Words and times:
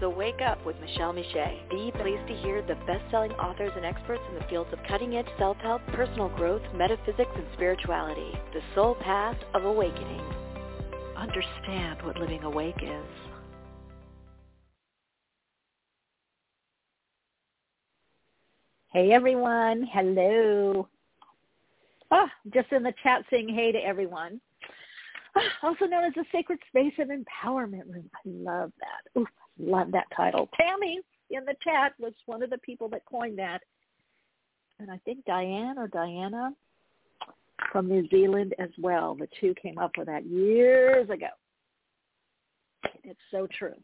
So 0.00 0.08
Wake 0.08 0.40
Up 0.40 0.64
with 0.64 0.76
Michele 0.80 1.12
Meiche, 1.12 1.68
the 1.68 1.92
place 1.98 2.18
to 2.26 2.34
hear 2.36 2.62
the 2.62 2.74
best-selling 2.86 3.32
authors 3.32 3.70
and 3.76 3.84
experts 3.84 4.22
in 4.30 4.34
the 4.34 4.44
fields 4.48 4.72
of 4.72 4.78
cutting-edge 4.88 5.26
self-help, 5.38 5.82
personal 5.88 6.30
growth, 6.30 6.62
metaphysics, 6.74 7.30
and 7.34 7.44
spirituality. 7.52 8.32
The 8.54 8.62
soul 8.74 8.94
path 8.94 9.36
of 9.52 9.64
awakening. 9.64 10.22
Understand 11.18 12.00
what 12.02 12.16
living 12.16 12.42
awake 12.44 12.82
is. 12.82 13.04
Hey 18.94 19.12
everyone, 19.12 19.86
hello. 19.92 20.88
Ah, 22.10 22.32
just 22.54 22.72
in 22.72 22.82
the 22.82 22.94
chat 23.02 23.22
saying 23.30 23.50
hey 23.50 23.70
to 23.70 23.78
everyone. 23.78 24.40
Ah, 25.36 25.42
also 25.62 25.84
known 25.84 26.04
as 26.04 26.14
the 26.14 26.24
Sacred 26.32 26.58
Space 26.68 26.94
of 26.98 27.08
Empowerment 27.08 27.84
Room. 27.92 28.10
I 28.14 28.20
love 28.24 28.72
that. 28.80 29.20
Ooh, 29.20 29.26
love 29.60 29.92
that 29.92 30.06
title. 30.16 30.48
Tammy 30.58 31.00
in 31.30 31.44
the 31.44 31.54
chat 31.62 31.92
was 31.98 32.12
one 32.26 32.42
of 32.42 32.50
the 32.50 32.58
people 32.58 32.88
that 32.88 33.04
coined 33.04 33.38
that. 33.38 33.62
And 34.78 34.90
I 34.90 34.98
think 35.04 35.24
Diane 35.26 35.78
or 35.78 35.88
Diana 35.88 36.52
from 37.70 37.88
New 37.88 38.08
Zealand 38.08 38.54
as 38.58 38.70
well. 38.78 39.14
The 39.14 39.28
two 39.40 39.54
came 39.60 39.78
up 39.78 39.92
with 39.96 40.06
that 40.06 40.24
years 40.26 41.08
ago. 41.10 41.28
It's 43.04 43.20
so 43.30 43.46
true. 43.58 43.74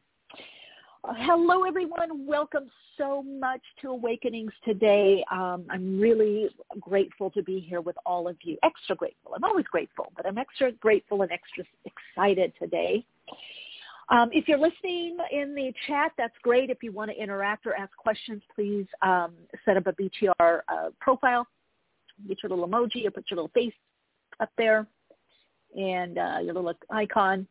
Uh, 1.05 1.13
hello, 1.19 1.65
everyone. 1.65 2.27
Welcome 2.27 2.71
so 2.97 3.23
much 3.23 3.61
to 3.83 3.91
Awakenings 3.91 4.53
today. 4.65 5.25
Um, 5.31 5.65
I'm 5.71 6.01
really 6.01 6.49
grateful 6.81 7.31
to 7.33 7.43
be 7.43 7.61
here 7.61 7.81
with 7.81 7.97
all 8.07 8.27
of 8.27 8.37
you. 8.43 8.57
Extra 8.63 8.97
grateful. 8.97 9.33
I'm 9.35 9.45
always 9.45 9.67
grateful, 9.67 10.13
but 10.17 10.27
I'm 10.27 10.39
extra 10.39 10.73
grateful 10.73 11.23
and 11.23 11.31
extra 11.31 11.65
excited 11.85 12.53
today. 12.59 13.05
Um, 14.09 14.31
if 14.33 14.47
you're 14.47 14.59
listening 14.59 15.17
in 15.33 15.55
the 15.55 15.73
chat, 15.87 16.13
that's 16.17 16.35
great. 16.43 16.71
If 16.71 16.79
you 16.83 16.93
want 16.93 17.11
to 17.11 17.17
interact 17.21 17.67
or 17.67 17.75
ask 17.75 17.95
questions, 17.97 18.43
please 18.55 18.87
um, 19.03 19.35
set 19.65 19.77
up 19.77 19.87
a 19.87 19.93
BTR 19.93 20.61
uh, 20.69 20.91
profile. 21.01 21.47
Get 22.29 22.39
your 22.43 22.51
little 22.51 22.69
emoji 22.69 23.05
or 23.07 23.11
put 23.11 23.25
your 23.31 23.37
little 23.37 23.51
face 23.53 23.75
up 24.39 24.51
there 24.57 24.87
and 25.77 26.19
uh, 26.19 26.39
your 26.43 26.55
little 26.55 26.73
icon 26.91 27.47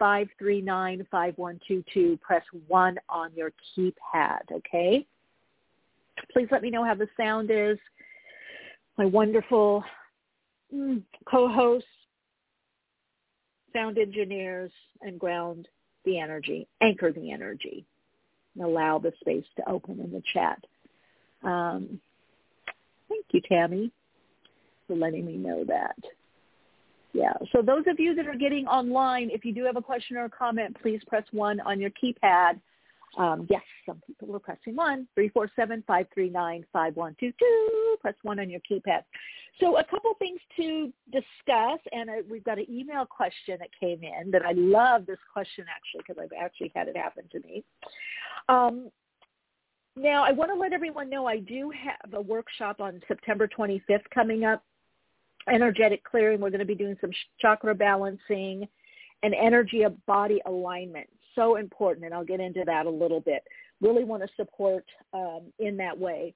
347-539-5122. 0.00 2.20
Press 2.20 2.44
1 2.66 2.98
on 3.08 3.30
your 3.34 3.52
keypad, 3.76 4.52
okay? 4.52 5.06
Please 6.32 6.48
let 6.50 6.62
me 6.62 6.70
know 6.70 6.84
how 6.84 6.94
the 6.94 7.08
sound 7.16 7.50
is. 7.50 7.78
My 8.98 9.06
wonderful 9.06 9.82
mm, 10.74 11.02
co-host 11.28 11.86
sound 13.72 13.98
engineers 13.98 14.70
and 15.00 15.18
ground 15.18 15.68
the 16.04 16.18
energy, 16.18 16.68
anchor 16.80 17.12
the 17.12 17.32
energy, 17.32 17.84
and 18.54 18.64
allow 18.64 18.98
the 18.98 19.12
space 19.20 19.44
to 19.56 19.68
open 19.68 20.00
in 20.00 20.12
the 20.12 20.22
chat. 20.32 20.62
Um, 21.42 22.00
thank 23.08 23.26
you, 23.32 23.40
Tammy, 23.48 23.90
for 24.86 24.96
letting 24.96 25.26
me 25.26 25.36
know 25.36 25.64
that. 25.64 25.96
Yeah, 27.12 27.34
so 27.52 27.62
those 27.62 27.84
of 27.86 28.00
you 28.00 28.14
that 28.16 28.26
are 28.26 28.34
getting 28.34 28.66
online, 28.66 29.30
if 29.32 29.44
you 29.44 29.54
do 29.54 29.64
have 29.64 29.76
a 29.76 29.82
question 29.82 30.16
or 30.16 30.24
a 30.24 30.30
comment, 30.30 30.76
please 30.82 31.00
press 31.06 31.24
1 31.30 31.60
on 31.60 31.80
your 31.80 31.90
keypad 31.90 32.60
um, 33.16 33.46
yes, 33.48 33.62
some 33.86 34.00
people 34.06 34.34
are 34.34 34.40
pressing 34.40 34.74
one, 34.74 35.06
three, 35.14 35.28
four, 35.28 35.48
seven, 35.54 35.84
five, 35.86 36.06
three, 36.12 36.30
nine, 36.30 36.64
five, 36.72 36.96
one, 36.96 37.16
two, 37.20 37.32
two. 37.38 37.96
Press 38.00 38.14
one 38.22 38.40
on 38.40 38.50
your 38.50 38.60
keypad. 38.60 39.02
So 39.60 39.78
a 39.78 39.84
couple 39.84 40.12
things 40.18 40.40
to 40.56 40.92
discuss, 41.12 41.78
and 41.92 42.10
uh, 42.10 42.12
we've 42.28 42.44
got 42.44 42.58
an 42.58 42.66
email 42.68 43.06
question 43.06 43.56
that 43.60 43.68
came 43.78 44.00
in 44.02 44.30
that 44.32 44.44
I 44.44 44.52
love 44.52 45.06
this 45.06 45.18
question 45.32 45.64
actually 45.68 46.04
because 46.06 46.20
I've 46.22 46.44
actually 46.44 46.72
had 46.74 46.88
it 46.88 46.96
happen 46.96 47.24
to 47.30 47.40
me. 47.40 47.64
Um, 48.48 48.90
now, 49.96 50.24
I 50.24 50.32
want 50.32 50.50
to 50.50 50.58
let 50.58 50.72
everyone 50.72 51.08
know 51.08 51.26
I 51.26 51.38
do 51.38 51.70
have 51.70 52.14
a 52.14 52.20
workshop 52.20 52.80
on 52.80 53.00
September 53.06 53.48
25th 53.48 54.10
coming 54.12 54.44
up, 54.44 54.64
energetic 55.48 56.02
clearing. 56.02 56.40
We're 56.40 56.50
going 56.50 56.58
to 56.58 56.66
be 56.66 56.74
doing 56.74 56.96
some 57.00 57.10
chakra 57.40 57.76
balancing 57.76 58.66
and 59.22 59.34
energy 59.34 59.82
of 59.82 60.04
body 60.06 60.40
alignment 60.46 61.08
so 61.34 61.56
important, 61.56 62.06
and 62.06 62.14
I'll 62.14 62.24
get 62.24 62.40
into 62.40 62.62
that 62.66 62.86
a 62.86 62.90
little 62.90 63.20
bit. 63.20 63.42
Really 63.80 64.04
want 64.04 64.22
to 64.22 64.28
support 64.36 64.84
um, 65.12 65.52
in 65.58 65.76
that 65.78 65.98
way. 65.98 66.34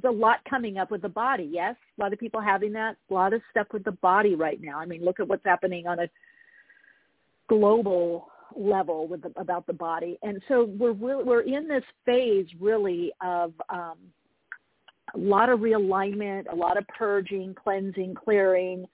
There's 0.00 0.14
a 0.14 0.16
lot 0.16 0.38
coming 0.48 0.78
up 0.78 0.90
with 0.90 1.02
the 1.02 1.08
body, 1.08 1.48
yes? 1.50 1.74
A 1.98 2.02
lot 2.02 2.12
of 2.12 2.18
people 2.18 2.40
having 2.40 2.72
that. 2.74 2.96
A 3.10 3.14
lot 3.14 3.32
of 3.32 3.42
stuff 3.50 3.66
with 3.72 3.84
the 3.84 3.92
body 3.92 4.34
right 4.34 4.60
now. 4.60 4.78
I 4.78 4.86
mean, 4.86 5.04
look 5.04 5.20
at 5.20 5.28
what's 5.28 5.44
happening 5.44 5.86
on 5.86 5.98
a 5.98 6.08
global 7.48 8.28
level 8.56 9.08
with 9.08 9.22
the, 9.22 9.32
about 9.36 9.66
the 9.66 9.72
body. 9.72 10.18
And 10.22 10.40
so 10.48 10.70
we're 10.78 10.92
we're 10.92 11.42
in 11.42 11.68
this 11.68 11.84
phase 12.04 12.46
really 12.60 13.12
of 13.20 13.52
um, 13.68 13.96
a 15.14 15.18
lot 15.18 15.48
of 15.48 15.60
realignment, 15.60 16.50
a 16.50 16.54
lot 16.54 16.76
of 16.76 16.86
purging, 16.88 17.54
cleansing, 17.54 18.14
clearing, 18.14 18.86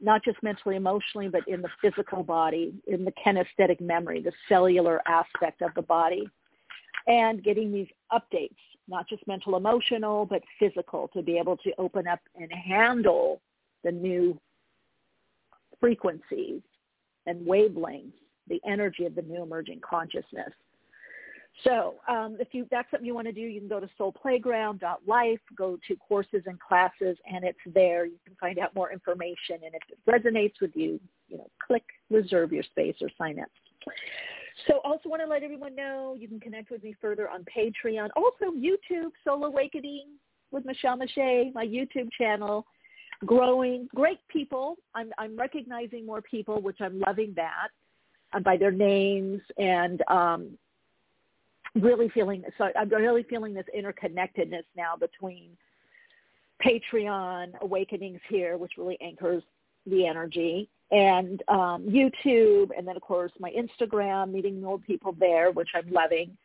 not 0.00 0.24
just 0.24 0.42
mentally, 0.42 0.76
emotionally, 0.76 1.28
but 1.28 1.46
in 1.46 1.62
the 1.62 1.68
physical 1.80 2.22
body, 2.22 2.72
in 2.86 3.04
the 3.04 3.12
kinesthetic 3.24 3.80
memory, 3.80 4.22
the 4.22 4.32
cellular 4.48 5.00
aspect 5.06 5.62
of 5.62 5.70
the 5.74 5.82
body, 5.82 6.28
and 7.06 7.42
getting 7.42 7.72
these 7.72 7.88
updates, 8.12 8.56
not 8.88 9.08
just 9.08 9.26
mental, 9.26 9.56
emotional, 9.56 10.26
but 10.26 10.42
physical, 10.58 11.08
to 11.08 11.22
be 11.22 11.38
able 11.38 11.56
to 11.58 11.72
open 11.78 12.06
up 12.06 12.20
and 12.34 12.50
handle 12.52 13.40
the 13.84 13.92
new 13.92 14.38
frequencies 15.80 16.60
and 17.26 17.46
wavelengths, 17.46 18.12
the 18.48 18.60
energy 18.66 19.04
of 19.04 19.14
the 19.14 19.22
new 19.22 19.42
emerging 19.42 19.80
consciousness. 19.88 20.52
So 21.64 21.96
um, 22.08 22.36
if 22.40 22.48
you 22.52 22.66
that's 22.70 22.90
something 22.90 23.06
you 23.06 23.14
want 23.14 23.26
to 23.26 23.32
do, 23.32 23.40
you 23.40 23.60
can 23.60 23.68
go 23.68 23.80
to 23.80 23.88
soulplayground.life, 23.98 25.40
go 25.56 25.78
to 25.88 25.96
courses 25.96 26.42
and 26.46 26.58
classes, 26.58 27.18
and 27.30 27.44
it's 27.44 27.58
there. 27.74 28.06
You 28.06 28.18
can 28.24 28.34
find 28.40 28.58
out 28.58 28.74
more 28.74 28.92
information, 28.92 29.58
and 29.64 29.74
if 29.74 29.82
it 29.90 29.98
resonates 30.08 30.54
with 30.60 30.70
you, 30.74 30.98
you 31.28 31.38
know, 31.38 31.50
click 31.64 31.84
reserve 32.10 32.52
your 32.52 32.62
space 32.62 32.96
or 33.02 33.10
sign 33.18 33.38
up. 33.40 33.48
So 34.66 34.80
also 34.84 35.08
want 35.08 35.22
to 35.22 35.28
let 35.28 35.42
everyone 35.42 35.74
know 35.74 36.16
you 36.18 36.28
can 36.28 36.40
connect 36.40 36.70
with 36.70 36.82
me 36.82 36.94
further 37.00 37.28
on 37.28 37.44
Patreon. 37.44 38.08
Also 38.16 38.52
YouTube, 38.56 39.10
Soul 39.24 39.44
Awakening 39.44 40.06
with 40.50 40.64
Michele 40.64 40.98
Meiche, 40.98 41.52
my 41.54 41.66
YouTube 41.66 42.08
channel. 42.16 42.66
Growing, 43.26 43.86
great 43.94 44.18
people. 44.28 44.76
I'm, 44.94 45.10
I'm 45.18 45.36
recognizing 45.36 46.06
more 46.06 46.22
people, 46.22 46.62
which 46.62 46.78
I'm 46.80 46.98
loving 47.00 47.34
that 47.36 47.68
uh, 48.32 48.40
by 48.40 48.56
their 48.56 48.70
names 48.70 49.42
and 49.58 50.02
um, 50.08 50.58
really 51.74 52.08
feeling 52.08 52.44
so 52.58 52.68
I'm 52.78 52.88
really 52.88 53.22
feeling 53.24 53.54
this 53.54 53.66
interconnectedness 53.76 54.64
now 54.76 54.96
between 54.98 55.56
Patreon, 56.64 57.58
Awakenings 57.60 58.20
here, 58.28 58.56
which 58.56 58.72
really 58.76 58.98
anchors 59.00 59.42
the 59.86 60.06
energy, 60.06 60.68
and 60.90 61.42
um, 61.48 61.86
YouTube, 61.88 62.70
and 62.76 62.86
then 62.86 62.96
of 62.96 63.02
course 63.02 63.32
my 63.38 63.50
Instagram, 63.52 64.32
meeting 64.32 64.64
old 64.64 64.84
people 64.84 65.14
there, 65.18 65.50
which 65.52 65.70
I'm 65.74 65.90
loving. 65.90 66.36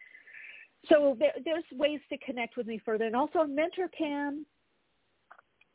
So 0.89 1.17
there, 1.19 1.33
there's 1.43 1.63
ways 1.73 1.99
to 2.09 2.17
connect 2.19 2.57
with 2.57 2.67
me 2.67 2.79
further, 2.85 3.05
and 3.05 3.15
also 3.15 3.39
MentorCam. 3.39 4.43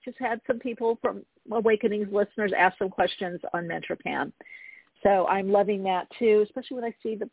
Just 0.05 0.19
had 0.19 0.41
some 0.47 0.58
people 0.58 0.99
from 1.02 1.23
Awakenings 1.50 2.08
listeners 2.11 2.52
ask 2.56 2.79
some 2.79 2.88
questions 2.88 3.41
on 3.52 3.64
MentorCam. 3.64 4.32
So 5.02 5.26
I'm 5.26 5.50
loving 5.50 5.82
that 5.85 6.06
too, 6.19 6.44
especially 6.47 6.76
when 6.76 6.85
I 6.85 6.94
see 7.02 7.17
the 7.17 7.29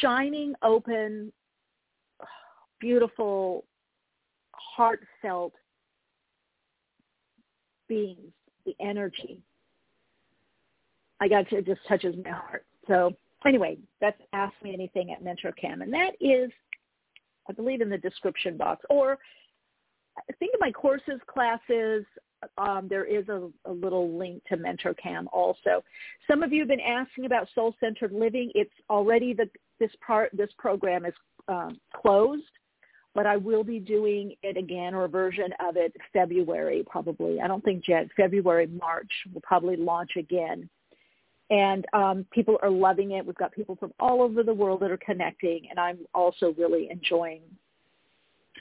shining, 0.00 0.54
open, 0.62 1.32
beautiful, 2.80 3.64
heartfelt 4.52 5.52
beings, 7.88 8.32
the 8.66 8.74
energy. 8.80 9.40
I 11.20 11.28
got 11.28 11.48
to, 11.50 11.56
it 11.58 11.66
just 11.66 11.80
touches 11.86 12.14
my 12.24 12.30
heart. 12.30 12.64
So 12.88 13.14
anyway, 13.46 13.78
that's 14.00 14.20
Ask 14.32 14.54
Me 14.62 14.74
Anything 14.74 15.12
at 15.12 15.22
MentorCam. 15.22 15.82
And 15.82 15.92
that 15.92 16.12
is, 16.20 16.50
I 17.48 17.52
believe, 17.52 17.80
in 17.80 17.88
the 17.88 17.98
description 17.98 18.56
box. 18.56 18.84
Or 18.90 19.18
think 20.38 20.54
of 20.54 20.60
my 20.60 20.70
courses, 20.70 21.20
classes, 21.26 22.04
um, 22.58 22.88
there 22.88 23.04
is 23.04 23.28
a, 23.28 23.48
a, 23.66 23.72
little 23.72 24.18
link 24.18 24.42
to 24.48 24.56
MentorCam 24.56 25.26
also. 25.32 25.84
Some 26.28 26.42
of 26.42 26.52
you 26.52 26.60
have 26.60 26.68
been 26.68 26.80
asking 26.80 27.24
about 27.24 27.48
soul-centered 27.54 28.12
living. 28.12 28.50
It's 28.54 28.72
already 28.90 29.32
the 29.32 29.48
this 29.78 29.90
part 30.04 30.30
this 30.32 30.50
program 30.58 31.04
is 31.04 31.14
um, 31.48 31.78
closed, 31.94 32.42
but 33.14 33.26
I 33.26 33.36
will 33.36 33.64
be 33.64 33.78
doing 33.78 34.34
it 34.42 34.56
again 34.56 34.94
or 34.94 35.04
a 35.04 35.08
version 35.08 35.50
of 35.66 35.76
it 35.76 35.94
February 36.12 36.84
probably. 36.88 37.40
I 37.40 37.48
don't 37.48 37.64
think 37.64 37.84
Jan 37.84 38.10
February 38.16 38.66
March 38.66 39.10
will 39.32 39.40
probably 39.42 39.76
launch 39.76 40.12
again. 40.16 40.68
And 41.50 41.84
um, 41.92 42.26
people 42.32 42.58
are 42.62 42.70
loving 42.70 43.12
it. 43.12 43.26
We've 43.26 43.36
got 43.36 43.52
people 43.52 43.76
from 43.76 43.92
all 44.00 44.22
over 44.22 44.42
the 44.42 44.54
world 44.54 44.80
that 44.80 44.90
are 44.90 44.98
connecting, 45.04 45.66
and 45.68 45.78
I'm 45.78 45.98
also 46.14 46.54
really 46.56 46.88
enjoying 46.90 47.42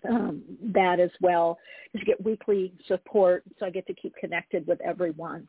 um, 0.10 0.42
that 0.74 1.00
as 1.00 1.12
well. 1.22 1.58
Just 1.94 2.06
get 2.06 2.24
weekly 2.24 2.74
support, 2.88 3.44
so 3.60 3.66
I 3.66 3.70
get 3.70 3.88
to 3.88 3.94
keep 3.94 4.16
connected 4.16 4.66
with 4.68 4.80
everyone. 4.82 5.48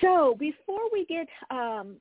So 0.00 0.36
before 0.38 0.90
we 0.92 1.04
get, 1.06 1.28
um, 1.50 1.96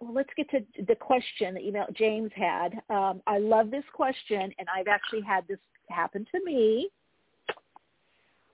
well, 0.00 0.14
let's 0.14 0.30
get 0.36 0.50
to 0.50 0.60
the 0.86 0.94
question 0.94 1.54
that 1.54 1.62
email 1.62 1.86
James 1.96 2.30
had. 2.34 2.74
Um, 2.90 3.22
I 3.26 3.38
love 3.38 3.70
this 3.70 3.84
question, 3.92 4.52
and 4.58 4.68
I've 4.74 4.88
actually 4.88 5.22
had 5.22 5.46
this 5.48 5.58
happen 5.88 6.26
to 6.32 6.44
me. 6.44 6.88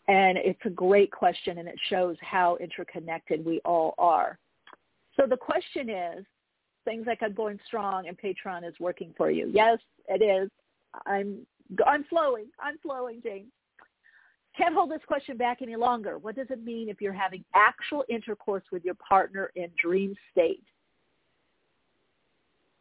And 0.08 0.38
it's 0.38 0.60
a 0.64 0.70
great 0.70 1.10
question, 1.12 1.58
and 1.58 1.68
it 1.68 1.78
shows 1.90 2.16
how 2.22 2.56
interconnected 2.56 3.44
we 3.44 3.60
all 3.64 3.94
are. 3.98 4.38
So 5.16 5.26
the 5.26 5.36
question 5.36 5.90
is, 5.90 6.24
things 6.84 7.06
like 7.06 7.18
I'm 7.22 7.34
going 7.34 7.58
strong 7.66 8.08
and 8.08 8.16
Patreon 8.18 8.66
is 8.66 8.74
working 8.80 9.12
for 9.16 9.30
you. 9.30 9.50
Yes, 9.52 9.78
it 10.08 10.22
is. 10.22 10.50
I'm 11.04 11.46
I'm 11.86 12.04
flowing. 12.04 12.46
I'm 12.60 12.78
flowing, 12.78 13.20
James. 13.22 13.48
Can't 14.56 14.74
hold 14.74 14.90
this 14.90 15.00
question 15.06 15.36
back 15.36 15.58
any 15.62 15.76
longer. 15.76 16.18
What 16.18 16.34
does 16.34 16.48
it 16.50 16.64
mean 16.64 16.88
if 16.88 17.00
you're 17.00 17.12
having 17.12 17.44
actual 17.54 18.04
intercourse 18.08 18.64
with 18.72 18.84
your 18.84 18.96
partner 18.96 19.52
in 19.54 19.70
dream 19.80 20.14
state? 20.32 20.64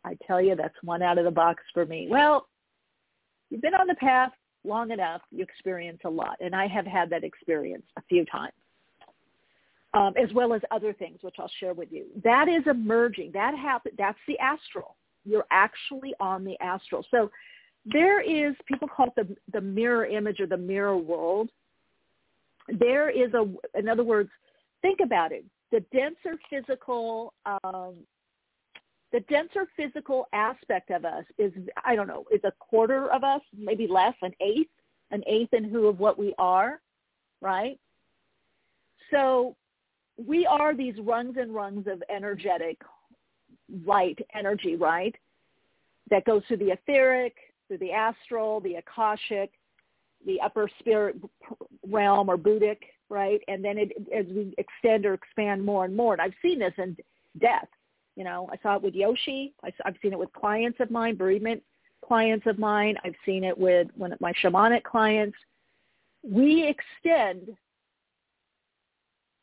I 0.04 0.18
tell 0.26 0.42
you, 0.42 0.56
that's 0.56 0.76
one 0.84 1.02
out 1.02 1.18
of 1.18 1.26
the 1.26 1.32
box 1.32 1.62
for 1.74 1.86
me. 1.86 2.08
Well, 2.10 2.48
you've 3.50 3.62
been 3.62 3.76
on 3.76 3.88
the 3.88 3.96
path 3.96 4.32
long 4.64 4.92
enough, 4.92 5.22
you 5.32 5.44
experience 5.44 6.00
a 6.06 6.10
lot. 6.10 6.38
And 6.40 6.56
I 6.56 6.68
have 6.68 6.86
had 6.86 7.10
that 7.12 7.24
experience 7.24 7.86
a 7.98 8.02
few 8.10 8.26
times, 8.26 8.54
um, 9.94 10.14
as 10.22 10.34
well 10.34 10.54
as 10.54 10.62
other 10.72 10.94
things, 10.94 11.20
which 11.22 11.36
I'll 11.40 11.52
share 11.60 11.74
with 11.74 11.92
you. 11.92 12.06
That 12.24 12.48
is 12.48 12.64
emerging. 12.68 13.32
That 13.34 13.56
happen. 13.56 13.92
That's 13.98 14.20
the 14.28 14.38
astral. 14.40 14.96
You're 15.26 15.46
actually 15.52 16.14
on 16.20 16.44
the 16.44 16.58
astral. 16.62 17.06
So 17.12 17.30
there 17.92 18.22
is 18.22 18.56
people 18.66 18.88
call 18.88 19.08
it 19.08 19.16
the 19.16 19.36
the 19.54 19.62
mirror 19.62 20.06
image 20.06 20.40
or 20.40 20.48
the 20.48 20.58
mirror 20.58 20.98
world. 20.98 21.50
There 22.68 23.10
is 23.10 23.34
a, 23.34 23.48
in 23.80 23.88
other 23.88 24.04
words, 24.04 24.30
think 24.82 25.00
about 25.02 25.32
it. 25.32 25.46
The 25.72 25.80
denser 25.94 26.38
physical, 26.50 27.34
um, 27.46 27.96
the 29.14 29.22
denser 29.30 29.68
physical 29.78 30.28
aspect 30.34 30.90
of 30.90 31.06
us 31.06 31.24
is, 31.38 31.54
I 31.86 31.96
don't 31.96 32.08
know, 32.08 32.26
is 32.32 32.42
a 32.44 32.52
quarter 32.60 33.10
of 33.12 33.24
us, 33.24 33.42
maybe 33.58 33.88
less, 33.88 34.16
an 34.22 34.34
eighth, 34.42 34.70
an 35.12 35.24
eighth 35.28 35.54
in 35.54 35.64
who 35.64 35.88
of 35.88 36.00
what 36.00 36.20
we 36.20 36.34
are, 36.38 36.82
right? 37.42 37.80
So 39.12 39.56
we 40.18 40.46
are 40.46 40.76
these 40.76 40.96
rungs 41.00 41.38
and 41.40 41.54
rungs 41.54 41.88
of 41.88 42.04
energetic 42.14 42.82
light 43.86 44.20
energy, 44.34 44.76
right? 44.76 45.16
That 46.10 46.26
goes 46.26 46.44
through 46.48 46.58
the 46.58 46.72
etheric, 46.72 47.36
through 47.68 47.80
the 47.80 47.92
astral, 47.92 48.60
the 48.62 48.76
akashic, 48.76 49.52
the 50.26 50.40
upper 50.42 50.70
spirit 50.80 51.18
realm 51.88 52.30
or 52.30 52.38
Buddhic, 52.38 52.78
right? 53.10 53.42
And 53.48 53.64
then 53.64 53.78
it, 53.78 53.92
as 54.16 54.26
we 54.28 54.54
extend 54.58 55.06
or 55.06 55.14
expand 55.14 55.64
more 55.64 55.86
and 55.86 55.96
more, 55.96 56.14
and 56.14 56.22
I've 56.22 56.34
seen 56.42 56.60
this 56.60 56.74
in 56.78 56.98
death. 57.40 57.68
You 58.16 58.24
know, 58.24 58.50
I 58.52 58.58
saw 58.64 58.76
it 58.76 58.82
with 58.82 58.96
Yoshi. 58.96 59.54
I, 59.64 59.72
I've 59.86 59.96
seen 60.02 60.12
it 60.12 60.20
with 60.20 60.34
clients 60.34 60.80
of 60.80 60.90
mine, 60.90 61.16
bereavement 61.16 61.62
clients 62.06 62.46
of 62.48 62.58
mine. 62.58 62.96
I've 63.04 63.16
seen 63.26 63.44
it 63.44 63.58
with 63.58 63.88
one 63.96 64.12
of 64.12 64.22
my 64.22 64.34
shamanic 64.44 64.84
clients. 64.84 65.38
We 66.24 66.68
extend 66.68 67.56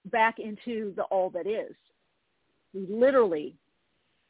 back 0.07 0.39
into 0.39 0.93
the 0.97 1.05
all 1.05 1.31
that 1.31 1.47
is. 1.47 1.75
We 2.73 2.87
literally 2.89 3.55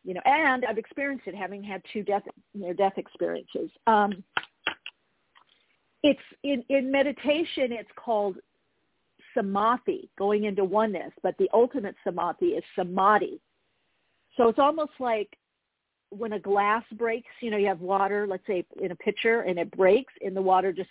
you 0.05 0.13
know, 0.15 0.21
and 0.25 0.65
I've 0.67 0.79
experienced 0.79 1.27
it 1.27 1.35
having 1.35 1.63
had 1.63 1.83
two 1.93 2.03
death 2.03 2.23
near 2.55 2.75
death 2.75 2.95
experiences. 2.97 3.71
Um, 3.87 4.23
it's 6.03 6.21
in, 6.43 6.63
in 6.69 6.93
meditation. 6.93 7.73
It's 7.73 7.89
called 7.97 8.37
samadhi, 9.35 10.11
going 10.19 10.45
into 10.45 10.65
oneness, 10.65 11.13
but 11.23 11.35
the 11.39 11.49
ultimate 11.55 11.97
samadhi 12.05 12.49
is 12.49 12.65
samadhi. 12.77 13.41
So 14.37 14.49
it's 14.49 14.59
almost 14.59 14.93
like 15.01 15.29
when 16.11 16.35
a 16.35 16.39
glass 16.39 16.85
breaks. 16.93 17.31
You 17.41 17.51
know, 17.51 17.57
you 17.57 17.67
have 17.69 17.81
water, 17.81 18.27
let's 18.29 18.47
say 18.47 18.67
in 18.83 18.91
a 18.91 18.97
pitcher, 18.97 19.41
and 19.41 19.59
it 19.59 19.71
breaks, 19.75 20.13
and 20.21 20.37
the 20.37 20.43
water 20.43 20.73
just 20.73 20.91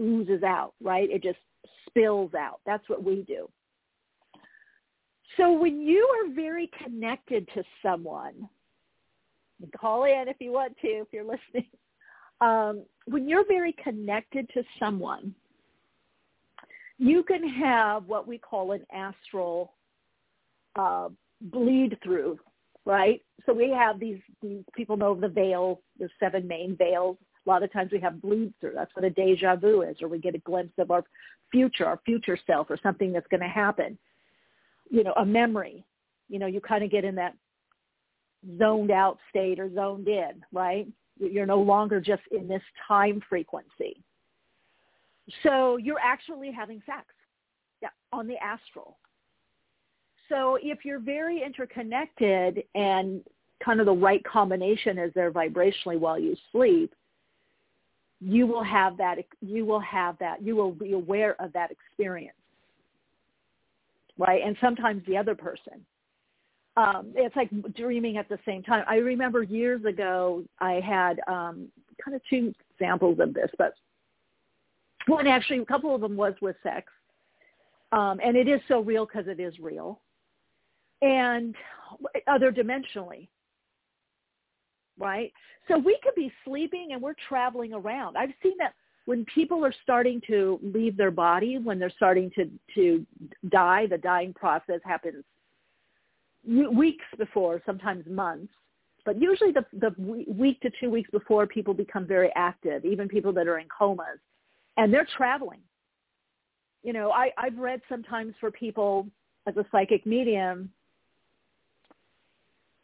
oozes 0.00 0.42
out. 0.42 0.72
Right? 0.82 1.10
It 1.10 1.22
just 1.22 1.38
spills 1.86 2.32
out. 2.32 2.60
That's 2.64 2.88
what 2.88 3.04
we 3.04 3.22
do. 3.28 3.46
So 5.36 5.52
when 5.52 5.80
you 5.80 6.06
are 6.16 6.34
very 6.34 6.70
connected 6.82 7.48
to 7.54 7.62
someone, 7.82 8.48
call 9.78 10.04
in 10.04 10.28
if 10.28 10.36
you 10.40 10.52
want 10.52 10.76
to, 10.82 10.88
if 10.88 11.08
you're 11.12 11.24
listening. 11.24 11.66
Um, 12.40 12.82
when 13.06 13.28
you're 13.28 13.46
very 13.46 13.74
connected 13.84 14.50
to 14.54 14.64
someone, 14.80 15.32
you 16.98 17.22
can 17.22 17.48
have 17.48 18.06
what 18.06 18.26
we 18.26 18.36
call 18.36 18.72
an 18.72 18.84
astral 18.92 19.74
uh, 20.74 21.08
bleed 21.40 21.98
through, 22.02 22.38
right? 22.84 23.22
So 23.46 23.52
we 23.52 23.70
have 23.70 24.00
these, 24.00 24.18
these 24.42 24.64
people 24.74 24.96
know 24.96 25.14
the 25.14 25.28
veils, 25.28 25.78
the 25.98 26.08
seven 26.18 26.46
main 26.48 26.76
veils 26.76 27.16
A 27.46 27.50
lot 27.50 27.62
of 27.62 27.72
times 27.72 27.92
we 27.92 28.00
have 28.00 28.20
bleed 28.20 28.52
through. 28.60 28.72
That's 28.74 28.94
what 28.94 29.04
a 29.04 29.10
deja 29.10 29.56
vu 29.56 29.82
is, 29.82 29.96
or 30.00 30.08
we 30.08 30.18
get 30.18 30.34
a 30.34 30.38
glimpse 30.38 30.74
of 30.78 30.90
our 30.90 31.04
future, 31.50 31.86
our 31.86 32.00
future 32.04 32.38
self, 32.46 32.70
or 32.70 32.78
something 32.82 33.12
that's 33.12 33.26
going 33.28 33.42
to 33.42 33.48
happen. 33.48 33.98
You 34.92 35.02
know, 35.02 35.14
a 35.16 35.24
memory. 35.24 35.84
You 36.28 36.38
know, 36.38 36.46
you 36.46 36.60
kind 36.60 36.84
of 36.84 36.90
get 36.90 37.04
in 37.04 37.16
that 37.16 37.34
zoned 38.58 38.90
out 38.90 39.18
state 39.30 39.58
or 39.58 39.72
zoned 39.74 40.06
in, 40.06 40.44
right? 40.52 40.86
You're 41.18 41.46
no 41.46 41.60
longer 41.60 42.00
just 42.00 42.22
in 42.30 42.46
this 42.46 42.62
time 42.86 43.20
frequency. 43.28 44.02
So 45.42 45.76
you're 45.76 46.00
actually 46.00 46.52
having 46.52 46.82
sex 46.86 47.06
yeah, 47.80 47.88
on 48.12 48.26
the 48.26 48.36
astral. 48.36 48.98
So 50.28 50.58
if 50.62 50.84
you're 50.84 51.00
very 51.00 51.42
interconnected 51.42 52.64
and 52.74 53.22
kind 53.64 53.80
of 53.80 53.86
the 53.86 53.92
right 53.92 54.22
combination 54.24 54.98
is 54.98 55.12
there 55.14 55.30
vibrationally 55.30 55.98
while 55.98 56.18
you 56.18 56.36
sleep, 56.50 56.94
you 58.20 58.46
will 58.46 58.62
have 58.62 58.96
that, 58.96 59.18
you 59.40 59.66
will 59.66 59.80
have 59.80 60.16
that, 60.18 60.42
you 60.42 60.56
will 60.56 60.72
be 60.72 60.92
aware 60.92 61.40
of 61.40 61.52
that 61.52 61.70
experience. 61.70 62.36
Right? 64.18 64.42
And 64.44 64.56
sometimes 64.60 65.02
the 65.06 65.16
other 65.16 65.34
person. 65.34 65.84
Um, 66.76 67.12
it's 67.14 67.36
like 67.36 67.50
dreaming 67.74 68.16
at 68.16 68.28
the 68.28 68.38
same 68.46 68.62
time. 68.62 68.84
I 68.88 68.96
remember 68.96 69.42
years 69.42 69.84
ago 69.84 70.42
I 70.58 70.74
had 70.74 71.20
um, 71.28 71.68
kind 72.02 72.14
of 72.14 72.22
two 72.30 72.54
examples 72.70 73.18
of 73.20 73.34
this, 73.34 73.50
but 73.58 73.74
one 75.06 75.26
actually, 75.26 75.58
a 75.58 75.64
couple 75.64 75.94
of 75.94 76.00
them 76.00 76.16
was 76.16 76.34
with 76.40 76.56
sex. 76.62 76.90
Um, 77.92 78.20
and 78.24 78.36
it 78.36 78.48
is 78.48 78.60
so 78.68 78.80
real 78.80 79.04
because 79.04 79.28
it 79.28 79.40
is 79.40 79.58
real. 79.58 80.00
And 81.02 81.54
other 82.26 82.52
dimensionally, 82.52 83.28
right? 84.98 85.32
So 85.68 85.76
we 85.76 85.98
could 86.02 86.14
be 86.14 86.32
sleeping 86.44 86.90
and 86.92 87.02
we're 87.02 87.14
traveling 87.28 87.74
around. 87.74 88.16
I've 88.16 88.30
seen 88.42 88.54
that 88.58 88.74
when 89.04 89.24
people 89.26 89.64
are 89.64 89.74
starting 89.82 90.20
to 90.28 90.60
leave 90.62 90.96
their 90.96 91.10
body, 91.10 91.58
when 91.58 91.78
they're 91.78 91.92
starting 91.96 92.30
to, 92.36 92.50
to 92.74 93.06
die, 93.48 93.86
the 93.86 93.98
dying 93.98 94.32
process 94.32 94.80
happens 94.84 95.24
weeks 96.44 97.04
before, 97.18 97.62
sometimes 97.64 98.04
months. 98.06 98.52
But 99.04 99.20
usually 99.20 99.52
the, 99.52 99.64
the 99.72 99.94
week 100.28 100.60
to 100.60 100.70
two 100.80 100.90
weeks 100.90 101.10
before 101.10 101.46
people 101.46 101.74
become 101.74 102.06
very 102.06 102.30
active, 102.36 102.84
even 102.84 103.08
people 103.08 103.32
that 103.32 103.48
are 103.48 103.58
in 103.58 103.66
comas 103.76 104.18
and 104.76 104.92
they're 104.92 105.08
traveling. 105.16 105.60
You 106.82 106.92
know, 106.92 107.10
I, 107.10 107.30
I've 107.38 107.58
read 107.58 107.80
sometimes 107.88 108.34
for 108.40 108.50
people 108.50 109.06
as 109.46 109.56
a 109.56 109.64
psychic 109.70 110.06
medium, 110.06 110.70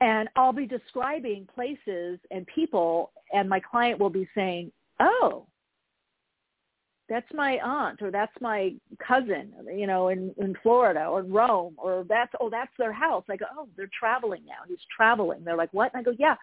and 0.00 0.28
I'll 0.36 0.52
be 0.52 0.66
describing 0.66 1.48
places 1.52 2.18
and 2.30 2.46
people, 2.46 3.10
and 3.32 3.48
my 3.48 3.60
client 3.60 3.98
will 3.98 4.10
be 4.10 4.28
saying, 4.34 4.70
"Oh, 5.00 5.46
that's 7.08 7.26
my 7.32 7.58
aunt 7.64 8.02
or 8.02 8.10
that's 8.10 8.32
my 8.40 8.74
cousin, 9.06 9.52
you 9.74 9.86
know, 9.86 10.08
in 10.08 10.34
in 10.38 10.54
Florida 10.62 11.06
or 11.06 11.22
Rome 11.22 11.74
or 11.78 12.04
that's 12.08 12.32
oh 12.40 12.50
that's 12.50 12.72
their 12.78 12.92
house. 12.92 13.24
I 13.30 13.36
go, 13.36 13.46
oh, 13.56 13.68
they're 13.76 13.90
traveling 13.98 14.42
now. 14.46 14.64
He's 14.68 14.78
traveling. 14.94 15.42
They're 15.44 15.56
like, 15.56 15.72
what? 15.72 15.92
And 15.94 16.00
I 16.00 16.04
go, 16.04 16.16
yeah. 16.18 16.34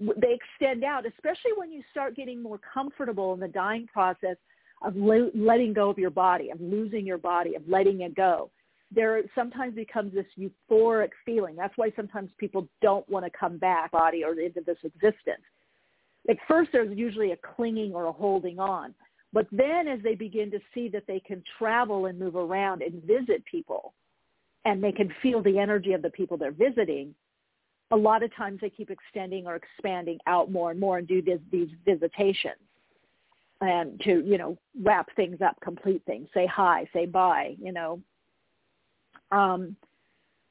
They 0.00 0.38
extend 0.40 0.84
out, 0.84 1.04
especially 1.06 1.52
when 1.54 1.70
you 1.70 1.82
start 1.90 2.16
getting 2.16 2.42
more 2.42 2.58
comfortable 2.58 3.34
in 3.34 3.40
the 3.40 3.48
dying 3.48 3.86
process 3.92 4.36
of 4.82 4.96
letting 4.96 5.74
go 5.74 5.90
of 5.90 5.98
your 5.98 6.10
body, 6.10 6.50
of 6.50 6.60
losing 6.60 7.06
your 7.06 7.18
body, 7.18 7.54
of 7.54 7.62
letting 7.68 8.00
it 8.00 8.14
go. 8.14 8.50
There 8.90 9.20
sometimes 9.34 9.74
becomes 9.74 10.12
this 10.14 10.26
euphoric 10.38 11.10
feeling. 11.24 11.56
That's 11.56 11.76
why 11.76 11.92
sometimes 11.94 12.30
people 12.38 12.66
don't 12.80 13.08
want 13.08 13.24
to 13.26 13.30
come 13.38 13.58
back 13.58 13.92
body 13.92 14.24
or 14.24 14.38
into 14.40 14.62
this 14.66 14.78
existence. 14.82 15.44
At 16.28 16.36
first, 16.48 16.70
there's 16.72 16.96
usually 16.96 17.32
a 17.32 17.36
clinging 17.36 17.92
or 17.92 18.06
a 18.06 18.12
holding 18.12 18.58
on. 18.58 18.94
But 19.32 19.46
then 19.50 19.88
as 19.88 20.00
they 20.02 20.14
begin 20.14 20.50
to 20.50 20.60
see 20.74 20.88
that 20.90 21.04
they 21.06 21.20
can 21.20 21.42
travel 21.58 22.06
and 22.06 22.18
move 22.18 22.36
around 22.36 22.82
and 22.82 23.02
visit 23.04 23.44
people 23.44 23.94
and 24.64 24.82
they 24.82 24.92
can 24.92 25.12
feel 25.22 25.42
the 25.42 25.58
energy 25.58 25.92
of 25.92 26.02
the 26.02 26.10
people 26.10 26.36
they're 26.36 26.52
visiting, 26.52 27.14
a 27.90 27.96
lot 27.96 28.22
of 28.22 28.34
times 28.34 28.60
they 28.60 28.70
keep 28.70 28.90
extending 28.90 29.46
or 29.46 29.56
expanding 29.56 30.18
out 30.26 30.50
more 30.50 30.70
and 30.70 30.78
more 30.78 30.98
and 30.98 31.08
do 31.08 31.22
this, 31.22 31.40
these 31.50 31.68
visitations 31.84 32.56
and 33.62 34.00
to 34.00 34.22
you 34.26 34.36
know 34.36 34.58
wrap 34.82 35.08
things 35.14 35.40
up 35.40 35.56
complete 35.60 36.02
things 36.04 36.28
say 36.34 36.46
hi 36.46 36.86
say 36.92 37.06
bye 37.06 37.54
you 37.62 37.72
know. 37.72 38.00
Um 39.30 39.76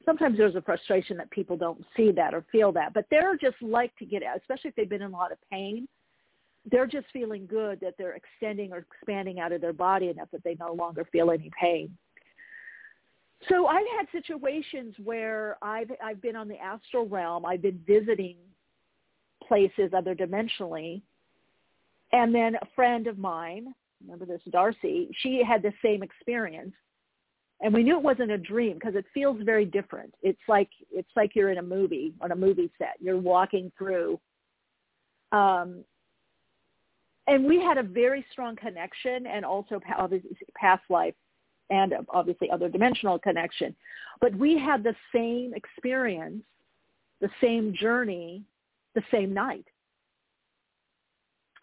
sometimes 0.06 0.38
there's 0.38 0.56
a 0.56 0.62
frustration 0.62 1.18
that 1.18 1.30
people 1.30 1.58
don't 1.58 1.84
see 1.96 2.12
that 2.12 2.34
or 2.34 2.44
feel 2.52 2.72
that 2.72 2.94
but 2.94 3.06
they're 3.12 3.36
just 3.36 3.62
like 3.62 3.96
to 3.98 4.06
get 4.06 4.24
out 4.24 4.38
especially 4.38 4.70
if 4.70 4.76
they've 4.76 4.90
been 4.90 5.02
in 5.02 5.12
a 5.12 5.16
lot 5.16 5.32
of 5.32 5.38
pain 5.52 5.88
they're 6.70 6.88
just 6.88 7.08
feeling 7.12 7.48
good 7.48 7.80
that 7.80 7.96
they're 7.98 8.16
extending 8.16 8.72
or 8.72 8.78
expanding 8.78 9.40
out 9.40 9.52
of 9.52 9.62
their 9.62 9.74
body 9.74 10.10
enough 10.10 10.30
that 10.32 10.44
they 10.44 10.56
no 10.60 10.74
longer 10.74 11.08
feel 11.12 11.32
any 11.32 11.50
pain 11.60 11.90
so 13.50 13.68
i've 13.68 13.86
had 13.98 14.06
situations 14.12 14.94
where 15.04 15.58
i've 15.62 15.92
i've 16.04 16.22
been 16.22 16.36
on 16.36 16.48
the 16.48 16.58
astral 16.60 17.08
realm 17.08 17.46
i've 17.46 17.62
been 17.62 17.80
visiting 17.88 18.36
places 19.48 19.92
other 19.96 20.14
dimensionally 20.14 21.02
and 22.14 22.34
then 22.36 22.56
a 22.56 22.68
friend 22.76 23.08
of 23.08 23.18
mine, 23.18 23.74
remember 24.02 24.26
this 24.26 24.42
Darcy, 24.50 25.10
she 25.22 25.42
had 25.48 25.62
the 25.62 25.74
same 25.84 26.04
experience. 26.04 26.74
And 27.62 27.74
we 27.74 27.84
knew 27.84 27.96
it 27.96 28.04
wasn't 28.04 28.32
a 28.32 28.38
dream 28.38 28.74
because 28.74 28.96
it 28.96 29.06
feels 29.14 29.40
very 29.44 29.66
different. 29.66 30.14
It's 30.24 30.42
like 30.48 30.70
it's 30.92 31.12
like 31.16 31.36
you're 31.36 31.52
in 31.52 31.60
a 31.60 31.64
movie 31.64 32.14
on 32.20 32.32
a 32.32 32.36
movie 32.36 32.72
set. 32.80 32.96
You're 33.00 33.20
walking 33.20 33.72
through. 33.78 34.20
Um, 35.32 35.84
and 37.32 37.46
we 37.46 37.60
had 37.60 37.78
a 37.78 37.84
very 37.84 38.26
strong 38.32 38.56
connection 38.56 39.26
and 39.26 39.46
also 39.46 39.80
past 40.56 40.84
life 40.90 41.16
and 41.70 41.94
um, 41.94 42.06
obviously 42.10 42.50
other 42.50 42.70
dimensional 42.70 43.18
connection. 43.18 43.76
But 44.20 44.36
we 44.36 44.60
had 44.60 44.84
the 44.84 44.96
same 45.14 45.54
experience, 45.54 46.44
the 47.22 47.30
same 47.42 47.74
journey, 47.74 48.44
the 48.96 49.02
same 49.12 49.34
night 49.34 49.66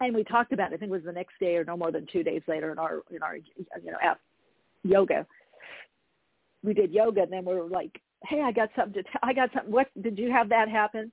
and 0.01 0.15
we 0.15 0.23
talked 0.23 0.53
about 0.53 0.71
it, 0.71 0.75
I 0.75 0.77
think 0.77 0.89
it 0.89 0.95
was 0.95 1.03
the 1.03 1.11
next 1.11 1.33
day 1.39 1.55
or 1.55 1.65
no 1.65 1.75
more 1.75 1.91
than 1.91 2.07
two 2.11 2.23
days 2.23 2.41
later 2.47 2.71
in 2.71 2.79
our 2.79 3.01
in 3.11 3.21
our 3.21 3.35
you 3.35 3.91
know 3.91 3.97
app, 4.01 4.19
yoga. 4.83 5.25
We 6.63 6.73
did 6.73 6.91
yoga 6.91 7.23
and 7.23 7.31
then 7.31 7.45
we 7.45 7.53
were 7.53 7.67
like, 7.67 8.01
Hey, 8.25 8.41
I 8.41 8.51
got 8.51 8.69
something 8.75 9.03
to 9.03 9.03
tell 9.03 9.21
I 9.23 9.33
got 9.33 9.51
something 9.53 9.71
what 9.71 9.87
did 10.01 10.17
you 10.17 10.31
have 10.31 10.49
that 10.49 10.69
happen? 10.69 11.11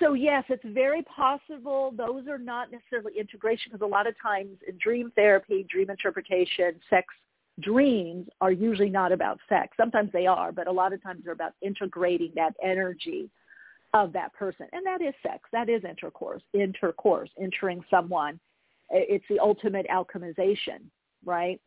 So 0.00 0.12
yes, 0.12 0.44
it's 0.48 0.64
very 0.64 1.02
possible 1.02 1.92
those 1.96 2.26
are 2.28 2.38
not 2.38 2.70
necessarily 2.70 3.18
integration 3.18 3.72
because 3.72 3.84
a 3.84 3.88
lot 3.88 4.06
of 4.06 4.14
times 4.20 4.58
in 4.66 4.78
dream 4.78 5.12
therapy, 5.16 5.66
dream 5.68 5.90
interpretation, 5.90 6.80
sex 6.88 7.06
dreams 7.60 8.28
are 8.40 8.52
usually 8.52 8.90
not 8.90 9.12
about 9.12 9.40
sex. 9.48 9.76
Sometimes 9.76 10.10
they 10.12 10.26
are, 10.26 10.52
but 10.52 10.66
a 10.66 10.72
lot 10.72 10.92
of 10.92 11.02
times 11.02 11.22
they're 11.24 11.32
about 11.32 11.54
integrating 11.62 12.32
that 12.36 12.54
energy 12.62 13.28
of 13.94 14.12
that 14.12 14.32
person. 14.34 14.66
And 14.72 14.84
that 14.86 15.00
is 15.00 15.14
sex. 15.22 15.48
That 15.52 15.68
is 15.68 15.82
intercourse, 15.84 16.42
intercourse, 16.52 17.30
entering 17.40 17.84
someone. 17.90 18.38
It's 18.90 19.24
the 19.28 19.40
ultimate 19.40 19.86
alchemization, 19.88 20.82
right? 21.24 21.60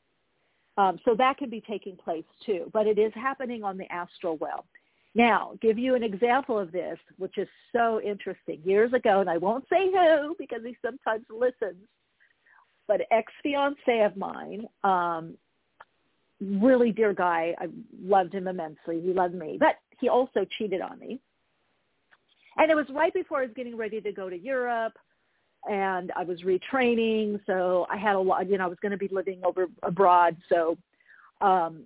Um, 0.77 0.99
so 1.03 1.13
that 1.15 1.37
can 1.37 1.49
be 1.49 1.61
taking 1.61 1.97
place 1.97 2.23
too, 2.45 2.69
but 2.71 2.87
it 2.87 2.97
is 2.97 3.11
happening 3.13 3.63
on 3.63 3.77
the 3.77 3.91
astral 3.91 4.37
well. 4.37 4.65
Now, 5.13 5.57
give 5.61 5.77
you 5.77 5.95
an 5.95 6.03
example 6.03 6.57
of 6.57 6.71
this, 6.71 6.97
which 7.17 7.37
is 7.37 7.47
so 7.75 7.99
interesting. 8.01 8.61
Years 8.63 8.93
ago, 8.93 9.19
and 9.19 9.29
I 9.29 9.37
won't 9.37 9.65
say 9.69 9.91
who 9.91 10.35
because 10.39 10.61
he 10.63 10.75
sometimes 10.81 11.25
listens, 11.29 11.83
but 12.87 13.01
ex-fiance 13.11 14.01
of 14.01 14.15
mine, 14.15 14.67
um, 14.83 15.35
really 16.39 16.91
dear 16.91 17.13
guy. 17.13 17.53
I 17.59 17.67
loved 18.01 18.33
him 18.33 18.47
immensely. 18.47 19.01
He 19.01 19.13
loved 19.13 19.35
me, 19.35 19.57
but 19.59 19.75
he 19.99 20.07
also 20.07 20.45
cheated 20.57 20.81
on 20.81 20.97
me 20.97 21.19
and 22.57 22.69
it 22.69 22.75
was 22.75 22.85
right 22.89 23.13
before 23.13 23.39
I 23.39 23.43
was 23.43 23.51
getting 23.55 23.77
ready 23.77 24.01
to 24.01 24.11
go 24.11 24.29
to 24.29 24.37
Europe 24.37 24.93
and 25.69 26.11
I 26.15 26.23
was 26.23 26.41
retraining. 26.41 27.39
So 27.45 27.85
I 27.89 27.97
had 27.97 28.15
a 28.15 28.19
lot, 28.19 28.49
you 28.49 28.57
know, 28.57 28.65
I 28.65 28.67
was 28.67 28.79
going 28.81 28.91
to 28.91 28.97
be 28.97 29.09
living 29.11 29.41
over 29.43 29.67
abroad. 29.83 30.35
So, 30.49 30.77
um, 31.39 31.83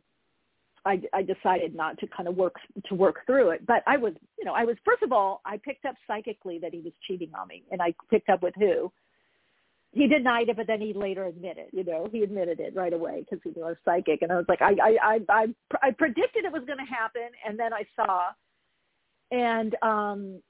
I, 0.86 1.02
I 1.14 1.24
decided 1.24 1.76
not 1.76 1.98
to 2.00 2.08
kind 2.08 2.30
of 2.30 2.36
work 2.36 2.56
to 2.88 2.96
work 2.96 3.26
through 3.26 3.52
it. 3.52 3.66
But 3.66 3.84
I 3.88 3.98
was, 3.98 4.14
you 4.38 4.46
know, 4.46 4.54
I 4.54 4.64
was 4.64 4.78
first 4.86 5.02
of 5.02 5.12
all, 5.12 5.42
I 5.46 5.58
picked 5.58 5.86
up 5.86 5.96
psychically 6.08 6.60
that 6.60 6.74
he 6.74 6.82
was 6.82 6.94
cheating 7.08 7.32
on 7.40 7.48
me, 7.48 7.64
and 7.72 7.82
I 7.82 7.94
picked 8.10 8.30
up 8.30 8.44
with 8.44 8.54
who. 8.58 8.92
He 9.92 10.08
denied 10.08 10.50
it, 10.50 10.58
but 10.58 10.68
then 10.68 10.82
he 10.82 10.92
later 10.92 11.26
admitted. 11.26 11.68
You 11.72 11.86
know, 11.86 12.10
he 12.12 12.22
admitted 12.22 12.60
it 12.60 12.76
right 12.76 12.92
away 12.92 13.22
because 13.22 13.40
he 13.44 13.52
knew 13.52 13.66
I 13.66 13.70
was 13.70 13.78
psychic, 13.86 14.22
and 14.22 14.32
I 14.32 14.36
was 14.36 14.46
like, 14.50 14.62
I, 14.62 14.74
I, 14.74 14.98
I, 15.02 15.20
I, 15.30 15.46
I 15.82 15.92
predicted 15.92 16.44
it 16.44 16.52
was 16.52 16.64
going 16.68 16.80
to 16.80 16.94
happen, 16.94 17.30
and 17.48 17.58
then 17.58 17.72
I 17.74 17.86
saw, 17.96 18.32
and 19.32 19.74
um, 19.82 20.42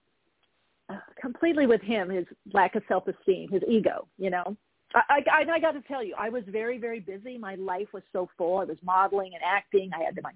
completely 1.22 1.68
with 1.68 1.82
him 1.82 2.10
his 2.10 2.25
lack 2.54 2.75
of 2.75 2.82
self-esteem, 2.88 3.51
his 3.51 3.62
ego. 3.70 4.08
You 4.18 4.32
know, 4.32 4.58
I, 4.95 5.21
I, 5.31 5.51
I 5.51 5.59
got 5.59 5.73
to 5.73 5.81
tell 5.81 6.03
you, 6.03 6.15
I 6.17 6.29
was 6.29 6.43
very, 6.47 6.77
very 6.77 6.99
busy. 6.99 7.37
My 7.37 7.55
life 7.55 7.87
was 7.93 8.03
so 8.13 8.29
full. 8.37 8.59
I 8.59 8.63
was 8.63 8.77
modeling 8.83 9.33
and 9.33 9.43
acting. 9.45 9.91
I 9.93 10.03
had 10.03 10.17
my 10.23 10.31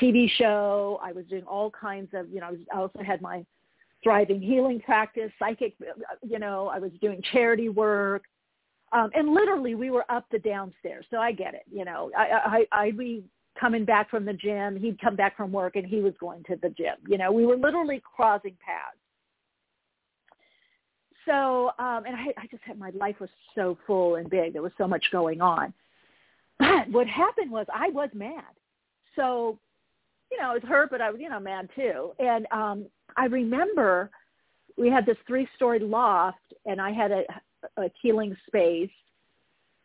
TV 0.00 0.30
show. 0.38 1.00
I 1.02 1.12
was 1.12 1.24
doing 1.26 1.44
all 1.44 1.70
kinds 1.70 2.10
of, 2.14 2.30
you 2.30 2.40
know, 2.40 2.46
I, 2.46 2.50
was, 2.52 2.60
I 2.74 2.78
also 2.78 3.02
had 3.04 3.20
my 3.20 3.44
thriving 4.02 4.40
healing 4.40 4.80
practice, 4.80 5.32
psychic, 5.38 5.74
you 6.22 6.38
know, 6.38 6.68
I 6.68 6.78
was 6.78 6.92
doing 7.00 7.20
charity 7.32 7.68
work. 7.68 8.22
Um, 8.92 9.10
and 9.14 9.34
literally 9.34 9.74
we 9.74 9.90
were 9.90 10.04
up 10.10 10.26
the 10.30 10.38
downstairs. 10.38 11.06
So 11.10 11.18
I 11.18 11.32
get 11.32 11.54
it. 11.54 11.64
You 11.70 11.84
know, 11.84 12.10
I, 12.16 12.66
I, 12.72 12.80
I'd 12.84 12.98
be 12.98 13.24
coming 13.58 13.84
back 13.84 14.10
from 14.10 14.24
the 14.24 14.32
gym. 14.32 14.76
He'd 14.78 15.00
come 15.00 15.16
back 15.16 15.36
from 15.36 15.50
work 15.50 15.76
and 15.76 15.84
he 15.84 16.00
was 16.00 16.14
going 16.20 16.44
to 16.44 16.56
the 16.62 16.70
gym. 16.70 16.96
You 17.08 17.18
know, 17.18 17.32
we 17.32 17.46
were 17.46 17.56
literally 17.56 18.00
crossing 18.14 18.56
paths. 18.64 18.96
So, 21.26 21.72
um, 21.78 22.04
and 22.06 22.14
I, 22.14 22.26
I 22.38 22.46
just 22.50 22.62
had, 22.62 22.78
my 22.78 22.90
life 22.90 23.16
was 23.20 23.30
so 23.54 23.76
full 23.86 24.16
and 24.16 24.30
big. 24.30 24.52
There 24.52 24.62
was 24.62 24.72
so 24.78 24.86
much 24.86 25.04
going 25.10 25.40
on. 25.40 25.74
But 26.58 26.88
what 26.90 27.06
happened 27.06 27.50
was 27.50 27.66
I 27.74 27.90
was 27.90 28.08
mad. 28.14 28.44
So, 29.16 29.58
you 30.30 30.38
know, 30.38 30.50
I 30.50 30.54
was 30.54 30.62
hurt, 30.62 30.90
but 30.90 31.00
I 31.00 31.10
was, 31.10 31.20
you 31.20 31.28
know, 31.28 31.40
mad 31.40 31.68
too. 31.74 32.12
And 32.18 32.46
um, 32.50 32.86
I 33.16 33.26
remember 33.26 34.10
we 34.78 34.88
had 34.88 35.06
this 35.06 35.16
three-story 35.26 35.80
loft, 35.80 36.38
and 36.64 36.80
I 36.80 36.92
had 36.92 37.10
a, 37.10 37.22
a 37.76 37.90
healing 38.00 38.36
space, 38.46 38.90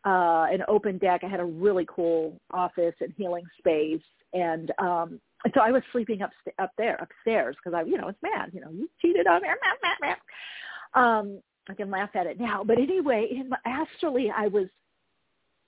uh, 0.04 0.46
an 0.50 0.62
open 0.68 0.98
deck. 0.98 1.22
I 1.24 1.28
had 1.28 1.40
a 1.40 1.44
really 1.44 1.86
cool 1.88 2.40
office 2.50 2.94
and 3.00 3.12
healing 3.16 3.44
space, 3.58 4.02
and 4.34 4.70
um, 4.78 5.20
so 5.54 5.60
I 5.60 5.70
was 5.70 5.82
sleeping 5.92 6.22
up 6.22 6.30
up 6.58 6.70
there 6.78 6.96
upstairs 6.96 7.56
because 7.56 7.76
I, 7.76 7.82
you 7.88 7.96
know, 7.96 8.08
it's 8.08 8.22
mad. 8.22 8.50
You 8.52 8.60
know, 8.60 8.70
you 8.70 8.88
cheated 9.00 9.26
on 9.26 9.42
me. 9.42 9.48
Um, 10.94 11.40
I 11.68 11.74
can 11.74 11.90
laugh 11.90 12.10
at 12.14 12.26
it 12.26 12.40
now, 12.40 12.64
but 12.64 12.78
anyway, 12.78 13.28
in 13.30 13.48
my, 13.48 13.56
astrally, 13.64 14.30
I 14.36 14.48
was 14.48 14.66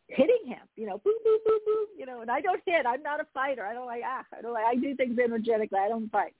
hitting 0.08 0.46
him, 0.46 0.58
you 0.76 0.86
know, 0.86 0.98
boom, 1.04 1.14
boom, 1.24 1.38
boom, 1.46 1.60
boom, 1.64 1.86
you 1.96 2.04
know, 2.04 2.20
and 2.20 2.30
I 2.30 2.40
don't 2.40 2.60
hit. 2.66 2.84
I'm 2.86 3.02
not 3.02 3.20
a 3.20 3.26
fighter. 3.32 3.64
I 3.64 3.74
don't 3.74 3.86
like, 3.86 4.02
ah, 4.04 4.24
I 4.36 4.42
don't 4.42 4.52
like, 4.52 4.64
I 4.64 4.74
do 4.74 4.94
things 4.94 5.18
energetically. 5.18 5.78
I 5.78 5.88
don't 5.88 6.10
fight. 6.10 6.34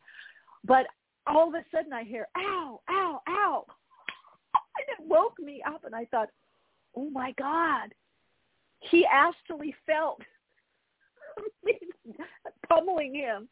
But 0.64 0.86
all 1.26 1.48
of 1.48 1.54
a 1.54 1.64
sudden 1.72 1.92
I 1.92 2.04
hear, 2.04 2.26
ow, 2.36 2.80
ow, 2.90 3.22
ow. 3.28 3.64
And 4.54 4.86
it 4.98 5.08
woke 5.08 5.38
me 5.38 5.62
up 5.66 5.84
and 5.84 5.94
I 5.94 6.04
thought, 6.06 6.28
oh 6.96 7.10
my 7.10 7.32
God, 7.38 7.94
he 8.90 9.06
astrally 9.06 9.74
felt 9.86 10.20
me 11.64 11.78
pummeling 12.68 13.14
him. 13.14 13.48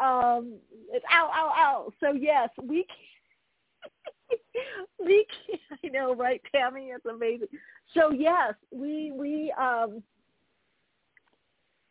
Um, 0.00 0.54
it's 0.90 1.04
ow, 1.12 1.30
ow, 1.32 1.52
ow. 1.56 1.92
So 2.00 2.12
yes, 2.12 2.48
we 2.62 2.86
I 5.84 5.88
know, 5.88 6.14
right, 6.14 6.40
Tammy? 6.54 6.86
It's 6.86 7.06
amazing. 7.06 7.48
So 7.94 8.10
yes, 8.10 8.54
we 8.70 9.12
we 9.12 9.52
um 9.60 10.02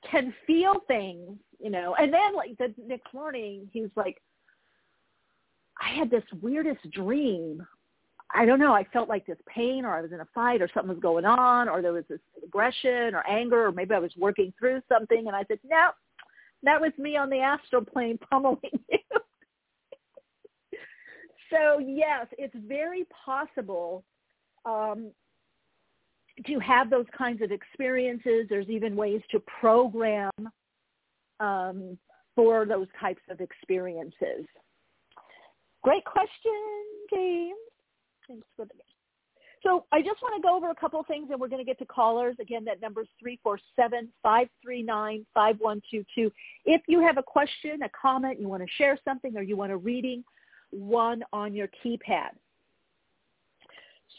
can 0.10 0.33
feel 0.48 0.81
things, 0.88 1.38
you 1.60 1.69
know. 1.69 1.95
And 1.95 2.13
then 2.13 2.36
like 2.36 2.57
the 2.57 2.74
next 2.86 3.13
morning, 3.13 3.69
he's 3.71 3.89
like, 3.95 4.21
I 5.79 5.95
had 5.95 6.10
this 6.10 6.24
weirdest 6.41 6.89
dream. 6.91 7.65
I 8.33 8.45
don't 8.45 8.60
know. 8.60 8.74
I 8.74 8.86
felt 8.93 9.10
like 9.10 9.25
this 9.25 9.38
pain, 9.48 9.83
or 9.83 9.93
I 9.93 10.01
was 10.01 10.13
in 10.13 10.21
a 10.21 10.27
fight, 10.33 10.62
or 10.62 10.69
something 10.74 10.89
was 10.89 11.01
going 11.01 11.25
on, 11.25 11.67
or 11.67 11.81
there 11.81 11.91
was 11.93 12.05
this 12.10 12.21
aggression 12.43 13.13
or 13.13 13.27
anger, 13.27 13.65
or 13.67 13.71
maybe 13.71 13.93
I 13.93 14.00
was 14.00 14.13
working 14.17 14.53
through 14.57 14.81
something. 14.88 15.27
And 15.27 15.36
I 15.36 15.43
said, 15.50 15.60
no, 15.69 15.89
that 16.63 16.79
was 16.79 16.91
me 16.98 17.17
on 17.17 17.29
the 17.29 17.39
astral 17.39 17.83
plane 17.83 18.17
pummeling 18.29 18.60
you. 18.89 19.00
So 21.51 21.79
yes, 21.79 22.27
it's 22.38 22.55
very 22.67 23.05
possible 23.25 24.03
um, 24.65 25.12
to 26.46 26.60
have 26.60 26.89
those 26.89 27.05
kinds 27.15 27.41
of 27.41 27.51
experiences. 27.51 28.48
There's 28.50 28.70
even 28.70 28.96
ways 28.96 29.22
to 29.31 29.41
program 29.60 30.31
um, 31.39 31.98
for 32.36 32.65
those 32.65 32.88
types 33.00 33.22
of 33.29 33.41
experiences. 33.41 34.46
Great 35.84 36.05
question, 36.05 36.51
James. 37.12 37.55
Thanks 38.27 38.48
for 38.55 38.65
the 38.65 38.72
so 39.63 39.86
I 39.91 40.01
just 40.01 40.22
want 40.24 40.36
to 40.36 40.41
go 40.41 40.55
over 40.55 40.72
a 40.72 40.75
couple 40.75 41.00
of 41.00 41.05
things 41.05 41.27
and 41.29 41.39
we're 41.39 41.48
going 41.48 41.62
to 41.62 41.65
get 41.65 41.77
to 41.79 41.86
callers. 41.86 42.36
Again, 42.39 42.65
that 42.65 42.81
number 42.81 43.01
is 43.01 43.08
347-539-5122. 44.25 46.31
If 46.66 46.81
you 46.87 47.00
have 47.01 47.18
a 47.18 47.24
question, 47.24 47.83
a 47.83 47.90
comment, 47.90 48.40
you 48.40 48.48
want 48.48 48.64
to 48.64 48.70
share 48.77 48.98
something 49.05 49.37
or 49.37 49.44
you 49.44 49.55
want 49.55 49.72
a 49.72 49.77
reading, 49.77 50.24
one 50.72 51.24
on 51.31 51.53
your 51.53 51.70
keypad. 51.84 52.31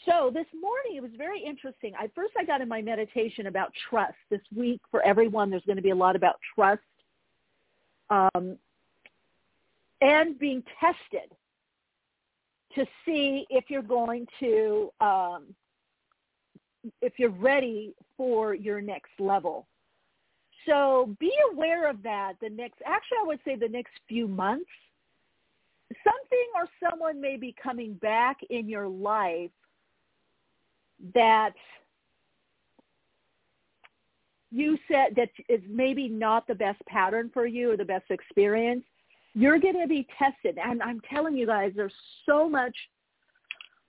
So 0.05 0.31
this 0.33 0.45
morning 0.59 0.97
it 0.97 1.01
was 1.01 1.11
very 1.17 1.41
interesting. 1.41 1.93
I 1.97 2.09
first 2.13 2.33
I 2.37 2.43
got 2.43 2.61
in 2.61 2.67
my 2.67 2.81
meditation 2.81 3.47
about 3.47 3.71
trust. 3.89 4.15
This 4.29 4.41
week 4.55 4.81
for 4.91 5.01
everyone 5.05 5.49
there's 5.49 5.65
going 5.65 5.77
to 5.77 5.83
be 5.83 5.91
a 5.91 5.95
lot 5.95 6.15
about 6.15 6.35
trust 6.55 6.81
um, 8.09 8.57
and 10.01 10.37
being 10.37 10.63
tested 10.79 11.31
to 12.75 12.85
see 13.05 13.45
if 13.49 13.65
you're 13.69 13.81
going 13.81 14.27
to 14.39 14.89
um, 14.99 15.45
if 17.01 17.13
you're 17.17 17.29
ready 17.29 17.93
for 18.17 18.53
your 18.53 18.81
next 18.81 19.11
level. 19.19 19.67
So 20.67 21.15
be 21.19 21.31
aware 21.53 21.89
of 21.89 22.03
that 22.03 22.33
the 22.41 22.49
next 22.49 22.81
actually 22.85 23.17
I 23.23 23.27
would 23.27 23.39
say 23.45 23.55
the 23.55 23.69
next 23.69 23.93
few 24.07 24.27
months. 24.27 24.69
Something 26.03 26.47
or 26.55 26.67
someone 26.89 27.19
may 27.19 27.37
be 27.37 27.55
coming 27.61 27.93
back 27.95 28.37
in 28.49 28.69
your 28.69 28.87
life 28.87 29.51
that 31.13 31.53
you 34.53 34.77
said 34.87 35.15
that 35.15 35.29
is 35.49 35.61
maybe 35.67 36.07
not 36.07 36.45
the 36.47 36.53
best 36.55 36.79
pattern 36.85 37.31
for 37.33 37.47
you 37.47 37.71
or 37.71 37.77
the 37.77 37.83
best 37.83 38.05
experience, 38.11 38.83
you're 39.33 39.59
going 39.59 39.79
to 39.81 39.87
be 39.87 40.07
tested. 40.19 40.59
And 40.63 40.81
I'm 40.83 41.01
telling 41.09 41.35
you 41.35 41.47
guys, 41.47 41.71
there's 41.75 41.93
so 42.25 42.47
much. 42.47 42.75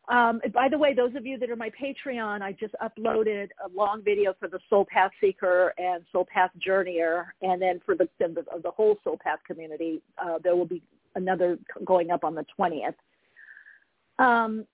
Um, 0.09 0.41
by 0.53 0.69
the 0.71 0.77
way, 0.77 0.95
those 0.95 1.15
of 1.17 1.25
you 1.25 1.39
that 1.39 1.51
are 1.51 1.57
my 1.57 1.71
Patreon, 1.71 2.43
I 2.43 2.53
just 2.53 2.75
uploaded 2.83 3.49
a 3.65 3.75
long 3.75 4.03
video 4.03 4.35
for 4.39 4.49
the 4.49 4.59
Soul 4.69 4.87
Path 4.91 5.11
Seeker 5.21 5.75
and 5.79 6.03
Soul 6.13 6.27
Path 6.33 6.51
Journeyer, 6.67 7.27
and 7.41 7.61
then 7.61 7.81
for 7.85 7.95
the 7.95 8.09
the, 8.19 8.45
the 8.63 8.71
whole 8.71 8.97
Soul 9.03 9.19
Path 9.23 9.39
community, 9.47 10.03
uh, 10.23 10.39
there 10.43 10.57
will 10.57 10.67
be 10.67 10.83
another 11.15 11.59
going 11.85 12.11
up 12.11 12.25
on 12.25 12.35
the 12.35 12.45
20th. 12.59 12.95
Um, 14.19 14.67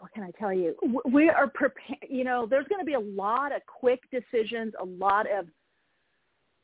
what 0.00 0.12
can 0.12 0.22
I 0.24 0.30
tell 0.38 0.52
you? 0.52 0.74
We 1.04 1.28
are 1.28 1.48
prepared. 1.48 1.98
You 2.08 2.24
know, 2.24 2.46
there's 2.46 2.66
going 2.68 2.80
to 2.80 2.84
be 2.84 2.94
a 2.94 3.00
lot 3.00 3.54
of 3.54 3.62
quick 3.66 4.00
decisions, 4.10 4.72
a 4.80 4.84
lot 4.84 5.26
of 5.30 5.46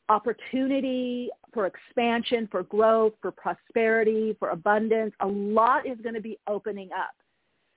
opportunity 0.09 1.29
for 1.53 1.65
expansion, 1.65 2.47
for 2.51 2.63
growth, 2.63 3.13
for 3.21 3.31
prosperity, 3.31 4.35
for 4.39 4.49
abundance. 4.49 5.13
A 5.21 5.27
lot 5.27 5.85
is 5.85 5.97
going 6.01 6.15
to 6.15 6.21
be 6.21 6.39
opening 6.47 6.89
up. 6.91 7.13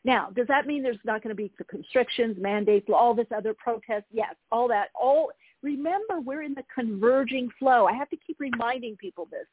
Now, 0.05 0.31
does 0.35 0.47
that 0.47 0.67
mean 0.67 0.83
there's 0.83 0.97
not 1.05 1.23
going 1.23 1.35
to 1.37 1.41
be 1.41 1.53
constrictions, 1.69 2.37
mandates, 2.41 2.89
all 2.93 3.15
this 3.15 3.27
other 3.37 3.55
protest? 3.55 4.07
Yes, 4.11 4.35
all 4.51 4.67
that. 4.69 4.89
All 4.95 5.31
remember, 5.63 6.21
we're 6.21 6.43
in 6.43 6.55
the 6.55 6.65
converging 6.75 7.51
flow. 7.59 7.87
I 7.87 7.93
have 7.93 8.11
to 8.11 8.17
keep 8.17 8.39
reminding 8.39 8.97
people 8.97 9.29
this. 9.31 9.47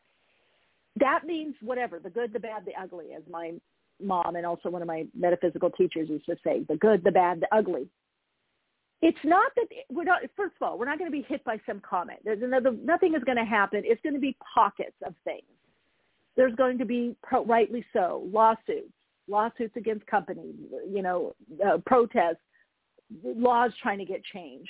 That 1.00 1.26
means 1.26 1.56
whatever, 1.62 2.00
the 2.00 2.10
good, 2.10 2.34
the 2.34 2.40
bad, 2.40 2.66
the 2.66 2.74
ugly, 2.82 3.08
as 3.16 3.24
my 3.30 3.54
mom 4.02 4.36
and 4.36 4.46
also 4.46 4.70
one 4.70 4.82
of 4.82 4.88
my 4.88 5.06
metaphysical 5.16 5.70
teachers 5.72 6.10
used 6.10 6.26
to 6.26 6.36
say, 6.44 6.64
the 6.68 6.78
good, 6.78 7.04
the 7.04 7.12
bad, 7.12 7.40
the 7.40 7.56
ugly. 7.56 7.88
It's 9.02 9.18
not 9.24 9.52
that 9.56 9.68
we're 9.92 10.06
not, 10.06 10.22
first 10.36 10.56
of 10.60 10.68
all, 10.68 10.80
we're 10.80 10.86
not 10.86 10.98
going 10.98 11.12
to 11.12 11.16
be 11.16 11.26
hit 11.28 11.44
by 11.44 11.60
some 11.68 11.82
comment. 11.82 12.20
There's 12.24 12.42
another, 12.42 12.72
nothing 12.72 13.14
is 13.14 13.24
going 13.24 13.38
to 13.38 13.46
happen. 13.46 13.84
It's 13.86 14.02
going 14.02 14.16
to 14.16 14.20
be 14.20 14.36
pockets 14.56 14.96
of 15.06 15.14
things. 15.24 15.44
There's 16.36 16.56
going 16.56 16.80
to 16.80 16.86
be, 16.86 17.16
rightly 17.46 17.86
so, 17.94 18.28
lawsuits, 18.32 18.92
lawsuits 19.28 19.76
against 19.76 20.06
companies, 20.08 20.56
you 20.90 21.04
know, 21.04 21.36
uh, 21.66 21.78
protests, 21.86 22.38
laws 23.24 23.72
trying 23.82 24.00
to 24.00 24.06
get 24.06 24.24
changed 24.24 24.70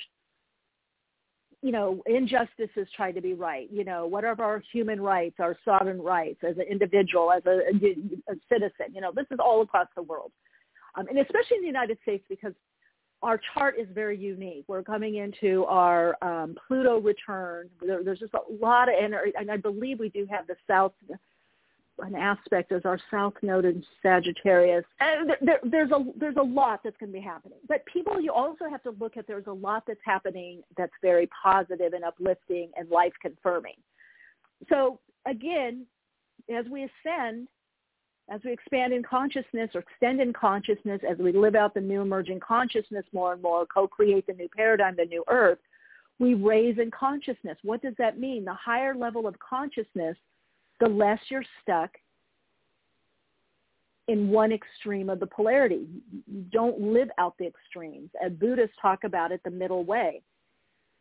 you 1.62 1.72
know, 1.72 2.02
injustices 2.06 2.86
try 2.94 3.10
to 3.10 3.20
be 3.20 3.34
right. 3.34 3.68
You 3.70 3.84
know, 3.84 4.06
what 4.06 4.24
are 4.24 4.40
our 4.40 4.62
human 4.72 5.00
rights, 5.00 5.36
our 5.40 5.56
sovereign 5.64 6.00
rights 6.00 6.40
as 6.48 6.56
an 6.56 6.64
individual, 6.70 7.32
as 7.32 7.42
a, 7.46 7.60
a 8.30 8.34
citizen? 8.48 8.94
You 8.94 9.00
know, 9.00 9.12
this 9.14 9.26
is 9.30 9.38
all 9.42 9.62
across 9.62 9.88
the 9.96 10.02
world, 10.02 10.30
um, 10.96 11.08
and 11.08 11.18
especially 11.18 11.56
in 11.56 11.62
the 11.62 11.66
United 11.66 11.98
States 12.02 12.24
because 12.28 12.52
our 13.22 13.40
chart 13.54 13.74
is 13.78 13.88
very 13.92 14.16
unique. 14.16 14.64
We're 14.68 14.84
coming 14.84 15.16
into 15.16 15.64
our 15.64 16.16
um, 16.22 16.54
Pluto 16.66 17.00
return. 17.00 17.68
There, 17.84 18.04
there's 18.04 18.20
just 18.20 18.34
a 18.34 18.64
lot 18.64 18.88
of 18.88 18.94
energy, 19.00 19.32
and 19.36 19.50
I 19.50 19.56
believe 19.56 19.98
we 19.98 20.08
do 20.10 20.26
have 20.30 20.46
the 20.46 20.54
South 20.68 20.92
an 22.00 22.14
aspect 22.14 22.72
as 22.72 22.82
our 22.84 22.98
south 23.10 23.34
node 23.42 23.64
in 23.64 23.84
Sagittarius. 24.02 24.84
And 25.00 25.32
there, 25.40 25.60
there's 25.64 25.90
a 25.90 26.04
there's 26.16 26.36
a 26.36 26.42
lot 26.42 26.80
that's 26.84 26.96
going 26.98 27.12
to 27.12 27.18
be 27.18 27.24
happening. 27.24 27.58
But 27.68 27.84
people, 27.86 28.20
you 28.20 28.32
also 28.32 28.68
have 28.70 28.82
to 28.84 28.94
look 29.00 29.16
at 29.16 29.26
there's 29.26 29.46
a 29.46 29.52
lot 29.52 29.84
that's 29.86 30.00
happening 30.04 30.62
that's 30.76 30.92
very 31.02 31.28
positive 31.42 31.92
and 31.92 32.04
uplifting 32.04 32.70
and 32.76 32.88
life 32.90 33.12
confirming. 33.20 33.76
So 34.68 35.00
again, 35.26 35.86
as 36.54 36.64
we 36.70 36.84
ascend, 36.84 37.48
as 38.30 38.40
we 38.44 38.52
expand 38.52 38.92
in 38.92 39.02
consciousness 39.02 39.70
or 39.74 39.80
extend 39.80 40.20
in 40.20 40.32
consciousness, 40.32 41.00
as 41.08 41.18
we 41.18 41.32
live 41.32 41.54
out 41.54 41.74
the 41.74 41.80
new 41.80 42.02
emerging 42.02 42.40
consciousness 42.40 43.04
more 43.12 43.32
and 43.32 43.42
more, 43.42 43.66
co-create 43.66 44.26
the 44.26 44.34
new 44.34 44.48
paradigm, 44.54 44.96
the 44.96 45.04
new 45.04 45.24
earth, 45.28 45.58
we 46.18 46.34
raise 46.34 46.78
in 46.78 46.90
consciousness. 46.90 47.56
What 47.62 47.80
does 47.80 47.94
that 47.98 48.18
mean? 48.18 48.44
The 48.44 48.54
higher 48.54 48.94
level 48.94 49.26
of 49.26 49.36
consciousness 49.38 50.16
the 50.80 50.88
less 50.88 51.18
you're 51.28 51.44
stuck 51.62 51.90
in 54.08 54.30
one 54.30 54.52
extreme 54.52 55.10
of 55.10 55.20
the 55.20 55.26
polarity. 55.26 55.86
You 56.26 56.42
don't 56.50 56.80
live 56.80 57.10
out 57.18 57.36
the 57.38 57.46
extremes. 57.46 58.10
And 58.20 58.38
Buddhists 58.38 58.76
talk 58.80 59.04
about 59.04 59.32
it 59.32 59.42
the 59.44 59.50
middle 59.50 59.84
way. 59.84 60.22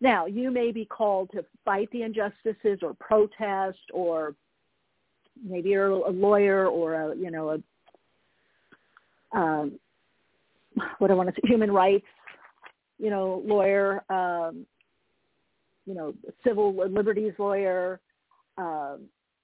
Now, 0.01 0.25
you 0.25 0.51
may 0.51 0.71
be 0.71 0.85
called 0.85 1.31
to 1.31 1.43
fight 1.65 1.89
the 1.91 2.03
injustices 2.03 2.79
or 2.83 2.93
protest 2.99 3.79
or 3.93 4.35
maybe 5.43 5.69
you're 5.69 5.89
a 5.89 6.09
lawyer 6.09 6.67
or 6.67 6.93
a, 6.93 7.15
you 7.15 7.31
know, 7.31 7.49
a, 9.33 9.37
um, 9.37 9.79
what 10.99 11.07
do 11.07 11.13
I 11.13 11.17
want 11.17 11.29
to 11.29 11.35
say, 11.35 11.47
human 11.47 11.71
rights, 11.71 12.05
you 12.99 13.09
know, 13.09 13.41
lawyer, 13.45 14.03
um, 14.11 14.65
you 15.85 15.93
know, 15.93 16.13
civil 16.45 16.75
liberties 16.75 17.33
lawyer, 17.39 17.99
um, 18.57 19.01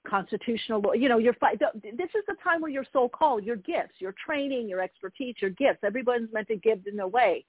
constitutional 0.07 0.81
law. 0.81 0.93
You 0.93 1.09
know, 1.09 1.17
your 1.17 1.33
fight. 1.33 1.59
This 1.59 2.09
is 2.15 2.23
the 2.27 2.35
time 2.43 2.61
where 2.61 2.71
your 2.71 2.85
soul 2.91 3.09
called, 3.09 3.43
your 3.43 3.55
gifts, 3.57 3.95
your 3.99 4.13
training, 4.25 4.69
your 4.69 4.81
expertise, 4.81 5.35
your 5.39 5.51
gifts. 5.51 5.79
Everyone's 5.83 6.31
meant 6.33 6.47
to 6.49 6.55
give 6.55 6.79
in 6.91 6.99
a 6.99 7.07
way. 7.07 7.45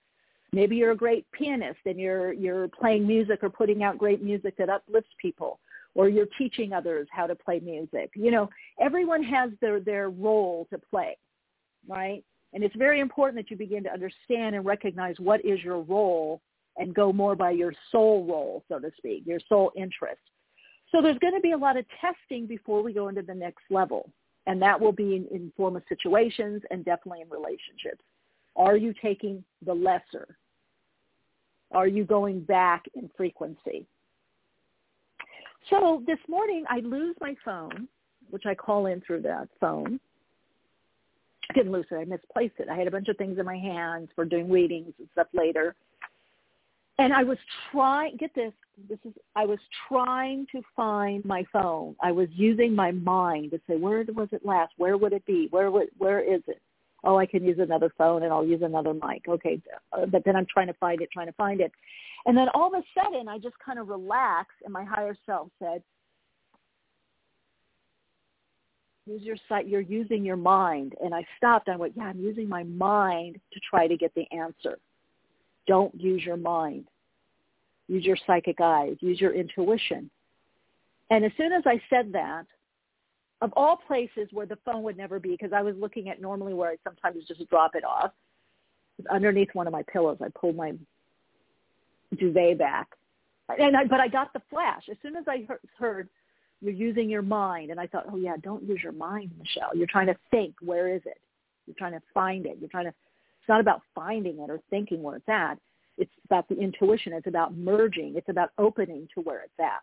Maybe 0.53 0.77
you're 0.77 0.93
a 0.93 0.97
great 0.97 1.27
pianist 1.33 1.81
and 1.85 1.99
you're 1.99 2.33
you're 2.33 2.69
playing 2.69 3.07
music 3.07 3.41
or 3.43 3.51
putting 3.51 3.83
out 3.83 3.99
great 3.99 4.23
music 4.23 4.57
that 4.59 4.69
uplifts 4.69 5.11
people, 5.21 5.59
or 5.95 6.09
you're 6.09 6.29
teaching 6.39 6.73
others 6.73 7.09
how 7.11 7.27
to 7.27 7.35
play 7.35 7.61
music. 7.61 8.11
You 8.15 8.31
know, 8.31 8.49
everyone 8.81 9.23
has 9.25 9.51
their 9.61 9.81
their 9.81 10.11
role 10.11 10.67
to 10.71 10.79
play, 10.79 11.17
right? 11.89 12.25
And 12.53 12.63
it's 12.63 12.77
very 12.77 13.01
important 13.01 13.37
that 13.37 13.51
you 13.51 13.57
begin 13.57 13.83
to 13.83 13.93
understand 13.93 14.55
and 14.55 14.65
recognize 14.65 15.17
what 15.19 15.45
is 15.45 15.61
your 15.63 15.81
role 15.81 16.41
and 16.77 16.95
go 16.95 17.13
more 17.13 17.35
by 17.35 17.51
your 17.51 17.73
soul 17.91 18.25
role, 18.25 18.65
so 18.69 18.79
to 18.79 18.91
speak, 18.97 19.25
your 19.27 19.41
soul 19.49 19.73
interest 19.77 20.21
so 20.95 21.03
there's 21.03 21.19
going 21.19 21.35
to 21.35 21.41
be 21.41 21.53
a 21.53 21.57
lot 21.57 21.77
of 21.77 21.85
testing 22.01 22.47
before 22.47 22.81
we 22.81 22.93
go 22.93 23.09
into 23.09 23.23
the 23.23 23.35
next 23.35 23.65
level. 23.69 24.09
And 24.47 24.63
that 24.63 24.81
will 24.81 24.93
be 24.93 25.17
in, 25.17 25.27
in 25.35 25.53
form 25.57 25.75
of 25.75 25.83
situations 25.89 26.63
and 26.71 26.85
definitely 26.85 27.23
in 27.23 27.31
relationships. 27.31 28.05
Are 28.55 28.77
you 28.77 28.95
taking 29.03 29.43
the 29.67 29.75
lesser? 29.75 30.37
Are 31.73 31.89
you 31.89 32.05
going 32.05 32.41
back 32.41 32.85
in 32.95 33.11
frequency? 33.17 33.87
So 35.69 36.03
this 36.07 36.19
morning 36.29 36.65
I 36.69 36.79
lose 36.81 37.17
my 37.21 37.35
phone, 37.45 37.89
which 38.31 38.45
I 38.47 38.55
call 38.55 38.87
in 38.87 39.01
through 39.01 39.23
that 39.23 39.49
phone. 39.59 39.99
I 41.51 41.55
didn't 41.55 41.73
lose 41.73 41.87
it. 41.91 41.97
I 41.97 42.05
misplaced 42.05 42.55
it. 42.59 42.69
I 42.69 42.77
had 42.77 42.87
a 42.87 42.93
bunch 42.93 43.09
of 43.09 43.17
things 43.17 43.39
in 43.39 43.45
my 43.45 43.57
hands 43.57 44.11
for 44.15 44.25
doing 44.25 44.49
readings 44.49 44.93
and 44.99 45.09
stuff 45.13 45.27
later 45.33 45.75
and 46.99 47.13
I 47.13 47.25
was 47.25 47.39
trying, 47.71 48.17
get 48.17 48.35
this, 48.35 48.53
this 48.89 48.99
is, 49.05 49.13
I 49.35 49.45
was 49.47 49.59
trying 49.89 50.47
to 50.53 50.63
find 50.77 51.25
my 51.25 51.45
phone. 51.53 51.97
I 52.01 52.13
was 52.13 52.29
using 52.33 52.75
my 52.75 52.93
mind 52.93 53.51
to 53.51 53.61
say, 53.69 53.77
where 53.77 54.05
was 54.15 54.29
it 54.31 54.45
last? 54.45 54.73
Where 54.77 54.97
would 54.97 55.13
it 55.13 55.27
be? 55.27 55.49
Where 55.51 55.71
would, 55.71 55.89
where 55.99 56.21
is 56.21 56.41
it? 56.47 56.61
Oh, 57.03 57.19
I 57.19 57.27
can 57.27 57.45
use 57.45 57.59
another 57.59 57.93
phone 57.99 58.23
and 58.23 58.33
I'll 58.33 58.47
use 58.47 58.63
another 58.63 58.95
mic. 58.95 59.25
Okay. 59.29 59.61
Uh, 59.93 60.07
but 60.07 60.25
then 60.25 60.37
I'm 60.37 60.47
trying 60.47 60.69
to 60.69 60.75
find 60.75 61.03
it, 61.03 61.11
trying 61.13 61.27
to 61.27 61.33
find 61.33 61.61
it. 61.61 61.73
And 62.27 62.37
then 62.37 62.49
all 62.55 62.69
of 62.69 62.81
a 62.81 62.85
sudden 62.99 63.29
I 63.29 63.39
just 63.39 63.57
kind 63.65 63.79
of 63.79 63.89
relaxed 63.89 64.57
and 64.65 64.73
my 64.73 64.85
higher 64.85 65.17
self 65.27 65.49
said, 65.59 65.83
use 69.07 69.23
your 69.23 69.37
sight, 69.49 69.69
you're 69.69 69.81
using 69.81 70.25
your 70.25 70.37
mind. 70.37 70.95
And 71.03 71.15
I 71.15 71.27
stopped. 71.37 71.69
I 71.69 71.77
went, 71.77 71.95
yeah, 71.97 72.05
I'm 72.05 72.21
using 72.21 72.49
my 72.49 72.63
mind 72.63 73.39
to 73.53 73.61
try 73.69 73.87
to 73.87 73.97
get 73.97 74.15
the 74.15 74.27
answer. 74.31 74.79
Don't 75.67 75.95
use 75.95 76.23
your 76.23 76.37
mind. 76.37 76.87
Use 77.89 78.05
your 78.05 78.17
psychic 78.27 78.61
eyes. 78.61 78.97
Use 79.01 79.21
your 79.21 79.35
intuition. 79.35 80.11
And 81.11 81.25
as 81.25 81.33
soon 81.37 81.53
as 81.53 81.63
I 81.67 81.81
said 81.91 82.13
that, 82.13 82.47
of 83.41 83.53
all 83.57 83.77
places 83.77 84.29
where 84.33 84.47
the 84.47 84.59
phone 84.65 84.83
would 84.85 84.97
never 84.97 85.19
be, 85.19 85.31
because 85.31 85.53
I 85.53 85.61
was 85.61 85.75
looking 85.79 86.09
at 86.09 86.21
normally 86.21 86.55
where 86.55 86.71
I 86.71 86.77
sometimes 86.83 87.25
just 87.27 87.47
drop 87.51 87.75
it 87.75 87.85
off, 87.85 88.13
underneath 89.11 89.49
one 89.53 89.67
of 89.67 89.73
my 89.73 89.83
pillows. 89.83 90.19
I 90.23 90.29
pulled 90.39 90.57
my 90.57 90.73
duvet 92.19 92.59
back, 92.59 92.89
and 93.49 93.77
I, 93.77 93.85
but 93.85 94.01
I 94.01 94.09
got 94.09 94.33
the 94.33 94.41
flash 94.49 94.85
as 94.91 94.97
soon 95.03 95.17
as 95.17 95.25
I 95.29 95.47
heard, 95.79 96.09
you're 96.63 96.73
using 96.73 97.11
your 97.11 97.23
mind, 97.23 97.71
and 97.71 97.79
I 97.79 97.87
thought, 97.87 98.07
oh 98.11 98.17
yeah, 98.17 98.37
don't 98.43 98.63
use 98.63 98.81
your 98.83 98.93
mind, 98.93 99.33
Michele. 99.39 99.77
You're 99.77 99.89
trying 99.89 100.07
to 100.07 100.17
think. 100.31 100.55
Where 100.63 100.95
is 100.95 101.03
it? 101.05 101.21
You're 101.67 101.77
trying 101.77 101.93
to 101.93 102.03
find 102.15 102.47
it. 102.47 102.57
You're 102.61 102.71
trying 102.71 102.87
to 102.87 102.95
it's 103.45 103.49
not 103.51 103.61
about 103.61 103.83
finding 103.95 104.39
it 104.39 104.49
or 104.49 104.59
thinking 104.71 105.03
where 105.03 105.17
it's 105.17 105.29
at. 105.29 105.59
It's 105.99 106.11
about 106.25 106.49
the 106.49 106.57
intuition. 106.57 107.13
It's 107.13 107.27
about 107.27 107.55
merging. 107.55 108.15
It's 108.17 108.31
about 108.31 108.49
opening 108.57 109.07
to 109.15 109.21
where 109.21 109.43
it's 109.43 109.53
at. 109.61 109.83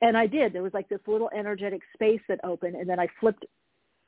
And 0.00 0.16
I 0.16 0.26
did. 0.26 0.54
There 0.54 0.62
was 0.62 0.72
like 0.72 0.88
this 0.88 1.00
little 1.06 1.28
energetic 1.36 1.82
space 1.92 2.22
that 2.28 2.40
opened, 2.42 2.76
and 2.76 2.88
then 2.88 2.98
I 2.98 3.06
flipped 3.20 3.44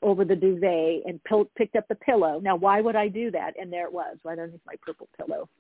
over 0.01 0.25
the 0.25 0.35
duvet 0.35 1.03
and 1.05 1.23
p- 1.25 1.51
picked 1.55 1.77
up 1.77 1.87
the 1.89 1.97
pillow. 1.97 2.41
Now, 2.43 2.57
why 2.57 2.81
would 2.81 2.97
I 2.97 3.09
do 3.09 3.31
that? 3.33 3.53
And 3.61 3.71
there 3.71 3.85
it 3.85 3.93
was, 3.93 4.17
right 4.25 4.39
underneath 4.39 4.63
my 4.67 4.77
purple 4.81 5.07
pillow. 5.19 5.51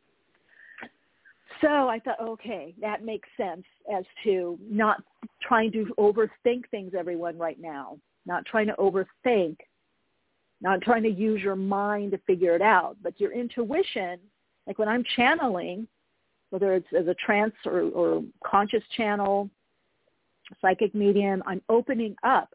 So 1.61 1.69
I 1.69 1.99
thought, 1.99 2.19
okay, 2.19 2.75
that 2.81 3.05
makes 3.05 3.29
sense 3.37 3.65
as 3.95 4.05
to 4.25 4.59
not 4.63 5.03
trying 5.43 5.71
to 5.73 5.85
overthink 5.99 6.63
things, 6.71 6.95
everyone, 6.99 7.37
right 7.37 7.61
now. 7.61 7.99
Not 8.25 8.47
trying 8.47 8.69
to 8.69 8.75
overthink 8.79 9.59
not 10.63 10.81
trying 10.81 11.03
to 11.03 11.11
use 11.11 11.43
your 11.43 11.57
mind 11.57 12.13
to 12.13 12.19
figure 12.19 12.55
it 12.55 12.63
out, 12.63 12.97
but 13.03 13.21
your 13.21 13.33
intuition, 13.33 14.19
like 14.67 14.79
when 14.79 14.89
I'm 14.89 15.05
channeling, 15.17 15.89
whether 16.51 16.75
it's 16.75 16.87
as 16.97 17.09
a 17.09 17.15
trance 17.15 17.55
or, 17.67 17.83
or 17.91 18.23
conscious 18.47 18.83
channel, 18.97 19.51
psychic 20.61 20.95
medium, 20.95 21.43
I'm 21.47 21.63
opening 21.69 22.15
up. 22.23 22.55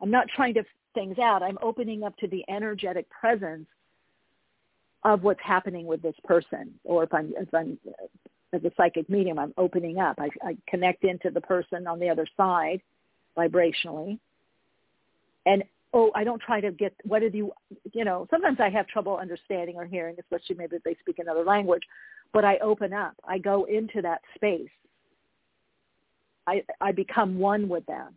I'm 0.00 0.10
not 0.10 0.28
trying 0.34 0.54
to 0.54 0.64
things 0.94 1.18
out. 1.18 1.42
I'm 1.42 1.58
opening 1.62 2.04
up 2.04 2.16
to 2.18 2.28
the 2.28 2.44
energetic 2.48 3.08
presence 3.08 3.66
of 5.04 5.22
what's 5.22 5.40
happening 5.42 5.86
with 5.86 6.02
this 6.02 6.14
person. 6.24 6.74
Or 6.84 7.02
if 7.02 7.12
I'm, 7.12 7.32
if 7.36 7.52
I'm 7.54 7.78
as 8.52 8.62
a 8.64 8.70
psychic 8.76 9.08
medium, 9.08 9.38
I'm 9.38 9.54
opening 9.56 9.98
up. 9.98 10.18
I, 10.18 10.28
I 10.46 10.56
connect 10.68 11.04
into 11.04 11.30
the 11.30 11.40
person 11.40 11.86
on 11.86 11.98
the 11.98 12.08
other 12.08 12.26
side 12.36 12.80
vibrationally 13.36 14.18
and 15.46 15.64
oh, 15.92 16.10
I 16.14 16.24
don't 16.24 16.40
try 16.40 16.60
to 16.60 16.70
get, 16.70 16.94
what 17.04 17.20
did 17.20 17.34
you, 17.34 17.52
you 17.92 18.04
know, 18.04 18.26
sometimes 18.30 18.58
I 18.60 18.70
have 18.70 18.86
trouble 18.86 19.16
understanding 19.16 19.76
or 19.76 19.84
hearing, 19.84 20.16
especially 20.18 20.56
maybe 20.56 20.76
if 20.76 20.82
they 20.82 20.96
speak 21.00 21.18
another 21.18 21.44
language, 21.44 21.82
but 22.32 22.44
I 22.44 22.58
open 22.58 22.92
up. 22.92 23.14
I 23.26 23.38
go 23.38 23.64
into 23.64 24.00
that 24.02 24.20
space. 24.34 24.70
I, 26.46 26.62
I 26.80 26.92
become 26.92 27.38
one 27.38 27.68
with 27.68 27.84
them. 27.86 28.16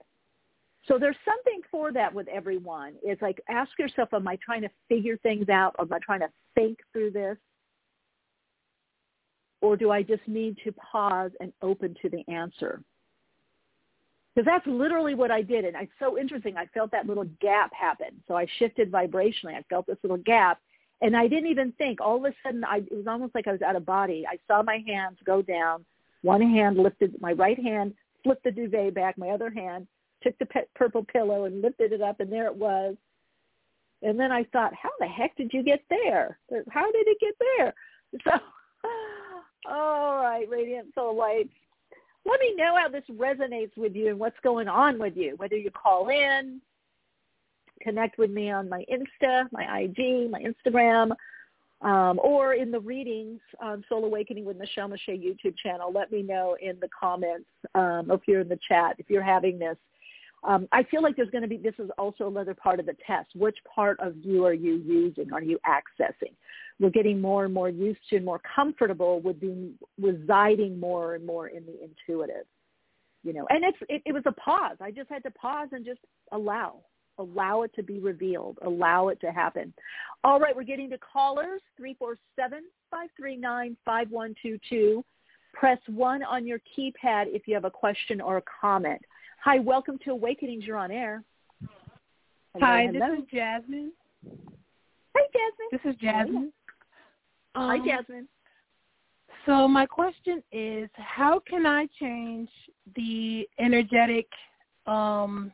So 0.88 0.98
there's 1.00 1.18
something 1.26 1.62
for 1.70 1.92
that 1.94 2.14
with 2.14 2.28
everyone. 2.28 2.94
It's 3.04 3.22
like 3.22 3.42
ask 3.50 3.72
yourself, 3.78 4.10
am 4.14 4.28
I 4.28 4.38
trying 4.44 4.62
to 4.62 4.70
figure 4.88 5.18
things 5.18 5.50
out? 5.50 5.76
Am 5.80 5.92
I 5.92 6.00
trying 6.04 6.20
to 6.22 6.30
think 6.54 6.78
through 6.94 7.12
this? 7.12 7.38
Or 9.62 9.76
do 9.76 9.90
I 9.92 10.04
just 10.04 10.22
need 10.28 10.58
to 10.64 10.72
pause 10.74 11.32
and 11.40 11.52
open 11.62 11.96
to 12.04 12.10
the 12.10 12.24
answer? 12.32 12.82
Because 14.36 14.46
that's 14.46 14.68
literally 14.68 15.16
what 15.16 15.32
I 15.32 15.42
did. 15.42 15.64
And 15.64 15.76
it's 15.78 15.92
so 15.98 16.18
interesting. 16.18 16.58
I 16.58 16.66
felt 16.68 16.92
that 16.92 17.08
little 17.08 17.26
gap 17.40 17.72
happen. 17.74 18.22
So 18.28 18.36
I 18.36 18.46
shifted 18.60 18.92
vibrationally. 18.92 19.56
I 19.56 19.64
felt 19.70 19.88
this 19.88 19.98
little 20.04 20.18
gap. 20.18 20.60
And 21.02 21.16
I 21.16 21.28
didn't 21.28 21.50
even 21.50 21.72
think. 21.74 22.02
All 22.02 22.18
of 22.18 22.26
a 22.26 22.36
sudden, 22.44 22.64
I, 22.66 22.78
it 22.78 22.96
was 22.96 23.08
almost 23.08 23.34
like 23.34 23.48
I 23.48 23.52
was 23.52 23.62
out 23.62 23.76
of 23.76 23.86
body. 23.86 24.26
I 24.28 24.38
saw 24.48 24.62
my 24.62 24.84
hands 24.86 25.18
go 25.26 25.42
down. 25.42 25.86
One 26.22 26.42
hand 26.42 26.78
lifted, 26.78 27.20
my 27.22 27.34
right 27.34 27.62
hand 27.62 27.94
flipped 28.24 28.44
the 28.44 28.52
duvet 28.52 28.94
back. 28.94 29.18
My 29.18 29.30
other 29.30 29.50
hand 29.50 29.88
took 30.24 30.38
the 30.40 30.46
pe- 30.48 30.66
purple 30.74 31.04
pillow 31.04 31.46
and 31.46 31.62
lifted 31.62 31.94
it 31.94 32.02
up, 32.02 32.20
and 32.20 32.32
there 32.32 32.48
it 32.48 32.56
was. 32.56 32.96
And 34.02 34.20
then 34.20 34.32
I 34.32 34.44
thought, 34.46 34.74
how 34.74 34.90
the 35.00 35.08
heck 35.08 35.36
did 35.36 35.54
you 35.54 35.64
get 35.64 35.84
there? 35.90 36.40
How 36.70 36.92
did 36.92 37.08
it 37.08 37.18
get 37.20 37.36
there? 37.58 37.74
So, 38.24 38.32
all 39.70 40.16
right, 40.18 40.48
Radiant 40.48 40.94
Soul 40.94 41.18
Lights 41.18 41.50
let 42.26 42.40
me 42.40 42.56
know 42.56 42.76
how 42.76 42.90
this 42.90 43.04
resonates 43.12 43.76
with 43.78 43.96
you 43.96 44.10
and 44.10 44.20
what's 44.20 44.40
going 44.44 44.68
on 44.68 44.98
with 44.98 45.16
you, 45.16 45.36
whether 45.38 45.56
you 45.56 45.70
call 45.72 46.10
in, 46.10 46.60
connect 47.82 48.18
with 48.18 48.32
me 48.32 48.50
on 48.50 48.68
my 48.68 48.84
Insta, 48.92 49.46
my 49.52 49.82
IG, 49.82 50.30
my 50.30 50.44
Instagram, 50.44 51.12
um, 51.82 52.20
or 52.24 52.56
in 52.56 52.72
the 52.72 52.80
readings 52.80 53.42
on 53.62 53.84
Soul 53.88 54.06
Awakening 54.06 54.46
with 54.46 54.58
Michele 54.58 54.90
Meiche 54.90 55.10
YouTube 55.10 55.56
channel. 55.58 55.92
Let 55.94 56.12
me 56.12 56.24
know 56.24 56.58
in 56.62 56.80
the 56.80 56.90
comments 57.00 57.50
um, 57.76 58.10
if 58.10 58.22
you're 58.28 58.42
in 58.42 58.50
the 58.50 58.60
chat, 58.68 58.96
if 58.98 59.10
you're 59.10 59.24
having 59.24 59.60
this. 59.60 59.78
Um, 60.48 60.68
I 60.72 60.84
feel 60.84 61.02
like 61.02 61.16
there's 61.16 61.32
going 61.32 61.42
to 61.42 61.48
be, 61.48 61.58
this 61.58 61.74
is 61.80 61.90
also 61.98 62.28
another 62.28 62.54
part 62.54 62.80
of 62.80 62.86
the 62.86 62.96
test. 63.06 63.30
Which 63.36 63.58
part 63.74 64.00
of 64.00 64.14
you 64.22 64.46
are 64.46 64.54
you 64.54 64.76
using? 64.86 65.34
Are 65.34 65.42
you 65.42 65.58
accessing? 65.66 66.36
we're 66.80 66.90
getting 66.90 67.22
more 67.22 67.46
and 67.46 67.54
more 67.54 67.70
used 67.70 68.00
to 68.10 68.18
and 68.18 68.26
more 68.26 68.42
comfortable 68.56 69.22
with 69.22 69.40
being 69.40 69.74
residing 70.02 70.80
more 70.80 71.16
and 71.16 71.26
more 71.26 71.48
in 71.48 71.66
the 71.66 71.78
intuitive 71.84 72.46
you 73.24 73.34
know 73.34 73.46
and 73.50 73.64
it's 73.64 73.78
it, 73.90 74.02
it 74.06 74.14
was 74.14 74.24
a 74.26 74.32
pause 74.34 74.78
i 74.82 74.92
just 74.92 75.10
had 75.10 75.24
to 75.24 75.32
pause 75.32 75.70
and 75.72 75.86
just 75.86 76.02
allow 76.32 76.76
allow 77.18 77.62
it 77.62 77.72
to 77.74 77.84
be 77.84 78.00
revealed 78.00 78.58
allow 78.66 79.08
it 79.08 79.20
to 79.22 79.32
happen 79.32 79.74
all 80.24 80.40
right 80.40 80.56
we're 80.56 80.64
getting 80.64 80.90
to 80.90 80.98
callers 80.98 81.62
three 81.78 81.96
four 81.98 82.18
seven 82.36 82.64
five 82.92 83.10
three 83.18 83.38
nine 83.38 83.76
five 83.86 84.10
one 84.12 84.36
two 84.42 84.58
two 84.70 85.04
press 85.54 85.80
one 85.88 86.22
on 86.24 86.46
your 86.46 86.60
keypad 86.60 87.26
if 87.28 87.48
you 87.48 87.54
have 87.54 87.66
a 87.66 87.72
question 87.72 88.20
or 88.20 88.38
a 88.38 88.44
comment 88.62 89.02
hi 89.46 89.60
welcome 89.60 90.00
to 90.04 90.10
awakenings 90.10 90.66
you're 90.66 90.76
on 90.76 90.90
air 90.90 91.24
hello, 92.56 92.66
hi 92.66 92.88
hello. 92.92 93.16
this 93.16 93.20
is 93.20 93.26
jasmine 93.32 93.92
Hi, 95.18 95.28
Jasmine. 95.32 95.70
This 95.72 95.94
is 95.94 96.02
Jasmine. 96.02 96.54
Um, 97.54 97.70
Hi, 97.70 97.78
Jasmine. 97.78 98.28
So 99.46 99.68
my 99.68 99.86
question 99.86 100.44
is, 100.52 100.90
how 100.96 101.40
can 101.48 101.66
I 101.66 101.88
change 102.00 102.50
the 102.96 103.48
energetic 103.60 104.28
um, 104.88 105.52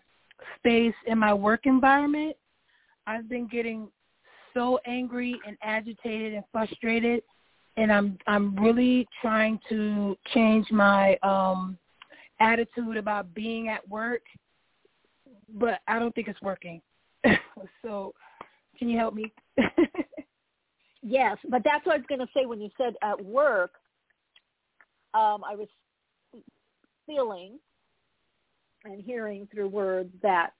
space 0.57 0.95
in 1.05 1.19
my 1.19 1.33
work 1.33 1.65
environment? 1.65 2.35
I've 3.05 3.29
been 3.29 3.47
getting 3.47 3.89
so 4.53 4.79
angry 4.87 5.37
and 5.45 5.57
agitated 5.61 6.33
and 6.33 6.43
frustrated, 6.51 7.21
and 7.77 7.91
I'm 7.91 8.17
I'm 8.25 8.55
really 8.55 9.05
trying 9.21 9.59
to 9.69 10.17
change 10.33 10.71
my 10.71 11.17
um, 11.23 11.77
attitude 12.41 12.97
about 12.97 13.33
being 13.33 13.69
at 13.69 13.87
work, 13.87 14.21
but 15.53 15.79
I 15.87 15.99
don't 15.99 16.13
think 16.15 16.27
it's 16.27 16.41
working. 16.41 16.81
so, 17.81 18.13
can 18.77 18.89
you 18.89 18.97
help 18.97 19.13
me? 19.13 19.31
yes, 21.03 21.37
but 21.49 21.61
that's 21.63 21.85
what 21.85 21.95
I 21.95 21.97
was 21.97 22.05
going 22.09 22.19
to 22.19 22.27
say 22.35 22.45
when 22.45 22.59
you 22.59 22.69
said 22.77 22.95
at 23.01 23.23
work. 23.23 23.71
Um, 25.13 25.43
I 25.43 25.55
was 25.55 25.67
feeling 27.05 27.59
and 28.85 29.03
hearing 29.03 29.47
through 29.51 29.67
words 29.67 30.11
that 30.23 30.51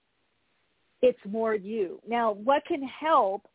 it's 1.02 1.20
more 1.28 1.56
you. 1.56 2.00
Now, 2.08 2.34
what 2.34 2.64
can 2.66 2.84
help 2.84 3.48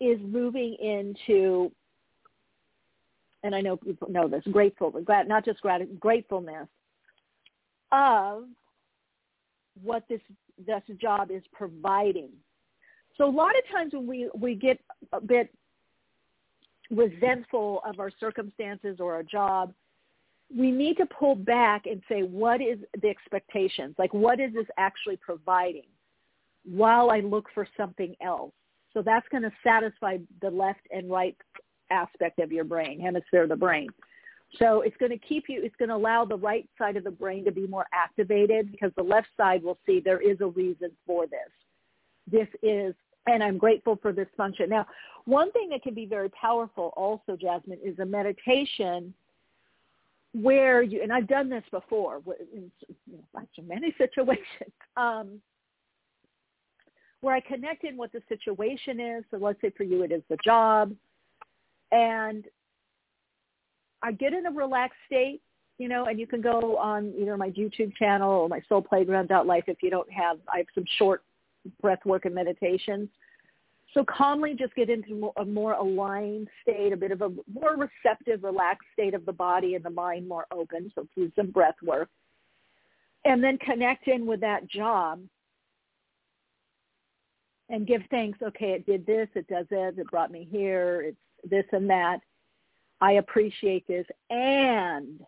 is 0.00 0.18
moving 0.22 0.76
into, 0.80 1.72
and 3.42 3.54
I 3.54 3.60
know 3.60 3.76
people 3.76 4.10
know 4.10 4.28
this, 4.28 4.44
grateful, 4.52 4.92
not 5.26 5.44
just 5.44 5.60
grat- 5.60 5.98
gratefulness 5.98 6.68
of 7.92 8.44
what 9.82 10.04
this 10.08 10.20
this 10.66 10.82
job 11.00 11.30
is 11.30 11.42
providing. 11.52 12.30
So 13.16 13.28
a 13.28 13.30
lot 13.30 13.50
of 13.56 13.62
times 13.70 13.92
when 13.92 14.06
we 14.06 14.28
we 14.34 14.54
get 14.54 14.80
a 15.12 15.20
bit 15.20 15.52
resentful 16.90 17.82
of 17.86 18.00
our 18.00 18.10
circumstances 18.20 18.98
or 19.00 19.14
our 19.14 19.22
job, 19.22 19.72
we 20.54 20.70
need 20.70 20.96
to 20.98 21.06
pull 21.06 21.34
back 21.34 21.86
and 21.86 22.02
say, 22.08 22.22
what 22.22 22.60
is 22.60 22.78
the 23.00 23.08
expectations? 23.08 23.94
Like, 23.98 24.12
what 24.12 24.40
is 24.40 24.52
this 24.52 24.66
actually 24.76 25.16
providing 25.16 25.86
while 26.64 27.10
I 27.10 27.20
look 27.20 27.48
for 27.54 27.66
something 27.76 28.14
else? 28.20 28.52
So 28.92 29.00
that's 29.00 29.26
going 29.30 29.42
to 29.42 29.52
satisfy 29.64 30.18
the 30.42 30.50
left 30.50 30.86
and 30.90 31.10
right 31.10 31.36
aspect 31.90 32.38
of 32.38 32.52
your 32.52 32.64
brain, 32.64 33.00
hemisphere 33.00 33.44
of 33.44 33.48
the 33.48 33.56
brain. 33.56 33.88
So 34.58 34.82
it's 34.82 34.96
going 34.98 35.12
to 35.12 35.18
keep 35.18 35.44
you, 35.48 35.62
it's 35.62 35.76
going 35.76 35.88
to 35.88 35.94
allow 35.94 36.24
the 36.24 36.36
right 36.36 36.68
side 36.76 36.96
of 36.96 37.04
the 37.04 37.10
brain 37.10 37.44
to 37.44 37.52
be 37.52 37.66
more 37.66 37.86
activated 37.92 38.70
because 38.70 38.92
the 38.96 39.02
left 39.02 39.28
side 39.36 39.62
will 39.62 39.78
see 39.86 40.00
there 40.00 40.20
is 40.20 40.40
a 40.40 40.46
reason 40.46 40.90
for 41.06 41.26
this. 41.26 41.40
This 42.30 42.48
is, 42.62 42.94
and 43.26 43.42
I'm 43.42 43.56
grateful 43.56 43.98
for 44.02 44.12
this 44.12 44.28
function. 44.36 44.68
Now, 44.68 44.86
one 45.24 45.50
thing 45.52 45.70
that 45.70 45.82
can 45.82 45.94
be 45.94 46.06
very 46.06 46.28
powerful 46.30 46.92
also, 46.96 47.36
Jasmine, 47.40 47.78
is 47.82 47.98
a 47.98 48.04
meditation 48.04 49.14
where 50.34 50.82
you, 50.82 51.02
and 51.02 51.12
I've 51.12 51.28
done 51.28 51.48
this 51.48 51.64
before 51.70 52.20
in 52.54 52.70
many 53.66 53.94
situations, 53.98 54.72
um, 54.96 55.40
where 57.20 57.34
I 57.34 57.40
connect 57.40 57.84
in 57.84 57.96
what 57.96 58.12
the 58.12 58.22
situation 58.28 59.00
is. 59.00 59.24
So 59.30 59.38
let's 59.38 59.60
say 59.60 59.70
for 59.76 59.84
you 59.84 60.02
it 60.02 60.12
is 60.12 60.22
the 60.28 60.38
job. 60.44 60.92
And 61.92 62.46
I 64.02 64.12
get 64.12 64.32
in 64.32 64.46
a 64.46 64.50
relaxed 64.50 64.98
state, 65.06 65.40
you 65.78 65.88
know, 65.88 66.06
and 66.06 66.18
you 66.18 66.26
can 66.26 66.40
go 66.40 66.76
on 66.76 67.12
either 67.18 67.36
my 67.36 67.50
YouTube 67.50 67.94
channel 67.96 68.30
or 68.30 68.48
my 68.48 68.60
Soul 68.68 68.82
Playground 68.82 69.30
Life 69.46 69.64
if 69.66 69.82
you 69.82 69.90
don't 69.90 70.10
have, 70.12 70.38
I 70.52 70.58
have 70.58 70.66
some 70.74 70.84
short 70.98 71.22
breath 71.80 72.04
work 72.04 72.24
and 72.24 72.34
meditations. 72.34 73.08
So 73.94 74.04
calmly 74.04 74.54
just 74.58 74.74
get 74.74 74.88
into 74.88 75.30
a 75.36 75.44
more 75.44 75.74
aligned 75.74 76.48
state, 76.62 76.92
a 76.92 76.96
bit 76.96 77.12
of 77.12 77.20
a 77.20 77.30
more 77.52 77.76
receptive, 77.76 78.42
relaxed 78.42 78.88
state 78.92 79.12
of 79.14 79.26
the 79.26 79.32
body 79.32 79.74
and 79.74 79.84
the 79.84 79.90
mind 79.90 80.26
more 80.26 80.46
open. 80.50 80.90
So 80.94 81.06
through 81.14 81.30
some 81.36 81.50
breath 81.50 81.76
work. 81.82 82.08
And 83.24 83.44
then 83.44 83.58
connect 83.58 84.08
in 84.08 84.26
with 84.26 84.40
that 84.40 84.66
job 84.68 85.20
and 87.68 87.86
give 87.86 88.02
thanks. 88.10 88.38
Okay, 88.42 88.72
it 88.72 88.86
did 88.86 89.06
this, 89.06 89.28
it 89.34 89.46
does 89.46 89.66
this, 89.70 89.94
it 89.96 90.10
brought 90.10 90.32
me 90.32 90.48
here, 90.50 91.02
it's 91.02 91.50
this 91.50 91.64
and 91.72 91.88
that. 91.90 92.18
I 93.02 93.14
appreciate 93.14 93.86
this. 93.88 94.06
And 94.30 95.20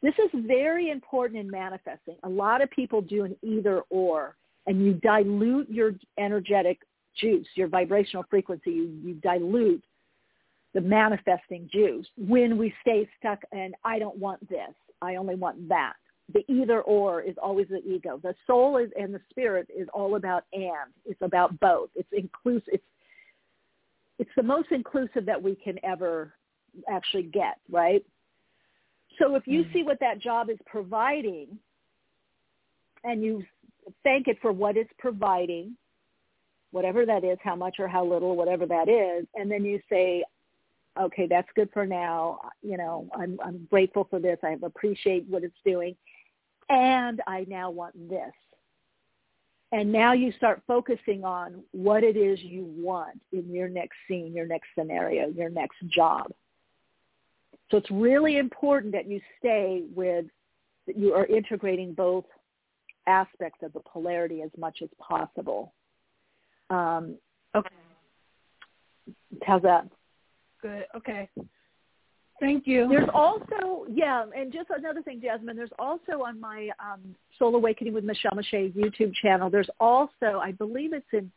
this 0.00 0.14
is 0.18 0.30
very 0.46 0.90
important 0.90 1.40
in 1.40 1.50
manifesting. 1.50 2.16
A 2.22 2.28
lot 2.28 2.62
of 2.62 2.70
people 2.70 3.02
do 3.02 3.24
an 3.24 3.36
either 3.42 3.82
or, 3.90 4.36
and 4.66 4.82
you 4.86 4.94
dilute 4.94 5.68
your 5.68 5.92
energetic 6.18 6.78
juice, 7.16 7.48
your 7.56 7.66
vibrational 7.66 8.24
frequency. 8.30 8.70
You, 8.70 8.96
you 9.02 9.14
dilute 9.14 9.82
the 10.72 10.80
manifesting 10.80 11.68
juice 11.72 12.06
when 12.16 12.56
we 12.56 12.72
stay 12.80 13.08
stuck 13.18 13.40
and 13.50 13.74
I 13.84 13.98
don't 13.98 14.16
want 14.16 14.48
this. 14.48 14.72
I 15.02 15.16
only 15.16 15.34
want 15.34 15.68
that. 15.68 15.94
The 16.32 16.44
either 16.48 16.80
or 16.82 17.22
is 17.22 17.34
always 17.42 17.66
the 17.68 17.82
ego. 17.84 18.20
The 18.22 18.36
soul 18.46 18.76
is 18.76 18.88
and 18.96 19.12
the 19.12 19.20
spirit 19.30 19.66
is 19.76 19.88
all 19.92 20.14
about 20.14 20.44
and. 20.52 20.92
It's 21.04 21.20
about 21.22 21.58
both. 21.58 21.90
It's 21.96 22.08
inclusive. 22.12 22.68
It's 22.72 22.84
it's 24.20 24.30
the 24.36 24.42
most 24.42 24.70
inclusive 24.70 25.24
that 25.24 25.42
we 25.42 25.54
can 25.54 25.82
ever 25.82 26.34
actually 26.88 27.24
get, 27.24 27.58
right? 27.70 28.04
So 29.18 29.34
if 29.34 29.46
you 29.46 29.64
mm 29.64 29.72
see 29.72 29.82
what 29.82 30.00
that 30.00 30.18
job 30.18 30.48
is 30.50 30.58
providing 30.66 31.58
and 33.04 33.22
you 33.22 33.44
thank 34.02 34.28
it 34.28 34.38
for 34.40 34.52
what 34.52 34.76
it's 34.76 34.90
providing, 34.98 35.76
whatever 36.70 37.04
that 37.06 37.24
is, 37.24 37.38
how 37.42 37.56
much 37.56 37.76
or 37.78 37.88
how 37.88 38.04
little, 38.04 38.36
whatever 38.36 38.66
that 38.66 38.88
is, 38.88 39.26
and 39.34 39.50
then 39.50 39.64
you 39.64 39.80
say, 39.90 40.24
okay, 41.00 41.26
that's 41.26 41.48
good 41.54 41.68
for 41.72 41.86
now. 41.86 42.40
You 42.62 42.76
know, 42.76 43.08
I'm, 43.14 43.38
I'm 43.44 43.66
grateful 43.70 44.06
for 44.08 44.18
this. 44.18 44.38
I 44.42 44.56
appreciate 44.62 45.26
what 45.28 45.44
it's 45.44 45.54
doing. 45.64 45.96
And 46.68 47.20
I 47.26 47.46
now 47.48 47.70
want 47.70 48.08
this. 48.08 48.32
And 49.72 49.92
now 49.92 50.12
you 50.12 50.32
start 50.32 50.62
focusing 50.66 51.24
on 51.24 51.62
what 51.70 52.02
it 52.02 52.16
is 52.16 52.40
you 52.40 52.64
want 52.76 53.20
in 53.32 53.52
your 53.52 53.68
next 53.68 53.96
scene, 54.08 54.32
your 54.34 54.46
next 54.46 54.68
scenario, 54.76 55.28
your 55.28 55.48
next 55.48 55.78
job. 55.88 56.32
So 57.70 57.76
it's 57.76 57.90
really 57.90 58.38
important 58.38 58.92
that 58.92 59.06
you 59.06 59.20
stay 59.38 59.84
with, 59.94 60.26
that 60.86 60.96
you 60.96 61.14
are 61.14 61.26
integrating 61.26 61.94
both 61.94 62.24
aspects 63.06 63.60
of 63.62 63.72
the 63.72 63.80
polarity 63.80 64.42
as 64.42 64.50
much 64.58 64.78
as 64.82 64.88
possible. 64.98 65.72
Um, 66.68 67.16
okay. 67.54 67.68
How's 69.44 69.62
that? 69.62 69.86
Good. 70.62 70.86
Okay. 70.96 71.28
Thank 72.40 72.66
you. 72.66 72.88
There's 72.88 73.08
also, 73.12 73.84
yeah, 73.88 74.24
and 74.34 74.50
just 74.50 74.70
another 74.70 75.02
thing, 75.02 75.20
Jasmine, 75.20 75.56
there's 75.56 75.70
also 75.78 76.22
on 76.26 76.40
my 76.40 76.70
um, 76.80 77.14
Soul 77.38 77.54
Awakening 77.54 77.92
with 77.92 78.02
Michele 78.02 78.32
Meiche 78.32 78.72
YouTube 78.72 79.14
channel, 79.14 79.50
there's 79.50 79.68
also, 79.78 80.40
I 80.42 80.52
believe 80.52 80.94
it's 80.94 81.06
in, 81.12 81.30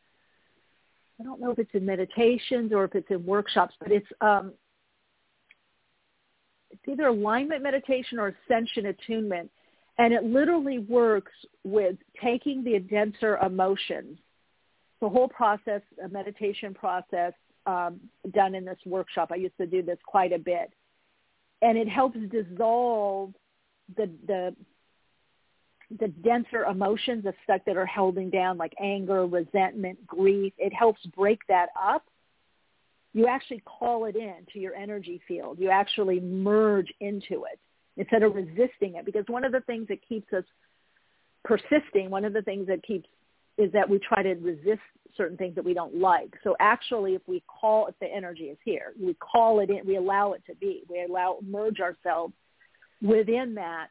I 1.20 1.24
don't 1.24 1.42
know 1.42 1.52
if 1.52 1.60
it's 1.60 1.74
in 1.74 1.86
meditations 1.86 2.72
or 2.72 2.86
if 2.86 2.96
it's 2.96 3.12
in 3.12 3.26
workshops, 3.26 3.76
but 3.82 3.92
it's 3.92 4.08
um, 4.22 4.54
it's 6.84 6.92
either 6.92 7.08
alignment 7.08 7.64
meditation 7.64 8.20
or 8.20 8.36
ascension 8.46 8.88
attunement. 8.88 9.50
And 9.98 10.14
it 10.14 10.24
literally 10.24 10.80
works 10.80 11.32
with 11.64 11.96
taking 12.22 12.64
the 12.64 12.80
denser 12.80 13.38
emotions 13.38 14.18
the 15.04 15.10
whole 15.10 15.28
process, 15.28 15.82
a 16.04 16.08
meditation 16.08 16.74
process 16.74 17.34
um, 17.66 18.00
done 18.34 18.56
in 18.56 18.64
this 18.64 18.78
workshop. 18.86 19.32
I 19.34 19.36
used 19.36 19.58
to 19.58 19.68
do 19.68 19.84
this 19.84 19.98
quite 20.06 20.32
a 20.32 20.40
bit, 20.40 20.72
and 21.62 21.78
it 21.78 21.90
helps 21.90 22.18
dissolve 22.32 23.34
the 23.98 24.10
the 24.26 24.56
the 26.00 26.08
denser 26.08 26.64
emotions, 26.64 27.26
the 27.26 27.34
stuff 27.44 27.60
that 27.66 27.76
are 27.76 27.86
holding 27.86 28.30
down, 28.30 28.58
like 28.58 28.74
anger, 28.82 29.28
resentment, 29.28 30.08
grief. 30.08 30.54
It 30.58 30.74
helps 30.74 31.06
break 31.08 31.40
that 31.50 31.68
up. 31.80 32.06
You 33.14 33.28
actually 33.28 33.62
call 33.66 34.06
it 34.06 34.16
in 34.16 34.36
to 34.54 34.60
your 34.60 34.76
energy 34.76 35.22
field. 35.28 35.60
You 35.60 35.70
actually 35.70 36.20
merge 36.20 36.92
into 37.00 37.46
it 37.52 37.60
instead 37.96 38.24
of 38.24 38.36
resisting 38.36 38.96
it. 38.96 39.06
Because 39.06 39.26
one 39.28 39.46
of 39.46 39.52
the 39.52 39.62
things 39.62 39.88
that 39.90 40.00
keeps 40.08 40.32
us 40.34 40.44
persisting, 41.44 42.10
one 42.10 42.26
of 42.26 42.34
the 42.34 42.42
things 42.42 42.68
that 42.68 42.84
keeps 42.84 43.08
is 43.58 43.72
that 43.72 43.88
we 43.88 44.00
try 44.00 44.24
to 44.24 44.34
resist 44.36 44.82
certain 45.16 45.38
things 45.38 45.54
that 45.56 45.64
we 45.64 45.76
don't 45.76 45.96
like. 45.96 46.34
So 46.44 46.56
actually, 46.60 47.14
if 47.14 47.22
we 47.28 47.44
call, 47.48 47.88
if 47.88 47.94
the 48.00 48.08
energy 48.08 48.46
is 48.46 48.58
here, 48.66 48.94
we 49.00 49.14
call 49.16 49.60
it 49.60 49.70
in, 49.70 49.82
we 49.86 49.98
allow 49.98 50.34
it 50.34 50.42
to 50.48 50.56
be, 50.56 50.84
we 50.90 51.04
allow, 51.04 51.38
merge 51.48 51.80
ourselves 51.80 52.34
within 53.02 53.54
that 53.56 53.88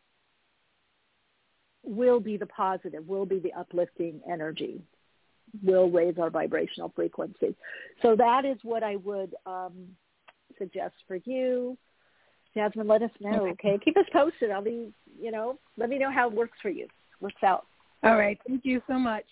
will 1.85 2.21
be 2.21 2.37
the 2.37 2.47
positive, 2.47 3.07
will 3.07 3.27
be 3.27 3.39
the 3.39 3.53
uplifting 3.53 4.21
energy, 4.29 4.81
will 5.63 5.91
raise 5.91 6.19
our 6.19 6.31
vibrational 6.31 6.93
frequency. 6.95 7.55
So 8.01 8.17
that 8.17 8.45
is 8.45 8.59
what 8.63 8.83
I 8.83 8.97
would 8.97 9.35
um, 9.47 9.89
suggest 10.59 10.95
for 11.07 11.17
you. 11.17 11.77
Jasmine, 12.55 12.87
let 12.87 13.03
us 13.03 13.11
know, 13.21 13.49
okay? 13.49 13.79
Keep 13.83 13.97
us 13.97 14.05
posted. 14.13 14.51
I'll 14.51 14.63
be, 14.63 14.93
you 15.21 15.31
know, 15.31 15.59
let 15.79 15.89
me 15.89 15.99
know 15.99 16.11
how 16.11 16.29
it 16.29 16.35
works 16.35 16.59
for 16.61 16.69
you. 16.69 16.87
Works 17.21 17.43
out. 17.43 17.67
All 18.03 18.17
right. 18.17 18.39
Thank 18.47 18.65
you 18.65 18.83
so 18.87 18.99
much. 18.99 19.25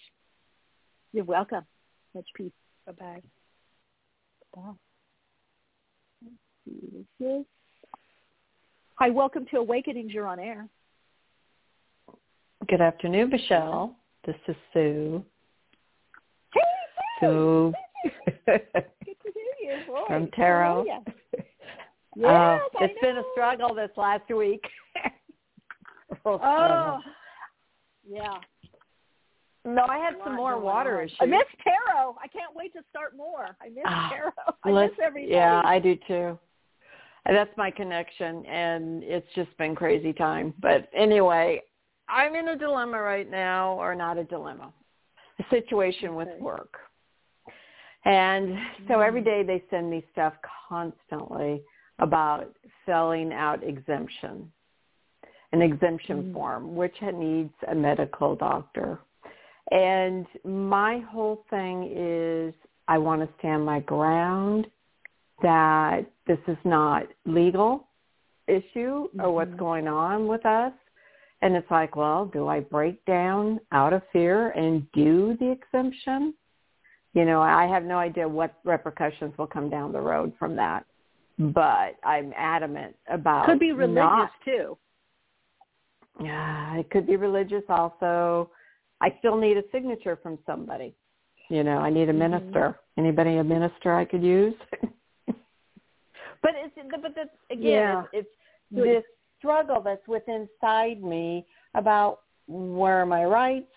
You're 1.13 1.25
welcome. 1.25 1.65
Much 2.15 2.27
peace. 2.35 2.53
Bye 2.87 2.93
bye. 2.93 3.23
Hi, 8.95 9.11
welcome 9.11 9.47
to 9.51 9.59
Awakenings. 9.59 10.13
You're 10.13 10.27
on 10.27 10.39
air. 10.39 10.69
Good 12.69 12.81
afternoon, 12.81 13.31
Michele. 13.31 13.97
This 14.27 14.37
is 14.47 14.57
Sue. 14.73 15.25
Hey, 17.21 17.27
Sue. 17.27 17.73
Good 18.47 18.61
to 18.75 19.33
hear 19.35 19.79
you. 19.79 19.81
Boy, 19.87 20.05
From 20.07 20.29
Tarot. 20.29 20.87
Yes, 22.17 22.29
uh, 22.29 22.59
it's 22.81 23.01
been 23.01 23.19
a 23.19 23.23
struggle 23.33 23.73
this 23.73 23.91
last 23.97 24.29
week. 24.31 24.65
Oh, 26.27 26.99
yeah. 28.07 28.37
No, 29.65 29.87
I 29.89 29.97
had 29.97 30.17
some 30.23 30.37
more 30.37 30.59
water 30.59 31.01
issues. 31.01 31.17
I 31.21 31.27
miss 31.27 31.45
tarot. 31.63 32.17
I 32.23 32.27
can't 32.27 32.55
wait 32.55 32.73
to 32.75 32.81
start 32.91 33.17
more. 33.17 33.57
I 33.63 33.69
miss 33.69 33.85
Ah, 33.87 34.11
tarot. 34.11 34.55
I 34.65 34.83
miss 34.83 34.91
everybody. 35.03 35.33
Yeah, 35.33 35.63
I 35.65 35.79
do 35.79 35.97
too. 36.07 36.39
And 37.27 37.37
That's 37.37 37.57
my 37.57 37.71
connection, 37.71 38.45
and 38.45 39.03
it's 39.05 39.27
just 39.35 39.57
been 39.57 39.75
crazy 39.75 40.13
time. 40.13 40.53
But 40.61 40.91
anyway, 40.95 41.63
I'm 42.09 42.35
in 42.35 42.49
a 42.49 42.57
dilemma 42.57 43.01
right 43.01 43.31
now, 43.31 43.75
or 43.75 43.95
not 43.95 44.19
a 44.19 44.25
dilemma, 44.25 44.73
a 45.39 45.45
situation 45.49 46.17
with 46.17 46.29
work. 46.41 46.77
And 48.05 48.59
so 48.89 49.01
every 49.01 49.21
Mm. 49.21 49.43
they 49.43 49.63
send 49.71 49.91
me 49.91 50.05
stuff 50.13 50.35
constantly 50.69 51.63
about 51.99 52.55
filling 52.87 53.33
out 53.33 53.63
exemption, 53.63 54.51
an 55.53 55.61
exemption 55.61 56.23
Mm. 56.25 56.33
form, 56.33 56.77
which 56.77 57.03
needs 57.03 57.53
a 57.69 57.75
medical 57.75 58.35
doctor. 58.35 59.01
And 59.71 60.27
my 60.45 60.99
whole 60.99 61.45
thing 61.51 61.85
is 61.85 62.55
I 62.89 62.99
want 62.99 63.21
to 63.23 63.39
stand 63.39 63.65
my 63.65 63.81
ground 63.81 64.71
that 65.43 66.07
this 66.27 66.41
is 66.49 66.59
not 66.65 67.07
legal 67.25 67.87
issue 68.47 69.09
or 69.21 69.33
what's 69.33 69.53
Mhm. 69.53 69.59
going 69.59 69.89
on 69.89 70.27
with 70.27 70.45
us. 70.45 70.73
And 71.43 71.57
it's 71.57 71.71
like, 71.71 71.97
well, 71.97 72.27
do 72.27 72.49
I 72.49 72.61
break 72.61 73.05
down 73.05 73.61
out 73.73 73.93
of 73.93 74.03
fear 74.09 74.51
and 74.51 74.91
do 74.93 75.37
the 75.37 75.51
exemption? 75.51 76.35
You 77.15 77.25
know, 77.25 77.41
I 77.43 77.67
have 77.67 77.85
no 77.85 77.99
idea 77.99 78.29
what 78.29 78.55
repercussions 78.65 79.37
will 79.37 79.47
come 79.47 79.69
down 79.69 79.93
the 79.93 80.01
road 80.01 80.33
from 80.39 80.55
that. 80.57 80.85
But 81.39 81.97
I'm 82.05 82.33
adamant 82.37 82.95
about 83.09 83.47
Could 83.47 83.59
be 83.59 83.73
religious 83.73 83.97
not 83.97 84.31
too. 84.45 84.77
yeah, 86.23 86.77
it 86.77 86.91
could 86.91 87.07
be 87.07 87.17
religious 87.17 87.63
also. 87.69 88.51
I 89.01 89.15
still 89.21 89.37
need 89.37 89.57
a 89.57 89.63
signature 89.73 90.19
from 90.23 90.39
somebody. 90.45 90.95
You 91.49 91.65
know, 91.65 91.79
I 91.79 91.91
need 91.91 92.09
a 92.11 92.13
Mhm. 92.13 92.19
minister. 92.31 92.79
Anybody 92.99 93.37
a 93.39 93.45
minister 93.45 93.95
I 93.95 94.05
could 94.05 94.23
use? 94.23 94.55
but 96.43 96.55
it's 96.55 96.75
but 97.01 97.15
that's 97.15 97.31
again 97.51 97.73
Yeah. 97.73 98.05
it's, 98.13 98.29
it's 98.71 98.85
this 98.85 99.05
struggle 99.39 99.81
that's 99.81 100.07
within 100.07 100.43
inside 100.43 101.03
me 101.03 101.47
about 101.75 102.21
where 102.47 102.99
are 103.01 103.07
my 103.07 103.25
rights? 103.25 103.73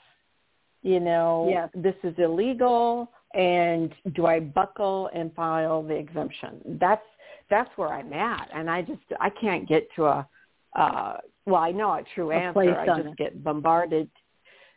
You 0.82 1.00
know, 1.00 1.48
Yes. 1.50 1.69
this 1.74 1.96
is 2.04 2.19
illegal 2.19 3.10
and 3.34 3.93
do 4.15 4.26
I 4.26 4.39
buckle 4.39 5.10
and 5.13 5.34
file 5.34 5.84
the 5.84 5.96
exemption? 5.96 6.78
That's 6.80 7.02
that's 7.50 7.69
where 7.76 7.89
I'm 7.89 8.13
at 8.13 8.50
and 8.54 8.69
I 8.69 8.82
just 8.82 9.02
I 9.19 9.30
can't 9.30 9.67
get 9.67 9.88
to 9.96 10.06
a 10.06 10.28
uh 10.76 11.17
well, 11.46 11.62
I 11.62 11.72
know 11.72 11.91
a 11.91 12.04
true 12.15 12.32
A 12.32 12.36
answer. 12.36 12.78
I 12.80 12.86
just 12.86 13.00
it. 13.10 13.17
get 13.17 13.43
bombarded. 13.43 14.10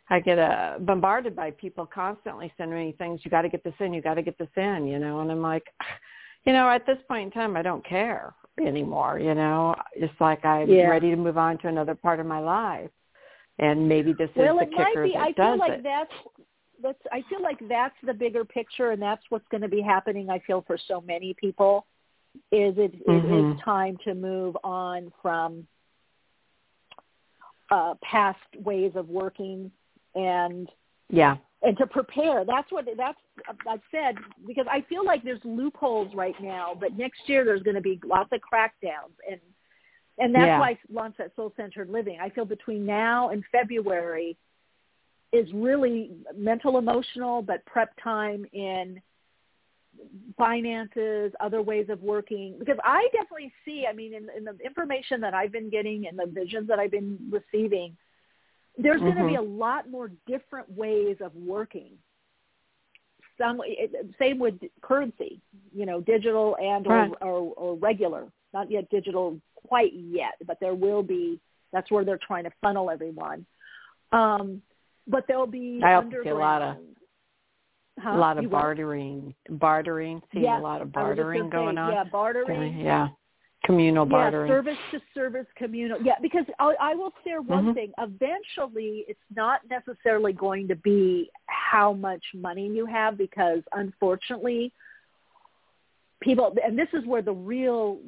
I 0.09 0.19
get 0.19 0.39
uh, 0.39 0.75
bombarded 0.79 1.35
by 1.35 1.51
people 1.51 1.85
constantly 1.85 2.51
sending 2.57 2.77
me 2.77 2.95
things. 2.97 3.21
You 3.23 3.31
got 3.31 3.41
to 3.41 3.49
get 3.49 3.63
this 3.63 3.73
in. 3.79 3.93
You 3.93 4.01
got 4.01 4.15
to 4.15 4.21
get 4.21 4.37
this 4.37 4.49
in. 4.55 4.87
You 4.87 4.99
know, 4.99 5.19
and 5.19 5.31
I'm 5.31 5.41
like, 5.41 5.63
you 6.45 6.53
know, 6.53 6.69
at 6.69 6.85
this 6.85 6.97
point 7.07 7.25
in 7.25 7.31
time, 7.31 7.57
I 7.57 7.61
don't 7.61 7.85
care 7.85 8.33
anymore. 8.59 9.19
You 9.19 9.33
know, 9.35 9.75
it's 9.93 10.13
like 10.19 10.43
I'm 10.45 10.69
Yeah. 10.69 10.87
ready 10.87 11.09
to 11.09 11.15
move 11.15 11.37
on 11.37 11.57
to 11.59 11.67
another 11.67 11.95
part 11.95 12.19
of 12.19 12.25
my 12.25 12.39
life, 12.39 12.89
and 13.59 13.87
maybe 13.87 14.13
this 14.13 14.29
well, 14.35 14.57
is 14.59 14.63
it 14.63 14.69
the 14.71 14.75
kicker 14.77 15.03
be. 15.03 15.13
that 15.13 15.19
I 15.21 15.31
does 15.31 15.35
feel 15.35 15.57
like 15.59 15.79
it. 15.79 15.83
that's 15.83 16.13
that's. 16.81 16.99
I 17.11 17.23
feel 17.29 17.41
like 17.41 17.57
that's 17.67 17.95
the 18.03 18.13
bigger 18.13 18.45
picture, 18.45 18.91
and 18.91 19.01
that's 19.01 19.23
what's 19.29 19.47
going 19.49 19.61
to 19.61 19.67
be 19.67 19.81
happening. 19.81 20.29
I 20.29 20.39
feel 20.39 20.63
for 20.67 20.77
so 20.87 21.01
many 21.01 21.33
people 21.33 21.85
is 22.51 22.77
it, 22.77 22.93
it 22.93 23.23
Mhm. 23.23 23.55
is 23.55 23.59
time 23.61 23.97
to 24.03 24.13
move 24.13 24.55
on 24.63 25.11
from 25.21 25.67
uh, 27.69 27.95
past 28.01 28.39
ways 28.59 28.95
of 28.95 29.09
working 29.09 29.71
and 30.15 30.71
Yeah. 31.09 31.37
and 31.63 31.75
to 31.77 31.87
prepare. 31.87 32.45
That's 32.45 32.71
what 32.71 32.85
that's 32.95 33.19
I've 33.67 33.81
said 33.91 34.17
because 34.45 34.67
I 34.69 34.81
feel 34.81 35.03
like 35.03 35.23
there's 35.23 35.43
loopholes 35.43 36.13
right 36.13 36.39
now, 36.39 36.75
but 36.75 36.95
next 36.95 37.27
year 37.27 37.43
there's 37.43 37.63
going 37.63 37.75
to 37.75 37.81
be 37.81 37.99
lots 38.05 38.31
of 38.31 38.41
crackdowns 38.41 39.15
and 39.29 39.41
and 40.19 40.33
that's 40.33 40.47
Yeah. 40.47 40.59
why 40.59 40.69
I 40.71 40.79
launched 40.89 41.17
that 41.19 41.35
soul 41.35 41.53
centered 41.55 41.89
living. 41.89 42.19
I 42.19 42.29
feel 42.29 42.45
between 42.45 42.85
now 42.85 43.29
and 43.29 43.43
February 43.51 44.37
is 45.33 45.51
really 45.53 46.11
mental 46.35 46.77
emotional 46.77 47.41
but 47.41 47.65
prep 47.65 47.91
time 48.01 48.45
in 48.53 49.01
finances, 50.37 51.33
other 51.39 51.61
ways 51.61 51.87
of 51.89 52.01
working 52.01 52.55
because 52.59 52.77
I 52.83 53.07
definitely 53.11 53.51
see, 53.65 53.85
I 53.89 53.93
mean 53.93 54.13
in, 54.13 54.27
in 54.35 54.43
the 54.45 54.57
information 54.63 55.19
that 55.21 55.33
I've 55.33 55.51
been 55.51 55.69
getting 55.69 56.07
and 56.07 56.17
the 56.17 56.27
visions 56.27 56.67
that 56.67 56.79
I've 56.79 56.91
been 56.91 57.17
receiving 57.31 57.97
there's 58.77 59.01
going 59.01 59.15
to 59.15 59.25
be 59.25 59.35
a 59.35 59.41
lot 59.41 59.89
more 59.89 60.11
different 60.27 60.71
ways 60.71 61.17
of 61.19 61.33
working. 61.35 61.93
Some 63.37 63.59
same 64.19 64.39
with 64.39 64.55
currency, 64.81 65.39
you 65.75 65.85
know, 65.85 66.01
digital 66.01 66.55
and 66.61 66.87
or, 66.87 67.07
or 67.21 67.53
or 67.55 67.75
regular. 67.75 68.27
Not 68.53 68.71
yet 68.71 68.89
digital 68.89 69.39
quite 69.67 69.93
yet, 69.93 70.33
but 70.45 70.57
there 70.59 70.73
will 70.73 71.03
be. 71.03 71.39
That's 71.73 71.91
where 71.91 72.05
they're 72.05 72.19
trying 72.25 72.45
to 72.45 72.51
funnel 72.61 72.89
everyone. 72.89 73.45
Um, 74.11 74.61
but 75.07 75.25
there'll 75.27 75.47
be 75.47 75.81
I 75.83 75.93
also 75.93 76.09
see 76.23 76.29
a 76.29 76.35
lot 76.35 76.61
of- 76.61 76.77
Huh? 77.99 78.11
A 78.11 78.17
lot 78.17 78.37
of 78.37 78.43
You 78.43 78.49
bartering, 78.49 79.33
bartering, 79.49 80.21
seeing 80.31 80.45
Yes, 80.45 80.59
a 80.59 80.61
lot 80.61 80.81
of 80.83 80.95
I 80.95 81.01
was 81.01 81.17
just 81.17 81.25
bartering 81.25 81.45
say, 81.45 81.49
going 81.49 81.77
on. 81.79 81.93
Yeah, 81.93 82.03
bartering. 82.03 82.77
Yeah. 82.77 83.07
Communal 83.65 84.05
bartering. 84.05 84.47
Yeah, 84.51 84.55
service 84.55 84.77
to 84.91 85.01
service 85.15 85.47
communal. 85.55 85.99
Yeah, 86.03 86.13
because 86.21 86.45
I, 86.59 86.75
I 86.79 86.93
will 86.95 87.11
share 87.23 87.41
one 87.41 87.69
Mhm. 87.69 87.73
thing. 87.73 87.93
Eventually, 87.97 89.03
it's 89.07 89.19
not 89.35 89.61
necessarily 89.67 90.31
going 90.31 90.67
to 90.67 90.75
be 90.75 91.31
how 91.47 91.91
much 91.91 92.23
money 92.35 92.67
you 92.67 92.85
have 92.85 93.17
because 93.17 93.63
unfortunately, 93.73 94.71
people, 96.21 96.55
and 96.63 96.77
this 96.77 96.89
is 96.93 97.03
where 97.07 97.23
the 97.23 97.33
real 97.33 97.99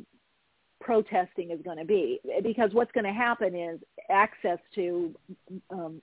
protesting 0.81 1.49
is 1.49 1.61
going 1.63 1.77
to 1.79 1.83
be 1.85 2.19
because 2.43 2.75
what's 2.75 2.91
going 2.91 3.05
to 3.05 3.11
happen 3.11 3.55
is 3.55 3.79
access 4.09 4.59
to 4.75 5.13
um, 5.71 5.99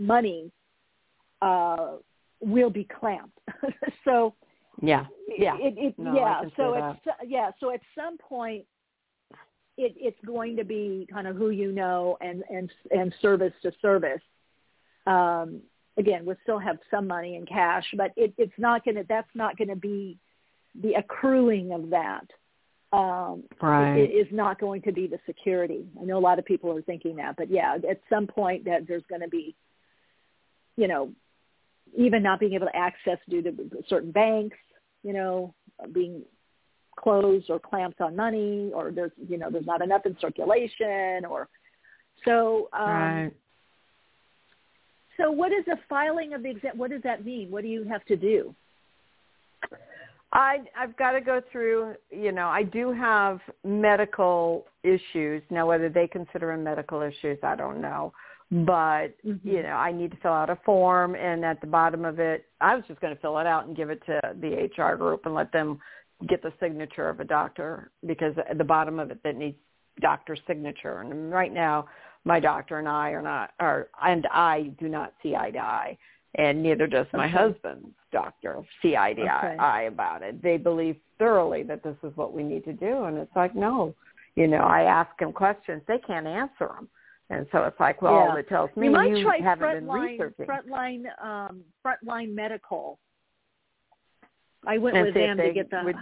money 0.00 0.50
uh, 1.42 1.96
will 2.40 2.70
be 2.70 2.84
clamped. 2.98 3.38
so 4.04 4.34
yeah. 4.82 5.06
Yeah. 5.38 5.56
it, 5.60 5.74
it, 5.76 5.98
No, 5.98 6.14
yeah. 6.14 6.42
So 6.56 6.74
it's 6.74 7.16
yeah. 7.26 7.50
So 7.60 7.72
at 7.72 7.80
some 7.94 8.18
point, 8.18 8.64
it, 9.76 9.94
it's 9.96 10.18
going 10.24 10.56
to 10.56 10.64
be 10.64 11.06
kind 11.12 11.26
of 11.26 11.36
who 11.36 11.50
you 11.50 11.70
know 11.70 12.16
and 12.20 12.42
and 12.50 12.70
and 12.90 13.14
service 13.20 13.52
to 13.62 13.72
service. 13.80 14.22
Um, 15.06 15.60
again, 15.96 16.24
we'll 16.24 16.36
still 16.42 16.58
have 16.58 16.78
some 16.90 17.06
money 17.06 17.36
in 17.36 17.46
cash, 17.46 17.84
but 17.96 18.12
it, 18.16 18.32
it's 18.38 18.58
not 18.58 18.84
going 18.84 18.96
to. 18.96 19.04
That's 19.08 19.30
not 19.34 19.56
going 19.56 19.68
to 19.68 19.76
be 19.76 20.18
the 20.82 20.94
accruing 20.94 21.72
of 21.72 21.90
that. 21.90 22.26
Um, 22.92 23.44
Right. 23.60 23.98
it 23.98 24.10
is 24.10 24.26
not 24.32 24.58
going 24.58 24.82
to 24.82 24.92
be 24.92 25.06
the 25.06 25.20
security. 25.24 25.86
I 26.00 26.04
know 26.04 26.18
a 26.18 26.20
lot 26.20 26.40
of 26.40 26.44
people 26.44 26.76
are 26.76 26.82
thinking 26.82 27.16
that, 27.16 27.36
but 27.36 27.48
yeah, 27.48 27.76
at 27.88 28.00
some 28.08 28.26
point 28.26 28.64
that 28.64 28.88
there's 28.88 29.04
going 29.08 29.20
to 29.20 29.28
be, 29.28 29.54
you 30.80 30.88
know, 30.88 31.10
even 31.96 32.22
not 32.22 32.40
being 32.40 32.54
able 32.54 32.66
to 32.66 32.76
access 32.76 33.18
due 33.28 33.42
to 33.42 33.52
certain 33.88 34.10
banks, 34.10 34.56
you 35.02 35.12
know, 35.12 35.54
being 35.92 36.22
closed 36.96 37.50
or 37.50 37.58
clamped 37.58 38.00
on 38.00 38.16
money, 38.16 38.70
or 38.74 38.90
there's, 38.90 39.12
you 39.28 39.36
know, 39.36 39.50
there's 39.50 39.66
not 39.66 39.82
enough 39.82 40.06
in 40.06 40.16
circulation, 40.20 41.24
or 41.28 41.48
so. 42.24 42.70
Um, 42.72 42.88
right. 42.88 43.30
So, 45.18 45.30
what 45.30 45.52
is 45.52 45.64
the 45.66 45.76
filing 45.88 46.32
of 46.32 46.42
the 46.42 46.50
exam? 46.50 46.78
What 46.78 46.90
does 46.90 47.02
that 47.02 47.26
mean? 47.26 47.50
What 47.50 47.62
do 47.62 47.68
you 47.68 47.84
have 47.84 48.04
to 48.06 48.16
do? 48.16 48.54
I 50.32 50.60
I've 50.78 50.96
got 50.96 51.12
to 51.12 51.20
go 51.20 51.42
through, 51.52 51.94
you 52.10 52.32
know, 52.32 52.46
I 52.46 52.62
do 52.62 52.92
have 52.92 53.40
medical 53.64 54.64
issues. 54.82 55.42
Now 55.50 55.66
whether 55.66 55.88
they 55.88 56.06
consider 56.06 56.52
them 56.52 56.64
medical 56.64 57.02
issues, 57.02 57.38
I 57.42 57.56
don't 57.56 57.80
know. 57.80 58.12
But, 58.50 59.14
Mm-hmm. 59.24 59.48
you 59.48 59.62
know, 59.62 59.70
I 59.70 59.92
need 59.92 60.10
to 60.10 60.16
fill 60.18 60.32
out 60.32 60.50
a 60.50 60.58
form 60.64 61.14
and 61.14 61.44
at 61.44 61.60
the 61.60 61.66
bottom 61.66 62.04
of 62.04 62.18
it, 62.18 62.46
I 62.60 62.74
was 62.74 62.84
just 62.88 63.00
going 63.00 63.14
to 63.14 63.20
fill 63.20 63.38
it 63.38 63.46
out 63.46 63.66
and 63.66 63.76
give 63.76 63.90
it 63.90 64.02
to 64.06 64.20
the 64.40 64.68
HR 64.76 64.96
group 64.96 65.26
and 65.26 65.34
let 65.34 65.52
them 65.52 65.78
get 66.28 66.42
the 66.42 66.52
signature 66.60 67.08
of 67.08 67.20
a 67.20 67.24
doctor 67.24 67.92
because 68.06 68.34
at 68.48 68.58
the 68.58 68.64
bottom 68.64 68.98
of 68.98 69.10
it 69.10 69.22
that 69.22 69.36
needs 69.36 69.56
doctor's 70.00 70.40
signature. 70.46 71.00
And 71.00 71.30
right 71.30 71.52
now, 71.52 71.86
my 72.24 72.40
doctor 72.40 72.78
and 72.78 72.88
I 72.88 73.10
are 73.10 73.22
not, 73.22 73.52
are, 73.60 73.88
and 74.02 74.26
I 74.32 74.72
do 74.78 74.88
not 74.88 75.14
see 75.22 75.36
eye 75.36 75.50
to 75.52 75.58
eye. 75.58 75.98
and 76.36 76.62
neither 76.62 76.86
does 76.86 77.06
my 77.12 77.24
Okay. 77.26 77.32
husband's 77.32 77.96
doctor 78.12 78.62
see 78.80 78.96
eye 78.96 79.14
to 79.14 79.22
Okay. 79.22 79.56
eye 79.58 79.82
about 79.82 80.22
it. 80.22 80.40
They 80.40 80.58
believe 80.58 80.96
thoroughly 81.18 81.64
that 81.64 81.82
this 81.82 81.96
is 82.04 82.16
what 82.16 82.32
we 82.32 82.44
need 82.44 82.62
to 82.64 82.72
do, 82.72 83.04
and 83.04 83.18
it's 83.18 83.34
like, 83.34 83.54
no, 83.56 83.94
you 84.36 84.46
know, 84.46 84.62
I 84.62 84.82
ask 84.84 85.10
them 85.18 85.32
questions, 85.32 85.82
they 85.88 85.98
can't 85.98 86.28
answer 86.28 86.68
them, 86.68 86.88
and 87.30 87.46
so 87.52 87.62
it's 87.64 87.78
like, 87.80 88.02
well, 88.02 88.26
Yeah. 88.34 88.36
it 88.36 88.48
tells 88.48 88.70
me 88.76 88.86
you 88.86 88.92
might 88.92 89.16
you 89.16 89.22
try 89.24 89.38
haven't 89.38 89.68
been 89.78 89.86
frontline 89.86 90.10
researching. 90.18 90.46
frontline 90.46 91.24
um, 91.24 91.62
frontline 91.84 92.34
medical. 92.34 92.98
I 94.66 94.76
went 94.78 94.96
And 94.96 95.06
with 95.06 95.14
them 95.14 95.38
to 95.38 95.52
get 95.52 95.70
the. 95.70 95.82
would- 95.84 95.96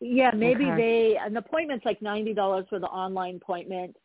Yeah, 0.00 0.30
maybe 0.34 0.64
Okay. 0.66 0.76
they 0.76 1.16
an 1.16 1.36
appointment's 1.36 1.84
like 1.84 2.02
ninety 2.02 2.34
dollars 2.34 2.66
for 2.68 2.78
the 2.78 2.86
online 2.88 3.36
appointment, 3.36 3.96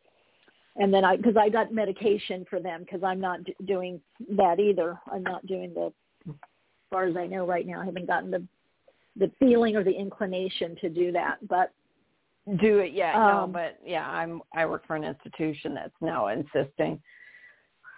and 0.76 0.92
then 0.94 1.04
I 1.04 1.16
because 1.16 1.36
I 1.36 1.48
got 1.48 1.72
medication 1.72 2.44
for 2.48 2.60
them 2.60 2.82
because 2.84 3.02
I'm 3.02 3.20
not 3.20 3.44
d- 3.44 3.56
doing 3.64 4.00
that 4.30 4.60
either. 4.60 4.98
I'm 5.10 5.22
not 5.22 5.44
doing 5.46 5.74
the, 5.74 5.92
as 6.28 6.34
far 6.90 7.04
as 7.04 7.16
I 7.16 7.26
know 7.26 7.46
right 7.46 7.66
now, 7.66 7.80
I 7.80 7.84
haven't 7.84 8.06
gotten 8.06 8.30
the 8.30 8.46
the 9.16 9.30
feeling 9.38 9.74
or 9.76 9.82
the 9.82 9.90
inclination 10.06 10.76
to 10.82 10.88
do 10.90 11.10
that. 11.12 11.38
But 11.48 11.72
do 12.60 12.78
it 12.78 12.92
yet, 12.92 13.14
no, 13.14 13.44
Um, 13.44 13.52
but 13.52 13.78
yeah, 13.84 14.08
I'm 14.08 14.40
I 14.54 14.66
work 14.66 14.86
for 14.86 14.94
an 14.96 15.04
institution 15.04 15.74
that's 15.74 15.94
now 16.00 16.28
insisting, 16.28 17.00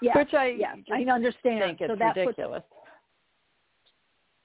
yeah, 0.00 0.16
which 0.16 0.32
I 0.32 0.56
yeah, 0.58 0.74
I 0.92 1.02
understand. 1.02 1.60
think 1.60 1.80
it's 1.82 1.92
so 1.92 1.96
that 1.96 2.14
puts 2.14 2.38
ridiculous. 2.38 2.62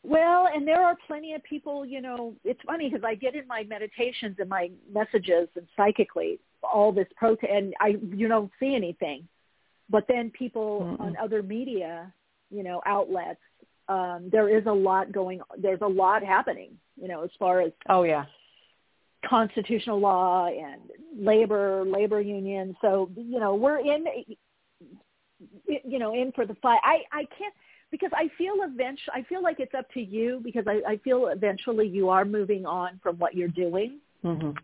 Well, 0.06 0.50
and 0.54 0.68
there 0.68 0.82
are 0.82 0.98
plenty 1.08 1.34
of 1.34 1.42
people, 1.44 1.86
you 1.86 2.02
know, 2.02 2.36
it's 2.44 2.60
funny 2.66 2.90
because 2.90 3.06
I 3.06 3.16
get 3.16 3.36
in 3.36 3.48
my 3.48 3.64
meditations 3.64 4.36
and 4.40 4.50
my 4.50 4.70
messages 4.92 5.48
and 5.56 5.66
psychically 5.78 6.40
all 6.62 6.92
this 6.92 7.08
protest 7.16 7.50
and 7.50 7.74
I 7.80 7.96
you 8.14 8.28
don't 8.28 8.52
see 8.60 8.76
anything. 8.76 9.28
But 9.90 10.06
then 10.08 10.32
people 10.32 10.82
Mm-mm. 10.82 11.00
on 11.00 11.18
other 11.18 11.42
media, 11.42 12.14
you 12.52 12.64
know, 12.64 12.82
outlets, 12.86 13.40
um, 13.88 14.30
there 14.32 14.50
is 14.50 14.66
a 14.66 14.72
lot 14.72 15.14
going 15.14 15.40
there's 15.58 15.82
a 15.82 15.88
lot 15.88 16.24
happening, 16.24 16.78
you 17.02 17.08
know, 17.08 17.24
as 17.24 17.30
far 17.40 17.62
as 17.62 17.72
Oh 17.88 18.04
yeah, 18.04 18.26
constitutional 19.28 20.00
law 20.00 20.48
and 20.48 20.82
labor, 21.18 21.84
labor 21.86 22.22
unions. 22.22 22.76
So, 22.82 23.10
you 23.16 23.40
know, 23.40 23.56
we're 23.56 23.80
in 23.80 24.06
you 25.66 26.00
know, 26.00 26.14
in 26.14 26.32
for 26.34 26.46
the 26.46 26.56
fight. 26.56 26.80
I 26.84 27.00
I 27.12 27.26
can't 27.38 27.54
because 27.92 28.12
I 28.14 28.30
feel 28.38 28.56
eventually, 28.60 29.14
I 29.14 29.24
feel 29.24 29.44
like 29.44 29.60
it's 29.60 29.74
up 29.76 29.90
to 29.94 30.02
you 30.02 30.42
because 30.44 30.66
I, 30.68 30.82
I 30.88 30.98
feel 30.98 31.28
eventually 31.28 31.88
you 31.88 32.10
are 32.10 32.26
moving 32.26 32.66
on 32.66 33.00
from 33.04 33.18
what 33.18 33.36
you're 33.36 33.48
doing, 33.50 34.00
mhm, 34.24 34.58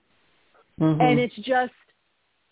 and 0.79 0.99
Mhm. 0.99 1.17
it's 1.19 1.35
just 1.35 1.73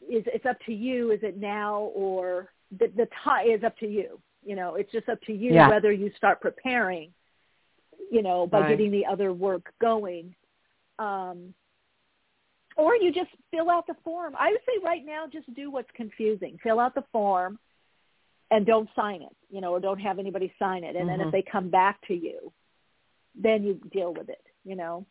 is 0.08 0.24
it's 0.28 0.46
up 0.46 0.60
to 0.66 0.74
you. 0.74 1.12
Is 1.12 1.24
it 1.24 1.38
now 1.38 1.92
or 1.96 2.52
the 2.78 2.88
the 2.96 3.08
time 3.24 3.48
is 3.48 3.64
up 3.64 3.78
to 3.80 3.88
you. 3.88 4.22
You 4.44 4.56
know, 4.56 4.76
it's 4.76 4.92
just 4.92 5.10
up 5.10 5.20
to 5.22 5.34
you 5.34 5.54
Yeah. 5.54 5.70
whether 5.70 5.92
you 5.92 6.12
start 6.12 6.42
preparing. 6.42 7.14
You 8.12 8.22
know, 8.22 8.48
by 8.48 8.62
Right. 8.62 8.70
getting 8.70 8.92
the 8.92 9.06
other 9.06 9.34
work 9.34 9.74
going, 9.82 10.34
um, 11.00 11.54
or 12.78 12.96
you 12.96 13.12
just 13.12 13.32
fill 13.52 13.70
out 13.70 13.88
the 13.88 13.96
form. 14.04 14.36
I 14.40 14.52
would 14.52 14.62
say 14.66 14.84
right 14.84 15.06
now, 15.06 15.26
just 15.32 15.52
do 15.54 15.70
what's 15.70 15.90
confusing. 15.96 16.58
Fill 16.64 16.80
out 16.80 16.96
the 16.96 17.04
form 17.12 17.60
and 18.52 18.66
don't 18.66 18.90
sign 18.96 19.22
it, 19.22 19.36
you 19.50 19.60
know, 19.62 19.72
or 19.72 19.80
don't 19.80 20.00
have 20.00 20.20
anybody 20.20 20.54
sign 20.58 20.84
it. 20.84 20.96
And 20.96 21.10
then 21.10 21.20
Mhm. 21.20 21.26
if 21.26 21.32
they 21.32 21.42
come 21.42 21.70
back 21.70 22.00
to 22.08 22.14
you, 22.14 22.54
then 23.36 23.64
you 23.64 23.76
deal 23.92 24.14
with 24.14 24.30
it, 24.30 24.46
you 24.64 24.76
know. 24.76 25.06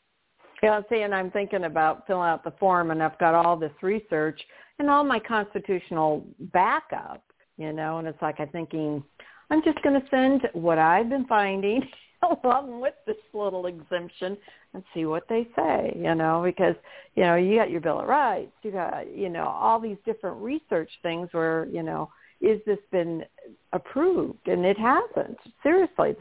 Yeah, 0.62 0.80
see, 0.88 1.02
and 1.02 1.14
I'm 1.14 1.30
thinking 1.30 1.64
about 1.64 2.06
filling 2.06 2.28
out 2.28 2.42
the 2.42 2.52
form, 2.52 2.90
and 2.90 3.02
I've 3.02 3.18
got 3.18 3.34
all 3.34 3.56
this 3.56 3.82
research 3.82 4.40
and 4.78 4.88
all 4.88 5.04
my 5.04 5.18
constitutional 5.18 6.26
backup, 6.38 7.22
you 7.58 7.72
know, 7.72 7.98
and 7.98 8.08
it's 8.08 8.20
like 8.22 8.40
I'm 8.40 8.48
thinking, 8.48 9.04
I'm 9.50 9.62
just 9.62 9.80
going 9.82 10.00
to 10.00 10.08
send 10.08 10.48
what 10.54 10.78
I've 10.78 11.08
been 11.08 11.26
finding 11.26 11.86
along 12.44 12.80
with 12.80 12.94
this 13.06 13.16
little 13.32 13.66
exemption 13.66 14.36
and 14.74 14.82
see 14.94 15.04
what 15.06 15.28
they 15.28 15.48
say, 15.56 15.96
you 15.96 16.14
know, 16.14 16.42
because, 16.44 16.74
you 17.14 17.22
know, 17.22 17.36
you 17.36 17.56
got 17.56 17.70
your 17.70 17.80
Bill 17.80 18.00
of 18.00 18.08
Rights, 18.08 18.52
you 18.62 18.70
got, 18.70 19.14
you 19.14 19.28
know, 19.28 19.46
all 19.46 19.80
these 19.80 19.96
different 20.04 20.36
research 20.38 20.90
things 21.02 21.28
where, 21.32 21.66
you 21.66 21.82
know, 21.82 22.10
is 22.40 22.60
this 22.66 22.78
been 22.92 23.24
approved? 23.72 24.46
And 24.46 24.64
it 24.64 24.76
hasn't. 24.78 25.38
Seriously, 25.62 26.14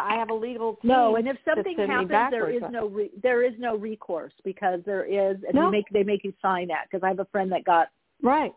I 0.00 0.16
have 0.16 0.30
a 0.30 0.34
legal 0.34 0.76
team 0.76 0.90
No, 0.90 1.16
and 1.16 1.26
if 1.26 1.36
something 1.46 1.78
happens, 1.78 2.10
there 2.30 2.50
is 2.50 2.62
no 2.70 2.88
re- 2.88 3.10
there 3.22 3.42
is 3.42 3.54
no 3.58 3.76
recourse 3.76 4.34
because 4.44 4.80
there 4.84 5.04
is, 5.04 5.36
and 5.46 5.54
No. 5.54 5.66
they 5.66 5.70
make 5.70 5.88
they 5.90 6.02
make 6.02 6.24
you 6.24 6.34
sign 6.42 6.68
that 6.68 6.88
because 6.90 7.02
I 7.02 7.08
have 7.08 7.20
a 7.20 7.24
friend 7.26 7.50
that 7.52 7.64
got 7.64 7.88
right, 8.22 8.52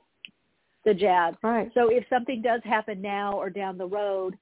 the 0.84 0.94
jab. 0.94 1.38
right. 1.42 1.72
So 1.74 1.90
if 1.90 2.04
something 2.10 2.42
does 2.42 2.62
happen 2.64 3.02
now 3.02 3.34
or 3.40 3.50
down 3.50 3.78
the 3.78 3.88
road, 3.88 4.38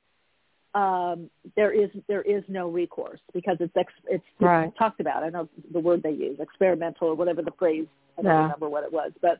um, 0.75 1.29
there 1.55 1.71
is 1.71 1.89
there 2.07 2.23
is 2.23 2.43
no 2.47 2.67
recourse 2.67 3.19
because 3.33 3.57
it's 3.59 3.75
ex, 3.75 3.93
it's, 4.05 4.23
it's 4.23 4.41
Right. 4.41 4.75
talked 4.77 4.99
about. 4.99 5.23
I 5.23 5.29
know 5.29 5.47
the 5.71 5.79
word 5.79 6.01
they 6.01 6.11
use, 6.11 6.39
experimental 6.39 7.09
or 7.09 7.15
whatever 7.15 7.41
the 7.41 7.51
phrase. 7.51 7.87
I 8.17 8.21
don't 8.23 8.31
Yeah. 8.31 8.41
remember 8.43 8.69
what 8.69 8.83
it 8.83 8.91
was, 8.91 9.11
but 9.21 9.39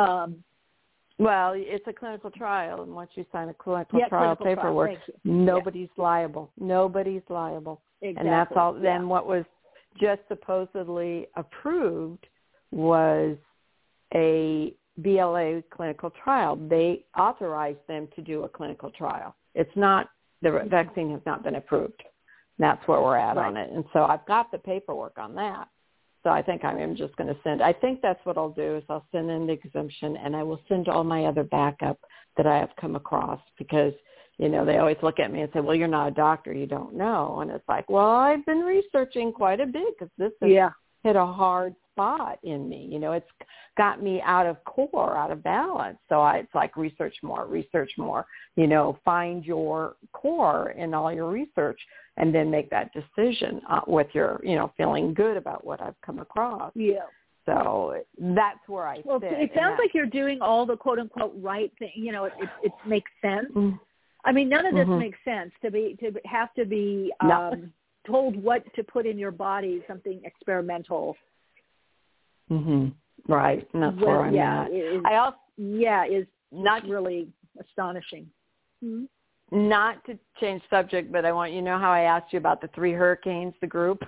um, 0.00 0.42
Well, 1.18 1.52
it's 1.54 1.86
a 1.86 1.92
clinical 1.92 2.30
trial, 2.30 2.82
and 2.82 2.94
once 2.94 3.10
you 3.14 3.26
sign 3.30 3.48
a 3.50 3.54
clinical 3.54 3.98
yeah, 3.98 4.08
trial 4.08 4.36
clinical 4.36 4.62
paperwork, 4.62 4.92
you. 5.06 5.14
nobody's 5.24 5.90
liable. 5.96 6.50
Nobody's 6.58 7.22
liable, 7.28 7.82
Exactly. 8.00 8.28
and 8.28 8.32
that's 8.32 8.56
all. 8.56 8.74
Yeah. 8.74 8.82
Then 8.82 9.08
what 9.08 9.26
was 9.26 9.44
just 10.00 10.22
supposedly 10.28 11.26
approved 11.36 12.26
was 12.70 13.36
a 14.14 14.72
BLA 14.98 15.62
clinical 15.70 16.10
trial. 16.10 16.56
They 16.56 17.04
authorized 17.18 17.86
them 17.86 18.08
to 18.16 18.22
do 18.22 18.44
a 18.44 18.48
clinical 18.48 18.90
trial. 18.90 19.34
It's 19.54 19.76
not 19.76 20.08
the 20.42 20.64
vaccine 20.68 21.10
has 21.12 21.20
not 21.26 21.42
been 21.42 21.56
approved. 21.56 22.02
That's 22.58 22.86
where 22.86 23.00
we're 23.00 23.16
at 23.16 23.38
on 23.38 23.56
it, 23.56 23.70
and 23.72 23.84
so 23.92 24.04
I've 24.04 24.24
got 24.26 24.50
the 24.50 24.58
paperwork 24.58 25.18
on 25.18 25.34
that. 25.36 25.68
So 26.22 26.28
I 26.28 26.42
think 26.42 26.64
I'm 26.64 26.94
just 26.96 27.16
going 27.16 27.34
to 27.34 27.40
send. 27.42 27.62
I 27.62 27.72
think 27.72 28.00
that's 28.02 28.24
what 28.24 28.36
I'll 28.36 28.50
do 28.50 28.76
is 28.76 28.84
I'll 28.90 29.06
send 29.10 29.30
in 29.30 29.46
the 29.46 29.54
exemption, 29.54 30.16
and 30.18 30.36
I 30.36 30.42
will 30.42 30.60
send 30.68 30.88
all 30.88 31.02
my 31.02 31.24
other 31.24 31.44
backup 31.44 31.98
that 32.36 32.46
I 32.46 32.58
have 32.58 32.70
come 32.78 32.96
across 32.96 33.40
because 33.56 33.94
you 34.36 34.50
know 34.50 34.64
they 34.66 34.76
always 34.76 34.98
look 35.02 35.18
at 35.18 35.32
me 35.32 35.40
and 35.40 35.50
say, 35.54 35.60
"Well, 35.60 35.74
you're 35.74 35.88
not 35.88 36.08
a 36.08 36.12
doctor, 36.12 36.52
you 36.52 36.66
don't 36.66 36.94
know," 36.94 37.40
and 37.40 37.50
it's 37.50 37.66
like, 37.68 37.88
"Well, 37.88 38.10
I've 38.10 38.44
been 38.44 38.60
researching 38.60 39.32
quite 39.32 39.60
a 39.60 39.66
bit 39.66 39.98
because 39.98 40.12
this 40.18 40.32
has 40.42 40.50
Yeah. 40.50 40.70
hit 41.02 41.16
a 41.16 41.24
hard 41.24 41.74
spot 41.92 42.38
in 42.42 42.68
me. 42.68 42.88
You 42.90 42.98
know, 42.98 43.12
it's 43.12 43.30
got 43.76 44.02
me 44.02 44.20
out 44.24 44.46
of 44.46 44.62
core, 44.64 45.16
out 45.16 45.30
of 45.30 45.42
balance. 45.42 45.98
So 46.08 46.20
I, 46.20 46.38
it's 46.38 46.54
like 46.54 46.76
research 46.76 47.14
more, 47.22 47.46
research 47.46 47.92
more. 47.98 48.26
You 48.56 48.66
know, 48.66 48.98
find 49.04 49.44
your 49.44 49.96
core 50.12 50.70
in 50.70 50.94
all 50.94 51.12
your 51.12 51.28
research, 51.30 51.80
and 52.16 52.34
then 52.34 52.50
make 52.50 52.70
that 52.70 52.90
decision 52.92 53.60
uh, 53.68 53.80
with 53.86 54.08
your, 54.12 54.40
you 54.42 54.56
know, 54.56 54.72
feeling 54.76 55.14
good 55.14 55.36
about 55.36 55.64
what 55.64 55.80
I've 55.80 56.00
come 56.04 56.18
across. 56.18 56.72
Yeah. 56.74 57.00
So 57.46 57.96
that's 58.18 58.60
where 58.68 58.86
I 58.86 59.02
Well, 59.04 59.20
sit. 59.20 59.32
it 59.32 59.50
sounds 59.56 59.78
like 59.78 59.94
you're 59.94 60.06
doing 60.06 60.40
all 60.40 60.66
the 60.66 60.76
quote 60.76 60.98
unquote 60.98 61.34
right 61.40 61.72
thing. 61.78 61.92
You 61.94 62.12
know, 62.12 62.24
it 62.24 62.32
it, 62.38 62.48
it 62.64 62.72
makes 62.86 63.10
sense. 63.22 63.50
Mm. 63.54 63.78
I 64.24 64.32
mean, 64.32 64.48
none 64.50 64.66
of 64.66 64.74
this 64.74 64.86
Mhm. 64.86 64.98
makes 64.98 65.18
sense 65.24 65.52
to 65.62 65.70
be 65.70 65.96
to 66.00 66.12
have 66.26 66.52
to 66.54 66.64
be 66.66 67.12
No. 67.22 67.52
um, 67.52 67.72
told 68.06 68.36
what 68.42 68.62
to 68.74 68.84
put 68.84 69.06
in 69.06 69.18
your 69.18 69.30
body, 69.30 69.82
something 69.86 70.20
experimental. 70.24 71.16
Mhm. 72.50 72.92
Right, 73.28 73.68
and 73.74 73.82
that's 73.82 73.96
Well, 73.96 74.06
where 74.06 74.22
I'm 74.22 74.34
yeah, 74.34 74.62
at. 74.64 74.72
is- 74.72 75.02
I 75.04 75.16
also 75.16 75.36
Yeah, 75.56 76.04
is 76.04 76.26
not 76.50 76.84
really 76.86 77.32
astonishing. 77.58 78.30
Hmm? 78.80 79.04
not 79.52 80.04
to 80.04 80.16
change 80.38 80.62
subject, 80.70 81.10
but 81.10 81.24
I 81.24 81.32
want 81.32 81.50
you 81.50 81.58
to 81.58 81.64
know 81.64 81.76
how 81.78 81.90
I 81.90 82.02
asked 82.02 82.32
you 82.32 82.38
about 82.38 82.60
the 82.60 82.68
three 82.68 82.92
hurricanes, 82.92 83.52
the 83.60 83.66
group. 83.66 84.00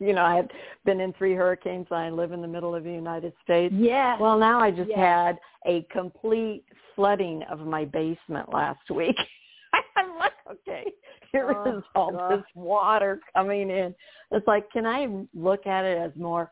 You 0.00 0.12
know, 0.12 0.24
I 0.24 0.34
have 0.34 0.50
been 0.84 1.00
in 1.00 1.12
three 1.12 1.32
hurricanes. 1.34 1.86
I 1.92 2.10
live 2.10 2.32
in 2.32 2.42
the 2.42 2.48
middle 2.48 2.74
of 2.74 2.82
the 2.82 2.90
United 2.92 3.32
States. 3.44 3.72
Yeah. 3.72 4.18
Well, 4.18 4.36
now 4.36 4.58
I 4.58 4.72
just 4.72 4.90
Yeah. 4.90 5.26
had 5.26 5.40
a 5.64 5.82
complete 5.84 6.64
flooding 6.96 7.44
of 7.44 7.60
my 7.60 7.84
basement 7.84 8.52
last 8.52 8.90
week. 8.90 9.16
I'm 9.96 10.18
like, 10.18 10.32
okay, 10.50 10.92
here 11.30 11.50
is 11.50 11.56
Oh, 11.56 11.82
all 11.94 12.10
God. 12.10 12.30
this 12.32 12.44
water 12.56 13.20
coming 13.32 13.70
in. 13.70 13.94
It's 14.32 14.46
like, 14.48 14.68
can 14.72 14.86
I 14.86 15.24
look 15.34 15.68
at 15.68 15.84
it 15.84 15.98
as 15.98 16.14
more 16.16 16.50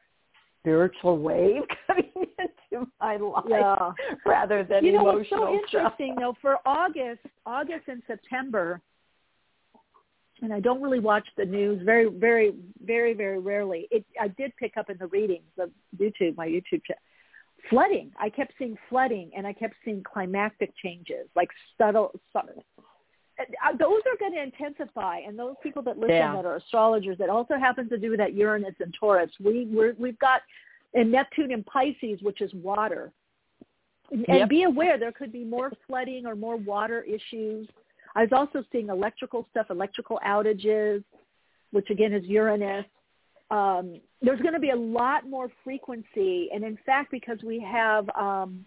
spiritual 0.63 1.19
wave 1.19 1.63
coming 1.87 2.11
into 2.17 2.87
my 3.01 3.17
life 3.17 3.45
Yeah. 3.49 3.93
rather 4.25 4.65
than 4.65 4.85
you 4.85 4.93
know 4.93 5.11
emotional 5.11 5.41
so 5.41 5.59
stuff? 5.69 5.83
interesting 5.83 6.15
though 6.19 6.35
for 6.41 6.57
august 6.65 7.21
august 7.45 7.89
and 7.89 8.03
september 8.07 8.81
and 10.41 10.53
i 10.53 10.61
don't 10.61 10.81
really 10.81 11.01
watch 11.01 11.27
the 11.37 11.45
news 11.45 11.83
very 11.85 12.09
very 12.09 12.55
very 12.85 13.13
very 13.13 13.41
rarely 13.41 13.89
it 13.91 14.05
i 14.21 14.29
did 14.29 14.53
pick 14.57 14.77
up 14.77 14.89
in 14.89 14.97
the 14.99 15.07
readings 15.09 15.51
of 15.59 15.71
youtube 15.99 16.37
my 16.37 16.47
youtube 16.47 16.83
chat 16.87 16.99
flooding 17.69 18.13
i 18.19 18.29
kept 18.29 18.53
seeing 18.59 18.77
flooding 18.89 19.31
and 19.37 19.47
i 19.47 19.53
kept 19.53 19.75
seeing 19.85 20.03
climactic 20.03 20.73
changes 20.83 21.27
like 21.35 21.49
subtle, 21.77 22.13
subtle 22.33 22.65
those 23.78 24.01
are 24.07 24.16
going 24.18 24.32
to 24.32 24.43
intensify 24.43 25.18
and 25.18 25.38
those 25.38 25.55
people 25.62 25.82
that 25.82 25.99
listen 25.99 26.16
Yeah. 26.16 26.36
that 26.36 26.45
are 26.45 26.57
astrologers 26.57 27.18
that 27.18 27.28
also 27.28 27.55
happen 27.59 27.88
to 27.88 27.99
do 27.99 28.16
that 28.16 28.34
uranus 28.34 28.74
and 28.80 28.95
taurus 28.99 29.30
we 29.43 29.66
we're, 29.66 29.95
we've 29.99 30.18
got 30.18 30.43
and 30.95 31.11
neptune 31.11 31.53
and 31.53 31.64
pisces 31.66 32.20
which 32.22 32.40
is 32.40 32.53
water 32.55 33.12
and, 34.11 34.28
and 34.28 34.49
be 34.49 34.64
aware 34.64 34.99
there 34.99 35.12
could 35.12 35.32
be 35.32 35.45
more 35.45 35.72
flooding 35.86 36.26
or 36.26 36.34
more 36.36 36.57
water 36.57 37.03
issues 37.03 37.68
I 38.14 38.22
was 38.22 38.30
also 38.32 38.64
seeing 38.70 38.88
electrical 38.88 39.47
stuff, 39.51 39.66
electrical 39.70 40.20
outages, 40.26 41.03
which 41.70 41.88
again 41.90 42.12
is 42.12 42.24
Uranus. 42.26 42.84
Um, 43.51 44.01
there's 44.20 44.40
going 44.40 44.55
to 44.55 44.61
be 44.61 44.70
a 44.70 44.76
lot 44.76 45.28
more 45.28 45.51
frequency, 45.62 46.49
and 46.55 46.64
in 46.64 46.78
fact, 46.86 47.11
because 47.11 47.38
we 47.45 47.61
have, 47.61 48.09
um, 48.11 48.64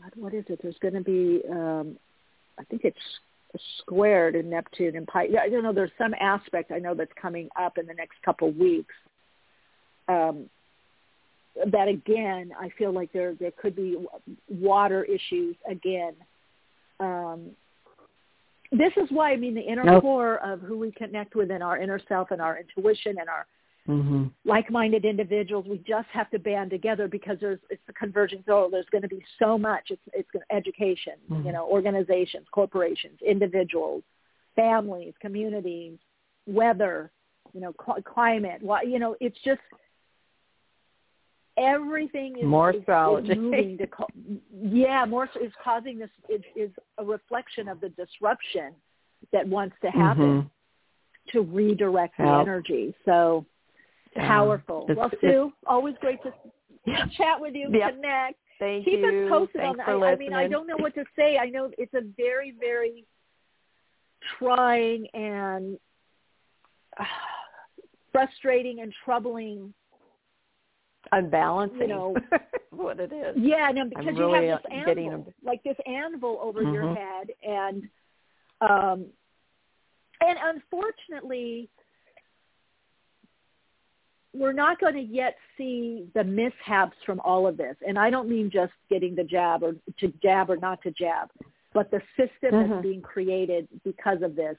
God, 0.00 0.12
what 0.14 0.34
is 0.34 0.44
it? 0.48 0.60
There's 0.62 0.78
going 0.80 0.94
to 0.94 1.00
be, 1.00 1.42
um, 1.50 1.96
I 2.60 2.64
think 2.64 2.84
it's 2.84 2.98
squared 3.78 4.36
in 4.36 4.50
Neptune 4.50 4.96
and 4.96 5.06
Pi. 5.06 5.24
Yeah, 5.30 5.46
you 5.46 5.60
know, 5.62 5.72
there's 5.72 5.90
some 5.98 6.14
aspect 6.20 6.70
I 6.70 6.78
know 6.78 6.94
that's 6.94 7.12
coming 7.20 7.48
up 7.58 7.78
in 7.78 7.86
the 7.86 7.94
next 7.94 8.22
couple 8.24 8.52
weeks. 8.52 8.94
Um, 10.08 10.48
that 11.72 11.88
again, 11.88 12.52
I 12.58 12.70
feel 12.78 12.92
like 12.92 13.12
there 13.12 13.34
there 13.34 13.50
could 13.50 13.74
be 13.74 13.96
water 14.48 15.04
issues 15.04 15.56
again. 15.68 16.14
Um, 17.00 17.50
this 18.72 18.92
is 18.96 19.08
why 19.10 19.32
I 19.32 19.36
mean 19.36 19.54
the 19.54 19.62
inner 19.62 19.84
nope. 19.84 20.02
core 20.02 20.36
of 20.38 20.60
who 20.60 20.78
we 20.78 20.92
connect 20.92 21.34
with 21.34 21.50
in 21.50 21.60
our 21.60 21.78
inner 21.78 22.00
self 22.08 22.30
and 22.30 22.40
our 22.40 22.58
intuition 22.58 23.16
and 23.18 23.28
our 23.28 23.46
mm-hmm. 23.90 24.24
like-minded 24.44 25.04
individuals. 25.04 25.66
We 25.68 25.78
just 25.78 26.08
have 26.12 26.30
to 26.30 26.38
band 26.38 26.70
together 26.70 27.08
because 27.08 27.38
there's 27.40 27.58
it's 27.68 27.82
the 27.86 27.92
convergence. 27.92 28.44
Oh, 28.48 28.68
there's 28.70 28.86
going 28.90 29.02
to 29.02 29.08
be 29.08 29.24
so 29.38 29.58
much. 29.58 29.90
It's 29.90 30.02
it's 30.12 30.28
education, 30.50 31.14
mm-hmm. 31.30 31.46
you 31.46 31.52
know, 31.52 31.66
organizations, 31.66 32.46
corporations, 32.52 33.18
individuals, 33.26 34.02
families, 34.56 35.14
communities, 35.20 35.98
weather, 36.46 37.10
you 37.52 37.60
know, 37.60 37.74
cl- 37.84 38.02
climate. 38.02 38.62
You 38.84 38.98
know, 38.98 39.16
it's 39.20 39.38
just 39.44 39.60
everything 41.58 42.38
is 42.38 42.44
more 42.44 42.70
is. 42.72 42.82
Is 42.82 43.36
moving 43.36 43.78
to 43.78 43.86
yeah, 44.62 45.04
more 45.04 45.28
is 45.40 45.52
causing 45.62 45.98
this 45.98 46.10
is, 46.28 46.42
is 46.54 46.70
a 46.98 47.04
reflection 47.04 47.68
of 47.68 47.80
the 47.80 47.88
disruption 47.90 48.72
that 49.32 49.46
wants 49.46 49.76
to 49.82 49.90
happen 49.90 50.42
mm-hmm. 50.42 51.30
to 51.32 51.42
redirect 51.42 52.16
the 52.18 52.24
energy. 52.24 52.94
So. 53.04 53.44
Powerful. 54.16 54.86
It's, 54.88 54.98
well, 54.98 55.10
Sue, 55.20 55.52
always 55.66 55.94
great 56.00 56.20
to 56.22 56.32
chat 57.16 57.40
with 57.40 57.54
you, 57.54 57.66
connect. 57.66 58.36
Thank 58.58 58.84
Keep 58.84 59.00
you. 59.00 59.24
us 59.24 59.30
posted 59.30 59.60
Thanks 59.62 59.80
on 59.80 59.84
for 59.86 60.06
I. 60.06 60.12
I 60.12 60.16
mean, 60.16 60.34
I 60.34 60.46
don't 60.46 60.66
know 60.66 60.76
what 60.76 60.94
to 60.94 61.04
say. 61.16 61.38
I 61.38 61.46
know 61.46 61.70
it's 61.78 61.94
a 61.94 62.02
very, 62.16 62.54
very 62.60 63.04
trying 64.38 65.06
and 65.14 65.78
uh, 66.98 67.04
frustrating 68.12 68.80
and 68.80 68.92
troubling 69.04 69.72
unbalancing. 71.12 71.80
You 71.80 71.88
know 71.88 72.16
what 72.70 73.00
it 73.00 73.12
is. 73.12 73.34
Yeah, 73.36 73.70
no, 73.74 73.84
because 73.84 74.04
I'm 74.08 74.16
you 74.16 74.30
really 74.30 74.48
have 74.48 74.62
this 74.62 74.72
anvil, 74.72 74.94
getting 74.94 75.24
like 75.44 75.62
this 75.62 75.76
anvil 75.86 76.38
over 76.42 76.62
mm-hmm. 76.62 76.74
your 76.74 76.94
head, 76.94 77.30
and 77.42 77.82
um, 78.60 79.06
and 80.20 80.38
unfortunately, 80.42 81.70
we're 84.32 84.52
not 84.52 84.80
going 84.80 84.94
to 84.94 85.00
yet 85.00 85.36
see 85.58 86.06
the 86.14 86.22
mishaps 86.22 86.96
from 87.04 87.20
all 87.20 87.46
of 87.46 87.56
this. 87.56 87.76
And 87.86 87.98
I 87.98 88.10
don't 88.10 88.28
mean 88.28 88.50
just 88.50 88.72
getting 88.88 89.14
the 89.14 89.24
jab 89.24 89.62
or 89.62 89.74
to 89.98 90.12
jab 90.22 90.50
or 90.50 90.56
not 90.56 90.82
to 90.82 90.92
jab, 90.92 91.30
but 91.74 91.90
the 91.90 92.00
system 92.16 92.52
mm-hmm. 92.52 92.70
that's 92.70 92.82
being 92.82 93.02
created 93.02 93.66
because 93.84 94.22
of 94.22 94.36
this 94.36 94.56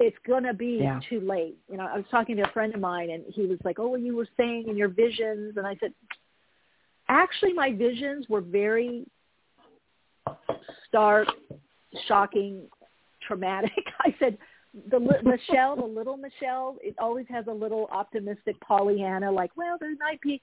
it's 0.00 0.16
going 0.26 0.44
to 0.44 0.54
be 0.54 0.80
yeah. 0.82 1.00
too 1.08 1.20
late. 1.20 1.56
You 1.70 1.76
know, 1.78 1.86
I 1.86 1.96
was 1.96 2.04
talking 2.10 2.36
to 2.36 2.42
a 2.42 2.52
friend 2.52 2.74
of 2.74 2.80
mine 2.80 3.10
and 3.10 3.24
he 3.28 3.46
was 3.46 3.58
like, 3.64 3.78
oh, 3.78 3.88
well, 3.88 4.00
you 4.00 4.16
were 4.16 4.28
saying 4.36 4.68
in 4.68 4.76
your 4.76 4.88
visions. 4.88 5.56
And 5.56 5.66
I 5.66 5.76
said, 5.80 5.92
actually, 7.08 7.52
my 7.52 7.72
visions 7.72 8.26
were 8.28 8.40
very 8.40 9.06
stark, 10.88 11.28
shocking, 12.06 12.62
traumatic. 13.26 13.84
I 14.00 14.14
said, 14.18 14.38
the 14.90 15.00
Michele, 15.22 15.76
the 15.76 15.84
little 15.84 16.16
Michele, 16.16 16.76
it 16.80 16.94
always 16.98 17.26
has 17.28 17.46
a 17.46 17.52
little 17.52 17.88
optimistic 17.90 18.58
Pollyanna, 18.60 19.30
like, 19.30 19.50
well, 19.56 19.76
there 19.78 19.94
might 19.98 20.20
be 20.20 20.40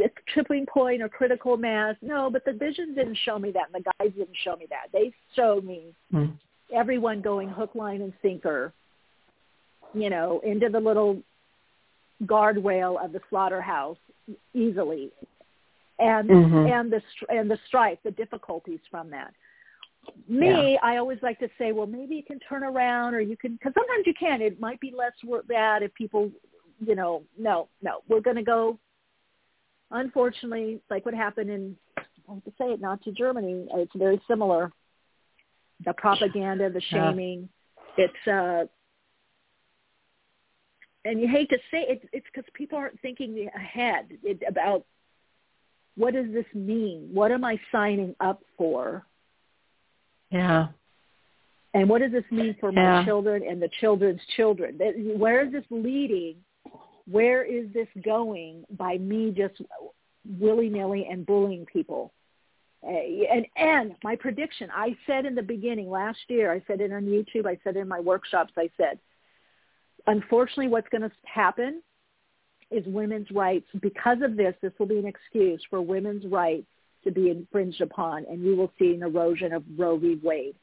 a 0.00 0.08
tripping 0.32 0.66
point 0.66 1.02
or 1.02 1.08
critical 1.08 1.56
mass. 1.56 1.96
No, 2.02 2.30
but 2.30 2.44
the 2.44 2.52
vision 2.52 2.94
didn't 2.94 3.18
show 3.24 3.38
me 3.38 3.50
that, 3.52 3.68
and 3.72 3.84
the 3.84 3.92
guides 3.98 4.16
didn't 4.16 4.36
show 4.44 4.56
me 4.56 4.66
that. 4.70 4.88
They 4.92 5.12
showed 5.34 5.64
me 5.64 5.94
mm 6.12 6.32
everyone 6.70 7.22
going 7.22 7.48
hook, 7.48 7.74
line, 7.74 8.02
and 8.02 8.12
sinker, 8.20 8.74
you 9.94 10.10
know, 10.10 10.38
into 10.44 10.68
the 10.68 10.78
little 10.78 11.18
guardrail 12.24 13.02
of 13.02 13.12
the 13.12 13.20
slaughterhouse 13.30 13.96
easily, 14.52 15.10
and 15.98 16.28
mm-hmm. 16.28 16.70
and 16.70 16.92
the 16.92 17.00
and 17.30 17.50
the 17.50 17.58
strife, 17.66 17.98
the 18.04 18.10
difficulties 18.10 18.80
from 18.90 19.10
that. 19.10 19.32
Me, 20.28 20.72
yeah. 20.72 20.78
I 20.82 20.96
always 20.96 21.18
like 21.22 21.38
to 21.40 21.48
say, 21.58 21.72
well, 21.72 21.86
maybe 21.86 22.16
you 22.16 22.22
can 22.22 22.38
turn 22.40 22.62
around, 22.62 23.14
or 23.14 23.20
you 23.20 23.36
can, 23.36 23.52
because 23.52 23.72
sometimes 23.74 24.06
you 24.06 24.14
can. 24.18 24.42
It 24.42 24.60
might 24.60 24.80
be 24.80 24.92
less 24.96 25.12
bad 25.46 25.82
if 25.82 25.94
people, 25.94 26.30
you 26.84 26.94
know, 26.94 27.22
no, 27.38 27.68
no, 27.82 28.00
we're 28.08 28.20
going 28.20 28.36
to 28.36 28.42
go. 28.42 28.78
Unfortunately, 29.90 30.80
like 30.90 31.04
what 31.06 31.14
happened 31.14 31.50
in, 31.50 31.76
I 31.96 32.34
have 32.34 32.44
to 32.44 32.52
say 32.58 32.66
it, 32.66 32.80
Nazi 32.80 33.12
Germany. 33.12 33.66
It's 33.72 33.92
very 33.96 34.20
similar 34.28 34.70
the 35.84 35.92
propaganda, 35.92 36.70
the 36.70 36.80
shaming. 36.90 37.48
Yeah. 37.96 38.04
It's 38.04 38.28
uh 38.28 38.66
and 41.04 41.20
you 41.20 41.28
hate 41.28 41.48
to 41.50 41.58
say 41.70 41.84
it, 41.88 42.08
it's 42.12 42.26
because 42.32 42.48
people 42.54 42.76
aren't 42.76 43.00
thinking 43.00 43.48
ahead 43.54 44.08
it, 44.22 44.42
about 44.46 44.84
what 45.96 46.14
does 46.14 46.26
this 46.32 46.44
mean? 46.54 47.08
What 47.12 47.32
am 47.32 47.44
I 47.44 47.58
signing 47.72 48.14
up 48.20 48.42
for? 48.56 49.06
Yeah. 50.30 50.68
And 51.74 51.88
what 51.88 52.00
does 52.00 52.12
this 52.12 52.24
mean 52.30 52.56
for 52.58 52.72
yeah. 52.72 53.00
my 53.00 53.04
children 53.04 53.42
and 53.48 53.60
the 53.60 53.68
children's 53.80 54.20
children? 54.36 54.78
Where 55.16 55.46
is 55.46 55.52
this 55.52 55.64
leading? 55.70 56.36
Where 57.10 57.44
is 57.44 57.72
this 57.72 57.88
going 58.04 58.64
by 58.70 58.98
me 58.98 59.30
just 59.30 59.60
willy-nilly 60.38 61.06
and 61.10 61.24
bullying 61.24 61.66
people? 61.66 62.12
Uh, 62.86 62.90
and 62.90 63.46
and 63.56 63.94
my 64.04 64.14
prediction, 64.14 64.70
I 64.72 64.96
said 65.06 65.26
in 65.26 65.34
the 65.34 65.42
beginning 65.42 65.90
last 65.90 66.18
year, 66.28 66.52
I 66.52 66.62
said 66.66 66.80
it 66.80 66.92
on 66.92 67.06
YouTube, 67.06 67.44
I 67.46 67.58
said 67.64 67.76
it 67.76 67.80
in 67.80 67.88
my 67.88 67.98
workshops, 67.98 68.52
I 68.56 68.70
said, 68.76 68.98
unfortunately, 70.06 70.68
what's 70.68 70.88
going 70.88 71.02
to 71.02 71.10
happen 71.24 71.82
is 72.70 72.84
women's 72.86 73.30
rights. 73.32 73.66
Because 73.80 74.18
of 74.22 74.36
this, 74.36 74.54
this 74.62 74.72
will 74.78 74.86
be 74.86 74.98
an 74.98 75.06
excuse 75.06 75.60
for 75.68 75.80
women's 75.82 76.24
rights 76.26 76.66
to 77.08 77.20
be 77.20 77.30
infringed 77.30 77.80
upon, 77.80 78.24
and 78.26 78.42
you 78.44 78.56
will 78.56 78.72
see 78.78 78.94
an 78.94 79.02
erosion 79.02 79.52
of 79.52 79.62
Roe 79.76 79.96
v. 79.98 80.18
Wade. 80.22 80.54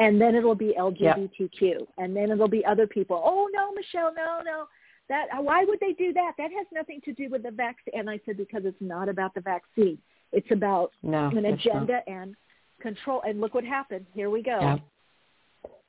And 0.00 0.20
then 0.20 0.34
it'll 0.34 0.56
be 0.56 0.74
LGBTQ, 0.78 1.86
and 1.98 2.16
then 2.16 2.30
it'll 2.30 2.48
be 2.48 2.64
other 2.66 2.86
people. 2.86 3.22
Oh 3.24 3.48
no, 3.52 3.72
Michele, 3.72 4.12
no, 4.16 4.40
no. 4.44 4.66
That 5.08 5.26
uh, 5.36 5.42
why 5.42 5.64
would 5.64 5.78
they 5.80 5.92
do 5.92 6.12
that? 6.14 6.32
That 6.36 6.50
has 6.50 6.66
nothing 6.72 7.00
to 7.04 7.12
do 7.12 7.28
with 7.30 7.42
the 7.42 7.50
vaccine. 7.50 7.94
And 7.98 8.10
I 8.10 8.18
said 8.26 8.36
because 8.36 8.62
it's 8.64 8.76
not 8.80 9.08
about 9.08 9.34
the 9.34 9.40
vaccine. 9.40 9.98
It's 10.32 10.50
about 10.50 10.90
no, 11.02 11.28
an 11.28 11.44
agenda 11.44 12.00
and 12.08 12.34
control. 12.80 13.22
And 13.26 13.40
look 13.40 13.54
what 13.54 13.64
happened. 13.64 14.06
Here 14.14 14.30
we 14.30 14.42
go. 14.42 14.58
Yeah. 14.60 14.76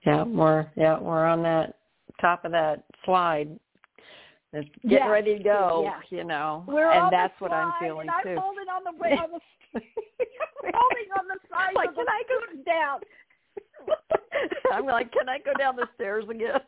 Yeah, 0.05 0.24
we're 0.24 0.68
yeah 0.76 0.99
we're 0.99 1.26
on 1.26 1.41
that 1.43 1.78
top 2.22 2.45
of 2.45 2.51
that 2.51 2.84
slide. 3.05 3.59
It's 4.56 4.70
getting 4.84 4.97
yeah. 4.97 5.10
ready 5.10 5.38
to 5.38 5.43
go. 5.43 5.82
Yeah. 5.84 6.18
You 6.18 6.24
know, 6.24 6.64
we're 6.66 6.89
and 6.89 7.12
that's 7.12 7.34
what 7.39 7.51
I'm 7.51 7.74
feeling 7.82 8.08
and 8.08 8.24
too. 8.24 8.30
I'm 8.30 8.38
holding 8.38 8.70
on 8.72 8.84
the 8.86 8.91
on 9.22 9.30
the 9.34 9.41
holding 10.64 11.10
on 11.20 11.28
the 11.28 11.36
side. 11.51 11.76
Like, 11.76 11.89
of 11.89 11.95
can 11.95 12.06
I 12.08 12.24
go 12.24 12.39
down? 12.64 12.99
I'm 14.72 14.86
like, 14.86 15.12
can 15.12 15.28
I 15.28 15.39
go 15.39 15.51
down 15.60 15.76
the 15.76 15.88
stairs 15.95 16.24
again? 16.30 16.62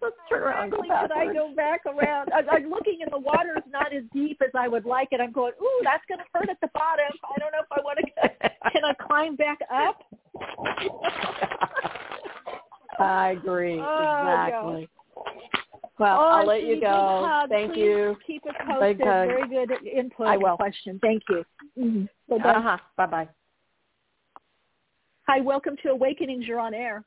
Let's 0.00 0.16
turn 0.30 0.42
around 0.42 0.70
go 0.70 0.82
Can 0.82 1.12
I 1.12 1.32
go 1.32 1.54
back 1.54 1.82
around? 1.84 2.30
I, 2.32 2.40
I'm 2.50 2.70
looking 2.70 3.00
and 3.02 3.12
the 3.12 3.18
water 3.18 3.54
is 3.56 3.70
not 3.70 3.94
as 3.94 4.04
deep 4.14 4.40
as 4.42 4.50
I 4.54 4.66
would 4.66 4.86
like 4.86 5.08
it. 5.12 5.20
I'm 5.20 5.32
going, 5.32 5.52
ooh, 5.60 5.80
that's 5.84 6.02
going 6.08 6.18
to 6.18 6.24
hurt 6.32 6.48
at 6.48 6.58
the 6.60 6.70
bottom. 6.72 7.12
I 7.22 7.38
don't 7.38 7.52
know 7.52 7.60
if 7.60 7.70
I 7.70 7.80
want 7.82 7.98
to. 7.98 8.70
Can 8.72 8.84
I 8.84 8.94
climb 8.94 9.36
back 9.36 9.58
up? 9.70 10.02
I 12.98 13.30
agree. 13.30 13.78
Oh, 13.80 14.78
exactly. 14.78 14.88
Well, 16.02 16.18
oh, 16.18 16.28
I'll 16.30 16.46
let 16.46 16.64
you 16.64 16.80
go. 16.80 17.24
Hug. 17.24 17.48
Thank 17.48 17.74
Please 17.74 17.80
you. 17.80 18.16
Keep 18.26 18.46
us 18.46 18.54
posted. 18.66 18.98
Very 18.98 19.48
good 19.48 19.86
input 19.86 20.26
I 20.26 20.36
will. 20.36 20.56
question. 20.56 20.98
Thank 21.00 21.22
you. 21.28 21.44
Mm-hmm. 21.78 22.44
Uh-huh. 22.44 22.76
Bye-bye. 22.96 23.28
Hi, 25.28 25.40
welcome 25.40 25.76
to 25.84 25.90
Awakenings. 25.90 26.44
You're 26.44 26.58
on 26.58 26.74
air. 26.74 27.04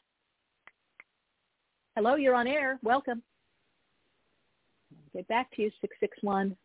Hello, 1.98 2.16
you're 2.16 2.36
on 2.36 2.48
air. 2.48 2.80
Welcome. 2.84 3.22
Get 5.14 5.28
back 5.28 5.54
to 5.58 5.64
you, 5.64 5.72
661. 5.82 6.56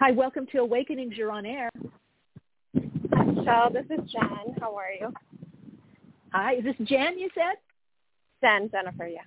Hi, 0.00 0.10
welcome 0.10 0.48
to 0.50 0.58
Awakenings. 0.58 1.14
You're 1.16 1.30
on 1.30 1.46
air. 1.46 1.70
So 2.74 3.70
this 3.72 3.86
is 3.88 4.10
Jen. 4.10 4.56
How 4.60 4.76
are 4.76 4.90
you? 5.00 5.14
Hi, 6.32 6.56
is 6.56 6.64
this 6.64 6.74
Jen 6.88 7.20
you 7.20 7.28
said? 7.36 7.54
Jen, 8.42 8.68
Jennifer, 8.68 9.06
yeah. 9.06 9.20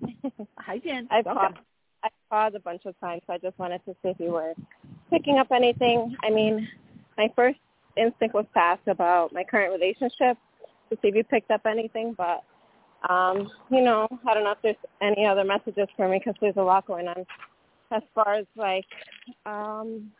Hi, 0.58 0.78
Jen. 0.78 1.08
I've 1.10 1.24
welcome. 1.24 1.54
called, 1.54 1.58
I've 2.04 2.10
called 2.30 2.54
a 2.54 2.60
bunch 2.60 2.82
of 2.86 2.98
times, 3.00 3.22
so 3.26 3.32
I 3.34 3.38
just 3.38 3.58
wanted 3.58 3.84
to 3.86 3.92
see 4.02 4.10
if 4.10 4.20
you 4.20 4.32
were 4.32 4.54
picking 5.10 5.38
up 5.38 5.48
anything. 5.52 6.16
I 6.22 6.30
mean, 6.30 6.68
my 7.16 7.30
first 7.34 7.58
instinct 7.96 8.34
was 8.34 8.46
to 8.54 8.60
ask 8.60 8.86
about 8.86 9.32
my 9.32 9.44
current 9.44 9.72
relationship 9.72 10.36
to 10.90 10.96
see 11.02 11.08
if 11.08 11.14
you 11.14 11.24
picked 11.24 11.50
up 11.50 11.62
anything, 11.66 12.14
but 12.16 12.44
um, 13.08 13.50
you 13.70 13.80
know, 13.80 14.08
I 14.26 14.34
don't 14.34 14.44
know 14.44 14.52
if 14.52 14.58
there's 14.62 14.76
any 15.00 15.24
other 15.24 15.44
messages 15.44 15.88
for 15.96 16.08
me 16.08 16.18
because 16.18 16.34
there's 16.40 16.56
a 16.56 16.62
lot 16.62 16.86
going 16.86 17.06
on 17.08 17.24
as 17.92 18.02
far 18.14 18.34
as 18.34 18.46
like 18.56 18.84
um 19.46 20.10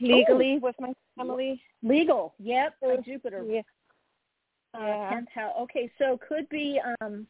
legally 0.00 0.58
with 0.58 0.74
my 0.80 0.92
family. 1.16 1.60
Legal, 1.82 2.34
yep, 2.38 2.74
or 2.80 2.96
Jupiter. 2.96 3.44
Yeah. 3.46 3.60
Uh, 4.72 4.80
Yeah. 4.80 5.10
tenth 5.10 5.28
house. 5.34 5.54
Okay, 5.60 5.90
so 5.98 6.18
could 6.26 6.48
be 6.48 6.80
um, 7.00 7.26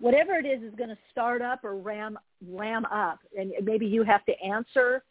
whatever 0.00 0.34
it 0.34 0.46
is 0.46 0.62
is 0.62 0.74
going 0.76 0.90
to 0.90 0.98
start 1.10 1.42
up 1.42 1.64
or 1.64 1.76
ram 1.76 2.18
ram 2.48 2.84
up, 2.86 3.20
and 3.36 3.52
maybe 3.62 3.86
you 3.86 4.02
have 4.04 4.24
to 4.26 4.32
answer. 4.40 5.02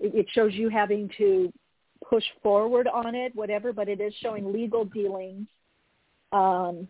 It, 0.00 0.26
shows 0.34 0.52
you 0.52 0.68
having 0.68 1.08
to 1.18 1.52
push 2.06 2.24
forward 2.42 2.88
on 2.88 3.14
it, 3.14 3.34
whatever. 3.34 3.72
But 3.72 3.88
it 3.88 4.00
is 4.00 4.12
showing 4.20 4.52
legal 4.52 4.84
dealings. 4.84 5.46
Um, 6.32 6.88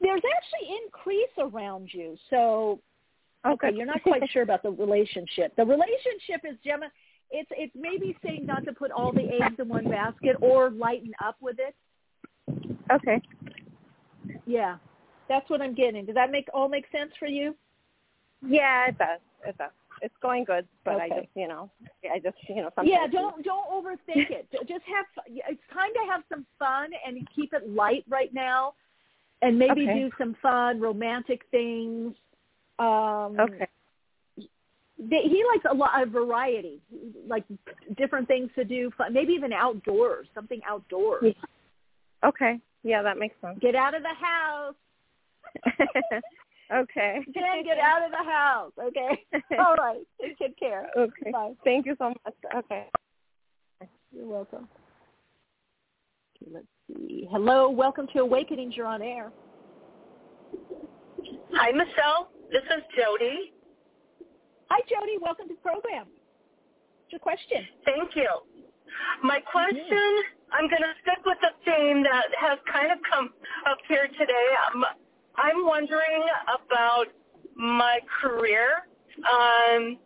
there's 0.00 0.22
actually 0.36 0.76
increase 0.82 1.28
around 1.38 1.90
you, 1.92 2.16
so 2.30 2.80
Okay, 3.46 3.70
you're 3.74 3.86
not 3.86 4.02
quite 4.02 4.22
sure 4.30 4.42
about 4.42 4.62
the 4.62 4.70
relationship. 4.70 5.54
The 5.56 5.64
relationship 5.64 6.42
is 6.44 6.56
Gemma. 6.64 6.86
It's 7.30 7.50
it's 7.52 7.74
maybe 7.74 8.16
saying 8.24 8.46
not 8.46 8.64
to 8.64 8.72
put 8.72 8.90
all 8.90 9.12
the 9.12 9.28
eggs 9.40 9.56
in 9.58 9.68
one 9.68 9.88
basket 9.88 10.36
or 10.40 10.70
lighten 10.70 11.12
up 11.22 11.36
with 11.40 11.56
it. 11.58 11.74
Okay. 12.92 13.20
Yeah, 14.46 14.76
that's 15.28 15.48
what 15.48 15.62
I'm 15.62 15.74
getting. 15.74 16.04
Does 16.04 16.14
that 16.14 16.30
make 16.30 16.48
all 16.52 16.68
make 16.68 16.84
sense 16.92 17.12
for 17.18 17.26
you? 17.26 17.54
Yeah, 18.46 18.88
it 18.88 18.98
does. 18.98 19.20
It 19.46 19.56
does. 19.58 19.70
It's 20.02 20.14
going 20.20 20.44
good, 20.44 20.66
but 20.84 21.00
I 21.00 21.08
just, 21.08 21.28
you 21.34 21.48
know, 21.48 21.70
I 22.12 22.18
just, 22.18 22.36
you 22.48 22.56
know, 22.56 22.70
sometimes. 22.74 22.88
Yeah, 22.90 23.06
don't 23.06 23.44
don't 23.44 23.68
overthink 23.70 24.30
it. 24.30 24.48
Just 24.68 24.84
have 24.84 25.06
it's 25.26 25.60
time 25.72 25.92
to 25.94 26.12
have 26.12 26.22
some 26.28 26.44
fun 26.58 26.90
and 27.06 27.26
keep 27.34 27.54
it 27.54 27.70
light 27.70 28.04
right 28.08 28.32
now, 28.34 28.74
and 29.40 29.58
maybe 29.58 29.82
Okay. 29.82 29.94
do 29.94 30.10
some 30.18 30.34
fun 30.42 30.80
romantic 30.80 31.42
things. 31.50 32.14
Um, 32.78 33.38
Okay. 33.38 33.68
he 34.96 35.44
likes 35.52 35.64
a 35.70 35.74
lot 35.74 36.02
of 36.02 36.10
variety, 36.10 36.80
like 37.26 37.44
different 37.96 38.28
things 38.28 38.50
to 38.56 38.64
do. 38.64 38.92
Maybe 39.10 39.32
even 39.32 39.52
outdoors, 39.52 40.28
something 40.34 40.60
outdoors. 40.68 41.34
Okay. 42.24 42.60
Yeah, 42.84 43.02
that 43.02 43.18
makes 43.18 43.34
sense. 43.40 43.58
Get 43.60 43.74
out 43.74 43.94
of 43.94 44.02
the 44.02 44.14
house. 44.14 44.74
okay. 46.72 47.20
Jen, 47.32 47.64
get 47.64 47.78
out 47.78 48.04
of 48.04 48.10
the 48.10 48.30
house. 48.30 48.72
Okay. 48.78 49.24
All 49.58 49.74
right. 49.76 50.02
Take 50.38 50.58
care. 50.58 50.86
Okay. 50.96 51.30
Bye. 51.32 51.54
Thank 51.64 51.86
you 51.86 51.96
so 51.98 52.10
much. 52.10 52.34
Okay. 52.54 52.86
You're 54.12 54.26
welcome. 54.26 54.68
Okay, 56.36 56.52
let's 56.52 56.66
see. 56.86 57.26
Hello. 57.30 57.70
Welcome 57.70 58.06
to 58.12 58.20
Awakenings. 58.20 58.76
You're 58.76 58.86
on 58.86 59.00
air. 59.00 59.32
Hi, 61.54 61.72
Michele. 61.72 62.28
This 62.52 62.62
is 62.64 62.82
Jody. 62.96 63.52
Hi, 64.68 64.80
Jody. 64.88 65.16
Welcome 65.22 65.48
to 65.48 65.54
the 65.54 65.60
program. 65.60 66.06
What's 66.06 67.12
your 67.12 67.18
question? 67.20 67.66
Thank 67.84 68.14
you. 68.14 68.28
My 69.22 69.40
question, 69.40 70.22
I'm 70.52 70.68
going 70.68 70.82
to 70.82 70.94
stick 71.02 71.24
with 71.24 71.38
the 71.40 71.50
theme 71.64 72.02
that 72.02 72.26
has 72.38 72.58
kind 72.70 72.92
of 72.92 72.98
come 73.10 73.30
up 73.66 73.78
here 73.88 74.08
today. 74.18 74.48
Um, 74.72 74.84
I'm 75.36 75.66
wondering 75.66 76.24
about 76.46 77.06
my 77.56 78.00
career. 78.20 78.86
Um, 79.18 79.98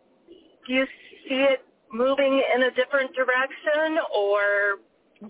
do 0.66 0.74
you 0.74 0.86
see 1.28 1.34
it 1.34 1.64
moving 1.92 2.42
in 2.54 2.62
a 2.62 2.70
different 2.70 3.14
direction 3.14 3.98
or 4.14 4.78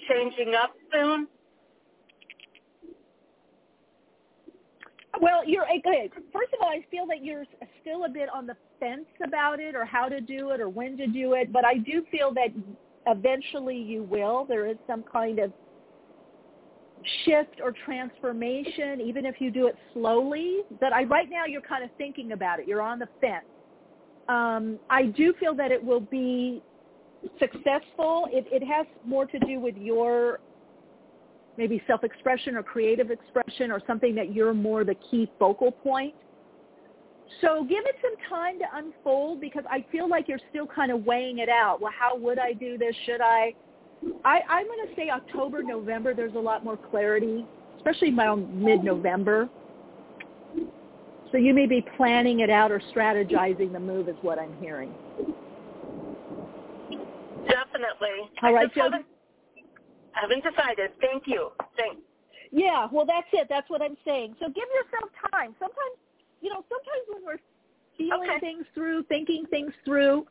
changing 0.09 0.55
up 0.55 0.75
soon? 0.93 1.29
Well, 5.21 5.45
you're 5.45 5.65
okay. 5.65 6.11
First 6.33 6.53
of 6.53 6.61
all, 6.61 6.69
I 6.69 6.85
feel 6.91 7.07
that 7.07 7.25
you're 7.25 7.45
still 7.81 8.05
a 8.05 8.09
bit 8.09 8.29
on 8.33 8.47
the 8.47 8.57
fence 8.79 9.07
about 9.25 9.59
it, 9.59 9.75
or 9.75 9.85
how 9.85 10.09
to 10.09 10.21
do 10.21 10.51
it, 10.51 10.61
or 10.61 10.69
when 10.69 10.97
to 10.97 11.07
do 11.07 11.35
it. 11.35 11.53
But 11.53 11.65
I 11.65 11.79
do 11.79 12.05
feel 12.11 12.33
that 12.35 12.51
eventually 13.09 13.77
you 13.77 14.03
will. 14.05 14.45
There 14.45 14.67
is 14.67 14.77
some 14.87 15.03
kind 15.03 15.39
of 15.39 15.53
shift 17.25 17.61
or 17.63 17.73
transformation, 17.85 19.01
even 19.01 19.25
if 19.25 19.37
you 19.41 19.51
do 19.51 19.67
it 19.67 19.77
slowly. 19.93 20.61
But 20.81 20.93
I 20.93 21.05
right 21.05 21.29
now 21.31 21.47
you're 21.47 21.61
kind 21.63 21.85
of 21.85 21.91
thinking 21.99 22.33
about 22.33 22.61
it. 22.61 22.69
You're 22.69 22.83
on 22.83 22.99
the 22.99 23.09
fence. 23.21 23.45
Um, 24.29 24.79
I 24.91 25.05
do 25.07 25.33
feel 25.41 25.55
that 25.55 25.73
it 25.73 25.83
will 25.83 26.01
be 26.01 26.63
successful. 27.39 28.29
It, 28.31 28.47
it 28.51 28.63
has 28.65 28.87
more 29.05 29.25
to 29.27 29.39
do 29.41 29.59
with 29.59 29.77
your 29.77 30.41
maybe 31.57 31.83
self-expression 31.87 32.55
or 32.55 32.63
creative 32.63 33.11
expression 33.11 33.73
or 33.73 33.81
something 33.87 34.15
that 34.15 34.33
you're 34.33 34.55
more 34.55 34.85
the 34.85 34.95
key 35.11 35.29
focal 35.39 35.73
point. 35.73 36.15
So 37.41 37.63
give 37.65 37.85
it 37.85 37.95
some 38.03 38.15
time 38.29 38.59
to 38.59 38.65
unfold 38.75 39.41
because 39.41 39.65
I 39.71 39.85
feel 39.93 40.09
like 40.09 40.29
you're 40.29 40.41
still 40.51 40.67
kind 40.67 40.91
of 40.91 41.05
weighing 41.05 41.39
it 41.39 41.49
out. 41.49 41.81
Well, 41.81 41.93
how 41.97 42.17
would 42.17 42.39
I 42.39 42.53
do 42.53 42.79
this? 42.79 42.95
Should 43.07 43.21
I? 43.21 43.55
I 44.25 44.41
I'm 44.49 44.67
going 44.67 44.89
to 44.89 44.95
say 44.97 45.11
October, 45.11 45.63
November. 45.63 46.15
There's 46.15 46.35
a 46.35 46.41
lot 46.41 46.65
more 46.65 46.77
clarity, 46.77 47.47
especially 47.77 48.15
around 48.17 48.53
mid-November. 48.55 49.49
So 51.31 51.37
you 51.37 51.53
may 51.53 51.67
be 51.67 51.85
planning 51.97 52.41
it 52.41 52.49
out 52.51 52.73
or 52.73 52.81
strategizing 52.95 53.73
the 53.73 53.81
move 53.81 54.09
is 54.09 54.17
what 54.23 54.39
I'm 54.39 54.57
hearing. 54.61 54.95
Definitely. 57.47 58.31
All 58.43 58.49
I 58.49 58.53
right, 58.53 58.75
Jody. 58.75 58.81
haven't, 58.81 59.07
haven't 60.13 60.45
decided. 60.45 60.91
Thank 61.01 61.25
you. 61.27 61.51
Thanks. 61.77 62.01
Yeah, 62.51 62.89
well, 62.91 63.05
that's 63.05 63.27
it. 63.33 63.47
That's 63.51 63.69
what 63.69 63.83
I'm 63.83 63.97
saying. 64.05 64.37
So 64.41 64.47
give 64.47 64.65
yourself 64.75 65.11
time. 65.33 65.55
Sometimes, 65.59 65.99
you 66.41 66.51
know, 66.51 66.65
sometimes 66.69 67.05
when 67.09 67.25
we're 67.25 67.39
feeling 67.97 68.31
Okay. 68.31 68.41
things 68.41 68.67
through, 68.75 69.03
thinking 69.05 69.45
things 69.51 69.73
through, 69.85 70.27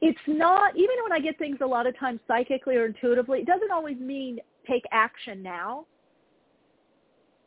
it's 0.00 0.18
not, 0.26 0.76
even 0.76 0.96
when 1.02 1.12
I 1.12 1.20
get 1.20 1.38
things 1.38 1.58
a 1.62 1.66
lot 1.66 1.86
of 1.86 1.98
times 1.98 2.20
psychically 2.28 2.76
or 2.76 2.86
intuitively, 2.86 3.40
it 3.40 3.46
doesn't 3.46 3.70
always 3.70 3.96
mean 3.98 4.38
take 4.68 4.84
action 4.92 5.42
now. 5.42 5.86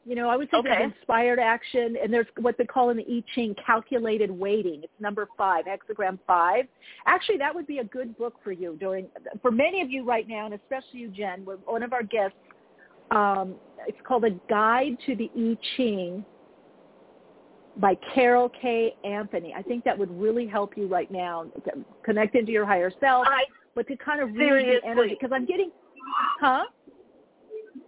You 0.05 0.15
know, 0.15 0.29
I 0.29 0.37
would 0.37 0.49
say 0.49 0.57
Okay. 0.57 0.69
there's 0.69 0.93
inspired 0.93 1.37
action, 1.37 1.95
and 2.01 2.11
there's 2.11 2.25
what 2.39 2.57
they 2.57 2.65
call 2.65 2.89
in 2.89 2.97
the 2.97 3.03
I 3.03 3.23
Ching 3.35 3.55
calculated 3.63 4.31
waiting. 4.31 4.81
It's 4.83 4.93
number 4.99 5.27
five, 5.37 5.65
hexagram 5.65 6.17
five. 6.25 6.65
Actually, 7.05 7.37
that 7.37 7.53
would 7.53 7.67
be 7.67 7.77
a 7.79 7.83
good 7.83 8.17
book 8.17 8.35
for 8.43 8.51
you 8.51 8.75
during, 8.79 9.07
for 9.41 9.51
many 9.51 9.81
of 9.81 9.91
you 9.91 10.03
right 10.03 10.27
now, 10.27 10.45
and 10.45 10.55
especially 10.55 11.01
you, 11.01 11.09
Jen, 11.09 11.45
one 11.45 11.83
of 11.83 11.93
our 11.93 12.01
guests 12.01 12.37
um, 13.11 13.55
it's 13.87 13.97
called 14.03 14.23
A 14.25 14.31
Guide 14.49 14.97
to 15.05 15.15
the 15.15 15.29
I 15.35 15.57
Ching 15.75 16.25
by 17.77 17.95
Carol 18.13 18.49
K. 18.61 18.95
Anthony. 19.03 19.53
I 19.55 19.61
think 19.61 19.83
that 19.85 19.97
would 19.97 20.11
really 20.19 20.47
help 20.47 20.77
you 20.77 20.87
right 20.87 21.09
now 21.09 21.45
to 21.65 21.71
connect 22.03 22.35
into 22.35 22.51
your 22.51 22.65
higher 22.65 22.91
self, 22.99 23.25
I 23.27 23.43
but 23.75 23.87
to 23.87 23.95
kind 23.95 24.21
of 24.21 24.33
really 24.33 24.77
energy. 24.85 25.15
Because 25.19 25.31
I'm 25.33 25.45
getting, 25.45 25.71
huh? 26.41 26.65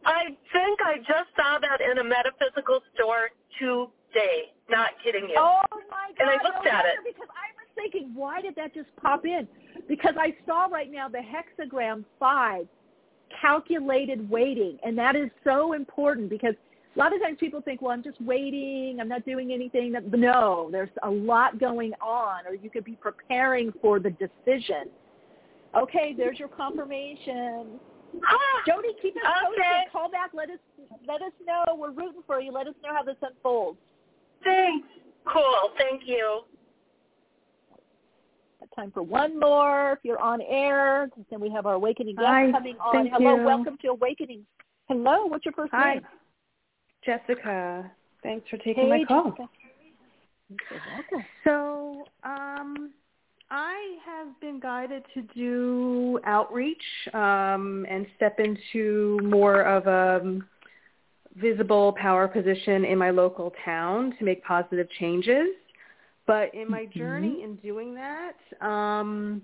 I 0.06 0.26
think 0.54 0.80
I 0.86 0.98
just 0.98 1.30
saw 1.36 1.60
that 1.60 1.80
in 1.82 1.98
a 1.98 2.04
metaphysical 2.04 2.82
store 2.96 3.30
today. 3.60 4.52
Not 4.70 4.92
kidding 5.04 5.30
you. 5.30 5.36
Oh 5.38 5.62
my 5.90 6.12
God! 6.18 6.20
And 6.20 6.30
I 6.30 6.34
looked 6.44 6.66
no 6.66 6.72
at 6.72 6.86
it. 6.86 6.96
because 7.04 7.28
I 7.30 7.52
was 7.58 7.68
thinking, 7.76 8.12
why 8.16 8.42
did 8.42 8.56
that 8.56 8.74
just 8.74 8.88
pop 9.02 9.26
in? 9.26 9.48
Because 9.88 10.16
I 10.18 10.36
saw 10.46 10.66
right 10.66 10.92
now 10.92 11.10
the 11.10 11.20
hexagram 11.20 12.06
five, 12.20 12.68
calculated 13.42 14.30
waiting, 14.30 14.78
and 14.86 14.98
that 14.98 15.16
is 15.16 15.30
so 15.44 15.74
important 15.74 16.30
because 16.30 16.56
a 16.96 17.00
lot 17.00 17.14
of 17.14 17.22
times 17.22 17.38
people 17.39 17.62
think, 17.62 17.82
well, 17.82 17.92
I'm 17.92 18.04
just 18.04 18.20
waiting, 18.22 18.98
I'm 19.00 19.08
not 19.08 19.26
doing 19.26 19.54
anything. 19.54 19.96
No, 20.12 20.70
there's 20.72 20.89
a 21.04 21.10
lot 21.10 21.60
going 21.60 21.94
on, 22.02 22.46
or 22.46 22.54
you 22.54 22.70
could 22.70 22.84
be 22.84 22.98
preparing 23.00 23.72
for 23.82 24.00
the 24.00 24.10
decision. 24.10 24.89
Okay, 25.76 26.14
there's 26.18 26.38
your 26.38 26.50
confirmation. 26.50 27.80
Ah, 28.28 28.62
Jody, 28.68 28.89
keep 29.02 29.16
us 29.16 29.22
posted. 29.46 29.60
Okay. 29.64 29.84
Call 29.92 30.12
back. 30.12 30.32
Let 30.34 30.50
us 30.50 30.60
let 31.08 31.22
us 31.22 31.32
know. 31.48 31.76
We're 31.76 31.92
rooting 31.92 32.24
for 32.28 32.42
you. 32.42 32.52
Let 32.52 32.68
us 32.68 32.74
know 32.84 32.94
how 32.94 33.04
this 33.04 33.16
unfolds. 33.22 33.78
thanks. 34.44 34.88
Cool. 35.32 35.70
Thank 35.78 36.02
you. 36.06 36.42
Time 38.76 38.92
for 38.92 39.02
one 39.02 39.39
more. 39.39 39.94
If 39.94 40.00
you're 40.04 40.20
on 40.20 40.42
air, 40.42 41.10
then 41.30 41.39
we 41.39 41.50
have 41.52 41.66
our 41.66 41.74
awakening 41.74 42.16
guest 42.16 42.28
Hi, 42.28 42.52
coming 42.52 42.78
on. 42.78 42.94
thank 42.94 43.14
Hello, 43.14 43.36
you. 43.36 43.44
welcome 43.44 43.78
to 43.82 43.88
Awakening. 43.89 44.46
Hello, 44.88 45.26
what's 45.26 45.46
your 45.46 45.54
first 45.54 45.74
Hi. 45.74 45.96
name? 45.96 46.04
Jessica. 47.06 47.91
Thanks 48.24 48.47
for 48.49 48.58
taking 48.58 48.84
Hey, 48.84 48.89
my 48.89 49.04
call. 49.06 49.32
Jessica. 49.32 49.49
So, 51.43 52.06
um, 52.24 52.91
I 53.49 53.97
have 54.06 54.39
been 54.39 54.60
guided 54.60 55.04
to 55.14 55.22
do 55.36 56.20
outreach 56.26 56.82
um, 57.14 57.86
and 57.89 58.06
step 58.16 58.39
into 58.39 59.20
more 59.24 59.62
of 59.64 59.88
a 59.88 60.39
visible 61.36 61.93
power 61.93 62.28
position 62.28 62.86
in 62.86 62.97
my 62.97 63.10
local 63.10 63.54
town 63.66 64.14
to 64.20 64.26
make 64.26 64.43
positive 64.43 64.88
changes. 64.99 65.47
But 66.28 66.54
in 66.54 66.70
my 66.70 66.86
journey 66.86 67.41
Mm-hmm. 67.41 67.43
in 67.43 67.56
doing 67.58 67.95
that, 67.95 68.66
um, 68.66 69.41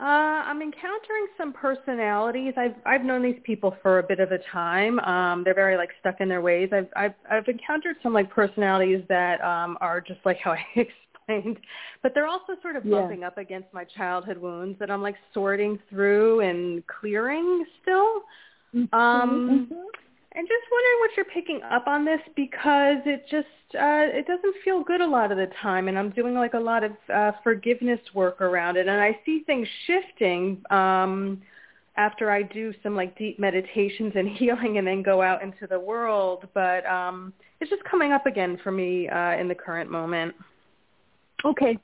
uh, 0.00 0.04
I'm 0.48 0.62
encountering 0.62 1.26
some 1.36 1.52
personalities. 1.52 2.54
I've 2.56 2.74
I've 2.86 3.04
known 3.04 3.22
these 3.22 3.40
people 3.44 3.76
for 3.82 3.98
a 3.98 4.02
bit 4.02 4.18
of 4.18 4.32
a 4.32 4.38
time. 4.50 4.98
Um, 5.00 5.44
they're 5.44 5.54
very 5.54 5.76
like 5.76 5.90
stuck 6.00 6.20
in 6.20 6.28
their 6.28 6.40
ways. 6.40 6.70
I've 6.72 6.88
I've 6.96 7.14
I've 7.30 7.48
encountered 7.48 7.96
some 8.02 8.14
like 8.14 8.30
personalities 8.30 9.04
that 9.08 9.42
um, 9.42 9.76
are 9.80 10.00
just 10.00 10.20
like 10.24 10.38
how 10.38 10.52
I 10.52 10.64
explained, 10.74 11.58
but 12.02 12.12
they're 12.14 12.26
also 12.26 12.54
sort 12.62 12.76
of 12.76 12.84
Yeah. 12.86 13.00
bumping 13.02 13.24
up 13.24 13.36
against 13.36 13.68
my 13.74 13.84
childhood 13.84 14.38
wounds 14.38 14.78
that 14.78 14.90
I'm 14.90 15.02
like 15.02 15.16
sorting 15.34 15.78
through 15.90 16.40
and 16.40 16.82
clearing 16.86 17.64
still. 17.82 18.22
Um, 18.92 19.68
Mhm. 19.70 19.84
And 20.32 20.46
just 20.46 20.64
wondering 20.70 20.98
what 21.00 21.10
you're 21.16 21.24
picking 21.24 21.60
up 21.62 21.86
on 21.88 22.04
this 22.04 22.20
because 22.36 22.98
it 23.04 23.24
just 23.30 23.46
uh, 23.74 24.06
it 24.16 24.26
doesn't 24.26 24.54
feel 24.64 24.82
good 24.82 25.00
a 25.00 25.06
lot 25.06 25.32
of 25.32 25.38
the 25.38 25.48
time, 25.60 25.88
and 25.88 25.98
I'm 25.98 26.10
doing 26.10 26.34
like 26.34 26.54
a 26.54 26.60
lot 26.60 26.84
of 26.84 26.92
uh, 27.12 27.32
forgiveness 27.42 28.00
work 28.14 28.40
around 28.40 28.76
it, 28.76 28.86
and 28.86 29.00
I 29.00 29.18
see 29.26 29.42
things 29.44 29.66
shifting 29.86 30.62
um, 30.70 31.40
after 31.96 32.30
I 32.30 32.42
do 32.42 32.72
some 32.82 32.94
like 32.94 33.18
deep 33.18 33.38
meditations 33.38 34.12
and 34.14 34.28
healing, 34.36 34.78
and 34.78 34.86
then 34.86 35.02
go 35.02 35.20
out 35.20 35.42
into 35.42 35.66
the 35.68 35.78
world. 35.78 36.46
But 36.54 36.86
um, 36.86 37.32
it's 37.60 37.70
just 37.70 37.84
coming 37.84 38.12
up 38.12 38.26
again 38.26 38.58
for 38.62 38.70
me 38.70 39.08
uh, 39.08 39.32
in 39.32 39.48
the 39.48 39.54
current 39.54 39.90
moment. 39.90 40.34
Okay. 41.44 41.78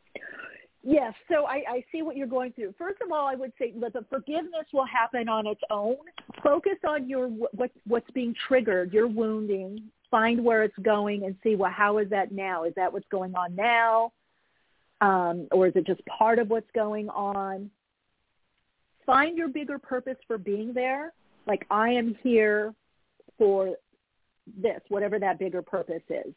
Yes, 0.88 1.14
so 1.28 1.46
I, 1.46 1.64
I 1.68 1.84
see 1.90 2.02
what 2.02 2.16
you're 2.16 2.28
going 2.28 2.52
through. 2.52 2.72
First 2.78 3.02
of 3.04 3.10
all, 3.10 3.26
I 3.26 3.34
would 3.34 3.52
say 3.58 3.72
that 3.80 3.92
the 3.92 4.04
forgiveness 4.08 4.66
will 4.72 4.86
happen 4.86 5.28
on 5.28 5.44
its 5.44 5.60
own. 5.68 5.96
Focus 6.44 6.76
on 6.86 7.08
your 7.08 7.26
what 7.26 7.72
what's 7.88 8.08
being 8.12 8.32
triggered, 8.46 8.92
your 8.92 9.08
wounding. 9.08 9.82
Find 10.12 10.44
where 10.44 10.62
it's 10.62 10.78
going 10.82 11.24
and 11.24 11.34
see 11.42 11.56
well 11.56 11.72
how 11.72 11.98
is 11.98 12.08
that 12.10 12.30
now? 12.30 12.62
Is 12.62 12.72
that 12.76 12.92
what's 12.92 13.08
going 13.10 13.34
on 13.34 13.56
now, 13.56 14.12
um, 15.00 15.48
or 15.50 15.66
is 15.66 15.72
it 15.74 15.88
just 15.88 16.02
part 16.06 16.38
of 16.38 16.50
what's 16.50 16.70
going 16.72 17.08
on? 17.08 17.68
Find 19.04 19.36
your 19.36 19.48
bigger 19.48 19.80
purpose 19.80 20.18
for 20.28 20.38
being 20.38 20.72
there. 20.72 21.12
Like 21.48 21.66
I 21.68 21.88
am 21.88 22.16
here 22.22 22.72
for 23.38 23.74
this, 24.56 24.80
whatever 24.88 25.18
that 25.18 25.40
bigger 25.40 25.62
purpose 25.62 26.02
is. 26.10 26.32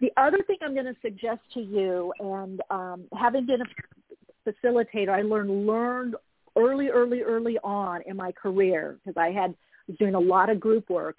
The 0.00 0.12
other 0.16 0.38
thing 0.46 0.56
I'm 0.62 0.74
going 0.74 0.86
to 0.86 0.96
suggest 1.02 1.40
to 1.54 1.60
you, 1.60 2.12
and 2.18 2.60
um, 2.70 3.04
having 3.16 3.46
been 3.46 3.60
a 3.62 4.50
facilitator, 4.50 5.10
I 5.10 5.22
learned 5.22 5.66
learned 5.66 6.16
early, 6.56 6.88
early, 6.88 7.22
early 7.22 7.58
on 7.64 8.02
in 8.06 8.16
my 8.16 8.32
career 8.32 8.98
because 9.04 9.16
I 9.16 9.30
had 9.30 9.54
was 9.86 9.96
doing 9.98 10.14
a 10.14 10.20
lot 10.20 10.50
of 10.50 10.60
group 10.60 10.88
work, 10.88 11.16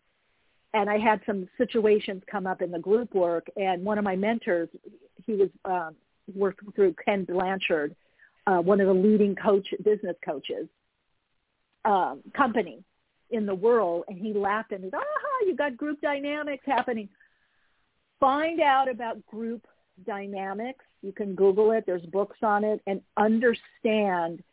and 0.73 0.89
I 0.89 0.97
had 0.97 1.21
some 1.26 1.47
situations 1.57 2.23
come 2.30 2.47
up 2.47 2.61
in 2.61 2.71
the 2.71 2.80
group 2.80 3.13
work. 3.13 3.47
And 3.57 3.84
one 3.84 3.97
of 3.97 4.03
my 4.03 4.15
mentors, 4.15 4.69
he 5.26 5.34
was 5.34 5.49
um, 5.65 5.95
working 6.34 6.71
through 6.71 6.95
Ken 7.03 7.26
Blanchard, 7.26 7.95
uh, 8.47 8.57
one 8.57 8.82
of 8.82 8.88
the 8.88 8.93
leading 8.93 9.36
coach 9.36 9.67
business 9.84 10.15
coaches 10.23 10.67
um, 11.86 12.21
company 12.36 12.84
in 13.32 13.45
the 13.45 13.55
world, 13.55 14.05
and 14.07 14.17
he 14.17 14.34
laughed 14.34 14.71
and 14.71 14.84
said, 14.84 14.93
"Aha, 14.93 15.45
you 15.45 15.55
got 15.55 15.78
group 15.78 16.01
dynamics 16.01 16.63
happening." 16.65 17.09
Find 18.20 18.59
out 18.61 18.89
about 18.89 19.26
group 19.28 19.66
dynamics. 20.05 20.84
You 21.01 21.11
can 21.11 21.36
Google 21.36 21.72
it. 21.72 21.86
There's 21.86 22.05
books 22.05 22.38
on 22.41 22.63
it 22.63 22.82
and 22.88 23.01
understand. 23.18 24.43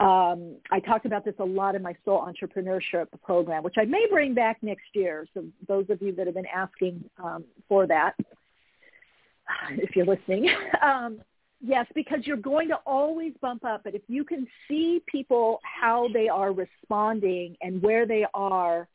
Um, 0.00 0.56
I 0.70 0.80
talked 0.80 1.06
about 1.06 1.24
this 1.24 1.34
a 1.38 1.44
lot 1.44 1.74
in 1.74 1.82
my 1.82 1.94
Soul 2.04 2.26
Entrepreneurship 2.26 3.06
program, 3.22 3.62
which 3.62 3.76
I 3.78 3.84
may 3.84 4.06
bring 4.10 4.34
back 4.34 4.58
next 4.62 4.86
year. 4.92 5.26
So 5.34 5.44
those 5.68 5.86
of 5.88 6.02
you 6.02 6.14
that 6.16 6.26
have 6.26 6.34
been 6.34 6.46
asking 6.46 7.04
um, 7.22 7.44
for 7.68 7.86
that, 7.86 8.14
if 9.70 9.94
you're 9.94 10.06
listening, 10.06 10.48
um, 10.82 11.20
yes, 11.60 11.86
because 11.94 12.20
you're 12.24 12.36
going 12.36 12.68
to 12.68 12.78
always 12.86 13.32
bump 13.40 13.64
up. 13.64 13.82
But 13.84 13.94
if 13.94 14.02
you 14.08 14.24
can 14.24 14.46
see 14.68 15.00
people 15.06 15.60
how 15.62 16.08
they 16.12 16.28
are 16.28 16.52
responding 16.52 17.56
and 17.62 17.80
where 17.80 18.06
they 18.06 18.26
are 18.34 18.88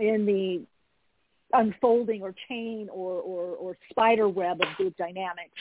in 0.00 0.26
the 0.26 0.66
unfolding 1.52 2.22
or 2.22 2.34
chain 2.48 2.88
or, 2.92 3.14
or, 3.14 3.56
or 3.56 3.76
spider 3.90 4.28
web 4.28 4.60
of 4.60 4.68
group 4.76 4.96
dynamics, 4.96 5.54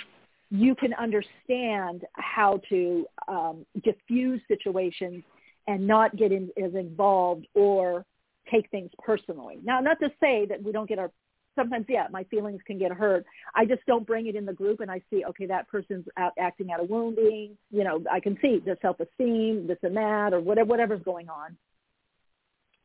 you 0.50 0.76
can 0.76 0.94
understand 0.94 2.04
how 2.14 2.62
to 2.70 3.06
um, 3.28 3.66
diffuse 3.84 4.42
situations 4.48 5.24
and 5.68 5.86
not 5.86 6.16
get 6.16 6.32
in, 6.32 6.50
as 6.64 6.74
involved 6.74 7.48
or 7.54 8.06
take 8.50 8.70
things 8.70 8.90
personally. 9.04 9.60
Now, 9.64 9.82
not 9.82 10.00
to 10.00 10.10
say 10.22 10.46
that 10.46 10.64
we 10.64 10.72
don't 10.72 10.88
get 10.88 11.00
our, 11.00 11.12
sometimes, 11.56 11.86
yeah, 11.90 12.08
my 12.12 12.24
feelings 12.26 12.62
can 12.66 12.78
get 12.78 12.92
hurt. 12.92 13.26
I 13.56 13.66
just 13.66 13.82
don't 13.88 14.08
bring 14.08 14.28
it 14.28 14.36
in 14.36 14.46
the 14.46 14.54
group 14.54 14.80
and 14.80 14.90
I 14.90 15.02
see, 15.10 15.26
okay, 15.26 15.46
that 15.48 15.68
person's 15.68 16.06
out 16.16 16.32
acting 16.40 16.72
out 16.72 16.80
of 16.80 16.90
wounding. 16.90 17.58
You 17.72 17.84
know, 17.84 18.02
I 18.10 18.22
can 18.22 18.38
see 18.42 18.60
their 18.64 18.78
self-esteem, 18.82 19.68
this 19.68 19.80
and 19.84 19.98
that, 19.98 20.34
or 20.34 20.40
whatever, 20.40 20.70
whatever's 20.70 21.02
going 21.04 21.28
on. 21.28 21.58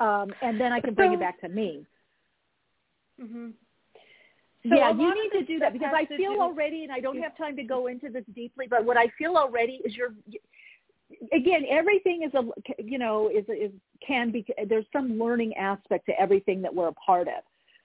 Um, 0.00 0.34
and 0.42 0.60
then 0.60 0.72
I 0.72 0.80
can 0.80 0.94
bring 0.94 1.12
it 1.12 1.20
back 1.20 1.40
to 1.42 1.48
me. 1.48 1.86
Mm-hmm. 3.20 3.48
yeah, 4.64 4.90
you 4.90 5.14
need 5.14 5.38
to 5.38 5.44
do 5.44 5.58
that 5.58 5.72
because 5.72 5.92
I 5.94 6.06
feel 6.06 6.40
already, 6.40 6.84
and 6.84 6.92
I 6.92 7.00
don't 7.00 7.20
have 7.20 7.36
time 7.36 7.56
to 7.56 7.62
go 7.62 7.86
into 7.86 8.08
this 8.08 8.24
deeply, 8.34 8.66
but 8.68 8.84
what 8.84 8.96
I 8.96 9.06
feel 9.18 9.36
already 9.36 9.80
is 9.84 9.94
you're, 9.96 10.14
again, 11.32 11.64
everything 11.68 12.22
is 12.22 12.32
a, 12.34 12.42
you 12.82 12.98
know, 12.98 13.28
is 13.28 13.44
is 13.48 13.72
can 14.06 14.30
be. 14.30 14.44
There's 14.68 14.86
some 14.92 15.18
learning 15.18 15.54
aspect 15.56 16.06
to 16.06 16.20
everything 16.20 16.62
that 16.62 16.74
we're 16.74 16.88
a 16.88 16.94
part 16.94 17.28
of. 17.28 17.42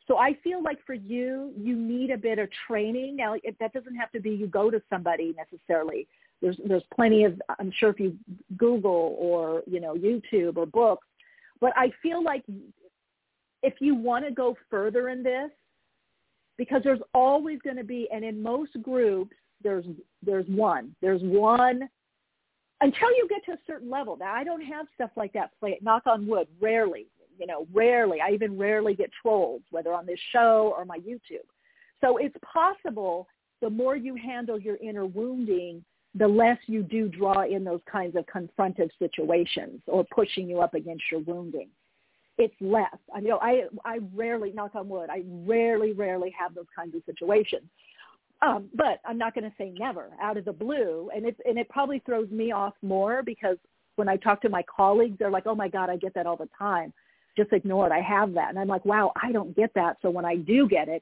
So 0.07 0.17
I 0.17 0.37
feel 0.41 0.63
like 0.63 0.77
for 0.85 0.93
you, 0.93 1.51
you 1.57 1.75
need 1.75 2.11
a 2.11 2.17
bit 2.17 2.39
of 2.39 2.47
training. 2.65 3.17
Now, 3.17 3.33
it, 3.33 3.57
that 3.59 3.73
doesn't 3.73 3.95
have 3.95 4.11
to 4.13 4.21
be 4.21 4.31
you 4.31 4.47
go 4.47 4.71
to 4.71 4.81
somebody 4.89 5.35
necessarily. 5.37 6.07
There's 6.41 6.57
there's 6.65 6.83
plenty 6.95 7.25
of 7.25 7.41
I'm 7.59 7.71
sure 7.77 7.89
if 7.89 7.99
you 7.99 8.15
Google 8.55 9.15
or 9.19 9.63
you 9.67 9.81
know 9.81 9.95
YouTube 9.95 10.57
or 10.57 10.65
books, 10.65 11.07
but 11.59 11.73
I 11.75 11.91
feel 12.01 12.23
like 12.23 12.43
if 13.63 13.75
you 13.79 13.95
want 13.95 14.25
to 14.25 14.31
go 14.31 14.55
further 14.69 15.09
in 15.09 15.23
this, 15.23 15.49
because 16.57 16.81
there's 16.83 17.01
always 17.13 17.59
going 17.63 17.77
to 17.77 17.83
be, 17.83 18.07
and 18.13 18.23
in 18.23 18.41
most 18.41 18.81
groups, 18.81 19.35
there's 19.63 19.85
there's 20.23 20.45
one, 20.47 20.95
there's 21.01 21.21
one 21.23 21.89
until 22.81 23.09
you 23.09 23.27
get 23.29 23.43
to 23.45 23.53
a 23.53 23.59
certain 23.65 23.89
level. 23.89 24.17
Now, 24.17 24.33
I 24.33 24.43
don't 24.43 24.61
have 24.61 24.85
stuff 24.93 25.11
like 25.15 25.33
that. 25.33 25.51
Play 25.59 25.79
knock 25.81 26.03
on 26.05 26.27
wood, 26.27 26.47
rarely, 26.61 27.07
you 27.39 27.47
know, 27.47 27.67
rarely. 27.73 28.19
I 28.21 28.31
even 28.31 28.57
rarely 28.57 28.93
get 28.93 29.09
trolls, 29.21 29.61
whether 29.71 29.93
on 29.93 30.05
this 30.05 30.19
show 30.31 30.73
or 30.77 30.85
my 30.85 30.99
YouTube. 30.99 31.47
So 32.01 32.17
it's 32.17 32.35
possible 32.43 33.27
the 33.61 33.69
more 33.69 33.95
you 33.95 34.15
handle 34.15 34.59
your 34.59 34.77
inner 34.77 35.05
wounding, 35.05 35.83
the 36.13 36.27
less 36.27 36.57
you 36.67 36.83
do 36.83 37.07
draw 37.09 37.43
in 37.43 37.63
those 37.63 37.81
kinds 37.91 38.15
of 38.15 38.25
confrontive 38.25 38.89
situations 38.99 39.81
or 39.87 40.03
pushing 40.13 40.47
you 40.47 40.61
up 40.61 40.75
against 40.75 41.03
your 41.11 41.21
wounding 41.21 41.69
it's 42.37 42.55
less. 42.61 42.95
I 43.13 43.19
know 43.19 43.39
I 43.41 43.63
I 43.83 43.99
rarely 44.15 44.51
knock 44.51 44.75
on 44.75 44.89
wood. 44.89 45.09
I 45.09 45.23
rarely 45.45 45.93
rarely 45.93 46.33
have 46.39 46.53
those 46.53 46.67
kinds 46.75 46.95
of 46.95 47.01
situations. 47.05 47.63
Um, 48.41 48.69
but 48.75 48.99
I'm 49.03 49.17
not 49.17 49.33
going 49.33 49.45
to 49.45 49.53
say 49.57 49.73
never 49.79 50.09
out 50.21 50.37
of 50.37 50.45
the 50.45 50.53
blue, 50.53 51.09
and 51.15 51.25
it's 51.25 51.39
and 51.45 51.57
it 51.57 51.67
probably 51.69 51.99
throws 52.05 52.29
me 52.29 52.51
off 52.51 52.73
more 52.83 53.23
because 53.23 53.57
when 53.95 54.07
I 54.07 54.17
talk 54.17 54.41
to 54.43 54.49
my 54.49 54.63
colleagues, 54.63 55.17
they're 55.17 55.31
like, 55.31 55.47
"Oh 55.47 55.55
my 55.55 55.67
God, 55.67 55.89
I 55.89 55.97
get 55.97 56.13
that 56.13 56.27
all 56.27 56.37
the 56.37 56.49
time." 56.57 56.93
Just 57.35 57.51
ignore 57.51 57.87
it. 57.87 57.91
I 57.91 58.01
have 58.01 58.33
that, 58.33 58.49
and 58.49 58.59
I'm 58.59 58.67
like, 58.67 58.85
"Wow, 58.85 59.11
I 59.21 59.31
don't 59.31 59.55
get 59.55 59.73
that." 59.73 59.97
So 60.03 60.11
when 60.11 60.25
I 60.25 60.35
do 60.35 60.67
get 60.67 60.87
it, 60.87 61.01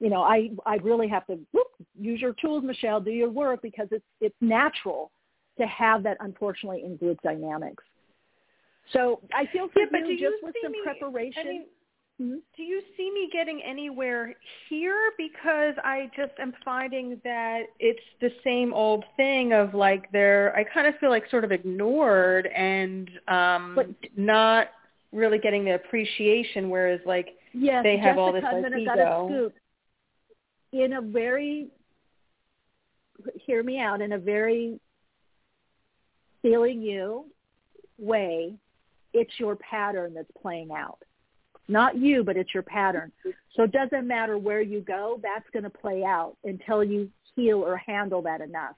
you 0.00 0.10
know, 0.10 0.22
I 0.22 0.50
I 0.66 0.76
really 0.76 1.06
have 1.06 1.26
to 1.28 1.38
whoop, 1.52 1.68
use 1.96 2.20
your 2.20 2.32
tools, 2.34 2.64
Michele. 2.64 3.00
Do 3.00 3.10
your 3.12 3.30
work 3.30 3.62
because 3.62 3.86
it's 3.92 4.04
it's 4.20 4.36
natural 4.40 5.12
to 5.58 5.66
have 5.66 6.02
that. 6.02 6.16
Unfortunately, 6.18 6.82
in 6.84 6.96
group 6.96 7.18
dynamics. 7.22 7.84
So 8.92 9.20
I 9.32 9.46
feel 9.52 9.68
for 9.68 9.80
Yeah, 9.80 9.86
but 9.90 10.06
you 10.08 10.18
just 10.18 10.42
with 10.42 10.54
some 10.62 10.72
me- 10.72 10.80
preparation. 10.82 11.42
I 11.44 11.48
mean, 11.48 11.64
Mm-hmm. 12.20 12.38
Do 12.56 12.62
you 12.64 12.82
see 12.96 13.12
me 13.12 13.30
getting 13.32 13.62
anywhere 13.62 14.34
here? 14.68 15.12
Because 15.16 15.74
I 15.84 16.10
just 16.16 16.32
am 16.40 16.52
finding 16.64 17.20
that 17.22 17.66
it's 17.78 18.00
the 18.20 18.30
same 18.42 18.74
old 18.74 19.04
thing 19.16 19.52
of 19.52 19.72
like 19.72 20.10
they're 20.10 20.54
I 20.56 20.64
kind 20.64 20.88
of 20.88 20.96
feel 20.98 21.10
like 21.10 21.30
sort 21.30 21.44
of 21.44 21.52
ignored 21.52 22.46
and 22.46 23.08
um 23.28 23.94
not 24.16 24.68
really 25.12 25.38
getting 25.38 25.64
the 25.64 25.74
appreciation 25.76 26.68
whereas 26.70 27.00
like 27.06 27.36
yes, 27.52 27.84
they 27.84 27.96
have 27.98 28.16
Jessica, 28.16 28.20
all 28.20 28.32
this 28.32 28.42
like 28.42 28.80
ego. 28.80 29.52
In 30.72 30.94
a 30.94 31.00
very 31.00 31.68
hear 33.46 33.62
me 33.62 33.78
out, 33.78 34.00
in 34.00 34.12
a 34.12 34.18
very 34.18 34.80
feeling 36.42 36.82
you 36.82 37.26
way, 37.96 38.54
it's 39.18 39.36
your 39.38 39.56
pattern 39.56 40.14
that's 40.14 40.30
playing 40.40 40.70
out. 40.72 40.98
Not 41.68 41.92
you, 41.96 42.24
but 42.24 42.36
it's 42.36 42.54
your 42.54 42.62
pattern. 42.62 43.12
So 43.54 43.62
it 43.64 43.72
doesn't 43.72 44.06
matter 44.06 44.38
where 44.38 44.62
you 44.62 44.80
go, 44.80 45.20
that's 45.22 45.48
going 45.52 45.64
to 45.64 45.70
play 45.70 46.02
out 46.02 46.34
until 46.44 46.82
you 46.82 47.10
heal 47.34 47.58
or 47.58 47.76
handle 47.76 48.22
that 48.22 48.40
enough. 48.40 48.76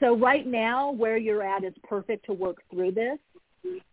So 0.00 0.16
right 0.16 0.46
now, 0.46 0.92
where 0.92 1.18
you're 1.18 1.42
at 1.42 1.62
is 1.62 1.74
perfect 1.82 2.24
to 2.26 2.32
work 2.32 2.58
through 2.70 2.92
this. 2.92 3.18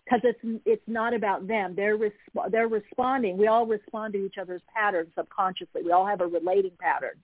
because 0.05 0.21
it's 0.23 0.61
it's 0.65 0.83
not 0.87 1.13
about 1.13 1.47
them. 1.47 1.73
They're 1.75 1.97
resp- 1.97 2.51
they're 2.51 2.67
responding. 2.67 3.37
We 3.37 3.47
all 3.47 3.65
respond 3.65 4.13
to 4.13 4.25
each 4.25 4.35
other's 4.39 4.61
patterns 4.73 5.09
subconsciously. 5.15 5.81
We 5.83 5.91
all 5.91 6.05
have 6.05 6.21
a 6.21 6.27
relating 6.27 6.71
pattern. 6.79 7.17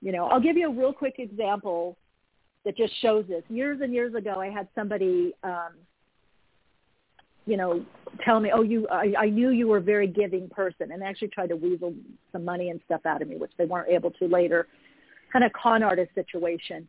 You 0.00 0.12
know, 0.12 0.26
I'll 0.26 0.40
give 0.40 0.56
you 0.56 0.68
a 0.68 0.74
real 0.74 0.92
quick 0.92 1.16
example 1.18 1.96
that 2.64 2.76
just 2.76 2.92
shows 3.00 3.26
this. 3.28 3.42
Years 3.48 3.80
and 3.82 3.92
years 3.92 4.14
ago, 4.14 4.40
I 4.40 4.48
had 4.48 4.68
somebody, 4.74 5.34
um, 5.42 5.72
you 7.50 7.56
know, 7.56 7.84
tell 8.24 8.38
me, 8.38 8.50
"Oh, 8.54 8.62
you, 8.62 8.86
I, 8.88 9.12
I 9.18 9.26
knew 9.26 9.50
you 9.50 9.66
were 9.66 9.78
a 9.78 9.82
very 9.82 10.06
giving 10.06 10.48
person," 10.48 10.92
and 10.92 11.02
actually 11.02 11.28
tried 11.28 11.48
to 11.48 11.56
weasel 11.56 11.92
some 12.30 12.44
money 12.44 12.70
and 12.70 12.80
stuff 12.84 13.04
out 13.04 13.22
of 13.22 13.28
me, 13.28 13.36
which 13.36 13.50
they 13.58 13.64
weren't 13.66 13.90
able 13.90 14.12
to 14.12 14.26
later. 14.26 14.68
Kind 15.32 15.44
of 15.44 15.52
con 15.52 15.82
artist 15.82 16.14
situation. 16.14 16.88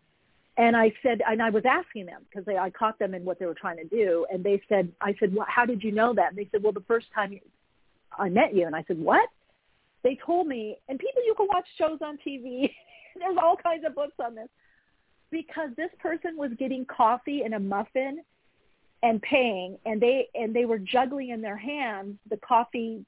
And 0.57 0.75
I 0.75 0.93
said, 1.01 1.21
and 1.27 1.41
I 1.41 1.49
was 1.49 1.63
asking 1.65 2.05
them 2.05 2.25
because 2.29 2.47
I 2.47 2.69
caught 2.69 2.99
them 2.99 3.13
in 3.13 3.23
what 3.23 3.39
they 3.39 3.45
were 3.45 3.55
trying 3.55 3.77
to 3.77 3.85
do, 3.85 4.27
and 4.31 4.43
they 4.43 4.61
said, 4.69 4.91
I 5.01 5.15
said, 5.19 5.33
well, 5.33 5.47
how 5.49 5.65
did 5.65 5.83
you 5.83 5.91
know 5.91 6.13
that? 6.13 6.29
And 6.29 6.37
they 6.37 6.47
said, 6.51 6.61
well, 6.61 6.73
the 6.73 6.83
first 6.87 7.07
time 7.15 7.39
I 8.17 8.29
met 8.29 8.53
you, 8.53 8.65
and 8.67 8.75
I 8.75 8.83
said, 8.87 8.99
what? 8.99 9.27
They 10.03 10.19
told 10.23 10.47
me, 10.47 10.77
and 10.89 10.99
people, 10.99 11.23
you 11.25 11.33
can 11.35 11.47
watch 11.47 11.65
shows 11.77 11.99
on 12.01 12.17
TV. 12.25 12.69
There's 13.17 13.37
all 13.41 13.55
kinds 13.55 13.85
of 13.85 13.95
books 13.95 14.15
on 14.23 14.35
this 14.35 14.49
because 15.31 15.69
this 15.77 15.89
person 15.99 16.35
was 16.35 16.51
getting 16.59 16.85
coffee 16.85 17.41
and 17.43 17.53
a 17.53 17.59
muffin 17.59 18.21
and 19.03 19.21
paying 19.21 19.77
and 19.85 20.01
they 20.01 20.27
and 20.35 20.55
they 20.55 20.65
were 20.65 20.79
juggling 20.79 21.29
in 21.29 21.41
their 21.41 21.57
hands 21.57 22.15
the 22.29 22.37
coffee 22.37 23.03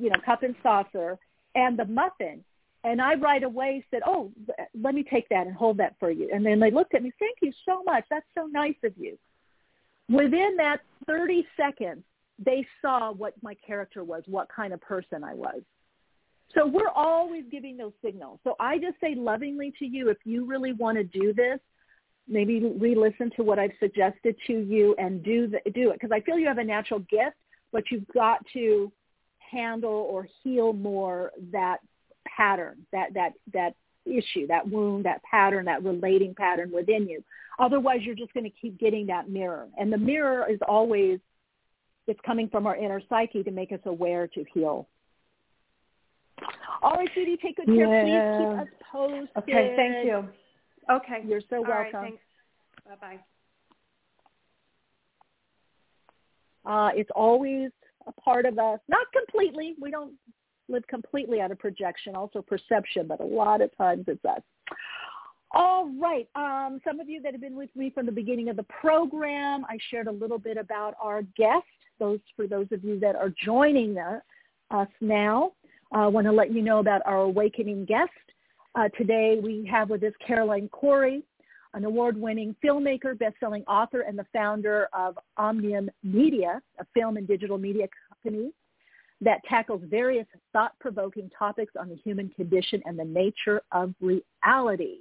you 0.00 0.10
know 0.10 0.16
cup 0.24 0.42
and 0.42 0.54
saucer 0.62 1.18
and 1.54 1.78
the 1.78 1.84
muffin 1.84 2.42
and 2.84 3.02
I 3.02 3.14
right 3.14 3.42
away 3.42 3.84
said, 3.90 4.02
"Oh, 4.06 4.32
let 4.80 4.94
me 4.94 5.02
take 5.02 5.28
that 5.30 5.46
and 5.46 5.54
hold 5.54 5.76
that 5.78 5.96
for 5.98 6.10
you." 6.10 6.30
And 6.32 6.44
then 6.46 6.60
they 6.60 6.70
looked 6.70 6.94
at 6.94 7.02
me, 7.02 7.12
"Thank 7.18 7.38
you 7.42 7.52
so 7.64 7.82
much. 7.82 8.04
That's 8.08 8.26
so 8.34 8.46
nice 8.46 8.76
of 8.84 8.96
you." 8.96 9.18
Within 10.08 10.56
that 10.56 10.80
30 11.06 11.46
seconds, 11.56 12.04
they 12.38 12.66
saw 12.80 13.12
what 13.12 13.34
my 13.42 13.54
character 13.54 14.04
was, 14.04 14.22
what 14.26 14.48
kind 14.48 14.72
of 14.72 14.80
person 14.80 15.24
I 15.24 15.34
was. 15.34 15.62
So 16.54 16.66
we're 16.66 16.88
always 16.88 17.44
giving 17.50 17.76
those 17.76 17.92
signals. 18.02 18.40
So 18.42 18.56
I 18.58 18.78
just 18.78 18.98
say 19.00 19.14
lovingly 19.14 19.72
to 19.72 19.86
you, 19.86 20.08
if 20.08 20.18
you 20.24 20.46
really 20.46 20.72
want 20.72 20.96
to 20.96 21.04
do 21.04 21.34
this, 21.34 21.60
maybe 22.28 22.60
re-listen 22.78 23.30
to 23.36 23.42
what 23.42 23.58
I've 23.58 23.72
suggested 23.80 24.36
to 24.46 24.52
you 24.52 24.94
and 24.98 25.22
do 25.22 25.48
the, 25.48 25.70
do 25.70 25.90
it 25.90 25.94
because 25.94 26.12
I 26.12 26.20
feel 26.20 26.38
you 26.38 26.46
have 26.46 26.58
a 26.58 26.64
natural 26.64 27.00
gift, 27.00 27.36
but 27.72 27.84
you've 27.90 28.06
got 28.14 28.44
to 28.52 28.92
handle 29.38 29.90
or 30.10 30.28
heal 30.42 30.72
more 30.72 31.32
that 31.52 31.78
pattern, 32.26 32.76
that 32.92 33.14
that 33.14 33.32
that 33.52 33.74
issue, 34.04 34.46
that 34.46 34.68
wound, 34.68 35.04
that 35.04 35.22
pattern, 35.22 35.64
that 35.66 35.82
relating 35.82 36.34
pattern 36.34 36.70
within 36.72 37.08
you. 37.08 37.22
Otherwise, 37.58 38.00
you're 38.02 38.14
just 38.14 38.32
going 38.34 38.44
to 38.44 38.50
keep 38.50 38.78
getting 38.78 39.06
that 39.06 39.28
mirror, 39.28 39.66
and 39.78 39.92
the 39.92 39.98
mirror 39.98 40.46
is 40.50 40.58
always 40.68 41.18
it's 42.06 42.20
coming 42.24 42.48
from 42.48 42.66
our 42.66 42.76
inner 42.76 43.02
psyche 43.08 43.42
to 43.42 43.50
make 43.50 43.70
us 43.70 43.80
aware 43.84 44.26
to 44.28 44.44
heal. 44.54 44.88
All 46.82 46.92
right, 46.92 47.08
Judy, 47.14 47.36
take 47.36 47.56
good 47.56 47.66
care. 47.66 48.06
Yeah. 48.06 48.38
Please 48.38 48.44
keep 48.44 48.60
us 48.60 48.68
posted. 48.90 49.28
Okay, 49.36 49.74
thank 49.76 50.06
you. 50.06 50.28
Okay. 50.90 51.22
You're 51.26 51.40
so 51.48 51.56
All 51.56 51.62
welcome. 51.62 51.76
right, 51.76 51.92
thanks. 51.92 52.22
Bye-bye. 52.86 53.18
Uh, 56.64 56.90
it's 56.94 57.10
always 57.14 57.70
a 58.06 58.12
part 58.12 58.46
of 58.46 58.58
us, 58.58 58.80
not 58.88 59.06
completely. 59.12 59.74
We 59.80 59.90
don't 59.90 60.12
live 60.68 60.86
completely 60.86 61.40
out 61.40 61.50
of 61.50 61.58
projection, 61.58 62.14
also 62.14 62.42
perception, 62.42 63.06
but 63.06 63.20
a 63.20 63.24
lot 63.24 63.60
of 63.60 63.74
times 63.76 64.04
it's 64.06 64.24
us. 64.24 64.42
All 65.52 65.90
right. 65.98 66.28
Um, 66.34 66.78
some 66.86 67.00
of 67.00 67.08
you 67.08 67.22
that 67.22 67.32
have 67.32 67.40
been 67.40 67.56
with 67.56 67.74
me 67.74 67.90
from 67.90 68.04
the 68.04 68.12
beginning 68.12 68.50
of 68.50 68.56
the 68.56 68.64
program, 68.64 69.64
I 69.64 69.78
shared 69.90 70.06
a 70.06 70.12
little 70.12 70.38
bit 70.38 70.58
about 70.58 70.94
our 71.00 71.22
guest. 71.36 71.64
Those 71.98 72.20
for 72.36 72.46
those 72.46 72.66
of 72.70 72.84
you 72.84 73.00
that 73.00 73.16
are 73.16 73.32
joining 73.44 73.94
the, 73.94 74.20
us 74.70 74.88
now, 75.00 75.52
I 75.90 76.06
want 76.06 76.26
to 76.26 76.32
let 76.32 76.52
you 76.52 76.60
know 76.60 76.80
about 76.80 77.00
our 77.06 77.22
awakening 77.22 77.86
guest. 77.86 78.10
Uh, 78.74 78.88
today 78.96 79.40
we 79.42 79.66
have 79.70 79.90
with 79.90 80.02
us 80.04 80.12
Caroline 80.24 80.68
Cory, 80.68 81.22
an 81.74 81.84
award-winning 81.84 82.54
filmmaker, 82.64 83.18
best-selling 83.18 83.64
author, 83.64 84.02
and 84.02 84.18
the 84.18 84.26
founder 84.32 84.88
of 84.92 85.18
Omnium 85.36 85.90
Media, 86.02 86.60
a 86.78 86.86
film 86.94 87.16
and 87.16 87.26
digital 87.26 87.58
media 87.58 87.88
company 88.08 88.52
that 89.20 89.40
tackles 89.48 89.82
various 89.86 90.26
thought-provoking 90.52 91.30
topics 91.36 91.72
on 91.78 91.88
the 91.88 91.96
human 91.96 92.28
condition 92.30 92.80
and 92.84 92.98
the 92.98 93.04
nature 93.04 93.62
of 93.72 93.92
reality. 94.00 94.98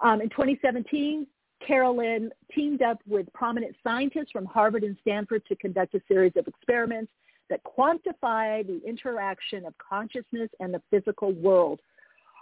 Um, 0.00 0.20
in 0.20 0.28
2017, 0.30 1.26
Carolyn 1.66 2.30
teamed 2.54 2.82
up 2.82 2.98
with 3.06 3.30
prominent 3.32 3.74
scientists 3.82 4.30
from 4.32 4.44
Harvard 4.44 4.82
and 4.82 4.96
Stanford 5.00 5.42
to 5.46 5.56
conduct 5.56 5.94
a 5.94 6.00
series 6.08 6.32
of 6.36 6.46
experiments 6.46 7.12
that 7.48 7.60
quantify 7.64 8.66
the 8.66 8.80
interaction 8.86 9.66
of 9.66 9.74
consciousness 9.78 10.48
and 10.60 10.72
the 10.72 10.82
physical 10.90 11.32
world. 11.32 11.80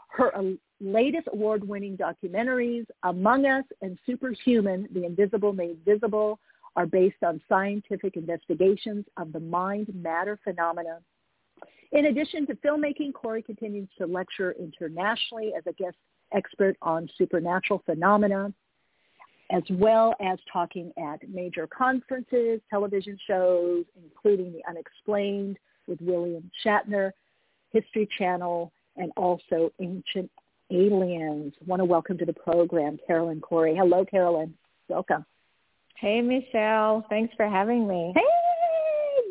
Her 0.09 0.33
latest 0.81 1.29
award-winning 1.33 1.97
documentaries, 1.97 2.87
Among 3.03 3.47
Us 3.47 3.65
and 3.83 3.99
Superhuman, 4.05 4.89
The 4.93 5.05
Invisible 5.05 5.53
Made 5.53 5.79
Visible, 5.85 6.39
are 6.77 6.87
based 6.87 7.23
on 7.25 7.41
scientific 7.49 8.17
investigations 8.17 9.05
of 9.17 9.33
the 9.33 9.41
mind-matter 9.41 10.39
phenomena. 10.45 10.99
In 11.93 12.07
addition 12.07 12.47
to 12.47 12.55
filmmaking, 12.57 13.15
Cory 13.15 13.43
continues 13.43 13.89
to 13.99 14.07
lecture 14.07 14.55
internationally 14.59 15.53
as 15.57 15.65
a 15.67 15.73
guest 15.73 15.97
expert 16.33 16.77
on 16.83 17.09
supernatural 17.17 17.83
phenomena, 17.87 18.53
as 19.51 19.63
well 19.71 20.15
as 20.21 20.39
talking 20.53 20.93
at 20.99 21.27
major 21.29 21.67
conferences, 21.67 22.61
television 22.69 23.19
shows, 23.27 23.85
including 24.03 24.53
The 24.53 24.63
Unexplained 24.69 25.59
with 25.87 26.01
William 26.01 26.51
Shatner, 26.65 27.13
History 27.73 28.09
Channel, 28.19 28.71
and 28.99 29.13
also 29.17 29.73
Ancient 29.81 30.31
Aliens. 30.71 31.55
I 31.61 31.65
want 31.65 31.81
to 31.81 31.85
welcome 31.85 32.19
to 32.19 32.27
the 32.27 32.33
program 32.33 32.99
Carolyn 33.07 33.41
Cory. 33.41 33.75
Hello, 33.75 34.05
Carolyn. 34.05 34.55
Welcome. 34.89 35.25
Hey, 35.97 36.21
Michele. 36.21 37.05
Thanks 37.09 37.35
for 37.37 37.49
having 37.49 37.89
me. 37.89 38.13
Hey, 38.15 38.23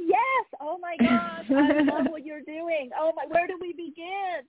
yes. 0.06 0.60
Oh 0.60 0.78
my 0.80 0.98
gosh, 1.00 1.46
I 1.50 1.84
love 1.84 2.08
what 2.10 2.26
you're 2.26 2.42
doing. 2.42 2.90
Oh 3.00 3.12
my, 3.16 3.26
where 3.28 3.48
do 3.48 3.58
we 3.62 3.74
begin? 3.74 4.42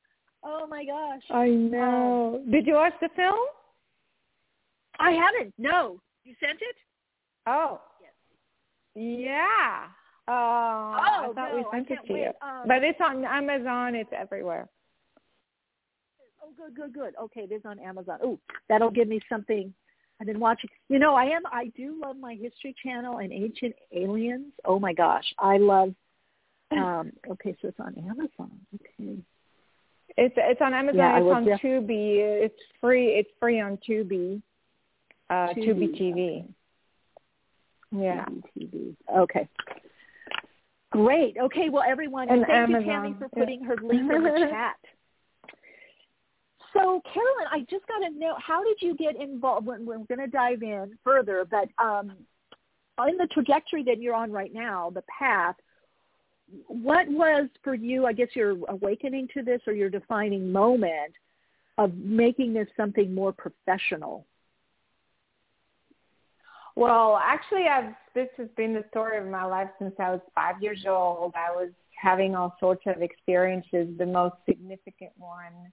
Oh 0.44 0.66
my 0.68 0.84
gosh. 0.84 1.22
I 1.30 1.48
know. 1.48 2.40
Um, 2.42 2.50
Did 2.50 2.66
you 2.66 2.74
watch 2.74 2.94
the 3.00 3.08
film? 3.16 3.38
I 4.98 5.12
haven't. 5.12 5.54
No. 5.58 6.00
You 6.24 6.34
sent 6.40 6.58
it? 6.60 6.76
Oh. 7.46 7.80
Yes. 8.00 8.12
Yeah. 8.94 9.86
Uh, 10.26 10.32
oh, 10.32 10.34
I 10.34 11.30
thought 11.34 11.50
no, 11.52 11.56
we 11.56 11.64
sent 11.72 11.90
it 11.90 12.06
to 12.06 12.12
wait. 12.12 12.20
you. 12.20 12.32
Um, 12.42 12.64
but 12.66 12.82
it's 12.82 13.00
on 13.00 13.24
Amazon. 13.24 13.94
It's 13.94 14.10
everywhere. 14.16 14.68
Oh, 16.48 16.52
good, 16.56 16.74
good, 16.74 16.94
good. 16.94 17.14
Okay, 17.20 17.42
it 17.42 17.52
is 17.52 17.62
on 17.64 17.78
Amazon. 17.78 18.18
Oh, 18.22 18.38
that'll 18.68 18.90
give 18.90 19.08
me 19.08 19.20
something. 19.28 19.72
I've 20.20 20.26
been 20.26 20.40
watching. 20.40 20.70
You 20.88 20.98
know, 20.98 21.14
I 21.14 21.24
am. 21.24 21.42
I 21.52 21.66
do 21.76 22.00
love 22.02 22.16
my 22.16 22.34
History 22.34 22.74
Channel 22.82 23.18
and 23.18 23.32
Ancient 23.32 23.74
Aliens. 23.92 24.52
Oh 24.64 24.78
my 24.78 24.92
gosh, 24.92 25.24
I 25.38 25.58
love. 25.58 25.94
Um, 26.70 27.12
okay, 27.30 27.56
so 27.62 27.68
it's 27.68 27.80
on 27.80 27.94
Amazon. 27.96 28.50
Okay. 28.74 29.16
It's 30.18 30.34
it's 30.36 30.60
on 30.60 30.74
Amazon. 30.74 30.98
Yeah, 30.98 31.16
it's 31.18 31.34
on 31.34 31.44
def- 31.46 31.60
Tubi. 31.62 32.16
It's 32.18 32.60
free. 32.78 33.06
It's 33.14 33.30
free 33.40 33.58
on 33.58 33.78
Tubi. 33.88 34.42
Uh, 35.30 35.54
Tubi, 35.54 35.56
Tubi, 35.56 35.98
TV. 35.98 36.38
okay. 36.40 38.04
Yeah. 38.04 38.24
TV. 38.54 38.94
Okay. 39.16 39.48
Great. 40.90 41.38
Okay. 41.40 41.70
Well, 41.70 41.84
everyone, 41.88 42.28
and, 42.28 42.44
thank 42.46 42.50
Amazon. 42.52 42.80
you, 42.82 42.86
Tammy, 42.86 43.14
for 43.18 43.30
Yeah. 43.34 43.42
putting 43.42 43.64
her 43.64 43.76
link 43.82 44.02
in 44.02 44.22
the 44.22 44.46
chat. 44.50 44.76
So, 46.78 47.02
Carolyn, 47.12 47.46
I 47.50 47.60
just 47.68 47.86
got 47.88 48.06
to 48.06 48.10
know 48.16 48.36
how 48.38 48.62
did 48.62 48.76
you 48.80 48.94
get 48.94 49.20
involved? 49.20 49.66
When 49.66 49.84
we're 49.84 49.98
going 49.98 50.20
to 50.20 50.28
dive 50.28 50.62
in 50.62 50.96
further, 51.02 51.44
but 51.50 51.68
um, 51.82 52.12
in 53.08 53.16
the 53.16 53.26
trajectory 53.32 53.82
that 53.84 54.00
you're 54.00 54.14
on 54.14 54.30
right 54.30 54.52
now, 54.52 54.90
the 54.90 55.02
path. 55.18 55.56
What 56.66 57.08
was 57.08 57.48
for 57.62 57.74
you? 57.74 58.06
I 58.06 58.12
guess 58.12 58.28
your 58.34 58.56
awakening 58.68 59.28
to 59.34 59.42
this, 59.42 59.60
or 59.66 59.72
your 59.72 59.90
defining 59.90 60.52
moment 60.52 61.12
of 61.78 61.94
making 61.94 62.54
this 62.54 62.68
something 62.76 63.14
more 63.14 63.32
professional. 63.32 64.26
Well, 66.76 67.20
actually, 67.22 67.66
I've 67.66 67.92
this 68.14 68.28
has 68.36 68.48
been 68.56 68.72
the 68.72 68.84
story 68.90 69.18
of 69.18 69.26
my 69.26 69.44
life 69.44 69.68
since 69.80 69.94
I 69.98 70.10
was 70.10 70.20
five 70.34 70.62
years 70.62 70.84
old. 70.88 71.34
I 71.36 71.50
was 71.50 71.70
having 72.00 72.36
all 72.36 72.56
sorts 72.60 72.84
of 72.86 73.02
experiences. 73.02 73.88
The 73.98 74.06
most 74.06 74.36
significant 74.46 75.10
one 75.18 75.72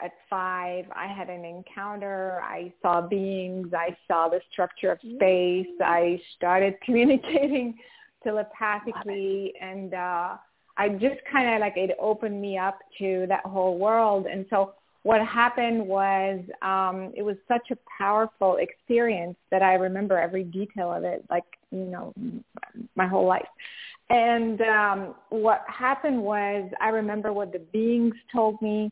at 0.00 0.12
five, 0.30 0.84
I 0.94 1.06
had 1.06 1.28
an 1.28 1.44
encounter. 1.44 2.40
I 2.42 2.72
saw 2.82 3.00
beings. 3.00 3.68
I 3.72 3.96
saw 4.06 4.28
the 4.28 4.40
structure 4.52 4.92
of 4.92 4.98
space. 5.16 5.66
I 5.80 6.20
started 6.36 6.74
communicating 6.84 7.78
telepathically, 8.22 9.52
and 9.60 9.94
uh, 9.94 10.36
I 10.76 10.88
just 10.90 11.16
kind 11.30 11.54
of 11.54 11.60
like 11.60 11.76
it 11.76 11.96
opened 12.00 12.40
me 12.40 12.58
up 12.58 12.78
to 12.98 13.26
that 13.28 13.44
whole 13.44 13.78
world. 13.78 14.26
And 14.26 14.46
so 14.50 14.74
what 15.02 15.24
happened 15.26 15.86
was 15.86 16.40
um, 16.62 17.12
it 17.16 17.22
was 17.22 17.36
such 17.46 17.70
a 17.70 17.76
powerful 17.98 18.56
experience 18.56 19.36
that 19.50 19.62
I 19.62 19.74
remember 19.74 20.18
every 20.18 20.44
detail 20.44 20.92
of 20.92 21.04
it, 21.04 21.24
like 21.30 21.44
you 21.70 21.84
know, 21.84 22.14
my 22.94 23.06
whole 23.06 23.26
life. 23.26 23.46
And 24.10 24.60
um, 24.62 25.14
what 25.28 25.64
happened 25.66 26.22
was 26.22 26.70
I 26.80 26.88
remember 26.88 27.32
what 27.32 27.52
the 27.52 27.58
beings 27.58 28.14
told 28.32 28.60
me. 28.62 28.90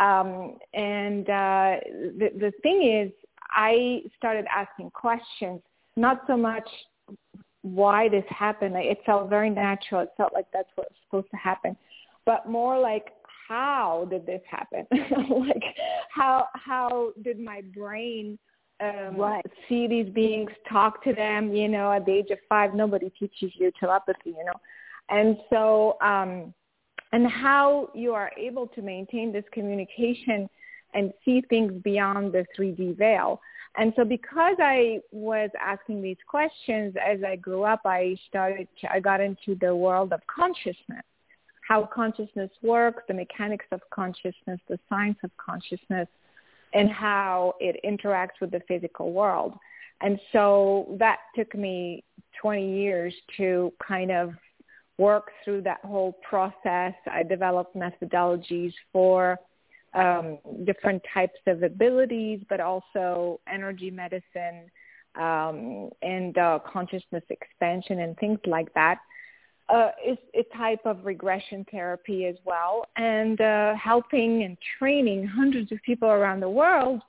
Um, 0.00 0.56
and 0.72 1.28
uh, 1.28 1.76
the, 2.18 2.30
the 2.38 2.52
thing 2.62 3.04
is, 3.04 3.12
I 3.50 4.00
started 4.16 4.46
asking 4.54 4.90
questions, 4.90 5.60
not 5.96 6.22
so 6.26 6.36
much 6.36 6.68
why 7.62 8.08
this 8.08 8.24
happened. 8.28 8.74
It 8.76 8.98
felt 9.04 9.28
very 9.28 9.50
natural. 9.50 10.00
It 10.00 10.10
felt 10.16 10.32
like 10.32 10.46
that's 10.52 10.68
what 10.74 10.88
was 10.88 10.96
supposed 11.06 11.30
to 11.30 11.36
happen, 11.36 11.76
but 12.24 12.48
more 12.48 12.78
like 12.78 13.12
how 13.48 14.06
did 14.08 14.24
this 14.24 14.40
happen? 14.48 14.86
like 14.92 15.62
how 16.10 16.46
how 16.54 17.12
did 17.22 17.38
my 17.38 17.62
brain 17.74 18.38
um, 18.80 19.16
right. 19.16 19.44
see 19.68 19.86
these 19.86 20.08
beings, 20.08 20.50
talk 20.70 21.04
to 21.04 21.12
them? 21.12 21.52
You 21.52 21.68
know, 21.68 21.92
at 21.92 22.06
the 22.06 22.12
age 22.12 22.30
of 22.30 22.38
five, 22.48 22.74
nobody 22.74 23.10
teaches 23.18 23.52
you 23.54 23.70
telepathy. 23.78 24.30
You 24.30 24.44
know, 24.44 24.60
and 25.10 25.36
so 25.50 25.98
um, 26.00 26.54
and 27.12 27.26
how 27.26 27.90
you 27.94 28.14
are 28.14 28.30
able 28.38 28.66
to 28.68 28.82
maintain 28.82 29.32
this 29.32 29.44
communication 29.52 30.48
and 30.94 31.12
see 31.24 31.42
things 31.48 31.72
beyond 31.82 32.32
the 32.32 32.44
3D 32.58 32.96
veil. 32.96 33.40
And 33.76 33.92
so 33.96 34.04
because 34.04 34.56
I 34.58 35.00
was 35.12 35.50
asking 35.60 36.02
these 36.02 36.16
questions 36.26 36.94
as 37.04 37.20
I 37.24 37.36
grew 37.36 37.62
up, 37.62 37.82
I 37.84 38.16
started, 38.28 38.66
I 38.90 38.98
got 39.00 39.20
into 39.20 39.54
the 39.60 39.74
world 39.74 40.12
of 40.12 40.20
consciousness, 40.26 41.04
how 41.68 41.88
consciousness 41.94 42.50
works, 42.62 43.04
the 43.06 43.14
mechanics 43.14 43.66
of 43.70 43.80
consciousness, 43.90 44.58
the 44.68 44.78
science 44.88 45.18
of 45.22 45.30
consciousness, 45.36 46.08
and 46.74 46.90
how 46.90 47.54
it 47.60 47.76
interacts 47.84 48.40
with 48.40 48.50
the 48.50 48.60
physical 48.66 49.12
world. 49.12 49.54
And 50.00 50.18
so 50.32 50.96
that 50.98 51.18
took 51.36 51.54
me 51.54 52.02
20 52.40 52.76
years 52.76 53.14
to 53.36 53.72
kind 53.86 54.10
of 54.10 54.32
work 55.06 55.26
through 55.42 55.62
that 55.62 55.80
whole 55.82 56.12
process. 56.28 56.94
I 57.10 57.22
developed 57.22 57.74
methodologies 57.74 58.74
for 58.92 59.38
um, 59.94 60.38
different 60.64 61.02
types 61.12 61.40
of 61.46 61.62
abilities, 61.62 62.40
but 62.48 62.60
also 62.60 63.40
energy 63.48 63.90
medicine 63.90 64.58
um, 65.16 65.90
and 66.02 66.36
uh, 66.38 66.58
consciousness 66.72 67.24
expansion 67.30 68.00
and 68.00 68.16
things 68.18 68.38
like 68.46 68.72
that. 68.74 68.98
Uh, 69.68 69.90
it's 70.04 70.22
a 70.34 70.56
type 70.56 70.80
of 70.84 71.04
regression 71.04 71.64
therapy 71.70 72.26
as 72.26 72.36
well, 72.44 72.84
and 72.96 73.40
uh, 73.40 73.72
helping 73.74 74.42
and 74.42 74.56
training 74.78 75.26
hundreds 75.26 75.70
of 75.72 75.78
people 75.82 76.08
around 76.08 76.40
the 76.40 76.54
world. 76.62 77.00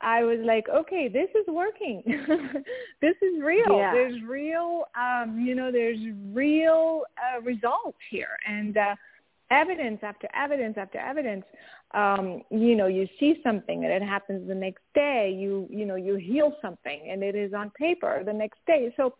I 0.00 0.22
was 0.22 0.38
like, 0.44 0.68
okay, 0.68 1.08
this 1.08 1.28
is 1.34 1.46
working. 1.48 2.02
this 3.00 3.14
is 3.22 3.42
real. 3.42 3.78
Yeah. 3.78 3.92
There's 3.92 4.20
real, 4.22 4.84
um, 4.98 5.40
you 5.40 5.54
know, 5.54 5.72
there's 5.72 5.98
real 6.32 7.02
uh, 7.16 7.40
results 7.40 7.98
here, 8.10 8.36
and 8.46 8.76
uh, 8.76 8.94
evidence 9.50 10.00
after 10.02 10.28
evidence 10.34 10.76
after 10.78 10.98
evidence 10.98 11.44
um 11.92 12.42
you 12.50 12.74
know 12.74 12.86
you 12.86 13.06
see 13.20 13.40
something 13.44 13.84
and 13.84 13.92
it 13.92 14.02
happens 14.02 14.46
the 14.48 14.54
next 14.54 14.82
day 14.94 15.34
you 15.36 15.66
you 15.70 15.84
know 15.84 15.96
you 15.96 16.16
heal 16.16 16.52
something 16.62 17.08
and 17.10 17.22
it 17.22 17.34
is 17.34 17.52
on 17.52 17.70
paper 17.70 18.22
the 18.24 18.32
next 18.32 18.58
day 18.66 18.92
so 18.96 19.14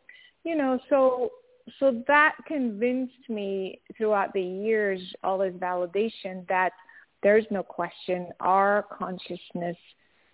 you 0.44 0.56
know 0.56 0.78
so 0.88 1.30
so 1.78 2.02
that 2.06 2.34
convinced 2.46 3.28
me 3.28 3.80
throughout 3.96 4.32
the 4.32 4.42
years 4.42 5.00
all 5.22 5.38
this 5.38 5.54
validation 5.54 6.46
that 6.48 6.70
there's 7.22 7.46
no 7.50 7.62
question 7.62 8.28
our 8.40 8.86
consciousness 8.90 9.76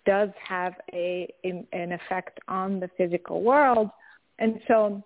does 0.05 0.29
have 0.47 0.73
a 0.93 1.31
an 1.43 1.91
effect 1.91 2.39
on 2.47 2.79
the 2.79 2.89
physical 2.97 3.41
world 3.41 3.89
and 4.39 4.59
so 4.67 5.03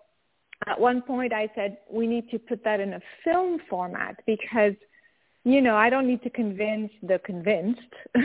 at 0.68 0.80
one 0.80 1.02
point 1.02 1.34
I 1.34 1.50
said 1.56 1.78
we 1.92 2.08
need 2.08 2.30
to 2.32 2.40
put 2.40 2.64
that 2.64 2.80
in 2.80 2.94
a 2.94 3.02
film 3.24 3.60
format 3.70 4.16
because 4.26 4.74
you 5.44 5.62
know 5.62 5.76
I 5.76 5.90
don't 5.90 6.08
need 6.08 6.24
to 6.24 6.30
convince 6.30 6.92
the 7.04 7.20
convinced. 7.26 7.82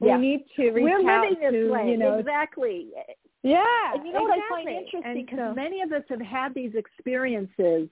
we 0.00 0.08
yeah. 0.08 0.16
need 0.18 0.44
to 0.56 0.70
reach 0.70 0.84
We're 0.84 1.10
out 1.10 1.22
living 1.22 1.40
this 1.40 1.52
to 1.52 1.72
way. 1.72 1.90
you 1.90 1.96
know 1.96 2.18
exactly. 2.18 2.88
Yeah, 3.42 3.64
and 3.94 4.06
you 4.06 4.12
know 4.12 4.26
exactly. 4.26 4.42
what 4.50 4.60
I 4.60 4.64
find 4.64 4.68
interesting 4.68 5.26
because 5.26 5.38
so, 5.38 5.54
many 5.54 5.80
of 5.80 5.92
us 5.92 6.02
have 6.08 6.20
had 6.20 6.54
these 6.54 6.72
experiences, 6.74 7.88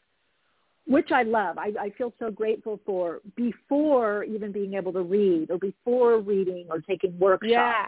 which 0.87 1.11
I 1.13 1.23
love. 1.23 1.59
I, 1.59 1.73
I 1.81 1.91
feel 1.99 2.13
so 2.19 2.31
grateful 2.31 2.81
for 2.87 3.21
before 3.37 4.25
even 4.25 4.53
being 4.53 4.75
able 4.75 4.93
to 4.93 5.03
read 5.03 5.51
or 5.51 5.59
before 5.59 6.19
reading 6.19 6.67
or 6.71 6.81
taking 6.81 7.19
workshops. 7.19 7.51
Yeah. 7.51 7.87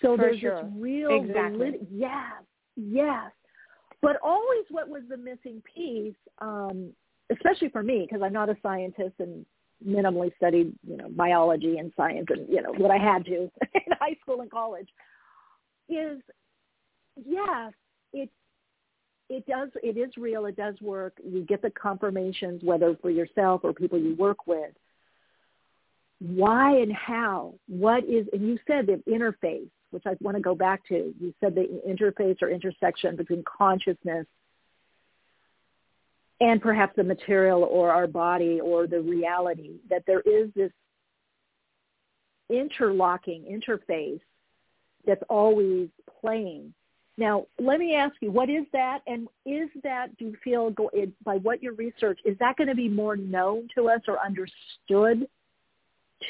So 0.00 0.16
for 0.16 0.22
there's 0.22 0.40
sure. 0.40 0.62
this 0.62 0.72
real 0.76 1.10
exactly. 1.10 1.58
validity. 1.58 1.86
Yes, 1.90 2.42
yes. 2.76 3.30
But 4.02 4.16
always 4.22 4.64
what 4.70 4.88
was 4.88 5.02
the 5.10 5.16
missing 5.16 5.62
piece, 5.74 6.14
um, 6.38 6.92
especially 7.30 7.68
for 7.68 7.82
me, 7.82 8.06
because 8.08 8.22
I'm 8.22 8.32
not 8.32 8.48
a 8.48 8.56
scientist 8.62 9.14
and 9.18 9.44
minimally 9.86 10.34
studied, 10.36 10.72
you 10.86 10.96
know, 10.96 11.08
biology 11.10 11.78
and 11.78 11.92
science 11.96 12.26
and, 12.30 12.48
you 12.48 12.62
know, 12.62 12.72
what 12.78 12.90
I 12.90 12.98
had 12.98 13.24
to 13.26 13.50
in 13.74 13.92
high 14.00 14.16
school 14.22 14.40
and 14.40 14.50
college, 14.50 14.88
is 15.88 16.20
yes, 17.26 17.72
it 18.12 18.30
it 19.30 19.46
does 19.46 19.70
it 19.82 19.96
is 19.96 20.10
real, 20.18 20.44
it 20.46 20.56
does 20.56 20.74
work. 20.82 21.14
You 21.24 21.42
get 21.42 21.62
the 21.62 21.70
confirmations, 21.70 22.62
whether 22.62 22.96
for 23.00 23.10
yourself 23.10 23.62
or 23.64 23.72
people 23.72 23.98
you 23.98 24.14
work 24.16 24.46
with. 24.46 24.72
Why 26.18 26.76
and 26.76 26.92
how? 26.92 27.54
What 27.66 28.04
is 28.04 28.26
and 28.32 28.46
you 28.46 28.58
said 28.66 28.86
the 28.86 29.02
interface 29.10 29.70
which 29.90 30.04
I 30.06 30.16
want 30.20 30.36
to 30.36 30.42
go 30.42 30.54
back 30.54 30.86
to. 30.88 31.14
You 31.20 31.34
said 31.40 31.54
the 31.54 31.80
interface 31.88 32.40
or 32.42 32.48
intersection 32.48 33.16
between 33.16 33.44
consciousness 33.44 34.26
and 36.40 36.62
perhaps 36.62 36.94
the 36.96 37.04
material 37.04 37.64
or 37.64 37.90
our 37.92 38.06
body 38.06 38.60
or 38.60 38.86
the 38.86 39.00
reality, 39.00 39.72
that 39.90 40.04
there 40.06 40.20
is 40.20 40.50
this 40.54 40.72
interlocking 42.48 43.44
interface 43.44 44.20
that's 45.06 45.22
always 45.28 45.88
playing. 46.20 46.72
Now, 47.20 47.46
let 47.58 47.78
me 47.78 47.94
ask 47.94 48.14
you, 48.22 48.30
what 48.30 48.48
is 48.48 48.64
that? 48.72 49.00
And 49.06 49.28
is 49.44 49.68
that, 49.82 50.16
do 50.16 50.24
you 50.24 50.36
feel, 50.42 50.70
go, 50.70 50.90
by 51.22 51.36
what 51.36 51.62
your 51.62 51.74
research, 51.74 52.18
is 52.24 52.34
that 52.38 52.56
going 52.56 52.68
to 52.68 52.74
be 52.74 52.88
more 52.88 53.14
known 53.14 53.68
to 53.74 53.90
us 53.90 54.00
or 54.08 54.18
understood 54.18 55.28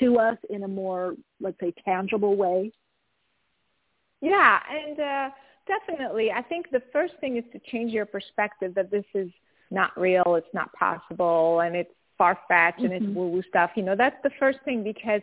to 0.01 0.18
us 0.18 0.36
in 0.51 0.64
a 0.64 0.68
more, 0.68 1.14
let's 1.41 1.61
say, 1.61 1.72
tangible 1.84 2.34
way? 2.34 2.72
Yeah, 4.20 4.59
and 4.68 4.99
uh, 4.99 5.30
definitely. 5.68 6.32
I 6.32 6.43
think 6.43 6.72
the 6.72 6.82
first 6.93 7.14
thing 7.20 7.36
is 7.36 7.45
to 7.53 7.61
change 7.70 7.93
your 7.93 8.05
perspective 8.05 8.74
that 8.74 8.91
this 8.91 9.05
is 9.14 9.30
not 9.70 9.97
real, 9.97 10.34
it's 10.34 10.53
not 10.53 10.72
possible, 10.72 11.61
and 11.61 11.76
it's 11.76 11.95
far-fetched 12.18 12.80
mm-hmm. 12.80 12.93
and 12.93 12.95
it's 12.95 13.16
woo-woo 13.16 13.45
stuff. 13.49 13.70
You 13.76 13.84
know, 13.84 13.95
that's 13.95 14.20
the 14.24 14.30
first 14.41 14.59
thing 14.64 14.82
because, 14.82 15.22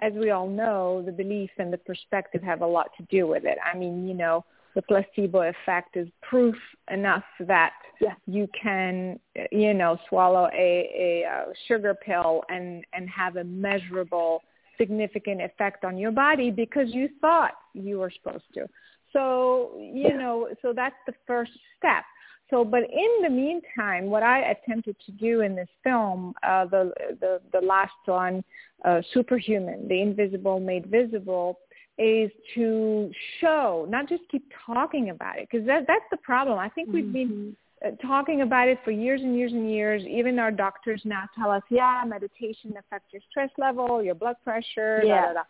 as 0.00 0.12
we 0.12 0.30
all 0.30 0.46
know, 0.46 1.02
the 1.04 1.10
belief 1.10 1.50
and 1.58 1.72
the 1.72 1.78
perspective 1.78 2.40
have 2.44 2.62
a 2.62 2.66
lot 2.66 2.90
to 2.98 3.02
do 3.10 3.26
with 3.26 3.44
it. 3.44 3.58
I 3.64 3.76
mean, 3.76 4.06
you 4.06 4.14
know, 4.14 4.44
the 4.78 4.82
placebo 4.82 5.40
effect 5.40 5.96
is 5.96 6.06
proof 6.22 6.54
enough 6.88 7.24
that 7.40 7.72
yeah. 8.00 8.14
you 8.28 8.46
can, 8.62 9.18
you 9.50 9.74
know, 9.74 9.98
swallow 10.08 10.48
a, 10.54 11.24
a, 11.26 11.28
a 11.28 11.52
sugar 11.66 11.94
pill 11.94 12.44
and 12.48 12.84
and 12.92 13.10
have 13.10 13.34
a 13.34 13.42
measurable 13.42 14.40
significant 14.78 15.42
effect 15.42 15.84
on 15.84 15.98
your 15.98 16.12
body 16.12 16.52
because 16.52 16.94
you 16.94 17.08
thought 17.20 17.54
you 17.74 17.98
were 17.98 18.12
supposed 18.22 18.44
to. 18.54 18.68
So, 19.12 19.72
you 19.80 20.16
know, 20.16 20.48
so 20.62 20.72
that's 20.72 20.94
the 21.08 21.14
first 21.26 21.50
step. 21.76 22.04
So, 22.48 22.64
but 22.64 22.84
in 22.84 23.22
the 23.24 23.30
meantime, 23.30 24.06
what 24.06 24.22
I 24.22 24.52
attempted 24.52 24.94
to 25.06 25.12
do 25.12 25.40
in 25.40 25.56
this 25.56 25.68
film, 25.82 26.34
uh, 26.46 26.66
the, 26.66 26.92
the, 27.20 27.40
the 27.52 27.66
last 27.66 27.90
one, 28.04 28.44
uh, 28.84 29.02
Superhuman, 29.12 29.88
the 29.88 30.00
invisible 30.00 30.60
made 30.60 30.86
visible, 30.86 31.58
is 31.98 32.30
to 32.54 33.10
show, 33.40 33.86
not 33.88 34.08
just 34.08 34.22
keep 34.30 34.44
talking 34.64 35.10
about 35.10 35.38
it, 35.38 35.48
because 35.50 35.66
that, 35.66 35.84
that's 35.86 36.04
the 36.10 36.16
problem. 36.18 36.58
I 36.58 36.68
think 36.68 36.90
we've 36.92 37.04
mm-hmm. 37.04 37.12
been 37.12 37.56
uh, 37.84 37.90
talking 38.06 38.42
about 38.42 38.68
it 38.68 38.78
for 38.84 38.90
years 38.90 39.20
and 39.20 39.36
years 39.36 39.52
and 39.52 39.70
years. 39.70 40.02
Even 40.04 40.38
our 40.38 40.50
doctors 40.50 41.02
now 41.04 41.24
tell 41.36 41.50
us, 41.50 41.62
yeah, 41.70 42.02
meditation 42.06 42.74
affects 42.78 43.12
your 43.12 43.22
stress 43.30 43.50
level, 43.58 44.02
your 44.02 44.14
blood 44.14 44.36
pressure, 44.44 45.02
yeah. 45.04 45.20
da, 45.20 45.26
da, 45.26 45.32
da. 45.32 45.42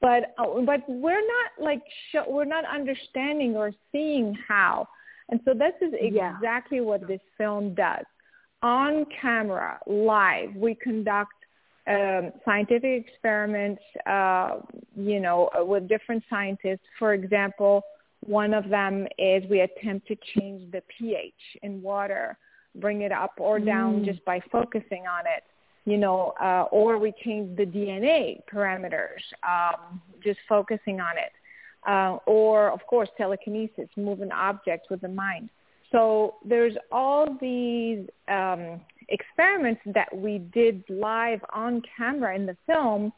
But 0.00 0.34
uh, 0.38 0.60
but 0.66 0.80
we're 0.88 1.26
not 1.26 1.64
like 1.64 1.82
sh- 2.10 2.28
we're 2.28 2.44
not 2.44 2.64
understanding 2.66 3.56
or 3.56 3.72
seeing 3.90 4.36
how. 4.46 4.86
And 5.30 5.40
so 5.46 5.54
this 5.54 5.72
is 5.80 5.94
exactly 5.98 6.78
yeah. 6.78 6.84
what 6.84 7.06
this 7.06 7.20
film 7.38 7.74
does. 7.74 8.04
On 8.62 9.06
camera, 9.20 9.78
live, 9.86 10.54
we 10.54 10.74
conduct 10.74 11.32
um, 11.86 12.32
scientific 12.44 13.06
experiments, 13.06 13.82
uh, 14.06 14.60
you 14.96 15.20
know, 15.20 15.50
with 15.66 15.88
different 15.88 16.22
scientists. 16.30 16.86
For 16.98 17.12
example, 17.14 17.82
one 18.20 18.54
of 18.54 18.68
them 18.70 19.06
is 19.18 19.44
we 19.50 19.60
attempt 19.60 20.08
to 20.08 20.16
change 20.34 20.70
the 20.72 20.82
pH 20.96 21.34
in 21.62 21.82
water, 21.82 22.38
bring 22.76 23.02
it 23.02 23.12
up 23.12 23.32
or 23.38 23.58
down 23.60 24.00
mm. 24.00 24.04
just 24.06 24.24
by 24.24 24.40
focusing 24.50 25.06
on 25.06 25.26
it. 25.26 25.44
you 25.86 25.98
know, 25.98 26.32
uh, 26.40 26.64
or 26.72 26.98
we 26.98 27.12
change 27.24 27.56
the 27.56 27.66
DNA 27.66 28.40
parameters, 28.50 29.20
um, 29.46 30.00
just 30.22 30.38
focusing 30.48 31.00
on 31.00 31.18
it. 31.18 31.32
Uh, 31.86 32.16
or, 32.24 32.70
of 32.70 32.80
course, 32.86 33.10
telekinesis, 33.18 33.88
moving 33.96 34.32
objects 34.32 34.88
with 34.88 35.02
the 35.02 35.08
mind. 35.08 35.50
So 35.92 36.36
there's 36.44 36.74
all 36.90 37.36
these 37.40 38.08
um, 38.28 38.80
experiments 39.08 39.80
that 39.86 40.14
we 40.16 40.38
did 40.38 40.84
live 40.88 41.40
on 41.52 41.82
camera 41.96 42.34
in 42.34 42.46
the 42.46 42.56
film. 42.66 43.12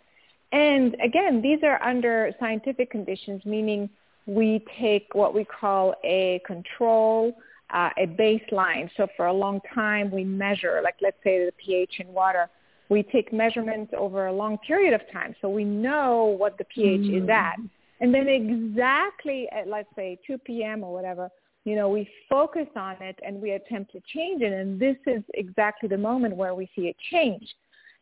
And 0.52 0.96
again, 1.02 1.42
these 1.42 1.60
are 1.62 1.82
under 1.82 2.32
scientific 2.38 2.90
conditions, 2.90 3.44
meaning 3.44 3.90
we 4.26 4.64
take 4.80 5.08
what 5.12 5.34
we 5.34 5.44
call 5.44 5.94
a 6.04 6.40
control, 6.46 7.36
uh, 7.70 7.90
a 7.96 8.06
baseline. 8.06 8.90
So 8.96 9.06
for 9.16 9.26
a 9.26 9.32
long 9.32 9.60
time, 9.74 10.10
we 10.10 10.24
measure, 10.24 10.80
like 10.82 10.96
let's 11.00 11.16
say 11.22 11.44
the 11.44 11.52
pH 11.64 12.00
in 12.00 12.08
water. 12.08 12.48
We 12.88 13.02
take 13.02 13.32
measurements 13.32 13.92
over 13.96 14.26
a 14.26 14.32
long 14.32 14.58
period 14.58 14.94
of 14.94 15.00
time, 15.12 15.34
so 15.40 15.48
we 15.48 15.64
know 15.64 16.36
what 16.38 16.56
the 16.56 16.64
pH 16.64 17.00
mm. 17.00 17.22
is 17.24 17.28
at. 17.28 17.56
And 18.00 18.14
then 18.14 18.28
exactly 18.28 19.48
at, 19.50 19.66
let's 19.66 19.88
say, 19.96 20.18
2 20.26 20.38
p.m. 20.38 20.84
or 20.84 20.92
whatever, 20.92 21.30
you 21.66 21.74
know, 21.74 21.88
we 21.88 22.08
focus 22.30 22.68
on 22.76 22.94
it 23.00 23.18
and 23.26 23.42
we 23.42 23.50
attempt 23.50 23.90
to 23.90 24.00
change 24.14 24.40
it. 24.40 24.52
And 24.52 24.78
this 24.78 24.96
is 25.04 25.22
exactly 25.34 25.88
the 25.88 25.98
moment 25.98 26.36
where 26.36 26.54
we 26.54 26.70
see 26.76 26.88
a 26.88 26.96
change. 27.10 27.44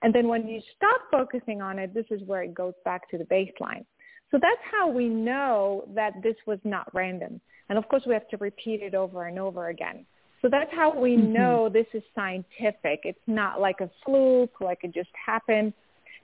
And 0.03 0.15
then 0.15 0.29
when 0.29 0.47
you 0.47 0.61
stop 0.77 1.01
focusing 1.11 1.63
on 1.63 1.79
it, 1.79 1.95
this 1.95 2.05
is 2.11 2.21
where 2.27 2.43
it 2.43 2.53
goes 2.53 2.75
back 2.85 3.11
to 3.11 3.17
the 3.17 3.25
baseline. 3.25 3.87
So 4.31 4.39
that's 4.39 4.61
how 4.71 4.91
we 4.91 5.09
know 5.09 5.89
that 5.95 6.13
this 6.23 6.37
was 6.47 6.59
not 6.65 6.95
random. 6.95 7.41
And 7.71 7.79
of 7.79 7.89
course, 7.89 8.03
we 8.07 8.13
have 8.13 8.29
to 8.29 8.37
repeat 8.37 8.83
it 8.83 8.95
over 8.95 9.29
and 9.29 9.39
over 9.39 9.69
again. 9.69 10.05
So 10.43 10.51
that's 10.51 10.71
how 10.71 10.95
we 10.95 11.17
mm-hmm. 11.17 11.33
know 11.33 11.71
this 11.71 11.87
is 11.95 12.03
scientific. 12.15 13.01
It's 13.05 13.19
not 13.27 13.63
like 13.63 13.81
a 13.81 13.91
fluke, 14.05 14.61
like 14.61 14.81
it 14.83 14.93
just 14.93 15.09
happened. 15.25 15.73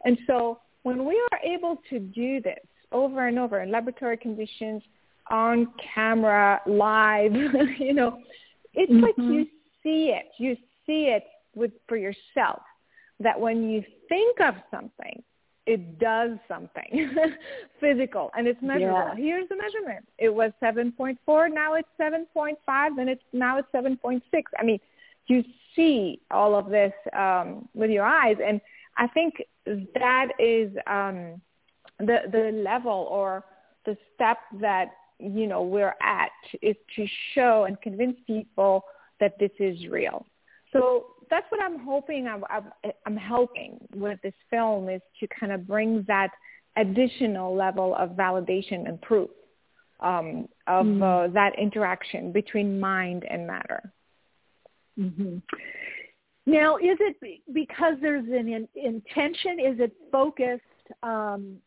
And 0.05 0.19
so 0.27 0.61
when 0.83 1.07
we 1.07 1.19
are 1.33 1.39
able 1.43 1.79
to 1.89 2.01
do 2.01 2.43
this 2.43 2.59
over 2.93 3.29
and 3.29 3.39
over 3.39 3.63
in 3.63 3.71
laboratory 3.71 4.19
conditions, 4.19 4.83
on 5.31 5.69
camera, 5.95 6.61
live, 6.67 7.33
you 7.79 7.95
know, 7.95 8.19
it's 8.75 8.93
mm-hmm. 8.93 9.03
like 9.03 9.15
you 9.19 9.47
see 9.83 10.15
it. 10.15 10.27
You 10.39 10.57
see 10.87 11.05
it 11.05 11.25
with 11.55 11.73
for 11.89 11.97
yourself. 11.97 12.63
That 13.21 13.39
when 13.39 13.69
you 13.69 13.83
think 14.09 14.41
of 14.41 14.55
something, 14.71 15.23
it 15.67 15.99
does 15.99 16.33
something 16.49 17.15
physical 17.81 18.31
and 18.37 18.49
it's 18.49 18.61
measurable. 18.63 19.13
Yeah. 19.15 19.15
Here's 19.15 19.49
the 19.49 19.57
measurement. 19.57 20.07
It 20.19 20.35
was 20.35 20.53
7.4, 20.63 21.53
now 21.53 21.75
it's 21.75 21.89
7.5, 22.01 22.57
and 22.99 23.11
it's 23.11 23.23
now 23.33 23.59
it's 23.59 23.69
7.6. 23.75 24.23
I 24.59 24.65
mean, 24.65 24.81
you 25.27 25.45
see 25.77 26.21
all 26.31 26.57
of 26.57 26.71
this 26.71 26.93
um, 27.17 27.69
with 27.75 27.91
your 27.91 28.05
eyes, 28.05 28.37
and 28.45 28.61
I 28.97 29.07
think 29.09 29.35
that 29.67 30.29
is 30.39 30.73
um, 30.87 31.41
the 31.99 32.19
the 32.33 32.63
level 32.65 33.07
or 33.11 33.45
the 33.87 33.97
step 34.15 34.39
that 34.61 34.89
you 35.21 35.47
know 35.47 35.63
we're 35.63 35.95
at 36.03 36.31
is 36.63 36.77
to 36.97 37.07
show 37.35 37.65
and 37.65 37.81
convince 37.81 38.17
people 38.27 38.85
that 39.21 39.39
this 39.39 39.51
is 39.59 39.87
real. 39.89 40.27
So 40.73 41.07
that's 41.31 41.47
what 41.51 41.61
I'm 41.63 41.79
hoping. 41.79 42.27
I'm, 42.27 42.45
I'm 43.07 43.17
helping 43.17 43.79
with 43.95 44.19
this 44.23 44.35
film 44.51 44.89
is 44.89 45.01
to 45.21 45.29
kind 45.29 45.53
of 45.53 45.67
bring 45.67 46.05
that 46.09 46.31
additional 46.77 47.55
level 47.55 47.95
of 47.97 48.11
validation 48.11 48.89
and 48.89 49.01
proof 49.03 49.31
um, 50.01 50.49
of 50.67 50.87
mm-hmm. 50.87 51.03
uh, 51.03 51.29
that 51.29 51.59
interaction 51.59 52.33
between 52.33 52.81
mind 52.81 53.25
and 53.29 53.47
matter. 53.47 53.93
Mm-hmm. 54.99 55.39
Now, 56.47 56.77
is 56.77 56.97
it 57.01 57.17
because 57.53 57.95
there's 58.01 58.25
an 58.25 58.49
in, 58.49 58.69
intention? 58.75 59.61
Is 59.61 59.79
it 59.79 59.93
focused? 60.11 60.63
Um, 61.03 61.59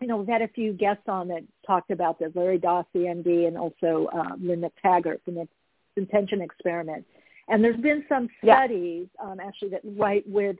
you 0.00 0.06
know, 0.06 0.16
we've 0.16 0.28
had 0.28 0.42
a 0.42 0.48
few 0.48 0.72
guests 0.72 1.04
on 1.08 1.28
that 1.28 1.42
talked 1.66 1.90
about 1.90 2.18
this, 2.18 2.32
Larry 2.34 2.58
Dossey, 2.58 3.04
MD, 3.06 3.46
and 3.46 3.56
also 3.56 4.08
uh, 4.12 4.34
Lynne 4.38 4.62
McTaggart 4.62 5.22
from 5.24 5.36
the 5.36 5.48
intention 5.96 6.42
experiment. 6.42 7.06
And 7.48 7.62
there's 7.62 7.80
been 7.80 8.04
some 8.08 8.28
studies 8.42 9.06
yeah. 9.18 9.30
um, 9.30 9.40
actually 9.40 9.70
that 9.70 9.82
write 9.84 10.28
with 10.28 10.56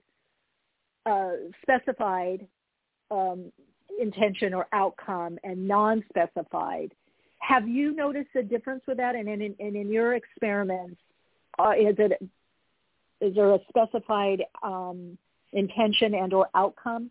uh, 1.05 1.33
specified 1.63 2.47
um, 3.11 3.53
intention 4.01 4.55
or 4.55 4.67
outcome 4.73 5.39
and 5.45 5.67
non-specified. 5.69 6.93
Have 7.39 7.69
you 7.69 7.95
noticed 7.95 8.31
a 8.35 8.43
difference 8.43 8.83
with 8.87 8.97
that? 8.97 9.15
And 9.15 9.29
in, 9.29 9.55
in, 9.59 9.77
in 9.77 9.91
your 9.91 10.15
experiments, 10.15 11.01
uh, 11.59 11.73
is 11.79 11.97
it 11.99 12.13
is 13.21 13.35
there 13.35 13.55
a 13.55 13.59
specified 13.69 14.45
um, 14.63 15.17
intention 15.53 16.15
and 16.15 16.35
or 16.35 16.49
outcome? 16.55 17.11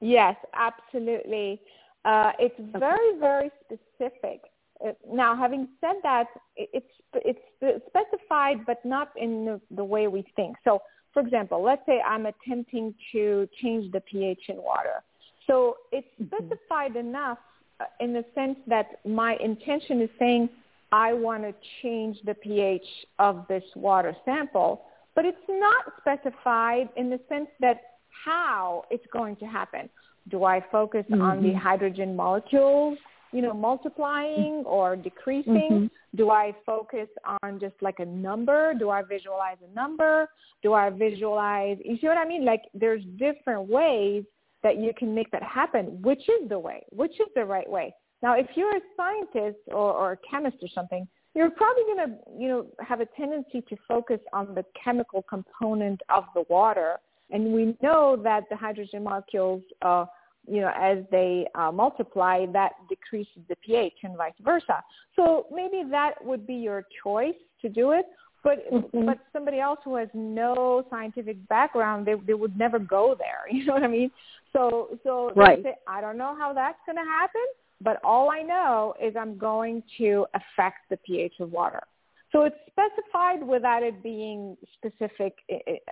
Yes, 0.00 0.36
absolutely. 0.54 1.60
Uh, 2.04 2.32
it's 2.38 2.54
very, 2.78 3.18
very 3.18 3.50
specific. 3.64 4.42
Uh, 4.84 4.92
now, 5.10 5.36
having 5.36 5.68
said 5.80 5.96
that, 6.02 6.26
it's 6.56 6.86
it's 7.14 7.40
specified, 7.88 8.64
but 8.66 8.84
not 8.84 9.10
in 9.16 9.44
the, 9.44 9.60
the 9.74 9.84
way 9.84 10.06
we 10.06 10.24
think. 10.36 10.56
So, 10.62 10.82
for 11.12 11.20
example, 11.20 11.62
let's 11.62 11.84
say 11.86 12.00
I'm 12.00 12.26
attempting 12.26 12.94
to 13.12 13.48
change 13.60 13.90
the 13.92 14.00
pH 14.00 14.42
in 14.48 14.56
water. 14.56 15.02
So 15.46 15.78
it's 15.90 16.06
mm-hmm. 16.20 16.26
specified 16.26 16.92
mm-hmm. 16.92 17.08
enough 17.08 17.38
uh, 17.80 17.84
in 18.00 18.12
the 18.12 18.24
sense 18.34 18.58
that 18.68 19.00
my 19.04 19.36
intention 19.42 20.00
is 20.00 20.10
saying 20.18 20.48
I 20.92 21.12
want 21.12 21.42
to 21.42 21.54
change 21.82 22.18
the 22.24 22.34
pH 22.34 22.86
of 23.18 23.46
this 23.48 23.64
water 23.74 24.14
sample, 24.24 24.82
but 25.14 25.24
it's 25.24 25.36
not 25.48 25.92
specified 26.00 26.88
in 26.96 27.10
the 27.10 27.20
sense 27.28 27.48
that 27.60 27.80
how 28.24 28.84
it's 28.90 29.06
going 29.12 29.36
to 29.36 29.46
happen. 29.46 29.88
Do 30.28 30.44
I 30.44 30.64
focus 30.70 31.04
mm-hmm. 31.10 31.22
on 31.22 31.42
the 31.42 31.50
mm-hmm. 31.50 31.58
hydrogen 31.58 32.14
molecules, 32.14 32.98
you 33.32 33.42
know, 33.42 33.54
multiplying 33.54 34.62
or 34.66 34.96
decreasing? 34.96 35.68
Mm-hmm. 35.70 36.16
Do 36.16 36.30
I 36.30 36.52
focus 36.64 37.08
on 37.42 37.60
just 37.60 37.74
like 37.80 37.98
a 37.98 38.04
number? 38.04 38.74
Do 38.78 38.90
I 38.90 39.02
visualize 39.02 39.58
a 39.70 39.74
number? 39.74 40.28
Do 40.62 40.72
I 40.74 40.90
visualize, 40.90 41.78
you 41.84 41.96
see 42.00 42.06
what 42.06 42.18
I 42.18 42.26
mean? 42.26 42.44
Like 42.44 42.62
there's 42.74 43.02
different 43.18 43.68
ways 43.68 44.24
that 44.62 44.78
you 44.78 44.92
can 44.98 45.14
make 45.14 45.30
that 45.30 45.42
happen. 45.42 46.02
Which 46.02 46.22
is 46.28 46.48
the 46.48 46.58
way? 46.58 46.84
Which 46.90 47.12
is 47.20 47.28
the 47.34 47.44
right 47.44 47.68
way? 47.68 47.94
Now, 48.22 48.36
if 48.36 48.46
you're 48.56 48.76
a 48.76 48.80
scientist 48.96 49.58
or, 49.68 49.92
or 49.92 50.12
a 50.12 50.18
chemist 50.28 50.56
or 50.62 50.68
something, 50.74 51.06
you're 51.34 51.50
probably 51.50 51.84
going 51.84 52.08
to, 52.08 52.14
you 52.36 52.48
know, 52.48 52.66
have 52.80 53.00
a 53.00 53.06
tendency 53.16 53.60
to 53.68 53.76
focus 53.86 54.18
on 54.32 54.54
the 54.54 54.64
chemical 54.82 55.22
component 55.22 56.00
of 56.08 56.24
the 56.34 56.42
water 56.48 56.96
and 57.30 57.52
we 57.52 57.76
know 57.82 58.16
that 58.22 58.44
the 58.50 58.56
hydrogen 58.56 59.04
molecules, 59.04 59.62
uh, 59.82 60.06
you 60.46 60.60
know, 60.60 60.72
as 60.74 60.98
they 61.10 61.46
uh, 61.54 61.70
multiply, 61.70 62.46
that 62.52 62.72
decreases 62.88 63.42
the 63.48 63.56
pH 63.56 63.92
and 64.02 64.16
vice 64.16 64.32
versa. 64.42 64.82
So 65.14 65.46
maybe 65.52 65.82
that 65.90 66.14
would 66.24 66.46
be 66.46 66.54
your 66.54 66.84
choice 67.02 67.34
to 67.62 67.68
do 67.68 67.92
it. 67.92 68.06
But 68.44 68.70
mm-hmm. 68.72 69.04
but 69.04 69.18
somebody 69.32 69.58
else 69.58 69.80
who 69.84 69.96
has 69.96 70.08
no 70.14 70.84
scientific 70.90 71.36
background, 71.48 72.06
they 72.06 72.14
they 72.26 72.34
would 72.34 72.56
never 72.56 72.78
go 72.78 73.16
there. 73.18 73.44
You 73.50 73.66
know 73.66 73.74
what 73.74 73.82
I 73.82 73.88
mean? 73.88 74.10
So 74.52 74.98
so 75.02 75.32
right. 75.34 75.62
say, 75.62 75.74
I 75.86 76.00
don't 76.00 76.16
know 76.16 76.36
how 76.38 76.52
that's 76.52 76.78
going 76.86 76.96
to 76.96 77.04
happen, 77.04 77.42
but 77.80 78.00
all 78.04 78.30
I 78.30 78.42
know 78.42 78.94
is 79.02 79.16
I'm 79.16 79.36
going 79.36 79.82
to 79.98 80.26
affect 80.34 80.88
the 80.88 80.96
pH 80.98 81.34
of 81.40 81.50
water. 81.50 81.82
So 82.30 82.42
it's 82.42 82.56
specified 82.70 83.42
without 83.46 83.82
it 83.82 84.02
being 84.02 84.56
specific 84.74 85.34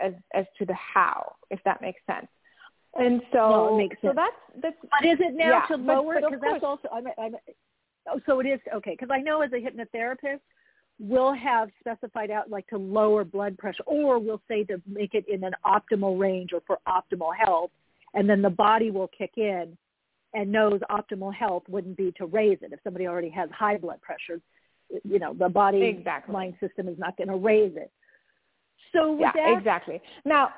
as, 0.03 0.13
as 0.35 0.45
to 0.59 0.67
the 0.67 0.75
how, 0.75 1.35
if 1.51 1.61
that 1.65 1.81
makes 1.81 2.01
sense. 2.07 2.27
And 2.99 3.21
so, 3.33 3.39
no, 3.39 3.77
makes 3.77 3.97
so 4.01 4.13
that's, 4.15 4.35
that's 4.63 4.77
but 4.81 5.07
is 5.07 5.19
it 5.21 5.35
now 5.35 5.65
yeah, 5.69 5.77
to 5.77 5.83
lower? 5.83 6.15
Because 6.15 6.41
that's 6.43 6.65
also 6.65 6.89
I'm, 6.93 7.07
I'm, 7.19 7.37
oh, 8.11 8.21
so 8.27 8.41
it 8.41 8.47
is 8.47 8.61
okay. 8.75 8.93
Because 8.99 9.11
I 9.13 9.21
know 9.21 9.43
as 9.43 9.51
a 9.53 9.57
hypnotherapist, 9.57 10.41
we'll 10.99 11.35
have 11.35 11.69
specified 11.81 12.31
out 12.31 12.51
like 12.51 12.67
to 12.69 12.79
lower 12.79 13.25
blood 13.25 13.59
pressure, 13.59 13.83
or 13.85 14.19
we'll 14.19 14.41
say 14.49 14.65
to 14.65 14.81
make 14.87 15.15
it 15.15 15.27
in 15.29 15.45
an 15.45 15.53
optimal 15.65 16.19
range 16.19 16.51
or 16.55 16.63
for 16.67 16.79
optimal 16.89 17.37
health, 17.37 17.71
and 18.15 18.29
then 18.29 18.41
the 18.41 18.51
body 18.51 18.91
will 18.91 19.09
kick 19.09 19.33
in 19.37 19.77
and 20.33 20.51
knows 20.51 20.81
optimal 20.91 21.35
health 21.35 21.65
wouldn't 21.69 21.97
be 21.97 22.13
to 22.17 22.27
raise 22.27 22.59
it 22.63 22.73
if 22.73 22.79
somebody 22.83 23.07
already 23.07 23.31
has 23.31 23.49
high 23.51 23.77
blood 23.77 24.01
pressure 24.01 24.41
you 25.05 25.19
know 25.19 25.35
the 25.35 25.49
body 25.49 25.83
exactly. 25.83 26.33
mind 26.33 26.55
system 26.61 26.89
is 26.89 26.99
not 26.99 27.17
going 27.17 27.29
to 27.29 27.37
raise 27.37 27.77
it. 27.77 27.91
So 28.93 29.19
yeah 29.19 29.33
that, 29.35 29.59
exactly. 29.59 30.01
Now 30.25 30.51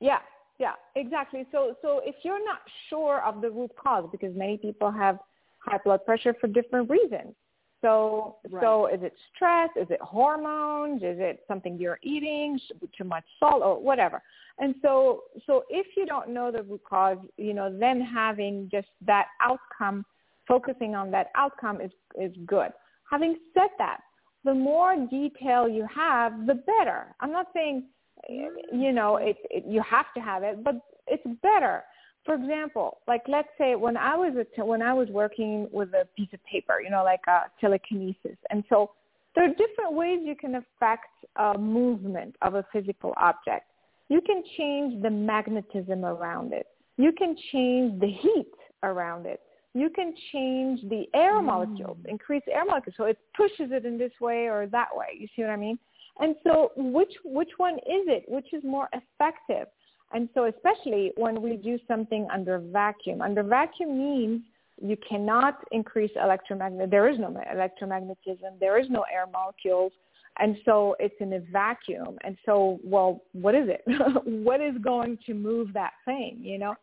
yeah 0.00 0.18
yeah 0.58 0.72
exactly. 0.96 1.46
So 1.52 1.76
so 1.82 2.00
if 2.04 2.16
you're 2.22 2.44
not 2.44 2.60
sure 2.88 3.22
of 3.24 3.40
the 3.40 3.50
root 3.50 3.70
cause 3.76 4.08
because 4.10 4.34
many 4.36 4.56
people 4.56 4.90
have 4.90 5.18
high 5.58 5.78
blood 5.84 6.04
pressure 6.04 6.34
for 6.40 6.46
different 6.46 6.90
reasons. 6.90 7.34
So 7.80 8.36
right. 8.50 8.62
so 8.62 8.86
is 8.86 9.02
it 9.02 9.14
stress? 9.34 9.70
Is 9.76 9.86
it 9.90 10.00
hormones? 10.00 11.02
Is 11.02 11.18
it 11.18 11.40
something 11.48 11.78
you're 11.78 11.98
eating? 12.02 12.58
Too 12.96 13.04
much 13.04 13.24
salt 13.38 13.62
or 13.62 13.80
whatever. 13.80 14.22
And 14.58 14.74
so 14.82 15.24
so 15.46 15.64
if 15.68 15.86
you 15.96 16.06
don't 16.06 16.30
know 16.30 16.50
the 16.50 16.62
root 16.62 16.82
cause 16.88 17.18
you 17.36 17.54
know 17.54 17.74
then 17.76 18.00
having 18.00 18.68
just 18.70 18.88
that 19.06 19.26
outcome 19.40 20.04
focusing 20.46 20.94
on 20.94 21.10
that 21.10 21.28
outcome 21.34 21.80
is 21.80 21.90
is 22.20 22.32
good 22.46 22.70
Having 23.14 23.36
said 23.54 23.70
that, 23.78 23.98
the 24.42 24.52
more 24.52 24.96
detail 25.08 25.68
you 25.68 25.86
have, 25.94 26.46
the 26.48 26.54
better. 26.54 27.14
I'm 27.20 27.30
not 27.30 27.46
saying 27.54 27.84
mm. 28.28 28.48
you 28.72 28.90
know, 28.90 29.18
it, 29.18 29.36
it 29.50 29.64
you 29.68 29.80
have 29.88 30.06
to 30.16 30.20
have 30.20 30.42
it, 30.42 30.64
but 30.64 30.74
it's 31.06 31.22
better. 31.40 31.84
For 32.24 32.34
example, 32.34 32.98
like 33.06 33.22
let's 33.28 33.52
say 33.56 33.76
when 33.76 33.96
I 33.96 34.16
was 34.16 34.34
a, 34.34 34.64
when 34.64 34.82
I 34.82 34.92
was 34.92 35.08
working 35.10 35.68
with 35.70 35.90
a 35.90 36.08
piece 36.16 36.30
of 36.32 36.40
paper, 36.44 36.80
you 36.82 36.90
know, 36.90 37.04
like 37.04 37.20
a 37.28 37.42
telekinesis, 37.60 38.36
and 38.50 38.64
so 38.68 38.90
there 39.36 39.44
are 39.44 39.54
different 39.54 39.92
ways 39.92 40.18
you 40.24 40.34
can 40.34 40.56
affect 40.56 41.06
a 41.36 41.56
movement 41.56 42.34
of 42.42 42.56
a 42.56 42.66
physical 42.72 43.14
object. 43.16 43.66
You 44.08 44.20
can 44.22 44.42
change 44.58 45.00
the 45.04 45.10
magnetism 45.10 46.04
around 46.04 46.52
it. 46.52 46.66
You 46.96 47.12
can 47.12 47.36
change 47.52 48.00
the 48.00 48.10
heat 48.10 48.54
around 48.82 49.26
it. 49.26 49.40
You 49.74 49.90
can 49.90 50.14
change 50.32 50.80
the 50.88 51.08
air 51.14 51.40
Mm. 51.40 51.46
molecules, 51.46 51.98
increase 52.06 52.42
air 52.46 52.64
molecules, 52.64 52.96
so 52.96 53.04
it 53.04 53.18
pushes 53.34 53.72
it 53.72 53.84
in 53.84 53.98
this 53.98 54.12
way 54.20 54.46
or 54.48 54.66
that 54.68 54.94
way. 54.96 55.08
You 55.18 55.26
see 55.34 55.42
what 55.42 55.50
I 55.50 55.56
mean? 55.56 55.78
And 56.20 56.36
so, 56.44 56.70
which 56.76 57.12
which 57.24 57.50
one 57.58 57.74
is 57.74 58.06
it? 58.06 58.24
Which 58.28 58.52
is 58.52 58.62
more 58.62 58.88
effective? 58.92 59.66
And 60.12 60.28
so, 60.32 60.44
especially 60.44 61.12
when 61.16 61.42
we 61.42 61.56
do 61.56 61.78
something 61.88 62.28
under 62.32 62.58
vacuum, 62.58 63.20
under 63.20 63.42
vacuum 63.42 63.98
means 63.98 64.42
you 64.80 64.96
cannot 65.08 65.58
increase 65.72 66.10
electromagnet. 66.16 66.90
There 66.90 67.08
is 67.08 67.18
no 67.18 67.28
electromagnetism. 67.28 68.58
There 68.60 68.78
is 68.78 68.88
no 68.90 69.04
air 69.12 69.26
molecules. 69.32 69.92
And 70.38 70.56
so 70.64 70.96
it's 70.98 71.14
in 71.20 71.32
a 71.34 71.40
vacuum. 71.52 72.18
And 72.24 72.36
so, 72.44 72.80
well, 72.82 73.22
what 73.32 73.54
is 73.54 73.68
it? 73.68 73.82
what 74.24 74.60
is 74.60 74.76
going 74.78 75.18
to 75.26 75.34
move 75.34 75.72
that 75.74 75.92
thing, 76.04 76.38
you 76.40 76.58
know? 76.58 76.74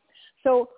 So 0.44 0.70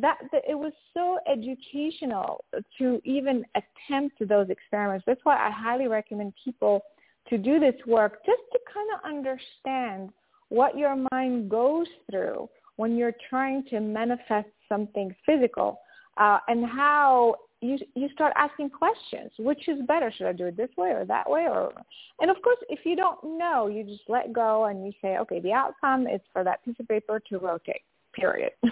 that, 0.00 0.18
that 0.32 0.42
it 0.48 0.54
was 0.54 0.72
so 0.94 1.18
educational 1.30 2.44
to 2.78 3.00
even 3.04 3.44
attempt 3.54 4.16
those 4.28 4.48
experiments. 4.50 5.04
That's 5.06 5.20
why 5.24 5.36
I 5.36 5.50
highly 5.50 5.88
recommend 5.88 6.32
people 6.44 6.82
to 7.28 7.38
do 7.38 7.58
this 7.60 7.74
work 7.86 8.24
just 8.26 8.42
to 8.52 8.58
kind 8.72 8.88
of 8.94 9.08
understand 9.08 10.10
what 10.48 10.76
your 10.76 10.96
mind 11.12 11.48
goes 11.48 11.86
through 12.10 12.48
when 12.76 12.96
you're 12.96 13.14
trying 13.30 13.64
to 13.70 13.80
manifest 13.80 14.48
something 14.68 15.14
physical 15.24 15.80
uh, 16.16 16.38
and 16.48 16.66
how 16.66 17.36
you 17.60 17.78
you 17.94 18.08
start 18.12 18.32
asking 18.36 18.70
questions. 18.70 19.30
Which 19.38 19.68
is 19.68 19.78
better? 19.86 20.12
Should 20.14 20.26
I 20.26 20.32
do 20.32 20.46
it 20.46 20.56
this 20.56 20.70
way 20.76 20.90
or 20.90 21.04
that 21.04 21.28
way? 21.30 21.46
Or 21.48 21.72
and 22.20 22.30
of 22.30 22.36
course, 22.42 22.58
if 22.68 22.80
you 22.84 22.96
don't 22.96 23.38
know, 23.38 23.68
you 23.68 23.84
just 23.84 24.08
let 24.08 24.32
go 24.32 24.64
and 24.64 24.84
you 24.84 24.92
say, 25.00 25.16
okay, 25.18 25.40
the 25.40 25.52
outcome 25.52 26.06
is 26.06 26.20
for 26.32 26.44
that 26.44 26.64
piece 26.64 26.74
of 26.80 26.88
paper 26.88 27.20
to 27.28 27.38
rotate. 27.38 27.82
Period. 28.14 28.52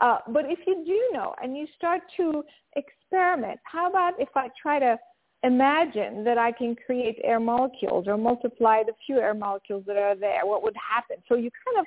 uh, 0.00 0.18
but 0.28 0.44
if 0.46 0.60
you 0.66 0.84
do 0.86 1.16
know 1.16 1.34
and 1.42 1.56
you 1.56 1.66
start 1.76 2.02
to 2.16 2.42
experiment, 2.76 3.60
how 3.64 3.88
about 3.88 4.14
if 4.18 4.30
I 4.34 4.48
try 4.60 4.78
to 4.78 4.98
imagine 5.42 6.24
that 6.24 6.38
I 6.38 6.52
can 6.52 6.74
create 6.86 7.18
air 7.22 7.40
molecules 7.40 8.06
or 8.06 8.16
multiply 8.16 8.82
the 8.84 8.92
few 9.04 9.18
air 9.18 9.34
molecules 9.34 9.84
that 9.86 9.96
are 9.96 10.14
there? 10.14 10.46
What 10.46 10.62
would 10.62 10.76
happen? 10.76 11.16
So 11.28 11.34
you 11.36 11.50
kind 11.66 11.80
of 11.80 11.86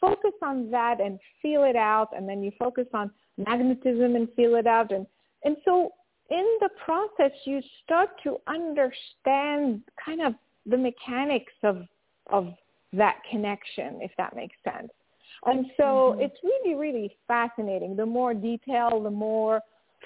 focus 0.00 0.32
on 0.42 0.70
that 0.70 1.00
and 1.00 1.18
feel 1.40 1.64
it 1.64 1.76
out, 1.76 2.08
and 2.14 2.28
then 2.28 2.42
you 2.42 2.52
focus 2.58 2.86
on 2.92 3.10
magnetism 3.38 4.16
and 4.16 4.28
feel 4.36 4.56
it 4.56 4.66
out, 4.66 4.92
and 4.92 5.06
and 5.44 5.56
so 5.64 5.92
in 6.30 6.44
the 6.60 6.68
process 6.84 7.30
you 7.44 7.60
start 7.84 8.10
to 8.24 8.36
understand 8.46 9.82
kind 10.04 10.20
of 10.22 10.34
the 10.66 10.76
mechanics 10.76 11.52
of 11.62 11.82
of 12.30 12.52
that 12.92 13.18
connection, 13.30 14.00
if 14.00 14.10
that 14.18 14.34
makes 14.34 14.56
sense. 14.64 14.90
And 15.44 15.66
so 15.76 15.82
mm-hmm. 15.82 16.22
it's 16.22 16.36
really, 16.42 16.74
really 16.74 17.16
fascinating. 17.28 17.96
The 17.96 18.06
more 18.06 18.34
detail, 18.34 19.00
the 19.02 19.10
more 19.10 19.60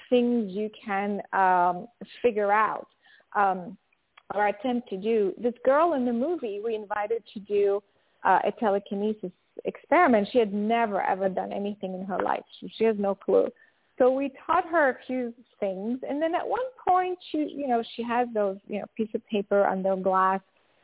things 0.09 0.51
you 0.51 0.69
can 0.85 1.21
um, 1.33 1.87
figure 2.21 2.51
out 2.51 2.87
um, 3.35 3.77
or 4.35 4.47
attempt 4.47 4.89
to 4.89 4.97
do. 4.97 5.33
This 5.37 5.53
girl 5.65 5.93
in 5.93 6.05
the 6.05 6.13
movie 6.13 6.61
we 6.63 6.75
invited 6.75 7.23
to 7.33 7.39
do 7.39 7.83
uh, 8.23 8.39
a 8.45 8.51
telekinesis 8.59 9.31
experiment. 9.65 10.27
She 10.31 10.39
had 10.39 10.53
never 10.53 11.01
ever 11.01 11.29
done 11.29 11.51
anything 11.51 11.93
in 11.93 12.05
her 12.05 12.19
life. 12.19 12.43
She, 12.59 12.71
she 12.77 12.83
has 12.85 12.95
no 12.99 13.15
clue. 13.15 13.47
So 13.97 14.09
we 14.09 14.31
taught 14.45 14.67
her 14.67 14.89
a 14.89 14.97
few 15.05 15.33
things, 15.59 15.99
and 16.07 16.21
then 16.21 16.33
at 16.33 16.47
one 16.47 16.65
point, 16.87 17.19
she, 17.31 17.37
you 17.55 17.67
know, 17.67 17.83
she 17.95 18.01
has 18.03 18.27
those, 18.33 18.57
you 18.67 18.79
know, 18.79 18.85
piece 18.97 19.09
of 19.13 19.25
paper 19.27 19.65
under 19.65 19.95
glass. 19.95 20.39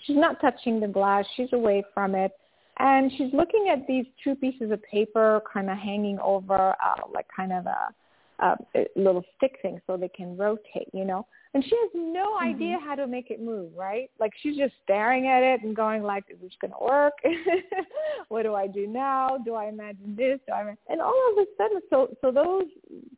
She's 0.05 0.17
not 0.17 0.39
touching 0.39 0.79
the 0.79 0.87
glass. 0.87 1.25
She's 1.35 1.51
away 1.51 1.83
from 1.93 2.13
it, 2.13 2.31
and 2.79 3.11
she's 3.17 3.33
looking 3.33 3.69
at 3.71 3.87
these 3.87 4.05
two 4.23 4.35
pieces 4.35 4.71
of 4.71 4.81
paper 4.83 5.41
kind 5.51 5.69
of 5.69 5.77
hanging 5.77 6.19
over, 6.19 6.69
uh, 6.69 7.01
like 7.13 7.25
kind 7.35 7.51
of 7.51 7.65
a, 7.65 7.93
a 8.39 8.85
little 8.95 9.23
stick 9.35 9.57
thing, 9.61 9.79
so 9.87 9.97
they 9.97 10.09
can 10.09 10.37
rotate, 10.37 10.89
you 10.93 11.05
know. 11.05 11.25
And 11.53 11.63
she 11.63 11.71
has 11.75 11.89
no 11.95 12.35
mm-hmm. 12.35 12.49
idea 12.49 12.77
how 12.83 12.93
to 12.93 13.07
make 13.07 13.31
it 13.31 13.41
move, 13.41 13.71
right? 13.75 14.11
Like 14.19 14.33
she's 14.41 14.57
just 14.57 14.73
staring 14.83 15.27
at 15.27 15.41
it 15.41 15.63
and 15.63 15.75
going 15.75 16.03
like, 16.03 16.25
is 16.29 16.37
this 16.41 16.51
going 16.61 16.71
to 16.71 16.83
work? 16.83 17.13
what 18.27 18.43
do 18.43 18.53
I 18.53 18.67
do 18.67 18.85
now? 18.85 19.37
Do 19.43 19.55
I 19.55 19.65
imagine 19.65 20.15
this? 20.15 20.39
Do 20.45 20.53
I 20.53 20.61
imagine? 20.61 20.77
And 20.87 21.01
all 21.01 21.31
of 21.31 21.37
a 21.39 21.45
sudden, 21.57 21.81
so, 21.89 22.15
so 22.21 22.31
those, 22.31 22.65